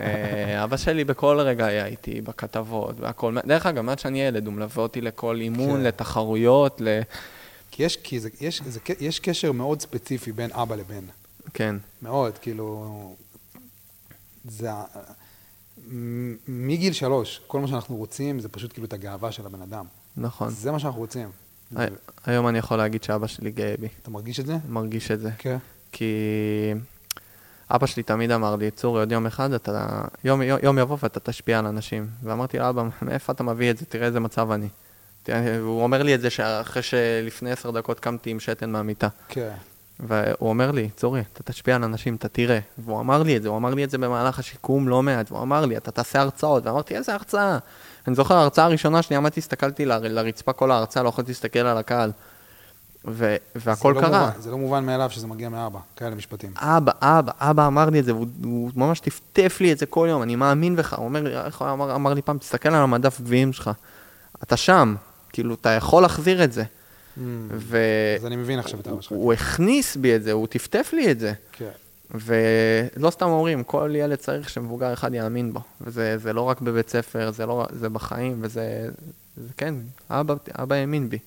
אה, 0.00 0.64
אבא 0.64 0.76
שלי 0.76 1.04
בכל 1.04 1.40
רגע 1.40 1.66
היה 1.66 1.86
איתי, 1.86 2.20
בכתבות 2.20 3.00
והכל. 3.00 3.36
דרך 3.46 3.66
אגב, 3.66 3.80
מאז 3.80 4.00
שאני 4.00 4.20
ילד, 4.22 4.46
הוא 4.46 4.54
מלווה 4.54 4.82
אותי 4.82 5.00
לכל 5.00 5.40
אימון, 5.40 5.80
כן. 5.80 5.86
לתחרויות, 5.86 6.80
ל... 6.80 7.00
כי 7.70 7.82
יש, 7.82 7.96
כי 7.96 8.20
זה, 8.20 8.28
יש, 8.40 8.62
זה, 8.66 8.80
יש 9.00 9.20
קשר 9.20 9.52
מאוד 9.52 9.80
ספציפי 9.80 10.32
בין 10.32 10.52
אבא 10.52 10.76
לבן. 10.76 11.04
כן. 11.54 11.76
מאוד, 12.02 12.38
כאילו... 12.38 13.16
זה... 14.44 14.70
מגיל 16.48 16.92
שלוש, 16.92 17.40
כל 17.46 17.60
מה 17.60 17.68
שאנחנו 17.68 17.96
רוצים 17.96 18.40
זה 18.40 18.48
פשוט 18.48 18.72
כאילו 18.72 18.86
את 18.86 18.92
הגאווה 18.92 19.32
של 19.32 19.46
הבן 19.46 19.62
אדם. 19.62 19.84
נכון. 20.16 20.50
זה 20.50 20.72
מה 20.72 20.78
שאנחנו 20.78 21.00
רוצים. 21.00 21.30
הי- 21.76 21.86
היום 22.26 22.48
אני 22.48 22.58
יכול 22.58 22.76
להגיד 22.76 23.02
שאבא 23.02 23.26
שלי 23.26 23.50
גאה 23.50 23.74
בי, 23.80 23.88
אתה 24.02 24.10
מרגיש 24.10 24.40
את 24.40 24.46
זה? 24.46 24.56
מרגיש 24.68 25.10
את 25.10 25.20
זה. 25.20 25.30
כן. 25.38 25.56
כי 25.92 26.14
אבא 27.74 27.86
שלי 27.86 28.02
תמיד 28.02 28.30
אמר 28.30 28.56
לי, 28.56 28.70
צורי, 28.70 29.00
עוד 29.00 29.12
יום 29.12 29.26
אחד 29.26 29.52
אתה, 29.52 29.86
יום, 30.24 30.42
יום, 30.42 30.58
יום 30.62 30.78
יבוא 30.78 30.96
ואתה 31.02 31.20
תשפיע 31.20 31.58
על 31.58 31.66
אנשים. 31.66 32.06
ואמרתי 32.22 32.58
לו, 32.58 32.68
אבא, 32.68 32.82
מאיפה 33.02 33.32
אתה 33.32 33.42
מביא 33.42 33.70
את 33.70 33.78
זה? 33.78 33.84
תראה 33.86 34.06
איזה 34.06 34.20
מצב 34.20 34.50
אני. 34.50 34.68
והוא 35.28 35.82
אומר 35.82 36.02
לי 36.02 36.14
את 36.14 36.20
זה 36.20 36.30
שאחרי 36.30 36.82
שלפני 36.82 37.52
עשר 37.52 37.70
דקות 37.70 38.00
קמתי 38.00 38.30
עם 38.30 38.40
שתן 38.40 38.70
מהמיטה. 38.70 39.08
כן. 39.28 39.50
והוא 40.00 40.48
אומר 40.48 40.70
לי, 40.70 40.88
צורי, 40.96 41.22
אתה 41.32 41.42
תשפיע 41.42 41.76
על 41.76 41.84
אנשים, 41.84 42.14
אתה 42.14 42.28
תראה. 42.28 42.58
והוא 42.78 43.00
אמר 43.00 43.22
לי 43.22 43.36
את 43.36 43.42
זה, 43.42 43.48
הוא 43.48 43.56
אמר 43.56 43.74
לי 43.74 43.84
את 43.84 43.90
זה 43.90 43.98
במהלך 43.98 44.38
השיקום 44.38 44.88
לא 44.88 45.02
מעט, 45.02 45.32
והוא 45.32 45.42
אמר 45.42 45.66
לי, 45.66 45.76
אתה 45.76 45.90
תעשה 45.90 46.20
הרצאות. 46.20 46.66
ואמרתי, 46.66 46.96
איזה 46.96 47.14
הרצאה? 47.14 47.58
אני 48.06 48.14
זוכר, 48.14 48.34
ההרצאה 48.34 48.64
הראשונה 48.64 49.02
שלי, 49.02 49.16
עמדתי, 49.16 49.40
הסתכלתי 49.40 49.84
ל- 49.84 49.98
לרצפה 50.08 50.52
כל 50.52 50.70
ההרצאה, 50.70 51.02
לא 51.02 51.08
יכולתי 51.08 51.30
להסתכל 51.30 51.58
על 51.58 51.78
הקהל. 51.78 52.10
ו- 53.08 53.36
והכל 53.56 53.94
זה 53.94 54.00
לא 54.00 54.06
קרה. 54.06 54.26
מובן, 54.26 54.40
זה 54.40 54.50
לא 54.50 54.58
מובן 54.58 54.84
מאליו 54.86 55.10
שזה 55.10 55.26
מגיע 55.26 55.48
מאבא, 55.48 55.78
כאלה 55.96 56.14
משפטים. 56.14 56.52
אבא, 56.56 56.92
אבא, 57.00 57.32
אבא 57.38 57.66
אמר 57.66 57.90
לי 57.90 58.00
את 58.00 58.04
זה, 58.04 58.14
והוא 58.14 58.26
הוא 58.44 58.70
ממש 58.76 59.00
טפטף 59.00 59.58
לי 59.60 59.72
את 59.72 59.78
זה 59.78 59.86
כל 59.86 60.06
יום, 60.10 60.22
אני 60.22 60.36
מאמין 60.36 60.76
בך. 60.76 60.94
הוא 60.94 61.04
אומר, 61.04 61.22
לי, 61.22 61.36
איך 61.36 61.62
הוא 61.62 61.70
אמר, 61.70 61.94
אמר 61.94 62.14
לי 62.14 62.22
פעם, 62.22 62.38
תסתכל 62.38 62.68
על 62.68 62.82
המדף 62.82 63.20
גביעים 63.20 63.52
שלך. 63.52 63.70
אתה 64.42 64.56
שם, 64.56 64.94
כאילו, 65.32 65.54
אתה 65.54 65.70
יכול 65.70 66.02
להחזיר 66.02 66.44
את 66.44 66.52
זה. 66.52 66.64
ו... 67.50 67.78
אז 68.18 68.26
אני 68.26 68.36
מבין 68.36 68.58
עכשיו 68.58 68.80
את 68.80 68.88
אבא 68.88 69.00
שלך. 69.00 69.12
הוא 69.12 69.32
הכניס 69.32 69.96
בי 69.96 70.16
את 70.16 70.22
זה, 70.22 70.32
הוא 70.32 70.46
טפטף 70.46 70.90
לי 70.92 71.10
את 71.10 71.20
זה. 71.20 71.32
כן. 71.52 71.68
ולא 72.14 73.10
סתם 73.10 73.26
אומרים, 73.26 73.64
כל 73.64 73.90
ילד 73.94 74.18
צריך 74.18 74.48
שמבוגר 74.48 74.92
אחד 74.92 75.14
יאמין 75.14 75.52
בו. 75.52 75.60
וזה 75.80 76.18
זה 76.18 76.32
לא 76.32 76.40
רק 76.40 76.60
בבית 76.60 76.88
ספר, 76.88 77.30
זה, 77.30 77.46
לא, 77.46 77.66
זה 77.70 77.88
בחיים, 77.88 78.38
וזה, 78.40 78.88
זה 79.36 79.48
כן, 79.56 79.74
אבא, 80.10 80.34
אבא 80.58 80.76
האמין 80.76 81.08
בי, 81.08 81.18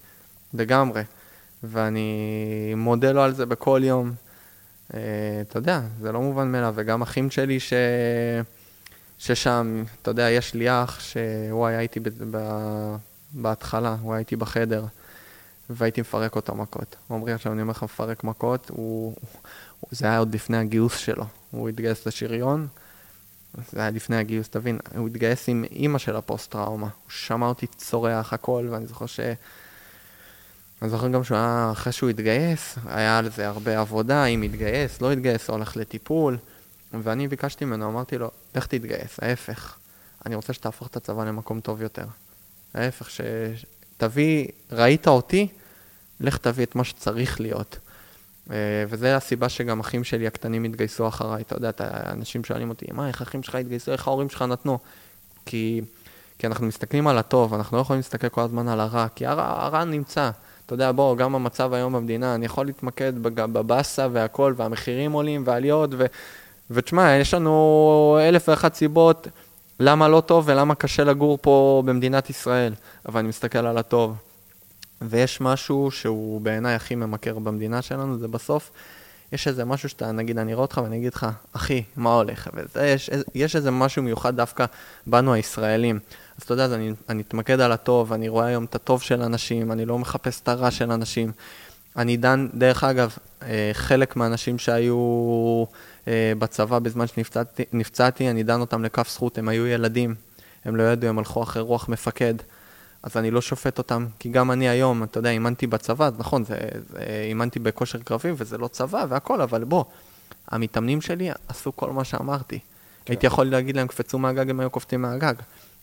לגמרי. 0.54 1.02
ואני 1.68 2.74
מודה 2.78 3.12
לו 3.12 3.22
על 3.22 3.34
זה 3.34 3.46
בכל 3.46 3.82
יום. 3.84 4.14
אה, 4.94 5.00
אתה 5.42 5.60
יודע, 5.60 5.82
זה 6.02 6.12
לא 6.12 6.22
מובן 6.22 6.52
מאליו, 6.52 6.74
וגם 6.78 7.02
אחים 7.02 7.32
שלי 7.32 7.60
ש... 7.60 7.74
ששם, 9.18 9.84
אתה 10.02 10.12
יודע, 10.12 10.30
יש 10.30 10.54
לי 10.54 10.70
אח 10.70 11.00
שהוא 11.00 11.66
היה 11.66 11.80
איתי 11.80 12.00
ב... 12.00 12.10
ב... 12.32 12.38
בהתחלה, 13.32 13.96
הוא 14.02 14.14
היה 14.14 14.20
איתי 14.20 14.36
בחדר, 14.36 14.86
והייתי 15.70 16.02
מפרק 16.02 16.36
אותו 16.36 16.56
מכות. 16.56 16.96
עמרי, 17.12 17.34
עכשיו 17.34 17.54
אני 17.54 17.62
אומר 17.62 17.72
לך, 17.72 17.84
מפרק 17.84 18.24
מכות, 18.24 18.70
הוא... 18.70 19.16
זה 19.92 20.06
היה 20.06 20.18
עוד 20.18 20.36
לפני 20.36 20.58
הגיוס 20.58 20.98
שלו. 20.98 21.26
הוא 21.52 21.70
התגייס 21.70 22.08
לשריון, 22.08 22.68
זה 23.72 23.80
היה 23.80 23.90
לפני 23.90 24.16
הגיוס, 24.16 24.50
תבין, 24.50 24.80
הוא 24.98 25.08
התגייס 25.08 25.50
עם 25.50 25.66
אימא 25.72 25.98
של 25.98 26.16
הפוסט-טראומה. 26.16 26.88
הוא 26.88 27.12
שמע 27.12 27.48
אותי 27.48 27.68
צורח 27.68 28.34
הכל, 28.34 28.68
ואני 28.72 28.86
זוכר 28.86 29.06
ש... 29.06 29.20
אני 30.82 30.90
זוכר 30.90 31.08
גם 31.08 31.24
שהוא 31.24 31.38
היה, 31.38 31.70
אחרי 31.72 31.94
שהוא 31.94 32.10
התגייס, 32.10 32.78
היה 32.86 33.18
על 33.18 33.30
זה 33.30 33.48
הרבה 33.48 33.80
עבודה, 33.80 34.26
אם 34.26 34.42
התגייס, 34.42 35.02
לא 35.02 35.12
התגייס, 35.12 35.50
הולך 35.50 35.78
לטיפול. 35.78 36.38
ואני 36.94 37.28
ביקשתי 37.28 37.66
ממנו, 37.66 37.90
אמרתי 37.90 38.18
לו, 38.18 38.32
לך 38.56 38.68
תתגייס, 38.68 39.20
ההפך. 39.22 39.76
אני 40.26 40.36
רוצה 40.36 40.54
שתהפוך 40.54 40.88
את 40.88 40.98
הצבא 40.98 41.26
למקום 41.26 41.60
טוב 41.60 41.82
יותר. 41.82 42.06
ההפך, 42.74 43.10
שתביא, 43.10 44.48
ראית 44.72 45.08
אותי, 45.08 45.48
לך 46.20 46.38
תביא 46.38 46.66
את 46.66 46.76
מה 46.76 46.84
שצריך 46.84 47.42
להיות. 47.42 47.78
אה, 48.52 48.56
וזה 48.90 49.16
הסיבה 49.16 49.50
שגם 49.50 49.80
אחים 49.80 50.04
שלי 50.04 50.28
הקטנים 50.28 50.64
התגייסו 50.64 51.08
אחריי. 51.08 51.42
אתה 51.42 51.56
יודע, 51.56 51.72
אנשים 52.12 52.44
שואלים 52.44 52.70
אותי, 52.70 52.86
מה, 52.92 53.08
איך 53.08 53.22
אחים 53.22 53.44
שלך 53.44 53.56
התגייסו, 53.56 53.92
איך 53.92 54.08
ההורים 54.08 54.30
שלך 54.30 54.42
נתנו? 54.42 54.80
כי, 55.46 55.82
כי 56.38 56.48
אנחנו 56.48 56.68
מסתכלים 56.68 57.08
על 57.08 57.18
הטוב, 57.18 57.54
אנחנו 57.54 57.78
לא 57.78 57.82
יכולים 57.82 58.00
להסתכל 58.00 58.30
כל 58.30 58.42
הזמן 58.42 58.68
על 58.68 58.80
הרע, 58.80 59.08
כי 59.16 59.26
הרע, 59.26 59.66
הרע 59.66 59.84
נמצא. 59.84 60.32
אתה 60.66 60.74
יודע, 60.74 60.92
בוא, 60.92 61.18
גם 61.18 61.36
המצב 61.36 61.74
היום 61.74 61.94
במדינה, 61.94 62.36
אני 62.36 62.46
יכול 62.46 62.66
להתמקד 62.66 63.14
בבאסה 63.24 64.08
והכל, 64.12 64.54
והמחירים 64.58 65.12
עולים 65.12 65.44
ועליות, 65.46 65.90
ו... 65.94 66.06
ותשמע, 66.72 67.16
יש 67.16 67.34
לנו 67.34 68.18
אלף 68.22 68.50
ואחת 68.50 68.76
סיבות 68.76 69.28
למה 69.80 70.08
לא 70.08 70.22
טוב 70.22 70.44
ולמה 70.48 70.76
קשה 70.76 71.04
לגור 71.04 71.38
פה 71.42 71.84
במדינת 71.86 72.30
ישראל, 72.30 72.74
אבל 73.10 73.20
אני 73.20 73.28
מסתכל 73.28 73.66
על 73.66 73.78
הטוב. 73.78 74.16
ויש 75.02 75.42
משהו 75.42 75.92
שהוא 75.92 76.42
בעיניי 76.42 76.76
הכי 76.76 76.96
ממכר 76.96 77.40
במדינה 77.40 77.82
שלנו, 77.82 78.18
זה 78.18 78.28
בסוף, 78.28 78.72
יש 79.36 79.48
איזה 79.48 79.66
משהו 79.66 79.90
שאתה, 79.90 80.12
נגיד, 80.12 80.38
אני 80.38 80.54
אראה 80.54 80.62
אותך 80.62 80.82
ואני 80.84 80.98
אגיד 80.98 81.14
לך, 81.14 81.28
אחי, 81.54 81.84
מה 81.96 82.14
הולך? 82.14 82.50
וזה, 82.54 82.96
יש, 83.36 83.56
איזה 83.56 83.72
משהו 83.72 84.04
מיוחד 84.04 84.36
דווקא 84.36 84.66
בנו 85.08 85.34
הישראלים. 85.34 86.00
אז 86.38 86.44
אתה 86.44 86.54
יודע, 86.54 86.66
אז 86.66 86.74
אני, 86.74 86.94
אני 87.10 87.22
אתמקד 87.22 87.60
על 87.60 87.72
הטוב, 87.72 88.14
אני 88.14 88.30
רואה 88.30 88.46
היום 88.46 88.66
את 88.66 88.76
הטוב 88.76 89.02
של 89.02 89.22
אנשים, 89.22 89.72
אני 89.72 89.86
לא 89.86 90.00
מחפש 90.00 90.42
את 90.42 90.48
הרע 90.48 90.72
של 90.72 90.92
אנשים. 90.92 91.32
אני 91.98 92.18
דן, 92.18 92.48
דרך 92.54 92.84
אגב, 92.84 93.18
אה, 93.44 93.70
חלק 93.74 94.16
מהאנשים 94.16 94.60
שהיו 94.60 94.96
אה, 96.08 96.34
בצבא 96.40 96.80
בזמן 96.80 97.08
שנפצעתי, 97.08 97.64
נפצעתי, 97.74 98.30
אני 98.30 98.44
דן 98.44 98.62
אותם 98.62 98.84
לכף 98.84 99.10
זכות, 99.10 99.38
הם 99.38 99.50
היו 99.50 99.68
ילדים, 99.68 100.16
הם 100.66 100.76
לא 100.76 100.84
ידעו, 100.84 101.10
הם 101.10 101.20
הלכו 101.20 101.44
אחרי 101.44 101.62
רוח 101.62 101.90
מפקד. 101.90 102.36
אז 103.06 103.18
אני 103.18 103.32
לא 103.32 103.42
שופט 103.42 103.78
אותם, 103.78 104.06
כי 104.20 104.30
גם 104.30 104.52
אני 104.52 104.70
היום, 104.70 105.04
אתה 105.04 105.20
יודע, 105.20 105.30
אימנתי 105.30 105.68
בצבא, 105.68 106.06
אז 106.08 106.14
נכון, 106.18 106.44
זה, 106.44 106.58
זה, 106.90 107.26
אימנתי 107.30 107.60
בכושר 107.60 108.00
קרבי 108.00 108.32
וזה 108.38 108.58
לא 108.58 108.68
צבא 108.68 109.06
והכל, 109.10 109.42
אבל 109.42 109.64
בוא, 109.64 109.84
המתאמנים 110.48 111.02
שלי 111.02 111.30
עשו 111.48 111.76
כל 111.76 111.92
מה 111.92 112.04
שאמרתי. 112.04 112.60
כן. 112.60 113.14
הייתי 113.14 113.28
יכול 113.28 113.46
להגיד 113.46 113.76
להם, 113.76 113.88
קפצו 113.88 114.20
מהגג, 114.20 114.50
הם 114.50 114.60
היו 114.60 114.70
קופצים 114.70 115.02
מהגג. 115.02 115.34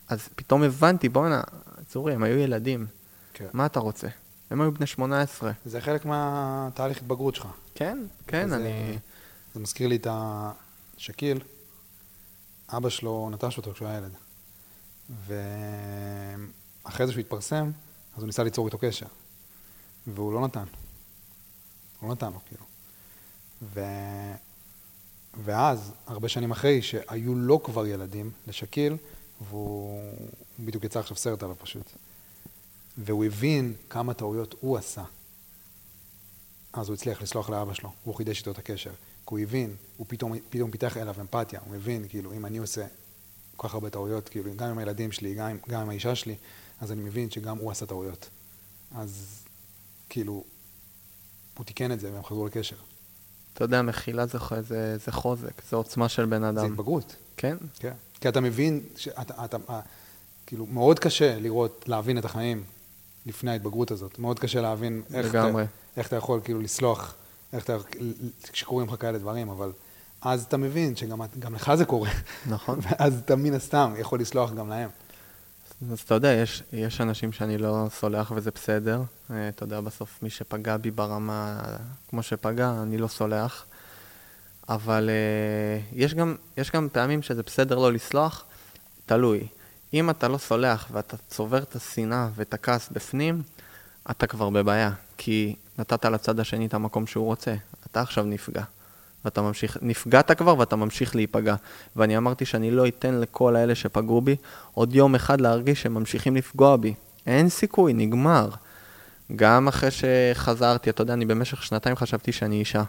אז 0.09 0.29
פתאום 0.37 0.63
הבנתי, 0.63 1.09
בואנה, 1.09 1.43
צורי, 1.89 2.15
הם 2.15 2.23
היו 2.23 2.39
ילדים, 2.39 2.87
כן. 3.35 3.47
מה 3.53 3.67
אתה 3.67 3.81
רוצה? 3.81 4.09
הם 4.51 4.61
היו 4.61 4.73
בני 4.73 4.87
18. 4.87 5.53
זה 5.65 5.81
חלק 5.81 6.05
מהתהליך 6.05 6.97
התבגרות 6.97 7.35
שלך. 7.35 7.47
כן, 7.75 7.99
כן, 8.27 8.53
אני... 8.53 8.99
זה 9.55 9.61
מזכיר 9.61 9.89
לי 9.89 9.97
את 9.97 10.07
השקיל, 10.11 11.41
אבא 12.69 12.89
שלו 12.89 13.31
נטש 13.33 13.57
אותו 13.57 13.73
כשהוא 13.73 13.89
היה 13.89 13.99
ילד. 13.99 14.13
ואחרי 16.85 17.07
זה 17.07 17.13
שהוא 17.13 17.21
התפרסם, 17.21 17.71
אז 18.15 18.19
הוא 18.23 18.27
ניסה 18.27 18.43
ליצור 18.43 18.67
איתו 18.67 18.79
קשר. 18.79 19.07
והוא 20.07 20.33
לא 20.33 20.41
נתן. 20.41 20.65
הוא 22.01 22.09
לא 22.09 22.15
נתן 22.15 22.33
לו, 22.33 22.39
כאילו. 22.49 22.65
ו... 23.63 23.81
ואז, 25.45 25.93
הרבה 26.07 26.29
שנים 26.29 26.51
אחרי, 26.51 26.83
שהיו 26.83 27.35
לו 27.35 27.63
כבר 27.63 27.87
ילדים, 27.87 28.31
לשקיל, 28.47 28.97
והוא 29.41 30.03
הוא 30.57 30.67
בדיוק 30.67 30.85
יצא 30.85 31.01
עכשיו 31.01 31.17
סרט 31.17 31.43
עליו 31.43 31.57
פשוט. 31.59 31.93
והוא 32.99 33.25
הבין 33.25 33.75
כמה 33.91 34.15
טעויות 34.15 34.55
הוא 34.61 34.79
עשה. 34.79 35.05
אז 36.73 36.89
הוא 36.89 36.95
הצליח 36.95 37.23
לסלוח 37.23 37.51
לאבא 37.51 37.75
שלו, 37.75 37.93
הוא 38.05 38.15
חידש 38.15 38.39
איתו 38.39 38.51
את 38.51 38.59
הקשר. 38.59 38.91
כי 38.91 39.35
הוא 39.35 39.39
הבין, 39.39 39.77
הוא 39.97 40.07
פתאום, 40.11 40.33
פתאום 40.51 40.71
פיתח 40.71 40.97
אליו 40.97 41.15
אמפתיה, 41.21 41.61
הוא 41.65 41.75
מבין, 41.75 42.09
כאילו, 42.09 42.33
אם 42.33 42.47
אני 42.47 42.59
עושה 42.59 42.87
כל 43.57 43.69
כך 43.69 43.75
הרבה 43.75 43.91
טעויות, 43.91 44.29
כאילו, 44.29 44.51
גם 44.57 44.69
עם 44.69 44.79
הילדים 44.79 45.13
שלי, 45.13 45.35
גם 45.35 45.47
עם, 45.47 45.59
גם 45.69 45.81
עם 45.81 45.89
האישה 45.89 46.15
שלי, 46.15 46.37
אז 46.83 46.93
אני 46.93 47.03
מבין 47.03 47.31
שגם 47.31 47.59
הוא 47.59 47.71
עשה 47.71 47.87
טעויות. 47.87 48.29
אז 48.95 49.43
כאילו, 50.09 50.45
הוא 51.59 51.65
תיקן 51.65 51.93
את 51.93 52.01
זה 52.01 52.13
והם 52.13 52.25
חזרו 52.25 52.47
לקשר. 52.47 52.77
אתה 53.55 53.65
יודע, 53.65 53.83
מחילה 53.83 54.27
זה, 54.27 54.39
זה, 54.61 54.99
זה 54.99 55.13
חוזק, 55.13 55.63
זה 55.71 55.77
עוצמה 55.77 56.09
של 56.09 56.27
בן 56.27 56.41
זה 56.41 56.49
אדם. 56.49 56.73
התבגרות. 56.73 57.17
כן, 57.37 57.57
כן. 57.79 57.93
כי 58.21 58.29
אתה 58.29 58.41
מבין, 58.41 58.81
שאתה, 58.97 59.45
אתה, 59.45 59.57
אה, 59.71 59.81
כאילו, 60.47 60.67
מאוד 60.67 60.99
קשה 60.99 61.39
לראות, 61.41 61.85
להבין 61.89 62.19
את 62.19 62.25
החיים 62.25 62.65
לפני 63.27 63.51
ההתבגרות 63.51 63.91
הזאת. 63.91 64.19
מאוד 64.19 64.39
קשה 64.39 64.61
להבין 64.61 65.03
איך, 65.15 65.27
לגמרי. 65.27 65.63
אתה, 65.63 65.73
איך 65.97 66.09
אתה 66.09 66.17
יכול 66.17 66.41
כאילו 66.45 66.61
לסלוח, 66.61 67.15
איך 67.53 67.65
אתה, 67.65 67.77
כשקורים 68.53 68.89
לך 68.89 68.95
כאלה 69.01 69.19
דברים, 69.19 69.49
אבל 69.49 69.73
אז 70.21 70.45
אתה 70.45 70.57
מבין 70.57 70.97
שגם 70.97 71.55
לך 71.55 71.75
זה 71.75 71.85
קורה. 71.85 72.11
נכון. 72.47 72.79
ואז 72.83 73.19
אתה 73.25 73.37
מן 73.37 73.55
הסתם 73.55 73.95
יכול 73.99 74.21
לסלוח 74.21 74.53
גם 74.53 74.69
להם. 74.69 74.89
אז 75.91 76.01
אתה 76.01 76.15
יודע, 76.15 76.33
יש, 76.33 76.63
יש 76.73 77.01
אנשים 77.01 77.33
שאני 77.33 77.59
לא 77.59 77.87
סולח 77.91 78.33
וזה 78.35 78.51
בסדר. 78.55 79.03
אה, 79.31 79.49
אתה 79.49 79.65
יודע, 79.65 79.81
בסוף 79.81 80.23
מי 80.23 80.31
שפגע 80.31 80.77
בי 80.77 80.91
ברמה 80.91 81.61
כמו 82.09 82.23
שפגע, 82.23 82.75
אני 82.83 82.99
לא 82.99 83.09
סולח. 83.09 83.65
אבל 84.69 85.11
אה, 85.11 85.81
יש, 85.93 86.15
גם, 86.15 86.37
יש 86.57 86.71
גם 86.71 86.89
פעמים 86.93 87.23
שזה 87.23 87.43
בסדר 87.43 87.79
לא 87.79 87.93
לסלוח, 87.93 88.45
תלוי. 89.07 89.47
אם 89.95 90.11
אתה 90.11 90.29
לא 90.29 90.39
סולח 90.39 90.89
ואתה 90.93 91.17
צובר 91.17 91.59
את 91.59 91.77
השנאה 91.77 92.29
ואת 92.35 92.55
הכעס 92.55 92.89
בפנים, 92.93 93.43
אתה 94.11 94.27
כבר 94.27 94.51
בבעיה. 94.51 94.91
כי 95.19 95.57
נתת 95.79 96.05
לצד 96.05 96.41
השני 96.41 96.67
את 96.67 96.75
המקום 96.75 97.07
שהוא 97.07 97.25
רוצה. 97.27 97.55
אתה 97.91 98.01
עכשיו 98.01 98.25
נפגע. 98.25 98.63
ואתה 99.25 99.43
ממשיך, 99.43 99.79
נפגעת 99.83 100.31
כבר 100.31 100.59
ואתה 100.59 100.77
ממשיך 100.77 101.17
להיפגע. 101.17 101.55
ואני 101.97 102.17
אמרתי 102.17 102.45
שאני 102.45 102.71
לא 102.71 102.87
אתן 102.87 103.15
לכל 103.15 103.57
האלה 103.57 103.75
שפגעו 103.75 104.21
בי 104.21 104.37
עוד 104.75 104.95
יום 104.95 105.15
אחד 105.15 105.41
להרגיש 105.41 105.83
שהם 105.83 105.95
ממשיכים 105.95 106.37
לפגוע 106.37 106.77
בי. 106.77 106.95
אין 107.27 107.49
סיכוי, 107.49 107.93
נגמר. 107.93 108.49
גם 109.37 109.69
אחרי 109.69 109.91
שחזרתי, 109.91 110.91
אתה 110.91 111.03
יודע, 111.03 111.13
אני 111.13 111.25
במשך 111.25 111.63
שנתיים 111.63 111.97
חשבתי 111.97 112.33
שאני 112.33 112.57
אישה. 112.57 112.83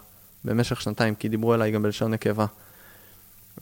במשך 0.46 0.82
שנתיים, 0.82 1.16
כי 1.16 1.30
דיברו 1.30 1.54
אליי 1.54 1.72
גם 1.72 1.84
בלשון 1.84 2.12
נקבה. 2.12 2.46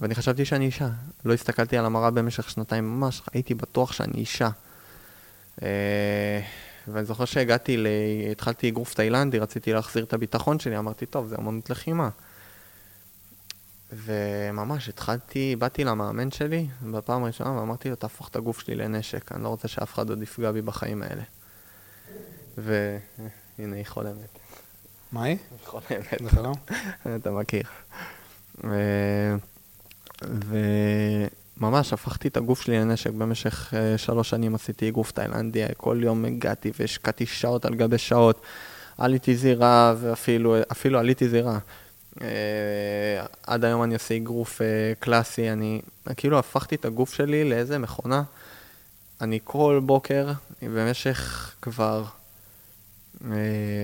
ואני 0.02 0.16
חשבתי 0.16 0.46
שאני 0.46 0.66
אישה. 0.66 0.90
לא 1.26 1.34
הסתכלתי 1.34 1.78
על 1.78 1.86
המראה 1.86 2.12
במשך 2.12 2.50
שנתיים, 2.50 3.00
ממש 3.00 3.22
הייתי 3.34 3.54
בטוח 3.54 3.92
שאני 3.92 4.14
אישה. 4.18 4.50
אה, 5.64 6.42
ואני 6.88 7.06
זוכר 7.06 7.26
שהגעתי, 7.26 7.78
ל... 7.78 7.88
התחלתי 8.32 8.70
אגרוף 8.70 8.94
תאילנדי, 8.94 9.40
רציתי 9.40 9.74
להחזיר 9.74 10.04
את 10.04 10.14
הביטחון 10.14 10.60
שלי, 10.60 10.78
אמרתי, 10.78 11.06
טוב, 11.06 11.28
זה 11.28 11.36
אמנות 11.40 11.70
לחימה. 11.70 12.10
וממש 13.92 14.90
התחלתי, 14.90 15.56
באתי 15.56 15.84
למאמן 15.84 16.32
שלי 16.32 16.68
בפעם 16.92 17.24
הראשונה 17.24 17.52
ואמרתי 17.52 17.90
לו, 17.90 17.96
תהפוך 17.96 18.28
את 18.28 18.36
הגוף 18.36 18.60
שלי 18.60 18.76
לנשק, 18.76 19.32
אני 19.32 19.44
לא 19.44 19.48
רוצה 19.48 19.68
שאף 19.68 19.94
אחד 19.94 20.10
עוד 20.10 20.24
יפגע 20.24 20.52
בי 20.52 20.62
בחיים 20.62 21.04
האלה. 21.04 21.24
והנה, 22.58 23.76
היא 23.76 23.86
חולמת. 23.86 24.40
מה 25.12 25.24
היא? 25.24 25.38
היא 25.52 25.60
חולמת. 25.66 26.22
זה 26.24 26.30
חלום? 26.30 26.56
אתה 27.16 27.32
מכיר. 27.32 27.64
וממש 31.58 31.94
הפכתי 31.94 32.28
את 32.28 32.38
הגוף 32.38 32.62
שלי 32.62 32.80
לנשק. 32.80 33.12
במשך 33.12 33.74
uh, 33.74 33.98
שלוש 33.98 34.30
שנים 34.30 34.56
עשיתי 34.56 34.90
אגרוף 34.90 35.12
תאילנדי, 35.12 35.66
כל 35.78 36.00
יום 36.04 36.26
הגעתי 36.26 36.72
והשקעתי 36.80 37.26
שעות 37.26 37.66
על 37.66 37.76
גבי 37.76 37.98
שעות. 37.98 38.42
עליתי 38.98 39.36
זירה 39.36 39.96
ואפילו 40.00 40.56
אפילו 40.72 41.00
עליתי 41.00 41.30
זירה. 41.30 41.60
Uh, 42.18 42.22
עד 43.48 43.66
היום 43.66 43.84
אני 43.84 43.94
עושה 43.94 44.16
אגרוף 44.16 44.62
uh, 44.62 44.64
קלאסי, 45.00 45.52
אני 45.52 45.82
כאילו 46.16 46.40
הפכתי 46.40 46.76
את 46.76 46.86
הגוף 46.86 47.14
שלי 47.14 47.50
לאיזה 47.50 47.78
מכונה. 47.78 48.24
אני 49.22 49.40
כל 49.44 49.82
בוקר, 49.86 50.32
במשך 50.62 51.52
כבר 51.62 52.04
uh, 53.20 53.24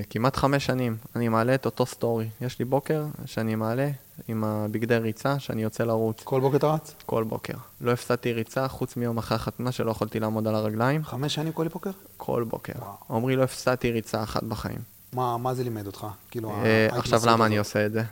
כמעט 0.09 0.35
חמש 0.35 0.65
שנים, 0.65 0.97
אני 1.15 1.27
מעלה 1.27 1.55
את 1.55 1.65
אותו 1.65 1.85
סטורי. 1.85 2.29
יש 2.41 2.59
לי 2.59 2.65
בוקר 2.65 3.05
שאני 3.25 3.55
מעלה 3.55 3.89
עם 4.27 4.43
הבגדי 4.43 4.97
ריצה, 4.97 5.39
שאני 5.39 5.63
יוצא 5.63 5.83
לרוץ. 5.83 6.21
כל 6.23 6.41
בוקר 6.41 6.57
אתה 6.57 6.67
רץ? 6.67 6.95
כל 7.05 7.23
בוקר. 7.23 7.53
לא 7.81 7.91
הפסדתי 7.91 8.33
ריצה, 8.33 8.67
חוץ 8.67 8.97
מיום 8.97 9.17
אחרי 9.17 9.35
החתונה 9.35 9.71
שלא 9.71 9.91
יכולתי 9.91 10.19
לעמוד 10.19 10.47
על 10.47 10.55
הרגליים. 10.55 11.03
חמש 11.03 11.35
שנים 11.35 11.53
כל 11.53 11.67
בוקר? 11.67 11.91
כל 12.17 12.43
בוקר. 12.43 12.73
עמרי, 13.09 13.35
לא 13.35 13.43
הפסדתי 13.43 13.91
ריצה 13.91 14.23
אחת 14.23 14.43
בחיים. 14.43 14.96
מה, 15.13 15.37
מה 15.37 15.53
זה 15.53 15.63
לימד 15.63 15.87
אותך? 15.87 16.07
כאילו, 16.31 16.51
אה, 16.51 16.87
עכשיו, 16.91 17.21
למה 17.25 17.45
אני. 17.45 17.57
עושה 17.57 17.85
את 17.85 17.91
זה? 17.91 18.03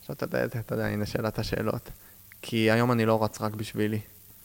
עכשיו, 0.00 0.16
אתה 0.16 0.24
יודע, 0.24 0.44
אתה 0.44 0.74
יודע, 0.74 0.86
הנה 0.86 1.06
שאלת 1.06 1.38
השאלות. 1.38 1.90
כי 2.42 2.70
היום 2.70 2.92
אני 2.92 3.06
לא 3.06 3.24
רץ 3.24 3.40
רק 3.40 3.54
בשבילי. 3.54 4.00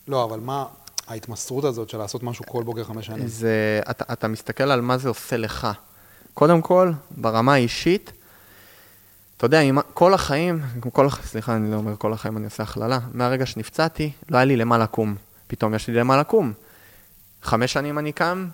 לא, 0.07 0.23
אבל 0.23 0.39
מה 0.39 0.65
ההתמסרות 1.07 1.63
הזאת 1.63 1.89
של 1.89 1.97
לעשות 1.97 2.23
משהו 2.23 2.45
כל 2.45 2.63
בוקר 2.63 2.83
חמש 2.83 3.05
שנים? 3.05 3.27
זה, 3.27 3.81
אתה, 3.89 4.13
אתה 4.13 4.27
מסתכל 4.27 4.63
על 4.63 4.81
מה 4.81 4.97
זה 4.97 5.09
עושה 5.09 5.37
לך. 5.37 5.67
קודם 6.33 6.61
כל, 6.61 6.91
ברמה 7.11 7.53
האישית, 7.53 8.11
אתה 9.37 9.45
יודע, 9.45 9.59
עם, 9.59 9.77
כל 9.93 10.13
החיים, 10.13 10.61
כל, 10.93 11.09
סליחה, 11.09 11.55
אני 11.55 11.71
לא 11.71 11.75
אומר 11.75 11.95
כל 11.97 12.13
החיים, 12.13 12.37
אני 12.37 12.45
עושה 12.45 12.63
הכללה, 12.63 12.99
מהרגע 13.13 13.45
שנפצעתי, 13.45 14.11
לא 14.29 14.37
היה 14.37 14.45
לי 14.45 14.55
למה 14.57 14.77
לקום. 14.77 15.15
פתאום 15.47 15.73
יש 15.73 15.87
לי 15.87 15.93
למה 15.93 16.17
לקום. 16.17 16.53
חמש 17.43 17.73
שנים 17.73 17.99
אני 17.99 18.11
קם 18.11 18.47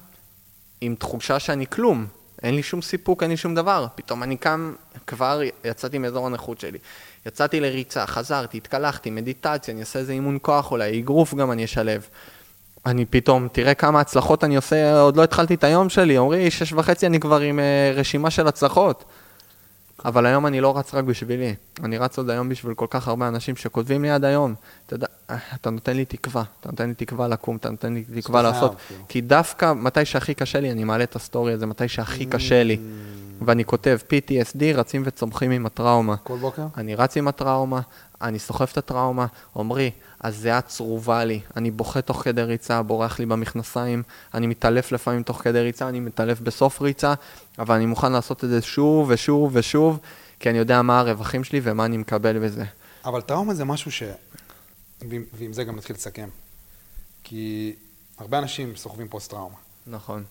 עם 0.82 0.96
תחושה 0.96 1.40
שאני 1.40 1.68
כלום. 1.68 2.06
אין 2.44 2.56
לי 2.56 2.64
שום 2.64 2.82
סיפוק, 2.82 3.24
אין 3.24 3.32
לי 3.32 3.38
שום 3.38 3.56
דבר. 3.56 3.88
פתאום 3.96 4.24
אני 4.24 4.38
קם, 4.38 4.74
כבר 5.08 5.42
יצאתי 5.64 5.98
מאזור 5.98 6.28
הנוחות 6.28 6.60
שלי. 6.60 6.78
יצאתי 7.26 7.60
לריצה, 7.60 8.06
חזרתי, 8.06 8.58
התקלחתי, 8.58 9.10
מדיטציה, 9.10 9.74
אני 9.74 9.82
אעשה 9.82 10.00
איזה 10.00 10.14
אימון 10.14 10.38
כוח 10.42 10.72
אולי, 10.72 11.00
אגרוף 11.00 11.34
גם 11.34 11.52
אני 11.52 11.66
אשלב. 11.66 12.08
אני 12.86 13.06
פתאום, 13.06 13.48
תראה 13.52 13.74
כמה 13.74 14.00
הצלחות 14.00 14.44
אני 14.44 14.56
עושה, 14.56 15.00
עוד 15.00 15.18
לא 15.18 15.24
התחלתי 15.24 15.54
את 15.54 15.64
היום 15.64 15.90
שלי, 15.90 16.18
אומרי, 16.18 16.52
שש 16.52 16.74
וחצי 16.74 17.06
אני 17.06 17.20
כבר 17.20 17.40
עם 17.40 17.60
אה, 17.60 17.92
רשימה 17.96 18.30
של 18.30 18.48
הצלחות. 18.48 19.04
אבל 20.06 20.26
היום 20.26 20.46
אני 20.46 20.62
לא 20.62 20.78
רץ 20.78 20.94
רק 20.94 21.04
בשבילי, 21.04 21.56
אני 21.84 21.98
רץ 21.98 22.18
עוד 22.18 22.30
היום 22.30 22.50
בשביל 22.50 22.74
כל 22.74 22.88
כך 22.90 23.08
הרבה 23.08 23.28
אנשים 23.28 23.56
שכותבים 23.56 24.02
לי 24.02 24.10
עד 24.10 24.26
היום. 24.26 24.56
אתה 24.86 24.96
יודע, 24.96 25.08
אתה 25.54 25.70
נותן 25.70 25.96
לי 25.96 26.06
תקווה, 26.06 26.44
אתה 26.60 26.70
נותן 26.70 26.88
לי 26.88 26.94
תקווה 26.94 27.28
לקום, 27.28 27.56
אתה 27.56 27.70
נותן 27.70 27.94
לי 27.94 28.04
תקווה 28.22 28.42
לעשות. 28.42 28.76
כאילו. 28.88 29.04
כי 29.08 29.22
דווקא 29.22 29.74
מתי 29.74 30.06
שהכי 30.06 30.34
קשה 30.34 30.60
לי, 30.60 30.72
אני 30.72 30.84
מעלה 30.84 31.04
את 31.04 31.16
הסטורי 31.16 31.54
הזה, 31.54 31.66
מתי 31.66 31.88
שהכי 31.88 32.26
קשה 32.26 32.64
לי. 32.64 32.78
ואני 33.46 33.66
כותב 33.66 33.98
PTSD, 34.10 34.62
רצים 34.74 35.02
וצומחים 35.06 35.52
עם 35.52 35.66
הטראומה. 35.66 36.18
כל 36.18 36.38
בוקר? 36.38 36.66
אני 36.78 36.96
רץ 36.96 37.18
עם 37.18 37.28
הטראומה, 37.28 37.82
אני 38.22 38.40
סוחב 38.40 38.66
את 38.72 38.78
הטראומה, 38.78 39.26
עמרי, 39.56 39.92
הזיעה 40.24 40.62
צרובה 40.62 41.26
לי, 41.26 41.40
אני 41.56 41.72
בוכה 41.72 42.02
תוך 42.02 42.24
כדי 42.24 42.44
ריצה, 42.44 42.82
בורח 42.82 43.20
לי 43.20 43.26
במכנסיים, 43.26 44.04
אני 44.34 44.48
מתעלף 44.48 44.92
לפעמים 44.92 45.24
תוך 45.24 45.42
כדי 45.42 45.62
ריצה, 45.62 45.90
אני 45.90 46.00
מתעלף 46.00 46.40
בסוף 46.40 46.82
ריצה, 46.82 47.14
אבל 47.60 47.76
אני 47.76 47.86
מוכן 47.86 48.12
לעשות 48.12 48.44
את 48.44 48.50
זה 48.50 48.62
שוב 48.62 49.10
ושוב 49.10 49.52
ושוב, 49.54 50.00
כי 50.40 50.50
אני 50.50 50.58
יודע 50.58 50.82
מה 50.82 51.00
הרווחים 51.00 51.44
שלי 51.44 51.60
ומה 51.64 51.86
אני 51.86 51.98
מקבל 51.98 52.40
בזה. 52.40 52.64
אבל 53.06 53.22
טראומה 53.22 53.54
זה 53.54 53.66
משהו 53.66 53.92
ש... 53.92 54.04
ועם, 55.10 55.54
זה 55.54 55.64
גם 55.64 55.76
נתחיל 55.76 55.96
לסכם. 55.96 56.30
כי 57.24 57.76
הרבה 58.18 58.40
אנשים 58.40 58.76
סוחבים 58.76 59.08
פוסט-טראומה. 59.08 59.56
נכון. 59.88 60.24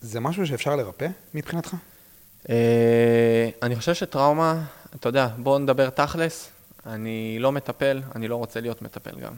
זה 0.00 0.20
משהו 0.20 0.46
שאפשר 0.46 0.76
לרפא 0.76 1.08
מבחינתך? 1.34 1.74
אה, 2.50 3.50
אני 3.62 3.76
חושב 3.76 3.94
שטראומה, 3.94 4.64
אתה 4.94 5.08
יודע, 5.08 5.28
בואו 5.38 5.58
נדבר 5.58 5.90
תכלס, 5.90 6.48
אני 6.86 7.38
לא 7.38 7.52
מטפל, 7.52 8.02
אני 8.14 8.28
לא 8.28 8.36
רוצה 8.36 8.60
להיות 8.60 8.82
מטפל 8.82 9.20
גם. 9.20 9.32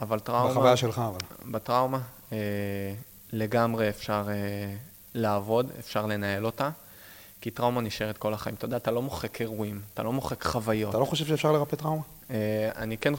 אבל 0.00 0.18
טראומה... 0.18 0.50
בחוויה 0.50 0.76
שלך, 0.76 0.98
אבל. 0.98 1.50
בטראומה, 1.50 2.00
אה, 2.32 2.38
לגמרי 3.32 3.88
אפשר 3.88 4.26
אה, 4.28 4.74
לעבוד, 5.14 5.70
אפשר 5.78 6.06
לנהל 6.06 6.46
אותה, 6.46 6.70
כי 7.40 7.50
טראומה 7.50 7.80
נשארת 7.80 8.18
כל 8.18 8.34
החיים. 8.34 8.56
אתה 8.56 8.64
יודע, 8.64 8.76
אתה 8.76 8.90
לא 8.90 9.02
מוחק 9.02 9.40
אירועים, 9.40 9.80
אתה 9.94 10.02
לא 10.02 10.12
מוחק 10.12 10.44
חוויות. 10.44 10.90
אתה 10.90 10.98
לא 10.98 11.04
חושב 11.04 11.26
שאפשר 11.26 11.52
לרפא 11.52 11.76
טראומה? 11.76 12.02
אה, 12.30 12.70
אני 12.76 12.98
כן, 12.98 13.14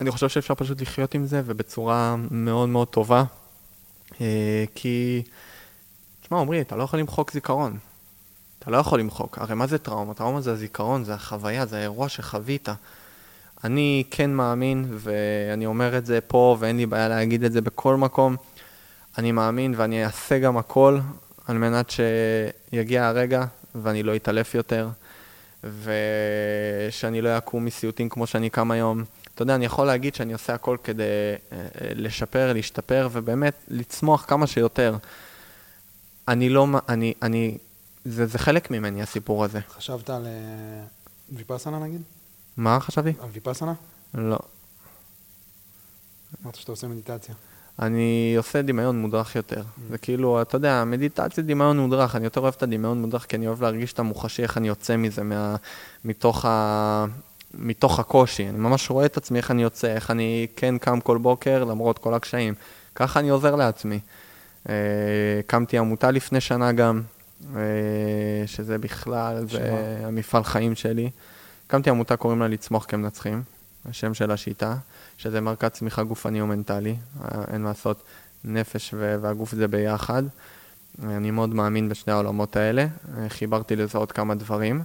אני 0.00 0.10
חושב 0.10 0.28
שאפשר 0.28 0.54
פשוט 0.54 0.80
לחיות 0.80 1.14
עם 1.14 1.26
זה, 1.26 1.42
ובצורה 1.44 2.16
מאוד 2.30 2.68
מאוד 2.68 2.88
טובה, 2.88 3.24
אה, 4.20 4.64
כי, 4.74 5.22
תשמע, 6.22 6.40
עמרי, 6.40 6.60
אתה 6.60 6.76
לא 6.76 6.82
יכול 6.82 6.98
למחוק 6.98 7.32
זיכרון. 7.32 7.78
אתה 8.62 8.70
לא 8.70 8.76
יכול 8.76 9.00
למחוק. 9.00 9.38
הרי 9.38 9.54
מה 9.54 9.66
זה 9.66 9.78
טראומה? 9.78 10.14
טראומה 10.14 10.40
זה 10.40 10.52
הזיכרון, 10.52 11.04
זה 11.04 11.14
החוויה, 11.14 11.66
זה 11.66 11.78
האירוע 11.78 12.08
שחווית. 12.08 12.68
אני 13.64 14.04
כן 14.10 14.30
מאמין, 14.30 14.86
ואני 14.90 15.66
אומר 15.66 15.98
את 15.98 16.06
זה 16.06 16.20
פה, 16.20 16.56
ואין 16.60 16.76
לי 16.76 16.86
בעיה 16.86 17.08
להגיד 17.08 17.44
את 17.44 17.52
זה 17.52 17.60
בכל 17.60 17.96
מקום. 17.96 18.36
אני 19.18 19.32
מאמין 19.32 19.74
ואני 19.76 20.04
אעשה 20.04 20.38
גם 20.38 20.56
הכל 20.58 20.98
על 21.46 21.58
מנת 21.58 21.90
שיגיע 21.90 23.06
הרגע 23.06 23.44
ואני 23.74 24.02
לא 24.02 24.16
אתעלף 24.16 24.54
יותר, 24.54 24.88
ושאני 25.64 27.20
לא 27.20 27.38
אקום 27.38 27.64
מסיוטים 27.64 28.08
כמו 28.08 28.26
שאני 28.26 28.50
קם 28.50 28.70
היום. 28.70 29.04
אתה 29.34 29.42
יודע, 29.42 29.54
אני 29.54 29.64
יכול 29.64 29.86
להגיד 29.86 30.14
שאני 30.14 30.32
עושה 30.32 30.54
הכל 30.54 30.76
כדי 30.84 31.02
אה, 31.02 31.06
אה, 31.52 31.88
לשפר, 31.94 32.52
להשתפר, 32.52 33.08
ובאמת 33.12 33.54
לצמוח 33.68 34.24
כמה 34.28 34.46
שיותר. 34.46 34.96
אני 36.28 36.48
לא, 36.48 36.66
אני, 36.88 37.14
אני, 37.22 37.58
זה, 38.04 38.26
זה 38.26 38.38
חלק 38.38 38.70
ממני, 38.70 39.02
הסיפור 39.02 39.44
הזה. 39.44 39.60
חשבת 39.70 40.10
על 40.10 40.26
אה, 40.26 40.84
ויפאסנה 41.32 41.78
נגיד? 41.78 42.02
מה 42.56 42.80
חשבתי? 42.80 43.12
על 43.20 43.28
ויפאסנה? 43.32 43.74
לא. 44.14 44.38
אמרת 46.42 46.54
שאתה 46.54 46.72
עושה 46.72 46.86
מדיטציה. 46.86 47.34
אני 47.78 48.34
עושה 48.36 48.62
דמיון 48.62 49.00
מודרך 49.00 49.36
יותר. 49.36 49.62
זה 49.90 49.98
כאילו, 49.98 50.42
אתה 50.42 50.56
יודע, 50.56 50.84
מדיטציה 50.84 51.44
דמיון 51.44 51.78
מודרך, 51.78 52.16
אני 52.16 52.24
יותר 52.24 52.40
אוהב 52.40 52.54
את 52.56 52.62
הדמיון 52.62 53.00
מודרך, 53.00 53.26
כי 53.26 53.36
אני 53.36 53.46
אוהב 53.46 53.62
להרגיש 53.62 53.92
את 53.92 53.98
המוחשי, 53.98 54.42
איך 54.42 54.58
אני 54.58 54.68
יוצא 54.68 54.96
מזה, 54.96 55.22
מה, 55.22 55.56
מתוך, 56.04 56.44
ה, 56.44 57.06
מתוך 57.54 57.98
הקושי. 58.00 58.48
אני 58.48 58.58
ממש 58.58 58.90
רואה 58.90 59.06
את 59.06 59.16
עצמי, 59.16 59.38
איך 59.38 59.50
אני 59.50 59.62
יוצא, 59.62 59.86
איך 59.86 60.10
אני 60.10 60.46
כן 60.56 60.78
קם 60.78 61.00
כל 61.00 61.18
בוקר, 61.18 61.64
למרות 61.64 61.98
כל 61.98 62.14
הקשיים. 62.14 62.54
ככה 62.94 63.20
אני 63.20 63.28
עוזר 63.28 63.56
לעצמי. 63.56 64.00
אה, 64.68 64.74
הקמתי 65.38 65.78
עמותה 65.78 66.10
לפני 66.10 66.40
שנה 66.40 66.72
גם, 66.72 67.02
שזה 68.46 68.78
בכלל, 68.78 69.44
זה 69.44 69.50
שמה? 69.50 70.06
המפעל 70.06 70.44
חיים 70.44 70.74
שלי. 70.74 71.10
הקמתי 71.66 71.90
עמותה, 71.90 72.16
קוראים 72.16 72.40
לה 72.40 72.48
לצמוח 72.48 72.84
כמנצחים, 72.88 73.42
השם 73.88 74.14
של 74.14 74.30
השיטה, 74.30 74.76
שזה 75.18 75.40
מרכז 75.40 75.70
צמיחה 75.70 76.02
גופני 76.02 76.42
ומנטלי, 76.42 76.96
אה, 77.20 77.44
אין 77.52 77.62
מה 77.62 77.68
לעשות, 77.68 78.02
נפש 78.44 78.94
והגוף 78.98 79.54
זה 79.54 79.68
ביחד. 79.68 80.22
אני 81.04 81.30
מאוד 81.30 81.54
מאמין 81.54 81.88
בשני 81.88 82.12
העולמות 82.12 82.56
האלה, 82.56 82.86
אה, 83.18 83.28
חיברתי 83.28 83.76
לזה 83.76 83.98
עוד 83.98 84.12
כמה 84.12 84.34
דברים, 84.34 84.82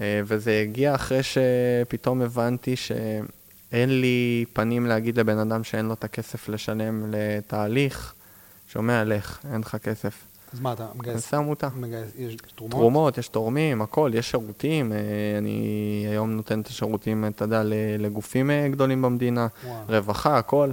אה, 0.00 0.20
וזה 0.24 0.60
הגיע 0.62 0.94
אחרי 0.94 1.20
שפתאום 1.22 2.22
הבנתי 2.22 2.76
שאין 2.76 4.00
לי 4.00 4.44
פנים 4.52 4.86
להגיד 4.86 5.18
לבן 5.18 5.38
אדם 5.38 5.64
שאין 5.64 5.86
לו 5.86 5.94
את 5.94 6.04
הכסף 6.04 6.48
לשלם 6.48 7.14
לתהליך, 7.14 8.14
שומע, 8.72 9.04
לך, 9.04 9.38
אין 9.52 9.60
לך 9.60 9.76
כסף. 9.76 10.29
אז 10.52 10.60
מה, 10.60 10.72
אתה 10.72 10.86
מגייס? 10.94 11.14
נעשה 11.14 11.36
עמותה. 11.36 11.68
מגייס, 11.76 12.10
יש 12.18 12.36
תרומות? 12.54 12.70
תרומות, 12.80 13.18
יש 13.18 13.28
תורמים, 13.28 13.82
הכל, 13.82 14.10
יש 14.14 14.30
שירותים. 14.30 14.92
אה, 14.92 14.98
אני 15.38 15.60
היום 16.10 16.30
נותן 16.30 16.60
את 16.60 16.66
השירותים, 16.66 17.24
אתה 17.24 17.44
יודע, 17.44 17.62
ל- 17.62 17.72
לגופים 17.98 18.50
אה, 18.50 18.68
גדולים 18.70 19.02
במדינה, 19.02 19.46
וואו. 19.64 19.76
רווחה, 19.88 20.38
הכל. 20.38 20.70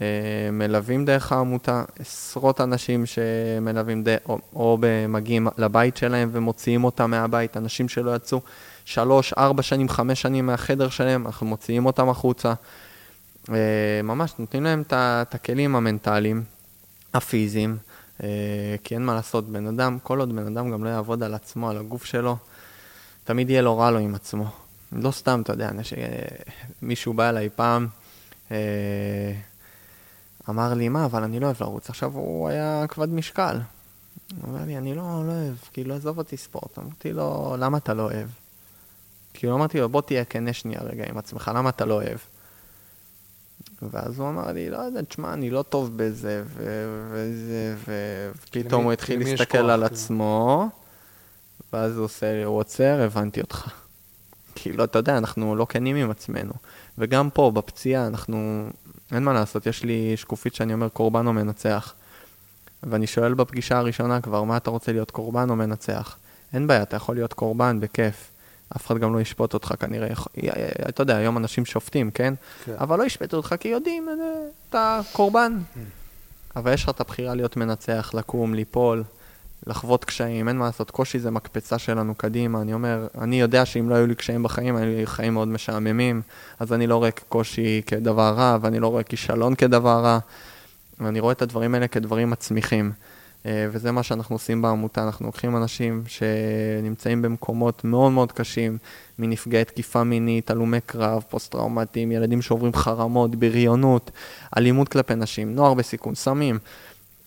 אה, 0.00 0.06
מלווים 0.52 1.04
דרך 1.04 1.32
העמותה, 1.32 1.84
עשרות 1.98 2.60
אנשים 2.60 3.04
שמלווים, 3.06 4.04
ד... 4.04 4.16
או, 4.28 4.38
או 4.54 4.78
מגיעים 5.08 5.48
לבית 5.58 5.96
שלהם 5.96 6.28
ומוציאים 6.32 6.84
אותם 6.84 7.10
מהבית, 7.10 7.56
אנשים 7.56 7.88
שלא 7.88 8.16
יצאו 8.16 8.40
שלוש, 8.84 9.32
ארבע 9.32 9.62
שנים, 9.62 9.88
חמש 9.88 10.22
שנים 10.22 10.46
מהחדר 10.46 10.88
שלהם, 10.88 11.26
אנחנו 11.26 11.46
מוציאים 11.46 11.86
אותם 11.86 12.08
החוצה. 12.08 12.54
אה, 13.50 13.54
ממש 14.04 14.32
נותנים 14.38 14.64
להם 14.64 14.82
את 14.90 15.34
הכלים 15.34 15.76
המנטליים, 15.76 16.42
הפיזיים, 17.14 17.70
אה, 17.70 17.93
כי 18.84 18.94
אין 18.94 19.06
מה 19.06 19.14
לעשות, 19.14 19.48
בן 19.48 19.66
אדם, 19.66 19.98
כל 20.02 20.20
עוד 20.20 20.36
בן 20.36 20.46
אדם 20.46 20.70
גם 20.70 20.84
לא 20.84 20.88
יעבוד 20.88 21.22
על 21.22 21.34
עצמו, 21.34 21.70
על 21.70 21.76
הגוף 21.76 22.04
שלו, 22.04 22.36
תמיד 23.24 23.50
יהיה 23.50 23.62
לו 23.62 23.78
רע 23.78 23.90
לו 23.90 23.98
עם 23.98 24.14
עצמו. 24.14 24.44
לא 24.92 25.10
סתם, 25.10 25.40
אתה 25.42 25.52
יודע, 25.52 25.70
מישהו 26.82 27.12
בא 27.12 27.28
אליי 27.28 27.48
פעם, 27.56 27.86
אמר 30.50 30.74
לי, 30.74 30.88
מה, 30.88 31.04
אבל 31.04 31.22
אני 31.22 31.40
לא 31.40 31.46
אוהב 31.46 31.56
לרוץ. 31.60 31.90
עכשיו 31.90 32.12
הוא 32.12 32.48
היה 32.48 32.84
כבד 32.88 33.08
משקל. 33.08 33.58
הוא 34.40 34.50
אומר 34.52 34.64
לי, 34.66 34.78
אני 34.78 34.94
לא, 34.94 35.02
לא 35.26 35.32
אוהב, 35.32 35.54
כאילו, 35.72 35.94
עזוב 35.94 36.18
אותי 36.18 36.36
ספורט. 36.36 36.78
אמרתי 36.78 37.12
לו, 37.12 37.56
למה 37.58 37.78
אתה 37.78 37.94
לא 37.94 38.02
אוהב? 38.02 38.28
כאילו, 39.34 39.54
אמרתי 39.54 39.80
לו, 39.80 39.88
בוא 39.88 40.00
תהיה 40.00 40.24
כנה 40.24 40.52
שנייה 40.52 40.80
רגע 40.82 41.04
עם 41.08 41.18
עצמך, 41.18 41.50
למה 41.54 41.68
אתה 41.68 41.84
לא 41.84 41.94
אוהב? 41.94 42.18
ואז 43.90 44.18
הוא 44.18 44.28
אמר 44.28 44.52
לי, 44.52 44.70
לא 44.70 44.76
יודע, 44.76 45.02
תשמע, 45.02 45.32
אני 45.32 45.50
לא 45.50 45.62
טוב 45.62 45.90
בזה, 45.96 46.42
וזה, 47.10 47.76
ופתאום 48.32 48.84
הוא 48.84 48.92
התחיל 48.92 49.18
להסתכל 49.18 49.58
על 49.58 49.70
כאילו. 49.70 49.86
עצמו, 49.86 50.68
ואז 51.72 51.96
הוא 51.96 52.04
עושה, 52.04 52.44
הוא 52.44 52.58
עוצר, 52.58 53.00
הבנתי 53.02 53.40
אותך. 53.40 53.68
כאילו, 54.54 54.84
אתה 54.84 54.98
יודע, 54.98 55.18
אנחנו 55.18 55.56
לא 55.56 55.66
כנים 55.68 55.96
עם 55.96 56.10
עצמנו. 56.10 56.52
וגם 56.98 57.30
פה, 57.30 57.50
בפציעה, 57.54 58.06
אנחנו 58.06 58.68
אין 59.12 59.22
מה 59.22 59.32
לעשות, 59.32 59.66
יש 59.66 59.82
לי 59.84 60.16
שקופית 60.16 60.54
שאני 60.54 60.74
אומר 60.74 60.88
קורבן 60.88 61.26
או 61.26 61.32
מנצח. 61.32 61.94
ואני 62.82 63.06
שואל 63.06 63.34
בפגישה 63.34 63.78
הראשונה 63.78 64.20
כבר, 64.20 64.42
מה 64.42 64.56
אתה 64.56 64.70
רוצה 64.70 64.92
להיות 64.92 65.10
קורבן 65.10 65.50
או 65.50 65.56
מנצח? 65.56 66.16
אין 66.52 66.66
בעיה, 66.66 66.82
אתה 66.82 66.96
יכול 66.96 67.14
להיות 67.14 67.32
קורבן, 67.32 67.80
בכיף. 67.80 68.30
אף 68.76 68.86
אחד 68.86 68.98
גם 68.98 69.14
לא 69.14 69.20
ישפוט 69.20 69.54
אותך 69.54 69.74
כנראה. 69.80 70.08
אתה 70.88 71.02
יודע, 71.02 71.16
היום 71.16 71.36
אנשים 71.36 71.64
שופטים, 71.64 72.10
כן? 72.10 72.34
כן. 72.64 72.74
אבל 72.78 72.98
לא 72.98 73.04
ישפטו 73.04 73.36
אותך 73.36 73.54
כי 73.60 73.68
יודעים, 73.68 74.08
אה, 74.08 74.14
אתה 74.70 75.00
קורבן. 75.12 75.58
Mm. 75.58 75.78
אבל 76.56 76.72
יש 76.72 76.82
לך 76.82 76.88
את 76.88 77.00
הבחירה 77.00 77.34
להיות 77.34 77.56
מנצח, 77.56 78.10
לקום, 78.14 78.54
ליפול. 78.54 79.04
לחוות 79.66 80.04
קשיים, 80.04 80.48
אין 80.48 80.58
מה 80.58 80.64
לעשות, 80.64 80.90
קושי 80.90 81.18
זה 81.18 81.30
מקפצה 81.30 81.78
שלנו 81.78 82.14
קדימה. 82.14 82.60
אני 82.60 82.74
אומר, 82.74 83.06
אני 83.18 83.40
יודע 83.40 83.64
שאם 83.64 83.88
לא 83.90 83.94
היו 83.94 84.06
לי 84.06 84.14
קשיים 84.14 84.42
בחיים, 84.42 84.76
היו 84.76 84.96
לי 84.96 85.06
חיים 85.06 85.34
מאוד 85.34 85.48
משעממים, 85.48 86.22
אז 86.60 86.72
אני 86.72 86.86
לא 86.86 86.96
רואה 86.96 87.10
קושי 87.10 87.82
כדבר 87.86 88.34
רע, 88.36 88.58
ואני 88.60 88.80
לא 88.80 88.88
רואה 88.88 89.02
כישלון 89.02 89.54
כדבר 89.54 90.00
רע, 90.04 90.18
ואני 91.00 91.20
רואה 91.20 91.32
את 91.32 91.42
הדברים 91.42 91.74
האלה 91.74 91.88
כדברים 91.88 92.30
מצמיחים. 92.30 92.92
אה, 93.46 93.66
וזה 93.72 93.92
מה 93.92 94.02
שאנחנו 94.02 94.34
עושים 94.34 94.62
בעמותה, 94.62 95.02
אנחנו 95.04 95.26
לוקחים 95.26 95.56
אנשים 95.56 96.02
שנמצאים 96.06 97.22
במקומות 97.22 97.84
מאוד 97.84 98.12
מאוד 98.12 98.32
קשים, 98.32 98.78
מנפגעי 99.18 99.64
תקיפה 99.64 100.04
מינית, 100.04 100.50
הלומי 100.50 100.80
קרב, 100.80 101.24
פוסט-טראומטיים, 101.28 102.12
ילדים 102.12 102.42
שעוברים 102.42 102.74
חרמות, 102.74 103.36
בריונות, 103.36 104.10
אלימות 104.56 104.88
כלפי 104.88 105.14
נשים, 105.14 105.54
נוער 105.54 105.74
בסיכון, 105.74 106.14
סמים, 106.14 106.58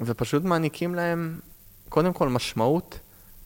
ופשוט 0.02 0.44
מעניקים 0.44 0.95
להם 0.95 1.39
קודם 1.89 2.14
כל 2.14 2.30
משמעות, 2.30 2.99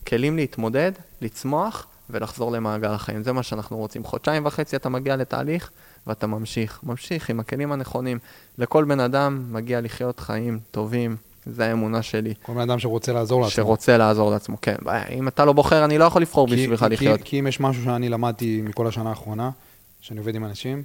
כלים 0.07 0.35
להתמודד, 0.35 0.91
לצמוח 1.21 1.87
ולחזור 2.09 2.51
למעגל 2.51 2.91
החיים. 2.91 3.23
זה 3.23 3.31
מה 3.31 3.43
שאנחנו 3.43 3.77
רוצים. 3.77 4.03
חודשיים 4.03 4.45
וחצי 4.45 4.75
אתה 4.75 4.89
מגיע 4.89 5.15
לתהליך 5.15 5.69
ואתה 6.07 6.27
ממשיך. 6.27 6.79
ממשיך 6.83 7.29
עם 7.29 7.39
הכלים 7.39 7.71
הנכונים. 7.71 8.19
לכל 8.57 8.83
בן 8.83 8.99
אדם 8.99 9.45
מגיע 9.51 9.81
לחיות 9.81 10.19
חיים 10.19 10.59
טובים. 10.71 11.15
זו 11.45 11.63
האמונה 11.63 12.01
שלי. 12.01 12.33
כל 12.41 12.53
בן 12.53 12.61
אדם 12.61 12.79
שרוצה 12.79 13.13
לעזור 13.13 13.41
לעצמו. 13.41 13.55
שרוצה 13.55 13.97
לעזור 13.97 14.31
לעצמו, 14.31 14.57
כן. 14.61 14.75
אם 15.09 15.27
אתה 15.27 15.45
לא 15.45 15.53
בוחר, 15.53 15.85
אני 15.85 15.97
לא 15.97 16.03
יכול 16.03 16.21
לבחור 16.21 16.47
כי, 16.47 16.55
בשבילך 16.55 16.79
כי, 16.79 16.89
לחיות. 16.89 17.19
כי, 17.21 17.25
כי 17.25 17.39
אם 17.39 17.47
יש 17.47 17.59
משהו 17.59 17.83
שאני 17.83 18.09
למדתי 18.09 18.61
מכל 18.63 18.87
השנה 18.87 19.09
האחרונה, 19.09 19.49
שאני 20.01 20.19
עובד 20.19 20.35
עם 20.35 20.45
אנשים, 20.45 20.83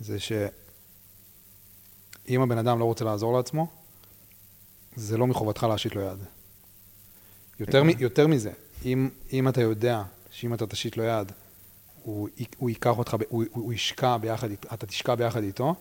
זה 0.00 0.18
שאם 0.20 0.40
הבן 2.42 2.58
אדם 2.58 2.78
לא 2.78 2.84
רוצה 2.84 3.04
לעזור 3.04 3.36
לעצמו, 3.36 3.66
זה 4.96 5.18
לא 5.18 5.26
מחובתך 5.26 5.62
להשית 5.62 5.96
לו 5.96 6.02
יד. 6.02 6.18
יותר, 7.60 7.82
מ, 7.82 7.88
יותר 7.98 8.26
מזה, 8.26 8.50
אם, 8.84 9.08
אם 9.32 9.48
אתה 9.48 9.60
יודע 9.60 10.02
שאם 10.30 10.54
אתה 10.54 10.66
תשית 10.66 10.96
לו 10.96 11.04
יד, 11.04 11.32
הוא, 12.02 12.28
הוא 12.58 12.70
ייקח 12.70 12.98
אותך, 12.98 13.16
הוא, 13.28 13.44
הוא 13.52 13.72
ישקע 13.72 14.16
ביחד, 14.16 14.48
אתה 14.74 14.86
תשקע 14.86 15.14
ביחד 15.14 15.42
איתו, 15.42 15.74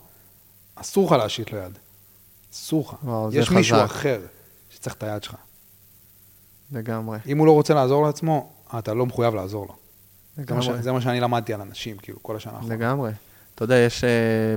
אסור 0.75 1.05
לך 1.05 1.11
להשית 1.11 1.53
לו 1.53 1.59
יד. 1.59 1.77
אסור 2.55 2.81
לך. 2.81 3.09
יש 3.31 3.51
מישהו. 3.51 3.85
אחר 3.85 4.21
שצריך 4.69 4.95
את 4.95 5.03
היד 5.03 5.23
שלך. 5.23 5.35
לגמרי. 6.71 7.19
אם 7.27 7.37
הוא 7.37 7.47
לא 7.47 7.51
רוצה 7.51 7.73
לעזור 7.73 8.05
לעצמו, 8.05 8.49
אתה 8.79 8.93
לא 8.93 9.05
מחויב 9.05 9.35
לעזור 9.35 9.65
לו. 9.65 9.75
לגמרי. 10.37 10.65
זה 10.65 10.71
מה, 10.71 10.81
זה 10.81 10.91
מה 10.91 11.01
שאני 11.01 11.19
למדתי 11.19 11.53
על 11.53 11.61
אנשים, 11.61 11.97
כאילו, 11.97 12.23
כל 12.23 12.35
השנה 12.35 12.53
האחרונה. 12.53 12.75
לגמרי. 12.75 13.11
אתה 13.55 13.63
יודע, 13.63 13.75
יש 13.75 14.03
uh, 14.03 14.07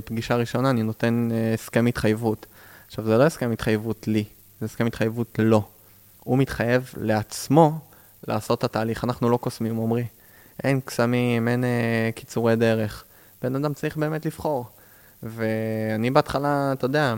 פגישה 0.05 0.35
ראשונה, 0.35 0.69
אני 0.69 0.83
נותן 0.83 1.29
uh, 1.31 1.53
הסכם 1.53 1.85
התחייבות. 1.85 2.45
עכשיו, 2.87 3.05
זה 3.05 3.17
לא 3.17 3.23
הסכם 3.23 3.51
התחייבות 3.51 4.07
לי, 4.07 4.23
זה 4.59 4.65
הסכם 4.65 4.85
התחייבות 4.85 5.39
לו. 5.39 5.63
הוא 6.19 6.37
מתחייב 6.37 6.93
לעצמו 6.97 7.79
לעשות 8.27 8.59
את 8.59 8.63
התהליך. 8.63 9.03
אנחנו 9.03 9.29
לא 9.29 9.37
קוסמים, 9.37 9.79
עמרי. 9.79 10.05
אין 10.63 10.79
קסמים, 10.79 11.47
אין 11.47 11.63
אה, 11.63 12.09
קיצורי 12.15 12.55
דרך. 12.55 13.03
בן 13.41 13.55
אדם 13.55 13.73
צריך 13.73 13.97
באמת 13.97 14.25
לבחור. 14.25 14.65
ואני 15.23 16.11
בהתחלה, 16.11 16.73
אתה 16.73 16.85
יודע, 16.85 17.15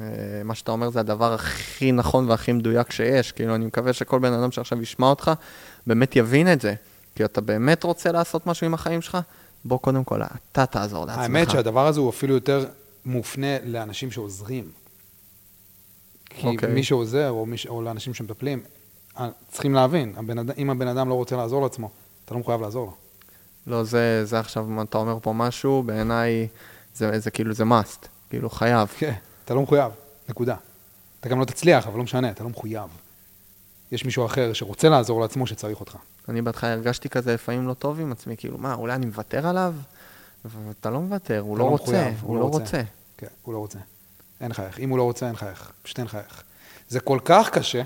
אה, 0.00 0.04
מה 0.44 0.54
שאתה 0.54 0.72
אומר 0.72 0.90
זה 0.90 1.00
הדבר 1.00 1.32
הכי 1.32 1.92
נכון 1.92 2.30
והכי 2.30 2.52
מדויק 2.52 2.92
שיש. 2.92 3.32
כאילו, 3.32 3.54
אני 3.54 3.66
מקווה 3.66 3.92
שכל 3.92 4.18
בן 4.18 4.32
אדם 4.32 4.50
שעכשיו 4.50 4.82
ישמע 4.82 5.06
אותך, 5.06 5.30
באמת 5.86 6.16
יבין 6.16 6.52
את 6.52 6.60
זה. 6.60 6.74
כי 7.14 7.24
אתה 7.24 7.40
באמת 7.40 7.84
רוצה 7.84 8.12
לעשות 8.12 8.46
משהו 8.46 8.66
עם 8.66 8.74
החיים 8.74 9.02
שלך, 9.02 9.18
בוא 9.64 9.78
קודם 9.78 10.04
כל, 10.04 10.20
אתה 10.22 10.66
תעזור 10.66 11.06
לעצמך. 11.06 11.22
האמת 11.22 11.50
שהדבר 11.50 11.86
הזה 11.86 12.00
הוא 12.00 12.10
אפילו 12.10 12.34
יותר 12.34 12.66
מופנה 13.04 13.56
לאנשים 13.64 14.10
שעוזרים. 14.10 14.70
כי 16.30 16.42
okay. 16.42 16.46
אוקיי. 16.46 16.72
מי 16.74 16.82
שעוזר, 16.82 17.30
או, 17.30 17.46
מי, 17.46 17.56
או 17.68 17.82
לאנשים 17.82 18.14
שמטפלים, 18.14 18.62
אה, 19.18 19.28
צריכים 19.50 19.74
להבין, 19.74 20.14
הבן 20.16 20.50
אם 20.58 20.70
הבן 20.70 20.88
אדם 20.88 21.08
לא 21.08 21.14
רוצה 21.14 21.36
לעזור 21.36 21.62
לעצמו, 21.62 21.90
אתה 22.24 22.34
לא 22.34 22.40
מחויב 22.40 22.60
לעזור 22.60 22.86
לו. 22.86 22.94
לא, 23.66 23.84
זה, 23.84 24.24
זה 24.24 24.38
עכשיו, 24.38 24.82
אתה 24.82 24.98
אומר 24.98 25.18
פה 25.22 25.32
משהו, 25.32 25.82
בעיניי 25.82 26.48
זה, 26.94 27.18
זה 27.18 27.30
כאילו, 27.30 27.54
זה 27.54 27.64
must, 27.64 28.06
כאילו 28.30 28.50
חייב. 28.50 28.88
כן, 28.98 29.14
אתה 29.44 29.54
לא 29.54 29.62
מחויב, 29.62 29.92
נקודה. 30.28 30.56
אתה 31.20 31.28
גם 31.28 31.40
לא 31.40 31.44
תצליח, 31.44 31.86
אבל 31.86 31.98
לא 31.98 32.04
משנה, 32.04 32.30
אתה 32.30 32.44
לא 32.44 32.50
מחויב. 32.50 32.90
יש 33.92 34.04
מישהו 34.04 34.26
אחר 34.26 34.52
שרוצה 34.52 34.88
לעזור 34.88 35.20
לעצמו 35.20 35.46
שצריך 35.46 35.80
אותך. 35.80 35.96
אני 36.28 36.42
בהתחלה 36.42 36.72
הרגשתי 36.72 37.08
כזה 37.08 37.34
לפעמים 37.34 37.68
לא 37.68 37.74
טוב 37.74 38.00
עם 38.00 38.12
עצמי, 38.12 38.36
כאילו, 38.36 38.58
מה, 38.58 38.74
אולי 38.74 38.94
אני 38.94 39.06
מוותר 39.06 39.46
עליו? 39.46 39.74
ואתה 40.44 40.90
לא 40.90 41.00
מוותר, 41.00 41.40
הוא 41.40 41.58
לא, 41.58 41.64
לא 41.64 41.70
רוצה, 41.70 41.84
מחויב, 41.84 42.18
הוא, 42.20 42.30
הוא 42.30 42.38
לא 42.38 42.44
רוצה. 42.44 42.58
רוצה. 42.58 42.82
כן, 43.16 43.26
הוא 43.42 43.54
לא 43.54 43.58
רוצה. 43.58 43.78
אין 44.40 44.50
איך. 44.50 44.78
אם 44.78 44.90
הוא 44.90 44.98
לא 44.98 45.02
רוצה, 45.02 45.26
אין 45.26 45.34
איך. 45.42 45.72
פשוט 45.82 45.98
אין 45.98 46.06
איך. 46.14 46.42
זה 46.88 47.00
כל 47.00 47.18
כך 47.24 47.50
קשה, 47.50 47.82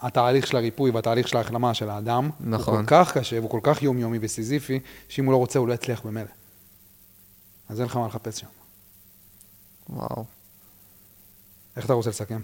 התהליך 0.00 0.46
של 0.46 0.56
הריפוי 0.56 0.90
והתהליך 0.90 1.28
של 1.28 1.36
ההחלמה 1.36 1.74
של 1.74 1.90
האדם, 1.90 2.30
נכון. 2.40 2.74
הוא 2.74 2.82
כל 2.82 2.86
כך 2.86 3.16
קשה 3.16 3.38
והוא 3.38 3.50
כל 3.50 3.60
כך 3.62 3.82
יומיומי 3.82 4.18
וסיזיפי, 4.20 4.80
שאם 5.08 5.24
הוא 5.24 5.32
לא 5.32 5.36
רוצה, 5.36 5.58
הוא 5.58 5.68
לא 5.68 5.74
יצליח 5.74 6.00
במילא. 6.04 6.30
אז 7.68 7.80
אין 7.80 7.86
לך 7.86 7.96
מה 7.96 8.06
לחפש 8.06 8.40
שם. 8.40 8.46
וואו. 9.88 10.24
איך 11.76 11.84
אתה 11.84 11.92
רוצה 11.92 12.10
לסכם? 12.10 12.40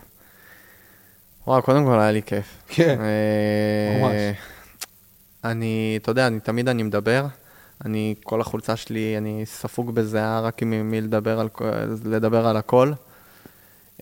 וואו, 1.46 1.62
קודם 1.62 1.84
כל 1.84 2.00
היה 2.00 2.12
לי 2.12 2.22
כיף. 2.22 2.62
כן, 2.66 2.98
אה, 3.00 4.00
ממש. 4.00 4.38
אני, 5.44 5.98
אתה 6.02 6.10
יודע, 6.10 6.26
אני 6.26 6.40
תמיד 6.40 6.68
אני 6.68 6.82
מדבר, 6.82 7.26
אני, 7.84 8.14
כל 8.24 8.40
החולצה 8.40 8.76
שלי, 8.76 9.18
אני 9.18 9.42
ספוג 9.46 9.94
בזיעה 9.94 10.40
רק 10.40 10.62
עם 10.62 10.90
מי 10.90 11.00
לדבר 11.00 11.40
על, 11.40 11.48
לדבר 12.04 12.46
על 12.46 12.56
הכל. 12.56 12.92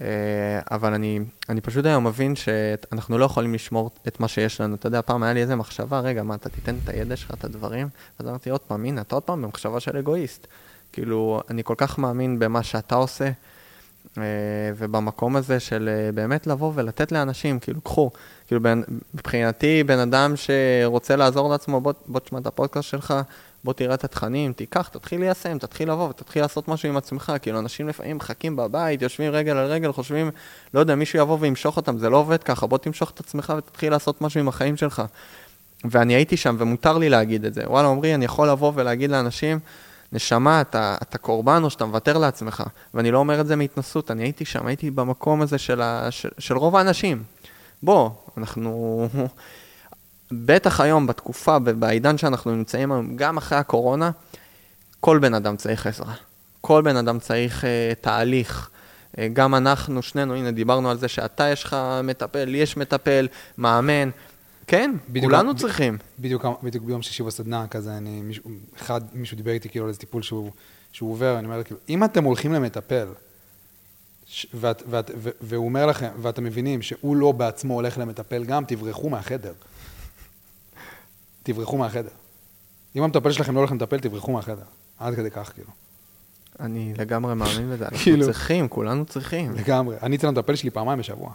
אה, 0.01 0.61
אבל 0.71 0.95
אני, 0.95 1.21
אני 1.49 1.61
פשוט 1.61 1.87
היום 1.87 2.07
מבין 2.07 2.37
שאנחנו 2.37 3.19
לא 3.19 3.25
יכולים 3.25 3.55
לשמור 3.55 3.91
את 4.09 4.21
מה 4.21 4.29
שיש 4.29 4.61
לנו. 4.61 4.75
אתה 4.75 4.87
יודע, 4.87 5.03
פעם 5.03 5.23
היה 5.23 5.33
לי 5.33 5.43
איזה 5.43 5.57
מחשבה, 5.57 6.01
רגע, 6.01 6.23
מה, 6.23 6.35
אתה 6.35 6.49
תיתן 6.49 6.77
את 6.85 6.89
הידע 6.89 7.17
שלך, 7.17 7.31
את 7.31 7.45
הדברים? 7.45 7.89
אז 8.19 8.29
אמרתי, 8.29 8.51
עוד 8.51 8.61
פעם, 8.61 8.85
הנה, 8.85 9.01
אתה 9.01 9.15
עוד 9.15 9.23
פעם 9.23 9.43
במחשבה 9.43 9.81
של 9.81 9.97
אגואיסט. 9.97 10.47
כאילו, 10.97 11.41
אני 11.51 11.65
כל 11.65 11.75
כך 11.77 11.99
מאמין 11.99 12.39
במה 12.39 12.63
שאתה 12.63 12.95
עושה, 12.95 13.31
אה, 14.19 14.23
ובמקום 14.77 15.37
הזה 15.37 15.61
של 15.61 15.89
אה, 15.93 16.13
באמת 16.13 16.47
לבוא 16.47 16.73
ולתת 16.75 17.13
לאנשים, 17.13 17.59
כאילו, 17.59 17.81
קחו. 17.81 18.11
כאילו, 18.47 18.61
מבחינתי, 19.15 19.85
בן 19.85 19.99
אדם 19.99 20.35
שרוצה 20.37 21.17
לעזור 21.17 21.51
לעצמו, 21.51 21.81
בוא, 21.81 21.93
בוא 22.07 22.21
תשמע 22.21 22.39
את 22.39 22.47
הפודקאסט 22.47 22.89
שלך, 22.89 23.15
בוא 23.65 23.73
תראה 23.73 23.95
את 23.95 24.05
התכנים, 24.05 24.53
תיקח, 24.53 24.89
תתחיל 24.89 25.21
ליישם, 25.21 25.59
תתחיל 25.59 25.91
לבוא 25.91 26.09
ותתחיל 26.09 26.43
לעשות 26.43 26.69
משהו 26.69 26.89
עם 26.89 26.97
עצמך. 26.97 27.33
כאילו, 27.43 27.59
אנשים 27.59 27.89
לפעמים 27.89 28.17
מחכים 28.17 28.57
בבית, 28.57 29.03
יושבים 29.03 29.33
רגל 29.33 29.57
על 29.57 29.67
רגל, 29.67 29.93
חושבים, 29.93 30.31
לא 30.75 30.81
יודע, 30.81 30.95
מישהו 30.95 31.19
יבוא 31.19 31.39
וימשוך 31.41 31.77
אותם, 31.77 31.99
זה 31.99 32.11
לא 32.11 32.17
עובד 32.17 32.43
ככה, 32.43 32.67
בוא 32.67 32.79
תמשוך 32.79 33.11
את 33.11 33.21
עצמך 33.21 33.53
ותתחיל 33.59 33.91
לעשות 33.93 34.21
משהו 34.23 34.41
עם 34.41 34.49
החיים 34.49 34.77
שלך. 34.77 35.03
ואני 35.85 36.15
הייתי 36.15 36.37
שם, 36.37 36.57
ומותר 36.59 36.99
לי 36.99 37.09
להגיד 37.09 37.45
את 37.45 37.55
זה. 37.55 37.63
וואלה, 37.67 37.89
עמרי, 37.89 38.15
אני 38.15 38.25
יכול 38.25 38.49
לבוא 38.49 38.73
ולהגיד 38.75 39.11
לאנשים, 39.11 39.59
נשמה, 40.17 40.61
אתה, 40.61 40.97
אתה 41.03 41.19
קורבן 41.19 41.61
או 41.65 41.71
שאתה 41.71 41.85
מוותר 41.85 42.19
לעצמך. 42.19 42.63
ואני 42.95 43.11
לא 43.11 43.19
אומר 43.19 43.41
את 43.41 43.47
זה 43.47 43.57
מהתנסות, 43.57 44.11
אני 44.11 44.23
הייתי 44.23 44.45
שם, 44.45 44.67
הייתי 44.67 44.91
במקום 44.91 45.43
הזה 45.43 45.59
של, 45.59 45.83
ה, 45.83 46.11
של, 46.11 46.29
של 46.39 46.57
רוב 46.57 46.77
האנשים. 46.77 47.23
בוא, 47.83 48.11
אנחנו... 48.39 49.09
בטח 50.33 50.81
היום, 50.81 51.07
בתקופה 51.07 51.57
ובעידן 51.65 52.19
שאנחנו 52.19 52.55
נמצאים 52.55 52.93
היום, 52.93 53.17
גם 53.17 53.37
אחרי 53.37 53.59
הקורונה, 53.59 54.11
כל 55.01 55.19
בן 55.19 55.35
אדם 55.35 55.57
צריך 55.57 55.87
עזרה. 55.87 56.15
כל 56.61 56.83
בן 56.83 56.97
אדם 56.97 57.19
צריך 57.19 57.65
uh, 57.65 57.67
תהליך. 58.01 58.71
Uh, 59.13 59.19
גם 59.33 59.55
אנחנו, 59.55 60.03
שנינו, 60.03 60.35
הנה, 60.35 60.51
דיברנו 60.51 60.91
על 60.91 60.99
זה 60.99 61.09
שאתה 61.09 61.49
יש 61.49 61.65
לך 61.65 61.77
מטפל, 62.05 62.45
לי 62.45 62.59
יש 62.59 62.77
מטפל, 62.77 63.29
מאמן. 63.59 64.11
כן, 64.67 64.95
בדיוק, 65.09 65.33
כולנו 65.33 65.55
ב, 65.55 65.59
צריכים. 65.59 65.99
בדיוק, 66.19 66.45
בדיוק 66.63 66.85
ביום 66.85 67.03
שישי 67.03 67.23
בסדנה, 67.23 67.67
כזה, 67.69 67.97
אני, 67.97 68.23
מישהו, 68.23 68.51
אחד, 68.77 69.01
מישהו 69.13 69.37
דיבר 69.37 69.51
איתי 69.51 69.69
כאילו 69.69 69.85
על 69.85 69.89
איזה 69.89 70.01
טיפול 70.01 70.23
שהוא, 70.23 70.51
שהוא 70.93 71.13
עובר, 71.13 71.39
אני 71.39 71.47
אומר, 71.47 71.65
כאילו, 71.65 71.81
אם 71.89 72.05
אתם 72.05 72.25
הולכים 72.25 72.53
למטפל, 72.53 73.09
ש, 74.27 74.47
ואת, 74.55 74.83
ואת, 74.91 75.11
ו, 75.17 75.31
והוא 75.41 75.65
אומר 75.65 75.87
לכם, 75.87 76.09
ואתם 76.23 76.45
מבינים 76.45 76.83
שהוא 76.83 77.17
לא 77.17 77.33
בעצמו 77.33 77.75
הולך 77.75 77.99
למטפל 77.99 78.45
גם, 78.45 78.65
תברחו 78.65 79.09
מהחדר. 79.11 79.53
תברחו 81.43 81.79
מהחדר. 81.79 82.11
אם 82.97 83.03
המטפל 83.03 83.33
שלכם 83.33 83.55
לא 83.55 83.59
הולך 83.59 83.71
למטפל, 83.71 83.99
תברחו 83.99 84.33
מהחדר. 84.33 84.65
עד 84.99 85.15
כדי 85.15 85.31
כך, 85.31 85.53
כאילו. 85.55 85.71
אני 86.61 86.95
לגמרי 86.99 87.35
מאמין 87.35 87.71
בזה, 87.71 87.85
אנחנו 87.85 87.99
כאילו, 87.99 88.25
צריכים, 88.25 88.69
כולנו 88.69 89.05
צריכים. 89.05 89.53
לגמרי. 89.53 89.97
אני 90.03 90.17
אצל 90.17 90.27
המטפל 90.27 90.55
שלי 90.55 90.71
פעמיים 90.71 90.99
בשבוע. 90.99 91.33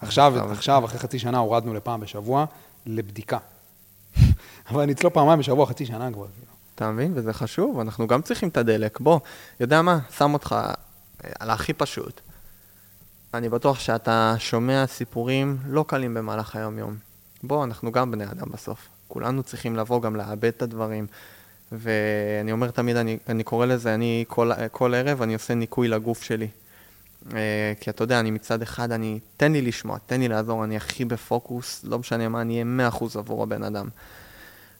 עכשיו, 0.00 0.52
עכשיו, 0.52 0.84
אחרי 0.84 0.98
חצי 0.98 1.18
שנה 1.18 1.38
הורדנו 1.38 1.74
לפעם 1.74 2.00
בשבוע, 2.00 2.44
לבדיקה. 2.86 3.38
אבל 4.70 4.82
אני 4.82 4.92
אצלו 4.92 5.12
פעמיים 5.12 5.38
בשבוע, 5.38 5.66
חצי 5.66 5.86
שנה 5.86 6.12
כבר. 6.12 6.26
כאילו. 6.26 6.52
אתה 6.74 6.90
מבין? 6.90 7.12
וזה 7.14 7.32
חשוב, 7.32 7.80
אנחנו 7.80 8.06
גם 8.06 8.22
צריכים 8.22 8.48
את 8.48 8.56
הדלק. 8.56 9.00
בוא, 9.00 9.20
יודע 9.60 9.82
מה? 9.82 9.98
שם 10.16 10.32
אותך 10.32 10.56
על 11.38 11.50
הכי 11.50 11.72
פשוט. 11.72 12.20
אני 13.34 13.48
בטוח 13.48 13.78
שאתה 13.78 14.34
שומע 14.38 14.86
סיפורים 14.86 15.58
לא 15.66 15.84
קלים 15.88 16.14
במהלך 16.14 16.56
היום-יום. 16.56 16.96
בוא, 17.42 17.64
אנחנו 17.64 17.92
גם 17.92 18.10
בני 18.10 18.24
אדם 18.24 18.46
בסוף. 18.50 18.88
כולנו 19.08 19.42
צריכים 19.42 19.76
לבוא 19.76 20.02
גם 20.02 20.16
לעבד 20.16 20.44
את 20.44 20.62
הדברים. 20.62 21.06
ואני 21.72 22.52
אומר 22.52 22.70
תמיד, 22.70 22.96
אני, 22.96 23.18
אני 23.28 23.44
קורא 23.44 23.66
לזה, 23.66 23.94
אני 23.94 24.24
כל, 24.28 24.50
כל 24.72 24.94
ערב 24.94 25.22
אני 25.22 25.34
עושה 25.34 25.54
ניקוי 25.54 25.88
לגוף 25.88 26.22
שלי. 26.22 26.48
אה, 27.34 27.72
כי 27.80 27.90
אתה 27.90 28.04
יודע, 28.04 28.20
אני 28.20 28.30
מצד 28.30 28.62
אחד, 28.62 28.92
אני, 28.92 29.20
תן 29.36 29.52
לי 29.52 29.62
לשמוע, 29.62 29.98
תן 30.06 30.20
לי 30.20 30.28
לעזור, 30.28 30.64
אני 30.64 30.76
הכי 30.76 31.04
בפוקוס, 31.04 31.84
לא 31.84 31.98
משנה 31.98 32.28
מה, 32.28 32.40
אני 32.40 32.62
אהיה 32.62 32.90
100% 32.90 33.18
עבור 33.18 33.42
הבן 33.42 33.62
אדם. 33.62 33.88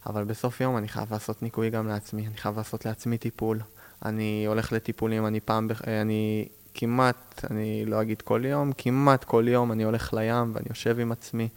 אבל 0.06 0.24
בסוף 0.24 0.60
יום 0.60 0.76
אני 0.76 0.88
חייב 0.88 1.12
לעשות 1.12 1.42
ניקוי 1.42 1.70
גם 1.70 1.88
לעצמי, 1.88 2.26
אני 2.26 2.36
חייב 2.36 2.56
לעשות 2.56 2.86
לעצמי 2.86 3.18
טיפול. 3.18 3.60
אני 4.04 4.44
הולך 4.46 4.72
לטיפולים, 4.72 5.26
אני 5.26 5.40
פעם, 5.40 5.68
אה, 5.86 6.00
אני 6.00 6.48
כמעט, 6.74 7.44
אני 7.50 7.84
לא 7.86 8.02
אגיד 8.02 8.22
כל 8.22 8.42
יום, 8.44 8.72
כמעט 8.78 9.24
כל 9.24 9.44
יום 9.48 9.72
אני 9.72 9.82
הולך 9.82 10.14
לים 10.14 10.52
ואני 10.54 10.66
יושב 10.68 10.98
עם 10.98 11.12
עצמי. 11.12 11.48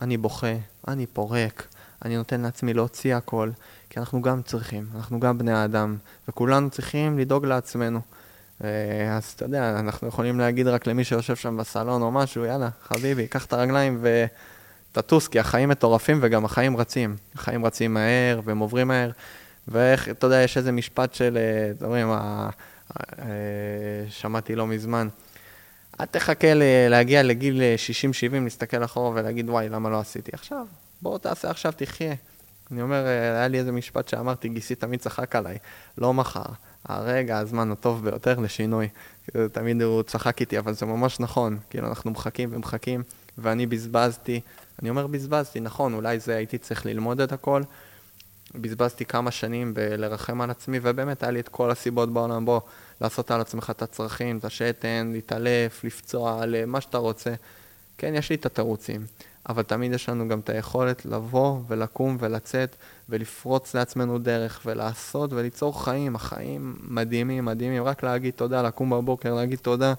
אני 0.00 0.16
בוכה, 0.16 0.54
אני 0.88 1.06
פורק, 1.06 1.66
אני 2.04 2.16
נותן 2.16 2.40
לעצמי 2.40 2.74
להוציא 2.74 3.16
הכל, 3.16 3.50
כי 3.90 4.00
אנחנו 4.00 4.22
גם 4.22 4.42
צריכים, 4.42 4.86
אנחנו 4.96 5.20
גם 5.20 5.38
בני 5.38 5.52
האדם, 5.52 5.96
וכולנו 6.28 6.70
צריכים 6.70 7.18
לדאוג 7.18 7.46
לעצמנו. 7.46 8.00
אה, 8.64 9.16
אז 9.16 9.32
אתה 9.36 9.44
יודע, 9.44 9.80
אנחנו 9.80 10.08
יכולים 10.08 10.40
להגיד 10.40 10.66
רק 10.66 10.86
למי 10.86 11.04
שיושב 11.04 11.36
שם 11.36 11.56
בסלון 11.56 12.02
או 12.02 12.10
משהו, 12.10 12.44
יאללה, 12.44 12.68
חביבי, 12.82 13.26
קח 13.26 13.44
את 13.44 13.52
הרגליים 13.52 14.04
ותטוס, 14.92 15.28
כי 15.28 15.40
החיים 15.40 15.68
מטורפים 15.68 16.18
וגם 16.22 16.44
החיים 16.44 16.76
רצים. 16.76 17.16
החיים 17.34 17.64
רצים 17.64 17.94
מהר 17.94 18.40
והם 18.44 18.58
עוברים 18.58 18.88
מהר. 18.88 19.10
ואיך, 19.68 20.08
אתה 20.08 20.26
יודע, 20.26 20.42
יש 20.42 20.56
איזה 20.56 20.72
משפט 20.72 21.14
של, 21.14 21.38
אה, 21.38 21.86
יודע, 21.88 22.12
אה, 23.18 23.24
שמעתי 24.08 24.54
לא 24.54 24.66
מזמן. 24.66 25.08
אל 26.00 26.06
תחכה 26.06 26.48
להגיע 26.88 27.22
לגיל 27.22 27.62
60-70, 27.76 28.44
להסתכל 28.44 28.84
אחורה 28.84 29.10
ולהגיד, 29.10 29.50
וואי, 29.50 29.68
למה 29.68 29.90
לא 29.90 30.00
עשיתי 30.00 30.30
עכשיו? 30.34 30.66
בוא 31.02 31.18
תעשה 31.18 31.50
עכשיו, 31.50 31.72
תחיה. 31.76 32.14
אני 32.72 32.82
אומר, 32.82 33.06
היה 33.06 33.48
לי 33.48 33.58
איזה 33.58 33.72
משפט 33.72 34.08
שאמרתי, 34.08 34.48
גיסי 34.48 34.74
תמיד 34.74 35.00
צחק 35.00 35.36
עליי, 35.36 35.58
לא 35.98 36.14
מחר. 36.14 36.42
הרגע, 36.84 37.38
הזמן 37.38 37.70
הטוב 37.70 38.04
ביותר 38.04 38.38
לשינוי. 38.38 38.88
כאילו, 39.26 39.48
תמיד 39.48 39.82
הוא 39.82 40.02
צחק 40.02 40.40
איתי, 40.40 40.58
אבל 40.58 40.74
זה 40.74 40.86
ממש 40.86 41.20
נכון. 41.20 41.58
כאילו, 41.70 41.88
אנחנו 41.88 42.10
מחכים 42.10 42.48
ומחכים, 42.52 43.02
ואני 43.38 43.66
בזבזתי, 43.66 44.40
אני 44.82 44.90
אומר 44.90 45.06
בזבזתי, 45.06 45.60
נכון, 45.60 45.94
אולי 45.94 46.20
זה 46.20 46.36
הייתי 46.36 46.58
צריך 46.58 46.86
ללמוד 46.86 47.20
את 47.20 47.32
הכל. 47.32 47.62
בזבזתי 48.54 49.04
כמה 49.04 49.30
שנים 49.30 49.74
בלרחם 49.74 50.40
על 50.40 50.50
עצמי, 50.50 50.78
ובאמת 50.82 51.22
היה 51.22 51.32
לי 51.32 51.40
את 51.40 51.48
כל 51.48 51.70
הסיבות 51.70 52.12
בעולם, 52.12 52.44
בוא, 52.44 52.60
לעשות 53.00 53.30
על 53.30 53.40
עצמך 53.40 53.70
את 53.70 53.82
הצרכים, 53.82 54.38
את 54.38 54.44
השתן, 54.44 55.10
להתעלף, 55.12 55.84
לפצוע, 55.84 56.46
למה 56.46 56.80
שאתה 56.80 56.98
רוצה. 56.98 57.34
כן, 57.98 58.14
יש 58.14 58.30
לי 58.30 58.36
את 58.36 58.46
התירוצים. 58.46 59.06
אבל 59.48 59.62
תמיד 59.62 59.92
יש 59.92 60.08
לנו 60.08 60.28
גם 60.28 60.40
את 60.40 60.48
היכולת 60.48 61.06
לבוא 61.06 61.60
ולקום 61.68 62.16
ולצאת 62.20 62.76
ולפרוץ 63.08 63.74
לעצמנו 63.74 64.18
דרך 64.18 64.60
ולעשות 64.66 65.32
וליצור 65.32 65.84
חיים. 65.84 66.16
החיים 66.16 66.76
מדהימים, 66.82 67.44
מדהימים. 67.44 67.84
רק 67.84 68.02
להגיד 68.02 68.34
תודה, 68.34 68.62
לקום 68.62 68.90
בבוקר, 68.90 69.34
להגיד 69.34 69.58
תודה. 69.58 69.94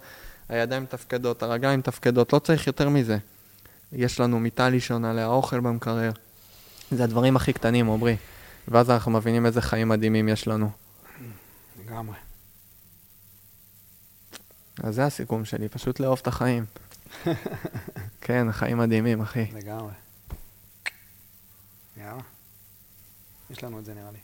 הידיים 0.49 0.83
מתפקדות, 0.83 1.43
הרגליים 1.43 1.79
מתפקדות, 1.79 2.33
לא 2.33 2.39
צריך 2.39 2.67
יותר 2.67 2.89
מזה. 2.89 3.17
יש 3.91 4.19
לנו 4.19 4.39
מיטה 4.39 4.69
לישון 4.69 5.05
עליה, 5.05 5.27
אוכל 5.27 5.59
במקרר. 5.59 6.11
זה 6.91 7.03
הדברים 7.03 7.35
הכי 7.35 7.53
קטנים, 7.53 7.89
עמרי. 7.89 8.15
ואז 8.67 8.89
אנחנו 8.89 9.11
מבינים 9.11 9.45
איזה 9.45 9.61
חיים 9.61 9.89
מדהימים 9.89 10.29
יש 10.29 10.47
לנו. 10.47 10.69
לגמרי. 11.85 12.15
אז 14.83 14.95
זה 14.95 15.05
הסיכום 15.05 15.45
שלי, 15.45 15.69
פשוט 15.69 15.99
לאהוב 15.99 16.19
את 16.21 16.27
החיים. 16.27 16.65
כן, 18.21 18.49
החיים 18.49 18.77
מדהימים, 18.77 19.21
אחי. 19.21 19.45
לגמרי. 19.53 19.93
יאללה. 21.97 22.21
יש 23.49 23.63
לנו 23.63 23.79
את 23.79 23.85
זה 23.85 23.93
נראה 23.93 24.11
לי. 24.11 24.19